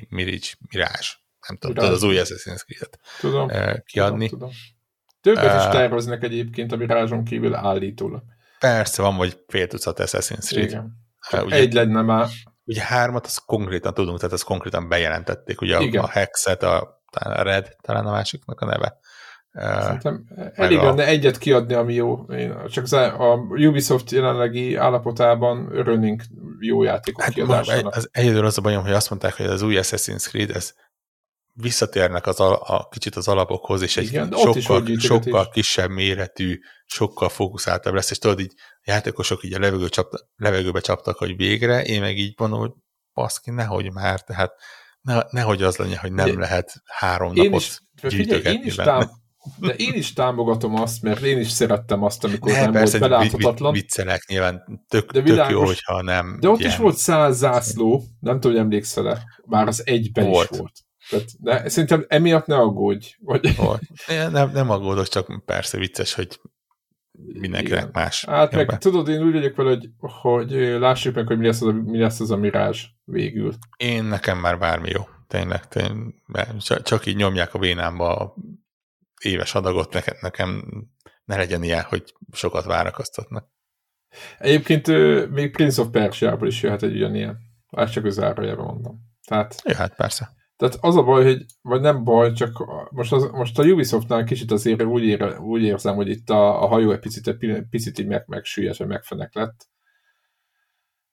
Mirage, 0.09 0.47
Mirage, 0.71 1.07
nem 1.47 1.57
tudom, 1.57 1.75
tudod, 1.75 1.91
az 1.93 2.03
új 2.03 2.15
Assassin's 2.17 2.63
Creed-et 2.65 2.99
tudom, 3.19 3.47
kiadni. 3.85 4.29
Tudom, 4.29 4.49
tudom. 4.49 4.51
Többet 5.21 5.61
is 5.61 5.67
terveznek 5.71 6.23
egyébként 6.23 6.71
a 6.71 6.75
Mirázson 6.75 7.23
kívül 7.23 7.55
állítólag. 7.55 8.21
Persze, 8.59 9.01
van 9.01 9.17
vagy 9.17 9.37
fél 9.47 9.67
tucat 9.67 9.99
Assassin's 9.99 10.47
Creed. 10.47 10.69
Igen. 10.69 10.97
ugye, 11.43 11.55
egy 11.55 11.73
lenne 11.73 12.01
már. 12.01 12.27
Ugye 12.63 12.81
hármat, 12.81 13.25
az 13.25 13.37
konkrétan 13.37 13.93
tudunk, 13.93 14.17
tehát 14.17 14.33
azt 14.33 14.43
konkrétan 14.43 14.89
bejelentették. 14.89 15.61
Ugye 15.61 15.79
Igen. 15.79 16.03
a 16.03 16.07
Hexet, 16.07 16.63
a, 16.63 17.01
a 17.11 17.41
Red, 17.41 17.75
talán 17.81 18.05
a 18.05 18.11
másiknak 18.11 18.61
a 18.61 18.65
neve. 18.65 18.99
Szerintem 19.55 20.25
elég 20.53 20.77
lenne 20.77 21.03
a... 21.03 21.07
egyet 21.07 21.37
kiadni, 21.37 21.73
ami 21.73 21.93
jó. 21.93 22.23
Én 22.23 22.55
csak 22.67 22.91
a 23.19 23.35
Ubisoft 23.49 24.11
jelenlegi 24.11 24.75
állapotában 24.75 25.69
örülnénk 25.71 26.23
jó 26.59 26.83
játékok 26.83 27.21
hát 27.21 27.33
kiadásának. 27.33 27.95
Az 27.95 28.09
egyedül 28.11 28.45
az 28.45 28.57
a 28.57 28.61
bajom, 28.61 28.83
hogy 28.83 28.91
azt 28.91 29.09
mondták, 29.09 29.35
hogy 29.35 29.45
az 29.45 29.61
új 29.61 29.77
Assassin's 29.77 30.27
Creed, 30.27 30.49
ez 30.49 30.73
visszatérnek 31.53 32.27
az 32.27 32.39
a, 32.39 32.61
a 32.61 32.87
kicsit 32.87 33.15
az 33.15 33.27
alapokhoz, 33.27 33.81
és 33.81 33.97
egy 33.97 34.05
Igen, 34.05 34.31
sokkal, 34.31 34.83
sokkal 34.97 35.49
kisebb 35.49 35.89
méretű, 35.89 36.59
sokkal 36.85 37.29
fókuszáltabb 37.29 37.93
lesz, 37.93 38.11
és 38.11 38.17
tudod, 38.17 38.39
így 38.39 38.53
a 38.57 38.81
játékosok 38.83 39.43
így 39.43 39.53
a 39.53 39.59
levegő 39.59 39.89
csapta, 39.89 40.19
levegőbe 40.35 40.79
csaptak, 40.79 41.17
hogy 41.17 41.35
végre, 41.35 41.83
én 41.83 42.01
meg 42.01 42.17
így 42.17 42.33
mondom, 42.37 42.59
hogy 42.59 42.71
baszki, 43.13 43.51
nehogy 43.51 43.91
már, 43.91 44.21
tehát 44.21 44.53
ne, 45.01 45.19
nehogy 45.29 45.63
az 45.63 45.77
legyen, 45.77 45.97
hogy 45.97 46.13
nem 46.13 46.39
lehet 46.39 46.73
három 46.85 47.35
én 47.35 47.43
napot 47.43 47.59
is, 47.59 47.81
gyűjtögetni 48.01 48.59
én 48.59 48.65
is, 48.65 48.75
tám, 48.75 49.09
de 49.59 49.73
én 49.73 49.93
is 49.93 50.13
támogatom 50.13 50.75
azt, 50.75 51.01
mert 51.01 51.21
én 51.21 51.39
is 51.39 51.49
szerettem 51.49 52.03
azt, 52.03 52.23
amikor 52.23 52.51
ne, 52.51 52.61
nem 52.61 52.71
persze, 52.71 52.97
volt 52.97 53.11
beláthatatlan. 53.11 53.73
viccelek 53.73 54.25
nyilván, 54.27 54.83
tök, 54.87 55.11
de 55.11 55.21
világos, 55.21 55.47
tök 55.47 55.59
jó, 55.59 55.65
hogyha 55.65 56.01
nem. 56.01 56.37
De 56.39 56.49
ott 56.49 56.59
ilyen. 56.59 56.71
is 56.71 56.77
volt 56.77 56.97
száz 56.97 57.37
zászló, 57.37 58.03
nem 58.19 58.39
tudom, 58.39 58.51
hogy 58.51 58.65
emlékszel-e, 58.65 59.23
már 59.45 59.67
az 59.67 59.81
egyben 59.85 60.25
volt. 60.29 60.51
is 60.51 60.57
volt. 60.57 60.73
Tehát, 61.09 61.29
de 61.39 61.69
szerintem 61.69 62.05
emiatt 62.07 62.45
ne 62.45 62.55
aggódj. 62.55 63.15
Vagy... 63.19 63.55
Nem, 64.31 64.51
nem 64.51 64.69
aggódok, 64.69 65.07
csak 65.07 65.43
persze 65.45 65.77
vicces, 65.77 66.13
hogy 66.13 66.39
mindenkinek 67.17 67.79
Igen. 67.79 67.89
más. 67.93 68.25
Hát 68.25 68.51
meg 68.51 68.67
be. 68.67 68.77
tudod, 68.77 69.07
én 69.07 69.23
úgy 69.23 69.33
vagyok 69.33 69.55
vele, 69.55 69.69
hogy, 69.69 69.89
hogy 69.99 70.51
lássuk 70.79 71.15
meg, 71.15 71.27
hogy 71.27 71.37
mi 71.37 71.45
lesz, 71.45 71.61
az 71.61 71.67
a, 71.67 71.71
mi 71.71 71.97
lesz 71.97 72.19
az 72.19 72.31
a 72.31 72.37
mirázs 72.37 72.85
végül. 73.03 73.53
Én 73.77 74.03
nekem 74.03 74.37
már 74.37 74.59
bármi 74.59 74.89
jó. 74.89 75.01
Tényleg, 75.27 75.67
tényleg 75.67 76.13
csak, 76.59 76.81
csak 76.81 77.05
így 77.05 77.15
nyomják 77.15 77.53
a 77.53 77.59
vénámba 77.59 78.15
a 78.15 78.35
éves 79.25 79.55
adagot, 79.55 79.93
nekem, 79.93 80.15
nekem 80.21 80.63
ne 81.25 81.35
legyen 81.35 81.63
ilyen, 81.63 81.83
hogy 81.83 82.13
sokat 82.31 82.65
várakoztatnak. 82.65 83.49
Egyébként 84.37 84.87
még 85.29 85.51
Prince 85.51 85.81
of 85.81 85.87
Persia-ból 85.91 86.47
is 86.47 86.61
jöhet 86.61 86.83
egy 86.83 86.95
ugyanilyen. 86.95 87.37
Ezt 87.69 87.93
csak 87.93 88.05
az 88.05 88.17
mondom. 88.17 88.99
Tehát, 89.27 89.61
Jöhet, 89.63 89.95
persze. 89.95 90.29
Tehát 90.55 90.77
az 90.81 90.95
a 90.95 91.03
baj, 91.03 91.23
hogy, 91.23 91.45
vagy 91.61 91.81
nem 91.81 92.03
baj, 92.03 92.31
csak 92.31 92.65
most, 92.91 93.11
az, 93.11 93.29
most 93.31 93.59
a 93.59 93.63
Ubisoftnál 93.63 94.23
kicsit 94.23 94.51
azért 94.51 94.83
úgy, 94.83 95.03
ér, 95.03 95.39
úgy 95.39 95.61
érzem, 95.61 95.95
hogy 95.95 96.09
itt 96.09 96.29
a, 96.29 96.63
a 96.63 96.67
hajó 96.67 96.91
egy 96.91 96.99
picit, 96.99 97.27
egy 97.27 97.63
picit 97.69 97.99
így 97.99 98.07
meg, 98.07 98.23
megsüllyed, 98.27 98.77
vagy 98.77 98.87
megfenek 98.87 99.33
lett. 99.33 99.67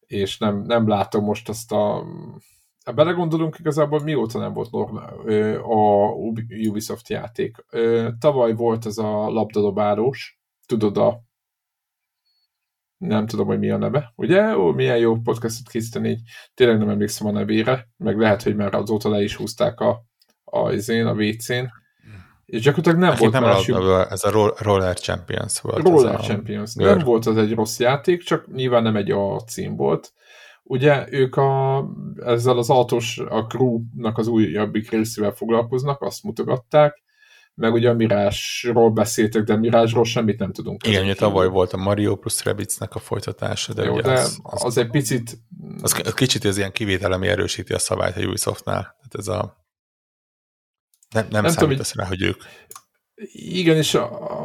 És 0.06 0.38
nem, 0.38 0.62
nem 0.62 0.88
látom 0.88 1.24
most 1.24 1.48
azt 1.48 1.72
a... 1.72 2.04
Ha 2.84 2.92
belegondolunk, 2.92 3.58
igazából 3.58 4.00
mióta 4.02 4.38
nem 4.38 4.52
volt 4.52 4.70
normál, 4.70 5.14
a 5.62 6.10
Ubisoft 6.68 7.08
játék. 7.08 7.64
Tavaly 8.18 8.54
volt 8.54 8.86
ez 8.86 8.98
a 8.98 9.28
labdadobálós, 9.28 10.40
tudod, 10.66 10.96
a 10.96 11.20
nem 12.96 13.26
tudom, 13.26 13.46
hogy 13.46 13.58
mi 13.58 13.70
a 13.70 13.76
neve, 13.76 14.12
ugye? 14.16 14.56
Ó, 14.56 14.72
milyen 14.72 14.98
jó 14.98 15.16
podcastot 15.16 15.68
készíteni, 15.68 16.08
így 16.08 16.20
tényleg 16.54 16.78
nem 16.78 16.88
emlékszem 16.88 17.26
a 17.26 17.30
nevére, 17.30 17.88
meg 17.96 18.18
lehet, 18.18 18.42
hogy 18.42 18.56
már 18.56 18.74
azóta 18.74 19.08
le 19.08 19.22
is 19.22 19.36
húzták 19.36 19.80
a, 19.80 20.04
a, 20.44 20.72
izén, 20.72 21.06
a 21.06 21.12
WC-n, 21.12 21.64
és 22.44 22.60
gyakorlatilag 22.60 22.98
nem 22.98 23.10
Aki 23.10 23.20
volt 23.20 23.32
nem 23.32 23.42
más 23.42 23.66
jobb... 23.66 24.06
Ez 24.10 24.24
a 24.24 24.54
Roller 24.58 24.98
Champions 24.98 25.60
volt. 25.60 25.88
Roller 25.88 26.20
Champions. 26.20 26.74
Nem 26.74 26.98
volt 26.98 27.26
az 27.26 27.36
egy 27.36 27.54
rossz 27.54 27.78
játék, 27.78 28.22
csak 28.22 28.52
nyilván 28.52 28.82
nem 28.82 28.96
egy 28.96 29.10
a 29.10 29.40
cím 29.40 29.76
volt. 29.76 30.12
Ugye 30.62 31.06
ők 31.10 31.36
a, 31.36 31.84
ezzel 32.24 32.58
az 32.58 32.70
autós, 32.70 33.18
a 33.18 33.46
crew-nak 33.46 34.18
az 34.18 34.26
újabbik 34.26 34.90
részével 34.90 35.32
foglalkoznak, 35.32 36.02
azt 36.02 36.22
mutogatták, 36.22 37.02
meg 37.54 37.72
ugye 37.72 37.90
a 37.90 37.94
Mirásról 37.94 38.90
beszéltek, 38.90 39.42
de 39.42 39.56
Mirásról 39.56 40.04
semmit 40.04 40.38
nem 40.38 40.52
tudunk. 40.52 40.86
Igen, 40.86 41.02
ugye 41.02 41.14
tavaly 41.14 41.48
volt 41.48 41.72
a 41.72 41.76
Mario 41.76 42.16
plus 42.16 42.44
Rabbidsnek 42.44 42.94
a 42.94 42.98
folytatása, 42.98 43.72
de, 43.72 43.84
Jó, 43.84 44.00
de 44.00 44.12
az, 44.12 44.38
az, 44.42 44.64
az, 44.64 44.76
egy 44.76 44.90
picit... 44.90 45.38
Az, 45.82 46.00
az 46.04 46.14
kicsit 46.14 46.44
ez 46.44 46.56
ilyen 46.56 46.72
kivétel, 46.72 47.12
ami 47.12 47.28
erősíti 47.28 47.72
a 47.72 47.78
szabályt 47.78 48.16
a 48.16 48.20
Ubisoftnál. 48.20 48.80
Tehát 48.80 49.14
ez 49.14 49.28
a... 49.28 49.66
Nem, 51.10 51.26
nem, 51.30 51.42
nem 51.42 51.50
számítasz 51.50 51.90
tudom, 51.90 52.06
rá, 52.06 52.10
hogy 52.10 52.22
ők... 52.22 52.42
Igen, 53.32 53.76
és 53.76 53.98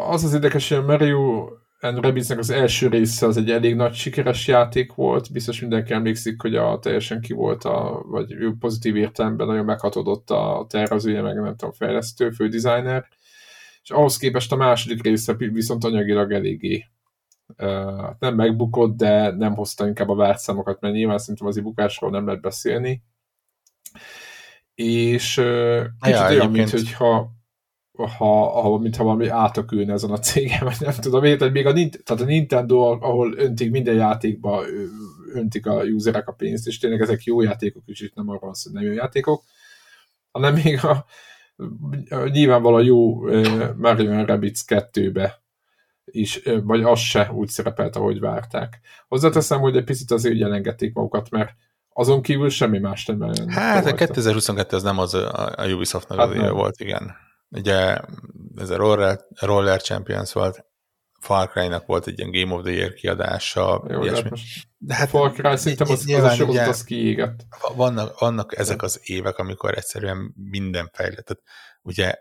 az 0.09 0.23
az 0.23 0.33
érdekes, 0.33 0.69
hogy 0.69 0.77
a 0.77 0.81
Mario 0.81 1.49
and 1.79 1.99
Rabbidsnek 1.99 2.37
az 2.37 2.49
első 2.49 2.87
része 2.87 3.25
az 3.25 3.37
egy 3.37 3.51
elég 3.51 3.75
nagy 3.75 3.93
sikeres 3.93 4.47
játék 4.47 4.93
volt, 4.93 5.31
biztos 5.31 5.61
mindenki 5.61 5.93
emlékszik, 5.93 6.41
hogy 6.41 6.55
a 6.55 6.79
teljesen 6.79 7.21
ki 7.21 7.33
volt, 7.33 7.63
a, 7.63 8.03
vagy 8.05 8.31
ő 8.31 8.55
pozitív 8.59 8.95
értelemben 8.95 9.47
nagyon 9.47 9.65
meghatódott 9.65 10.29
a 10.29 10.65
tervezője, 10.69 11.21
meg 11.21 11.35
nem 11.35 11.55
tudom, 11.55 11.71
fejlesztő, 11.71 12.29
fődesigner, 12.29 13.07
és 13.83 13.89
ahhoz 13.89 14.17
képest 14.17 14.51
a 14.51 14.55
második 14.55 15.03
része 15.03 15.33
viszont 15.33 15.83
anyagilag 15.83 16.31
eléggé 16.31 16.85
uh, 17.57 18.09
nem 18.19 18.35
megbukott, 18.35 18.97
de 18.97 19.31
nem 19.31 19.53
hozta 19.55 19.87
inkább 19.87 20.09
a 20.09 20.15
várszámokat, 20.15 20.81
mert 20.81 20.93
nyilván 20.93 21.17
szerintem 21.17 21.47
az 21.47 21.59
bukásról 21.59 22.09
nem 22.09 22.25
lehet 22.25 22.41
beszélni. 22.41 23.03
És 24.75 25.37
uh, 25.37 25.81
kicsit 25.99 26.17
ja, 26.19 26.27
olyan, 26.27 26.51
mint 26.51 26.69
hogyha 26.69 27.36
ha, 27.97 28.61
ha, 28.61 28.77
mintha 28.77 29.03
valami 29.03 29.27
átokülne 29.27 29.93
ezen 29.93 30.11
a 30.11 30.19
cégem, 30.19 30.63
vagy 30.63 30.77
nem 30.79 30.93
tudom, 30.93 31.23
érted, 31.23 31.51
még 31.51 31.65
a, 31.65 31.73
tehát 31.73 32.23
a 32.23 32.25
Nintendo, 32.25 32.77
ahol 32.77 33.33
öntik 33.37 33.71
minden 33.71 33.95
játékba, 33.95 34.63
öntik 35.33 35.65
a 35.65 35.83
userek 35.83 36.27
a 36.27 36.31
pénzt, 36.31 36.67
és 36.67 36.77
tényleg 36.77 37.01
ezek 37.01 37.23
jó 37.23 37.41
játékok, 37.41 37.83
és 37.85 37.99
itt 37.99 38.15
nem 38.15 38.27
arról 38.27 38.39
van 38.39 38.53
szó, 38.53 38.71
nem 38.71 38.83
jó 38.83 38.91
játékok, 38.91 39.43
hanem 40.31 40.53
még 40.53 40.83
a, 40.83 41.05
a 42.09 42.27
nyilvánvalóan 42.27 42.83
jó 42.83 43.21
Mario 43.75 44.25
Rabbids 44.25 44.63
2-be 44.67 45.41
is, 46.05 46.41
vagy 46.63 46.83
az 46.83 46.99
se 46.99 47.31
úgy 47.33 47.47
szerepelt, 47.47 47.95
ahogy 47.95 48.19
várták. 48.19 48.79
Hozzáteszem, 49.07 49.59
hogy 49.59 49.77
egy 49.77 49.83
picit 49.83 50.11
azért 50.11 50.35
úgy 50.35 50.41
elengedték 50.41 50.93
magukat, 50.93 51.29
mert 51.29 51.55
azon 51.93 52.21
kívül 52.21 52.49
semmi 52.49 52.79
más 52.79 53.05
nem. 53.05 53.47
Hát 53.47 53.85
a 53.85 53.93
2022 53.93 54.75
az 54.75 54.83
nem 54.83 54.97
az 54.99 55.13
a, 55.13 55.65
Ubisoftnak 55.73 56.19
hát 56.19 56.29
az 56.29 56.49
volt, 56.49 56.79
igen. 56.79 57.15
Ugye 57.49 57.99
ez 58.55 58.69
a 58.69 58.75
Roller, 58.75 59.19
Roller 59.39 59.81
Champions 59.81 60.33
volt, 60.33 60.65
Far 61.19 61.49
Cry-nak 61.49 61.85
volt 61.85 62.07
egy 62.07 62.19
ilyen 62.19 62.31
Game 62.31 62.53
of 62.53 62.63
the 62.63 62.71
Year 62.71 62.93
kiadása, 62.93 63.85
Jó, 63.89 64.03
ilyesmi. 64.03 64.21
De, 64.21 64.29
most 64.29 64.67
de 64.77 64.95
hát 64.95 65.09
Far 65.09 65.31
Cry 65.31 65.57
szerintem 65.57 65.89
az, 65.89 66.09
az 66.09 66.23
a 66.23 66.29
sorozat 66.29 66.67
az 66.67 66.83
kiégett. 66.83 67.45
Vannak, 67.75 68.19
vannak 68.19 68.57
ezek 68.57 68.81
az 68.81 68.99
évek, 69.03 69.37
amikor 69.37 69.77
egyszerűen 69.77 70.33
minden 70.35 70.89
fejlett. 70.93 71.41
Ugye 71.81 72.15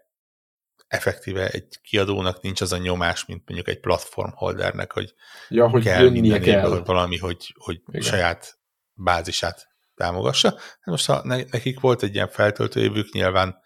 effektíve 0.89 1.49
egy 1.49 1.81
kiadónak 1.83 2.43
nincs 2.43 2.61
az 2.61 2.73
a 2.73 2.77
nyomás, 2.77 3.25
mint 3.25 3.43
mondjuk 3.47 3.69
egy 3.69 3.81
platform 3.81 4.31
holdernek, 4.35 4.93
hogy, 4.93 5.15
ja, 5.49 5.69
hogy 5.69 5.83
kell 5.83 6.11
minden 6.11 6.43
kell. 6.43 6.83
valami, 6.85 7.19
hogy, 7.19 7.55
hogy 7.59 7.81
saját 8.01 8.59
bázisát 8.93 9.69
támogassa. 9.95 10.51
Hát 10.51 10.85
most 10.85 11.07
ha 11.07 11.23
nekik 11.25 11.81
volt 11.81 12.03
egy 12.03 12.15
ilyen 12.15 12.29
feltöltő 12.29 12.81
évük, 12.81 13.13
nyilván 13.13 13.65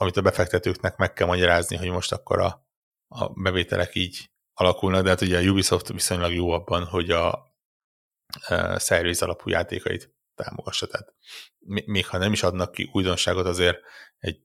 amit 0.00 0.16
a 0.16 0.22
befektetőknek 0.22 0.96
meg 0.96 1.12
kell 1.12 1.26
magyarázni, 1.26 1.76
hogy 1.76 1.90
most 1.90 2.12
akkor 2.12 2.38
a, 2.38 2.66
a 3.08 3.28
bevételek 3.28 3.94
így 3.94 4.30
alakulnak, 4.52 5.02
de 5.02 5.08
hát 5.08 5.20
ugye 5.20 5.38
a 5.38 5.50
Ubisoft 5.50 5.88
viszonylag 5.88 6.32
jó 6.32 6.50
abban, 6.50 6.84
hogy 6.84 7.10
a, 7.10 7.32
a 8.48 8.78
szerviz 8.78 9.22
alapú 9.22 9.50
játékait 9.50 10.14
támogassa. 10.34 10.86
Tehát 10.86 11.14
még 11.86 12.06
ha 12.06 12.18
nem 12.18 12.32
is 12.32 12.42
adnak 12.42 12.72
ki 12.72 12.90
újdonságot, 12.92 13.46
azért 13.46 13.78
egy, 14.18 14.42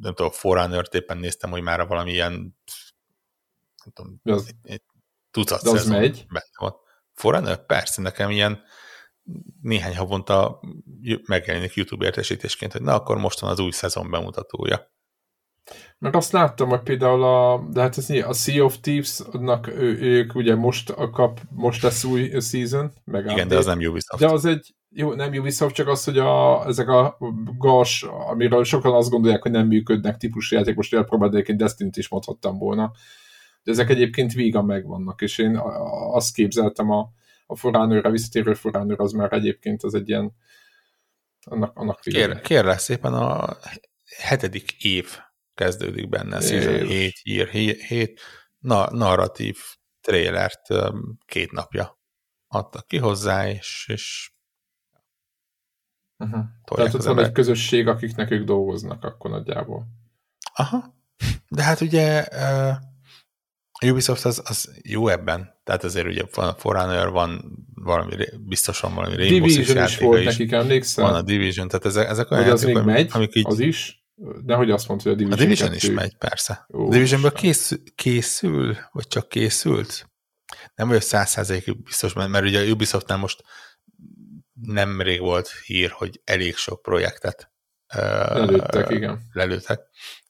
nem 0.00 0.14
tudom, 0.14 0.30
forrunner 0.30 0.84
éppen 0.90 1.18
néztem, 1.18 1.50
hogy 1.50 1.62
már 1.62 1.86
valamilyen 1.86 2.32
nem 3.84 3.92
tudom, 3.94 4.20
az, 4.22 4.54
tucat 5.30 5.62
az 5.62 5.86
megy. 5.86 6.26
benne 6.28 6.44
van. 6.58 6.74
Forrunner? 7.14 7.66
Persze, 7.66 8.02
nekem 8.02 8.30
ilyen 8.30 8.62
néhány 9.62 9.96
havonta 9.96 10.60
megjelenik 11.26 11.74
YouTube 11.74 12.04
értesítésként, 12.04 12.72
hogy 12.72 12.82
na 12.82 12.94
akkor 12.94 13.18
most 13.18 13.40
van 13.40 13.50
az 13.50 13.60
új 13.60 13.70
szezon 13.70 14.10
bemutatója. 14.10 14.90
Mert 15.98 16.14
azt 16.14 16.32
láttam, 16.32 16.68
hogy 16.68 16.80
például 16.82 17.24
a, 17.24 17.66
de 17.70 17.80
hát 17.80 17.98
ez 17.98 18.10
a 18.10 18.32
Sea 18.32 18.64
of 18.64 18.78
Thieves-nak 18.80 19.68
ő, 19.68 20.00
ők 20.00 20.34
ugye 20.34 20.54
most 20.54 20.90
a 20.90 21.10
kap, 21.10 21.40
most 21.50 21.82
lesz 21.82 22.04
új 22.04 22.40
season, 22.40 22.92
meg 23.04 23.30
Igen, 23.30 23.48
de 23.48 23.56
az 23.56 23.66
nem 23.66 23.78
Ubisoft. 23.78 24.18
De 24.18 24.28
az 24.28 24.44
egy, 24.44 24.74
jó, 24.88 25.14
nem 25.14 25.32
Ubisoft, 25.32 25.74
csak 25.74 25.88
az, 25.88 26.04
hogy 26.04 26.18
a, 26.18 26.66
ezek 26.66 26.88
a 26.88 27.18
gas, 27.58 28.02
amiről 28.02 28.64
sokan 28.64 28.94
azt 28.94 29.10
gondolják, 29.10 29.42
hogy 29.42 29.50
nem 29.50 29.66
működnek 29.66 30.16
típusú 30.16 30.56
játék, 30.56 30.76
most 30.76 30.94
elpróbáld 30.94 31.32
egyébként 31.34 31.58
Destiny-t 31.58 31.96
is 31.96 32.08
mondhattam 32.08 32.58
volna. 32.58 32.92
De 33.62 33.70
ezek 33.70 33.90
egyébként 33.90 34.32
vígan 34.32 34.64
megvannak, 34.64 35.20
és 35.20 35.38
én 35.38 35.60
azt 36.12 36.34
képzeltem 36.34 36.90
a, 36.90 37.12
a 37.52 37.56
forránőre, 37.56 38.10
visszatérő 38.10 38.54
forránőre, 38.54 39.02
az 39.02 39.12
már 39.12 39.32
egyébként 39.32 39.82
az 39.82 39.94
egy 39.94 40.08
ilyen 40.08 40.32
annak, 41.44 41.76
annak 41.76 42.00
Kér, 42.00 42.40
kérlek 42.40 42.78
szépen 42.78 43.14
a 43.14 43.56
hetedik 44.16 44.84
év 44.84 45.18
kezdődik 45.54 46.08
benne, 46.08 46.40
season 46.40 46.86
7 46.86 47.20
ír, 47.22 47.48
7 47.48 48.20
na, 48.58 48.90
narratív 48.90 49.58
trélert 50.00 50.66
két 51.26 51.52
napja 51.52 52.00
adtak 52.48 52.86
ki 52.86 52.98
hozzá, 52.98 53.48
és, 53.48 53.88
és 53.92 54.32
uh-huh. 56.16 56.44
Tehát 56.64 56.94
ott 56.94 57.02
van 57.02 57.18
egy 57.18 57.32
közösség, 57.32 57.88
akiknek 57.88 58.30
ők 58.30 58.44
dolgoznak 58.44 59.04
akkor 59.04 59.30
nagyjából. 59.30 59.86
Aha. 60.54 60.94
De 61.48 61.62
hát 61.62 61.80
ugye 61.80 62.26
uh, 62.30 62.76
Ubisoft 63.90 64.24
az, 64.24 64.42
az 64.44 64.70
jó 64.82 65.08
ebben. 65.08 65.60
Tehát 65.64 65.84
azért 65.84 66.06
ugye 66.06 66.22
van 66.34 66.48
a 66.48 66.54
Forerunner, 66.54 67.08
van 67.08 67.58
valami, 67.74 68.16
biztosan 68.40 68.94
valami 68.94 69.16
Rainbow 69.16 69.48
Division 69.48 69.84
is 69.84 69.98
volt 69.98 70.20
is. 70.20 70.24
nekik, 70.24 70.52
emlékszel? 70.52 71.04
Van 71.04 71.14
a 71.14 71.22
Division, 71.22 71.68
tehát 71.68 71.84
ezek, 71.84 72.08
ezek 72.08 72.30
olyan 72.30 72.50
az 72.50 72.64
még 72.64 72.78
megy, 72.78 73.10
amik 73.12 73.34
így... 73.34 73.46
az 73.46 73.58
is? 73.58 74.04
De 74.44 74.54
hogy 74.54 74.70
azt 74.70 74.88
mondta, 74.88 75.08
hogy 75.08 75.18
a 75.18 75.22
Division 75.22 75.40
A 75.40 75.42
Division 75.42 75.70
2... 75.70 75.86
is 75.86 75.94
megy, 75.94 76.16
persze. 76.16 76.66
Ó, 76.74 76.86
a 76.86 76.88
Divisionből 76.88 77.32
készül, 77.32 77.78
készül, 77.94 78.76
vagy 78.92 79.06
csak 79.06 79.28
készült? 79.28 80.10
Nem 80.74 80.86
vagyok 80.86 81.02
száz 81.02 81.52
biztos, 81.84 82.12
mert, 82.12 82.30
mert 82.30 82.44
ugye 82.44 82.60
a 82.60 82.70
Ubisoftnál 82.70 83.18
most 83.18 83.42
nemrég 84.52 85.20
volt 85.20 85.50
hír, 85.66 85.90
hogy 85.90 86.20
elég 86.24 86.56
sok 86.56 86.82
projektet 86.82 87.52
lelőttek, 87.98 88.88
uh, 88.88 88.96
igen. 88.96 89.20
Lelőttek. 89.32 89.80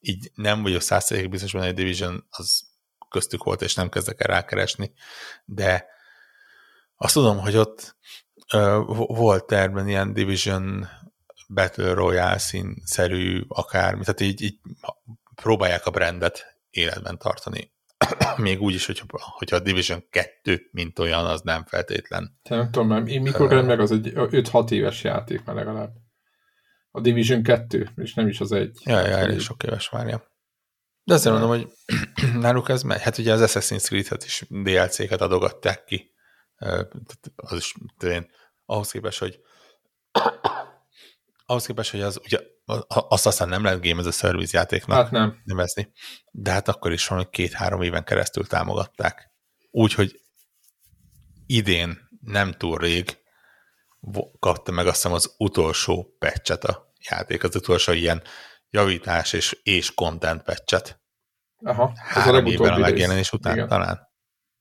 Így 0.00 0.30
nem 0.34 0.62
vagyok 0.62 0.80
százszerzékig 0.80 1.30
biztos 1.30 1.52
hogy 1.52 1.66
a 1.66 1.72
Division 1.72 2.26
az 2.30 2.70
köztük 3.12 3.44
volt, 3.44 3.62
és 3.62 3.74
nem 3.74 3.88
kezdek 3.88 4.20
el 4.20 4.34
rákeresni, 4.34 4.92
de 5.44 5.86
azt 6.96 7.14
tudom, 7.14 7.38
hogy 7.38 7.56
ott 7.56 7.96
uh, 8.54 9.06
volt 9.06 9.46
terben 9.46 9.88
ilyen 9.88 10.12
Division 10.12 10.88
Battle 11.48 11.92
Royale 11.94 12.38
színszerű 12.38 13.44
akármi, 13.48 14.00
tehát 14.00 14.20
így, 14.20 14.42
így 14.42 14.58
próbálják 15.34 15.86
a 15.86 15.90
brandet 15.90 16.58
életben 16.70 17.18
tartani. 17.18 17.72
Még 18.36 18.60
úgy 18.60 18.74
is, 18.74 18.86
hogyha, 18.86 19.06
hogyha 19.38 19.56
a 19.56 19.60
Division 19.60 20.04
2, 20.10 20.68
mint 20.72 20.98
olyan, 20.98 21.26
az 21.26 21.40
nem 21.40 21.64
feltétlen. 21.64 22.38
Te 22.42 22.56
nem 22.56 22.70
tudom, 22.70 22.88
mert 22.88 23.08
én 23.08 23.22
mikor 23.22 23.52
uh, 23.52 23.64
meg, 23.66 23.80
az 23.80 23.90
egy 23.90 24.12
5-6 24.14 24.70
éves 24.70 25.04
játék 25.04 25.44
már 25.44 25.56
legalább. 25.56 25.90
A 26.90 27.00
Division 27.00 27.42
2, 27.42 27.88
és 27.96 28.14
nem 28.14 28.28
is 28.28 28.40
az 28.40 28.52
egy. 28.52 28.80
Ja, 28.84 29.00
ja, 29.00 29.16
elég 29.16 29.40
sok 29.40 29.62
éves 29.62 29.88
várja. 29.88 30.31
De 31.04 31.14
azért 31.14 31.38
mondom, 31.38 31.50
hogy 31.50 31.72
náluk 32.40 32.68
ez 32.68 32.82
megy. 32.82 33.00
Hát 33.00 33.18
ugye 33.18 33.32
az 33.32 33.40
Assassin's 33.44 33.82
Creed-et 33.82 34.24
is 34.24 34.44
DLC-ket 34.48 35.20
adogatták 35.20 35.84
ki. 35.84 36.14
Az 37.36 37.56
is 37.56 37.74
tényleg 37.98 38.30
ahhoz 38.66 38.90
képest, 38.90 39.18
hogy 39.18 39.40
ahhoz 41.46 41.66
képest, 41.66 41.90
hogy 41.90 42.00
az 42.00 42.20
ugye 42.24 42.38
azt 42.86 43.26
aztán 43.26 43.48
nem 43.48 43.64
lehet 43.64 43.82
Game 43.82 44.00
as 44.00 44.06
a 44.06 44.10
Service 44.10 44.58
játéknak 44.58 44.96
hát 44.96 45.10
nem. 45.10 45.40
nevezni, 45.44 45.92
de 46.30 46.50
hát 46.50 46.68
akkor 46.68 46.92
is 46.92 47.06
van, 47.06 47.30
két-három 47.30 47.82
éven 47.82 48.04
keresztül 48.04 48.46
támogatták. 48.46 49.30
Úgyhogy 49.70 50.20
idén 51.46 52.08
nem 52.20 52.52
túl 52.52 52.78
rég 52.78 53.18
kapta 54.38 54.72
meg 54.72 54.86
azt 54.86 54.96
hiszem 54.96 55.12
az 55.12 55.34
utolsó 55.38 56.16
patchet 56.18 56.64
a 56.64 56.92
játék, 57.10 57.44
az 57.44 57.56
utolsó 57.56 57.92
ilyen 57.92 58.22
javítás 58.72 59.32
és, 59.32 59.60
és 59.62 59.94
content 59.94 60.42
patchet. 60.42 61.00
Aha, 61.64 61.92
Három 61.96 62.46
évvel 62.46 62.72
a 62.72 62.78
megjelenés 62.78 63.32
után 63.32 63.54
Igen. 63.54 63.68
talán. 63.68 64.08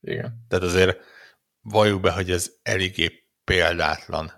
Igen. 0.02 0.46
Tehát 0.48 0.66
azért 0.66 0.98
valljuk 1.62 2.02
be, 2.02 2.12
hogy 2.12 2.32
ez 2.32 2.52
eléggé 2.62 3.28
példátlan 3.44 4.32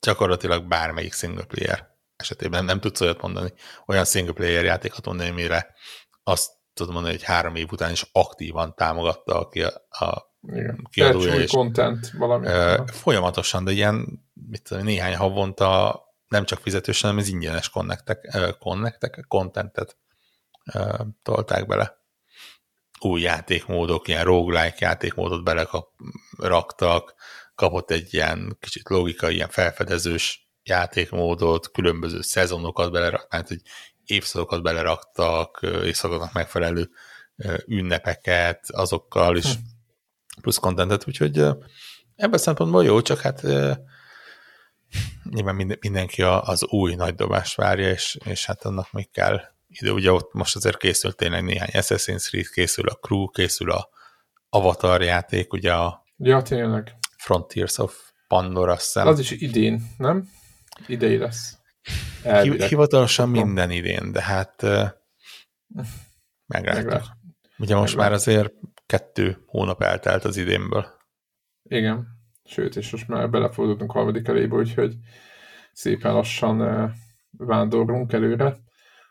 gyakorlatilag 0.00 0.68
bármelyik 0.68 1.12
single 1.12 1.44
player 1.44 1.88
esetében 2.16 2.64
nem 2.64 2.80
tudsz 2.80 3.00
olyat 3.00 3.22
mondani, 3.22 3.52
olyan 3.86 4.04
single 4.04 4.32
player 4.32 4.64
játékot 4.64 5.06
mondani, 5.06 5.30
mire 5.30 5.74
azt 6.22 6.50
tudom 6.72 6.92
mondani, 6.92 7.14
hogy 7.14 7.24
három 7.24 7.54
év 7.54 7.72
után 7.72 7.90
is 7.90 8.08
aktívan 8.12 8.74
támogatta 8.74 9.38
aki 9.38 9.62
a, 9.62 9.72
a 9.88 10.34
Igen. 10.42 10.86
kiadója. 10.90 11.34
És, 11.34 11.50
content 11.50 12.10
valami. 12.10 12.46
Ö, 12.46 12.82
folyamatosan, 12.86 13.64
de 13.64 13.70
ilyen 13.70 14.24
mit 14.32 14.62
tudom, 14.62 14.84
néhány 14.84 15.16
havonta 15.16 16.02
nem 16.30 16.44
csak 16.44 16.60
fizetős, 16.60 17.00
hanem 17.00 17.16
az 17.16 17.28
ingyenes 17.28 17.68
connectek, 17.68 18.38
connectek 18.58 19.24
contentet 19.28 19.96
tolták 21.22 21.66
bele. 21.66 21.98
Új 23.00 23.20
játékmódok, 23.20 24.08
ilyen 24.08 24.24
roguelike 24.24 24.86
játékmódot 24.86 25.44
beleraktak, 25.44 27.14
kapott 27.54 27.90
egy 27.90 28.14
ilyen 28.14 28.56
kicsit 28.60 28.88
logikai, 28.88 29.34
ilyen 29.34 29.48
felfedezős 29.48 30.50
játékmódot, 30.62 31.70
különböző 31.70 32.20
szezonokat 32.20 32.92
belerakták, 32.92 33.48
hogy 33.48 33.60
évszakokat 34.04 34.62
beleraktak, 34.62 35.58
évszakoknak 35.62 36.32
megfelelő 36.32 36.90
ünnepeket 37.66 38.64
azokkal 38.68 39.36
is, 39.36 39.54
hm. 39.54 39.60
plusz 40.40 40.56
kontentet, 40.56 41.08
úgyhogy 41.08 41.38
ebben 41.38 42.32
a 42.32 42.38
szempontból 42.38 42.84
jó, 42.84 43.02
csak 43.02 43.20
hát 43.20 43.42
nyilván 45.30 45.76
mindenki 45.80 46.22
az 46.22 46.66
új 46.66 46.94
nagy 46.94 47.14
dobást 47.14 47.56
várja, 47.56 47.88
és, 47.88 48.18
és 48.24 48.46
hát 48.46 48.64
annak 48.64 48.92
még 48.92 49.10
kell 49.10 49.40
ide, 49.66 49.92
ugye 49.92 50.12
ott 50.12 50.32
most 50.32 50.56
azért 50.56 50.76
készült 50.76 51.16
tényleg 51.16 51.44
néhány 51.44 51.70
Assassin's 51.72 52.28
Creed, 52.28 52.48
készül 52.48 52.88
a 52.88 52.94
Crew, 52.94 53.26
készül 53.28 53.70
a 53.70 53.88
Avatar 54.48 55.02
játék, 55.02 55.52
ugye 55.52 55.72
a 55.72 56.04
Ja, 56.16 56.42
tényleg. 56.42 56.94
Frontiers 57.16 57.78
of 57.78 57.96
Pandora 58.28 58.76
szem. 58.76 59.06
Az 59.06 59.18
is 59.18 59.30
idén, 59.30 59.82
nem? 59.96 60.28
Idei 60.86 61.16
lesz. 61.16 61.58
Elvileg. 62.22 62.68
Hivatalosan 62.68 63.28
minden 63.28 63.70
idén, 63.70 64.12
de 64.12 64.22
hát 64.22 64.66
meglátjuk. 66.46 67.02
Ugye 67.58 67.76
most 67.76 67.96
már 67.96 68.12
azért 68.12 68.52
kettő 68.86 69.42
hónap 69.46 69.82
eltelt 69.82 70.24
az 70.24 70.36
idénből. 70.36 70.86
Igen. 71.62 72.06
Sőt, 72.50 72.76
és 72.76 72.90
most 72.90 73.08
már 73.08 73.30
belefordultunk 73.30 73.90
harmadik 73.90 74.28
elébe, 74.28 74.56
úgyhogy 74.56 74.96
szépen 75.72 76.12
lassan 76.12 76.90
vándorlunk 77.30 78.12
előre. 78.12 78.60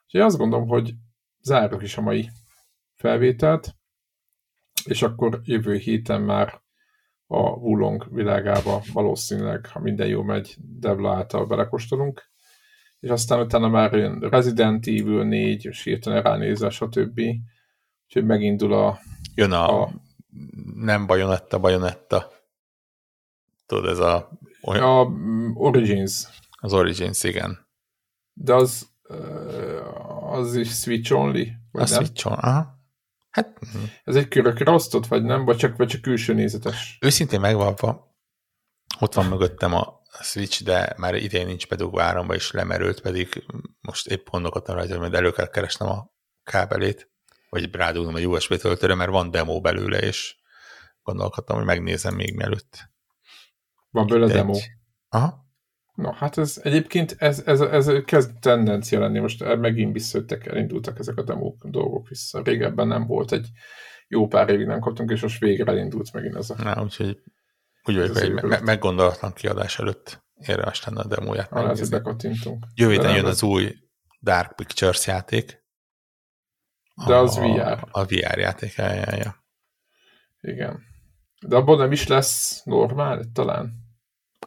Úgyhogy 0.06 0.22
azt 0.22 0.38
gondolom, 0.38 0.68
hogy 0.68 0.94
zárok 1.41 1.84
is 1.84 1.98
a 1.98 2.02
mai 2.02 2.30
felvételt, 2.95 3.76
és 4.86 5.02
akkor 5.02 5.40
jövő 5.44 5.76
héten 5.76 6.22
már 6.22 6.61
a 7.28 7.40
Wulong 7.40 8.07
világába 8.11 8.82
valószínűleg, 8.94 9.66
ha 9.66 9.80
minden 9.80 10.07
jó 10.07 10.22
megy, 10.22 10.56
Devla 10.60 11.16
által 11.16 11.45
belekóstolunk. 11.45 12.30
És 12.99 13.10
aztán 13.10 13.40
utána 13.40 13.68
már 13.68 13.94
jön 13.94 14.20
Resident 14.20 14.88
Evil 14.88 15.24
4, 15.24 15.66
és 15.66 15.84
hirtelen 15.84 16.22
ránézve, 16.22 16.70
stb. 16.70 17.22
Úgyhogy 18.06 18.26
megindul 18.26 18.74
a... 18.74 18.99
Jön 19.36 19.52
a, 19.52 19.82
a 19.82 19.90
nem 20.76 21.06
bajonetta, 21.06 21.60
bajonetta. 21.60 22.38
Tudod, 23.70 23.90
ez 23.90 24.00
a... 24.00 24.30
Olyan... 24.62 24.84
A 24.84 25.02
Origins. 25.54 26.28
Az 26.60 26.74
Origins, 26.74 27.24
igen. 27.24 27.68
De 28.34 28.54
az 28.54 28.88
az 30.30 30.56
is 30.56 30.70
Switch 30.70 31.14
only? 31.14 31.52
Vagy 31.72 31.82
a 31.82 31.90
nem? 31.90 32.04
Switch 32.04 32.28
on, 32.28 32.34
aha. 32.34 32.78
Hát, 33.30 33.60
ez 34.04 34.16
egy 34.16 34.28
körökre 34.28 34.72
osztott, 34.72 35.08
vagy 35.08 35.24
nem? 35.24 35.46
Vagy 35.46 35.58
csak, 35.58 35.78
vagy 35.78 35.88
csak 35.88 36.02
külső 36.02 36.34
nézetes? 36.34 36.98
Őszintén 37.02 37.40
megvalva, 37.40 38.16
Ott 39.00 39.14
van 39.14 39.26
mögöttem 39.26 39.74
a 39.74 40.02
Switch, 40.22 40.64
de 40.64 40.94
már 40.98 41.16
idén 41.16 41.46
nincs 41.46 41.68
bedugva 41.68 42.04
áramba, 42.04 42.36
és 42.36 42.52
lemerült, 42.52 43.02
pedig 43.02 43.46
most 43.82 44.08
épp 44.08 44.28
gondolkodtam 44.30 44.76
rajta, 44.76 44.98
hogy 44.98 45.14
elő 45.14 45.32
kell 45.32 45.48
keresnem 45.50 45.90
a 45.90 46.12
kábelét, 46.44 47.12
vagy 47.50 47.76
rádugnom 47.76 48.16
a 48.16 48.20
USB 48.20 48.56
töltőre, 48.56 48.96
mert 48.96 49.12
van 49.12 49.32
demo 49.32 49.62
belőle, 49.62 49.98
és 49.98 50.38
gondolkodtam, 51.04 51.56
hogy 51.56 51.66
megnézem 51.66 52.16
még 52.16 52.36
mielőtt. 52.36 52.89
Van 53.90 54.07
belőle 54.07 54.34
demo? 54.34 54.53
Aha. 55.10 55.48
Na, 55.94 56.14
hát 56.14 56.38
ez 56.38 56.60
egyébként 56.64 57.16
ez, 57.18 57.41
ez, 57.45 57.61
ez 57.61 57.91
kezd 58.06 58.40
tendencia 58.40 58.99
lenni, 58.99 59.20
most 59.20 59.56
megint 59.57 59.94
visszajöttek, 59.94 60.45
elindultak 60.45 60.99
ezek 60.99 61.18
a 61.18 61.24
demo 61.24 61.53
dolgok 61.61 62.07
vissza. 62.07 62.41
Régebben 62.44 62.88
nem 62.88 63.06
volt 63.06 63.32
egy 63.32 63.49
jó 64.07 64.28
pár 64.28 64.49
évig 64.49 64.66
nem 64.66 64.80
kaptunk, 64.80 65.11
és 65.11 65.22
most 65.22 65.40
végre 65.40 65.72
elindult 65.72 66.14
megint 66.14 66.36
ez 66.36 66.49
a... 66.49 66.56
Na, 66.64 66.84
úgyhogy 66.84 67.22
úgy 67.84 67.95
vagyok, 67.95 68.18
hogy 68.18 68.49
me- 68.49 68.61
meggondolatlan 68.61 69.34
kiadás 69.34 69.80
előtt 69.80 70.24
érdemes 70.36 70.86
lenne 70.86 71.02
a 71.02 71.07
demóját. 71.07 71.52
Ah, 71.52 71.70
ezért 71.70 71.90
bekattintunk. 71.90 72.66
Jövő 72.74 72.91
héten 72.91 73.16
jön 73.16 73.26
az 73.26 73.44
új 73.44 73.76
Dark 74.22 74.56
Pictures 74.56 75.07
játék. 75.07 75.64
De 77.07 77.16
az 77.16 77.38
a, 77.38 77.41
VR. 77.41 77.88
A 77.91 78.06
VR 78.06 78.38
játék, 78.38 78.74
ja, 78.76 78.94
ja, 78.94 79.16
ja. 79.16 79.44
Igen. 80.41 80.89
De 81.48 81.56
abból 81.56 81.78
nem 81.78 81.91
is 81.91 82.07
lesz 82.07 82.64
normál, 82.64 83.24
talán? 83.34 83.74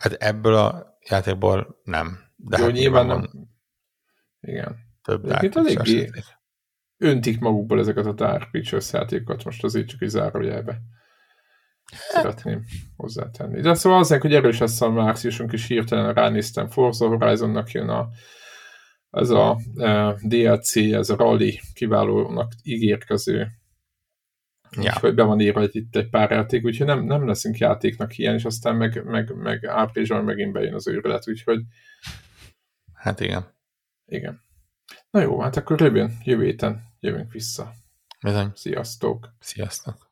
Hát 0.01 0.13
ebből 0.13 0.55
a 0.55 0.99
játékból 1.09 1.81
nem. 1.85 2.19
De 2.37 2.59
Jó, 2.59 2.65
hát 2.65 2.73
nyilván 2.73 3.07
nem. 3.07 3.31
Igen. 4.41 4.77
Több 5.03 5.39
Pictures 5.39 5.73
játék 5.73 6.41
öntik 7.03 7.41
magukból 7.41 7.79
ezeket 7.79 8.07
a 8.07 8.13
Dark 8.13 8.51
Pictures 8.51 8.93
játékokat, 8.93 9.45
most 9.45 9.65
azért 9.65 9.89
csak 9.89 10.03
egy 10.03 10.09
zárójelbe 10.09 10.81
szeretném 11.93 12.65
hozzátenni. 12.97 13.61
De 13.61 13.75
szóval 13.75 13.99
azért, 13.99 14.23
hogy 14.23 14.35
erős 14.35 14.59
lesz 14.59 14.81
a 14.81 14.91
márciusunk 14.91 15.53
is 15.53 15.67
hirtelen 15.67 16.15
ránéztem, 16.15 16.69
Forza 16.69 17.07
Horizonnak 17.07 17.71
jön 17.71 17.89
a, 17.89 18.09
ez 19.11 19.31
a 19.31 19.59
e, 19.77 20.17
DLC, 20.23 20.77
ez 20.77 21.11
a 21.11 21.17
rally 21.17 21.61
kiválónak 21.75 22.53
ígérkező 22.63 23.49
Ja. 24.77 24.83
Úgyhogy 24.83 25.15
be 25.15 25.23
van 25.23 25.41
írva 25.41 25.63
itt 25.71 25.97
egy 25.97 26.09
pár 26.09 26.31
játék, 26.31 26.65
úgyhogy 26.65 26.87
nem, 26.87 27.05
nem 27.05 27.27
leszünk 27.27 27.59
játéknak 27.59 28.19
ilyen, 28.19 28.35
és 28.35 28.45
aztán 28.45 28.77
meg, 28.77 29.05
meg, 29.05 29.35
meg 29.35 29.67
áprilisban 29.67 30.25
megint 30.25 30.53
bejön 30.53 30.75
az 30.75 30.89
őrület, 30.89 31.29
úgyhogy... 31.29 31.61
Hát 32.95 33.21
igen. 33.21 33.55
Igen. 34.07 34.41
Na 35.11 35.21
jó, 35.21 35.41
hát 35.41 35.57
akkor 35.57 35.81
jövő, 35.81 36.09
jövő 36.25 36.45
héten 36.45 36.83
jövünk 37.01 37.33
vissza. 37.33 37.73
Bizony. 38.23 38.51
Sziasztok! 38.55 39.35
Sziasztok! 39.39 40.12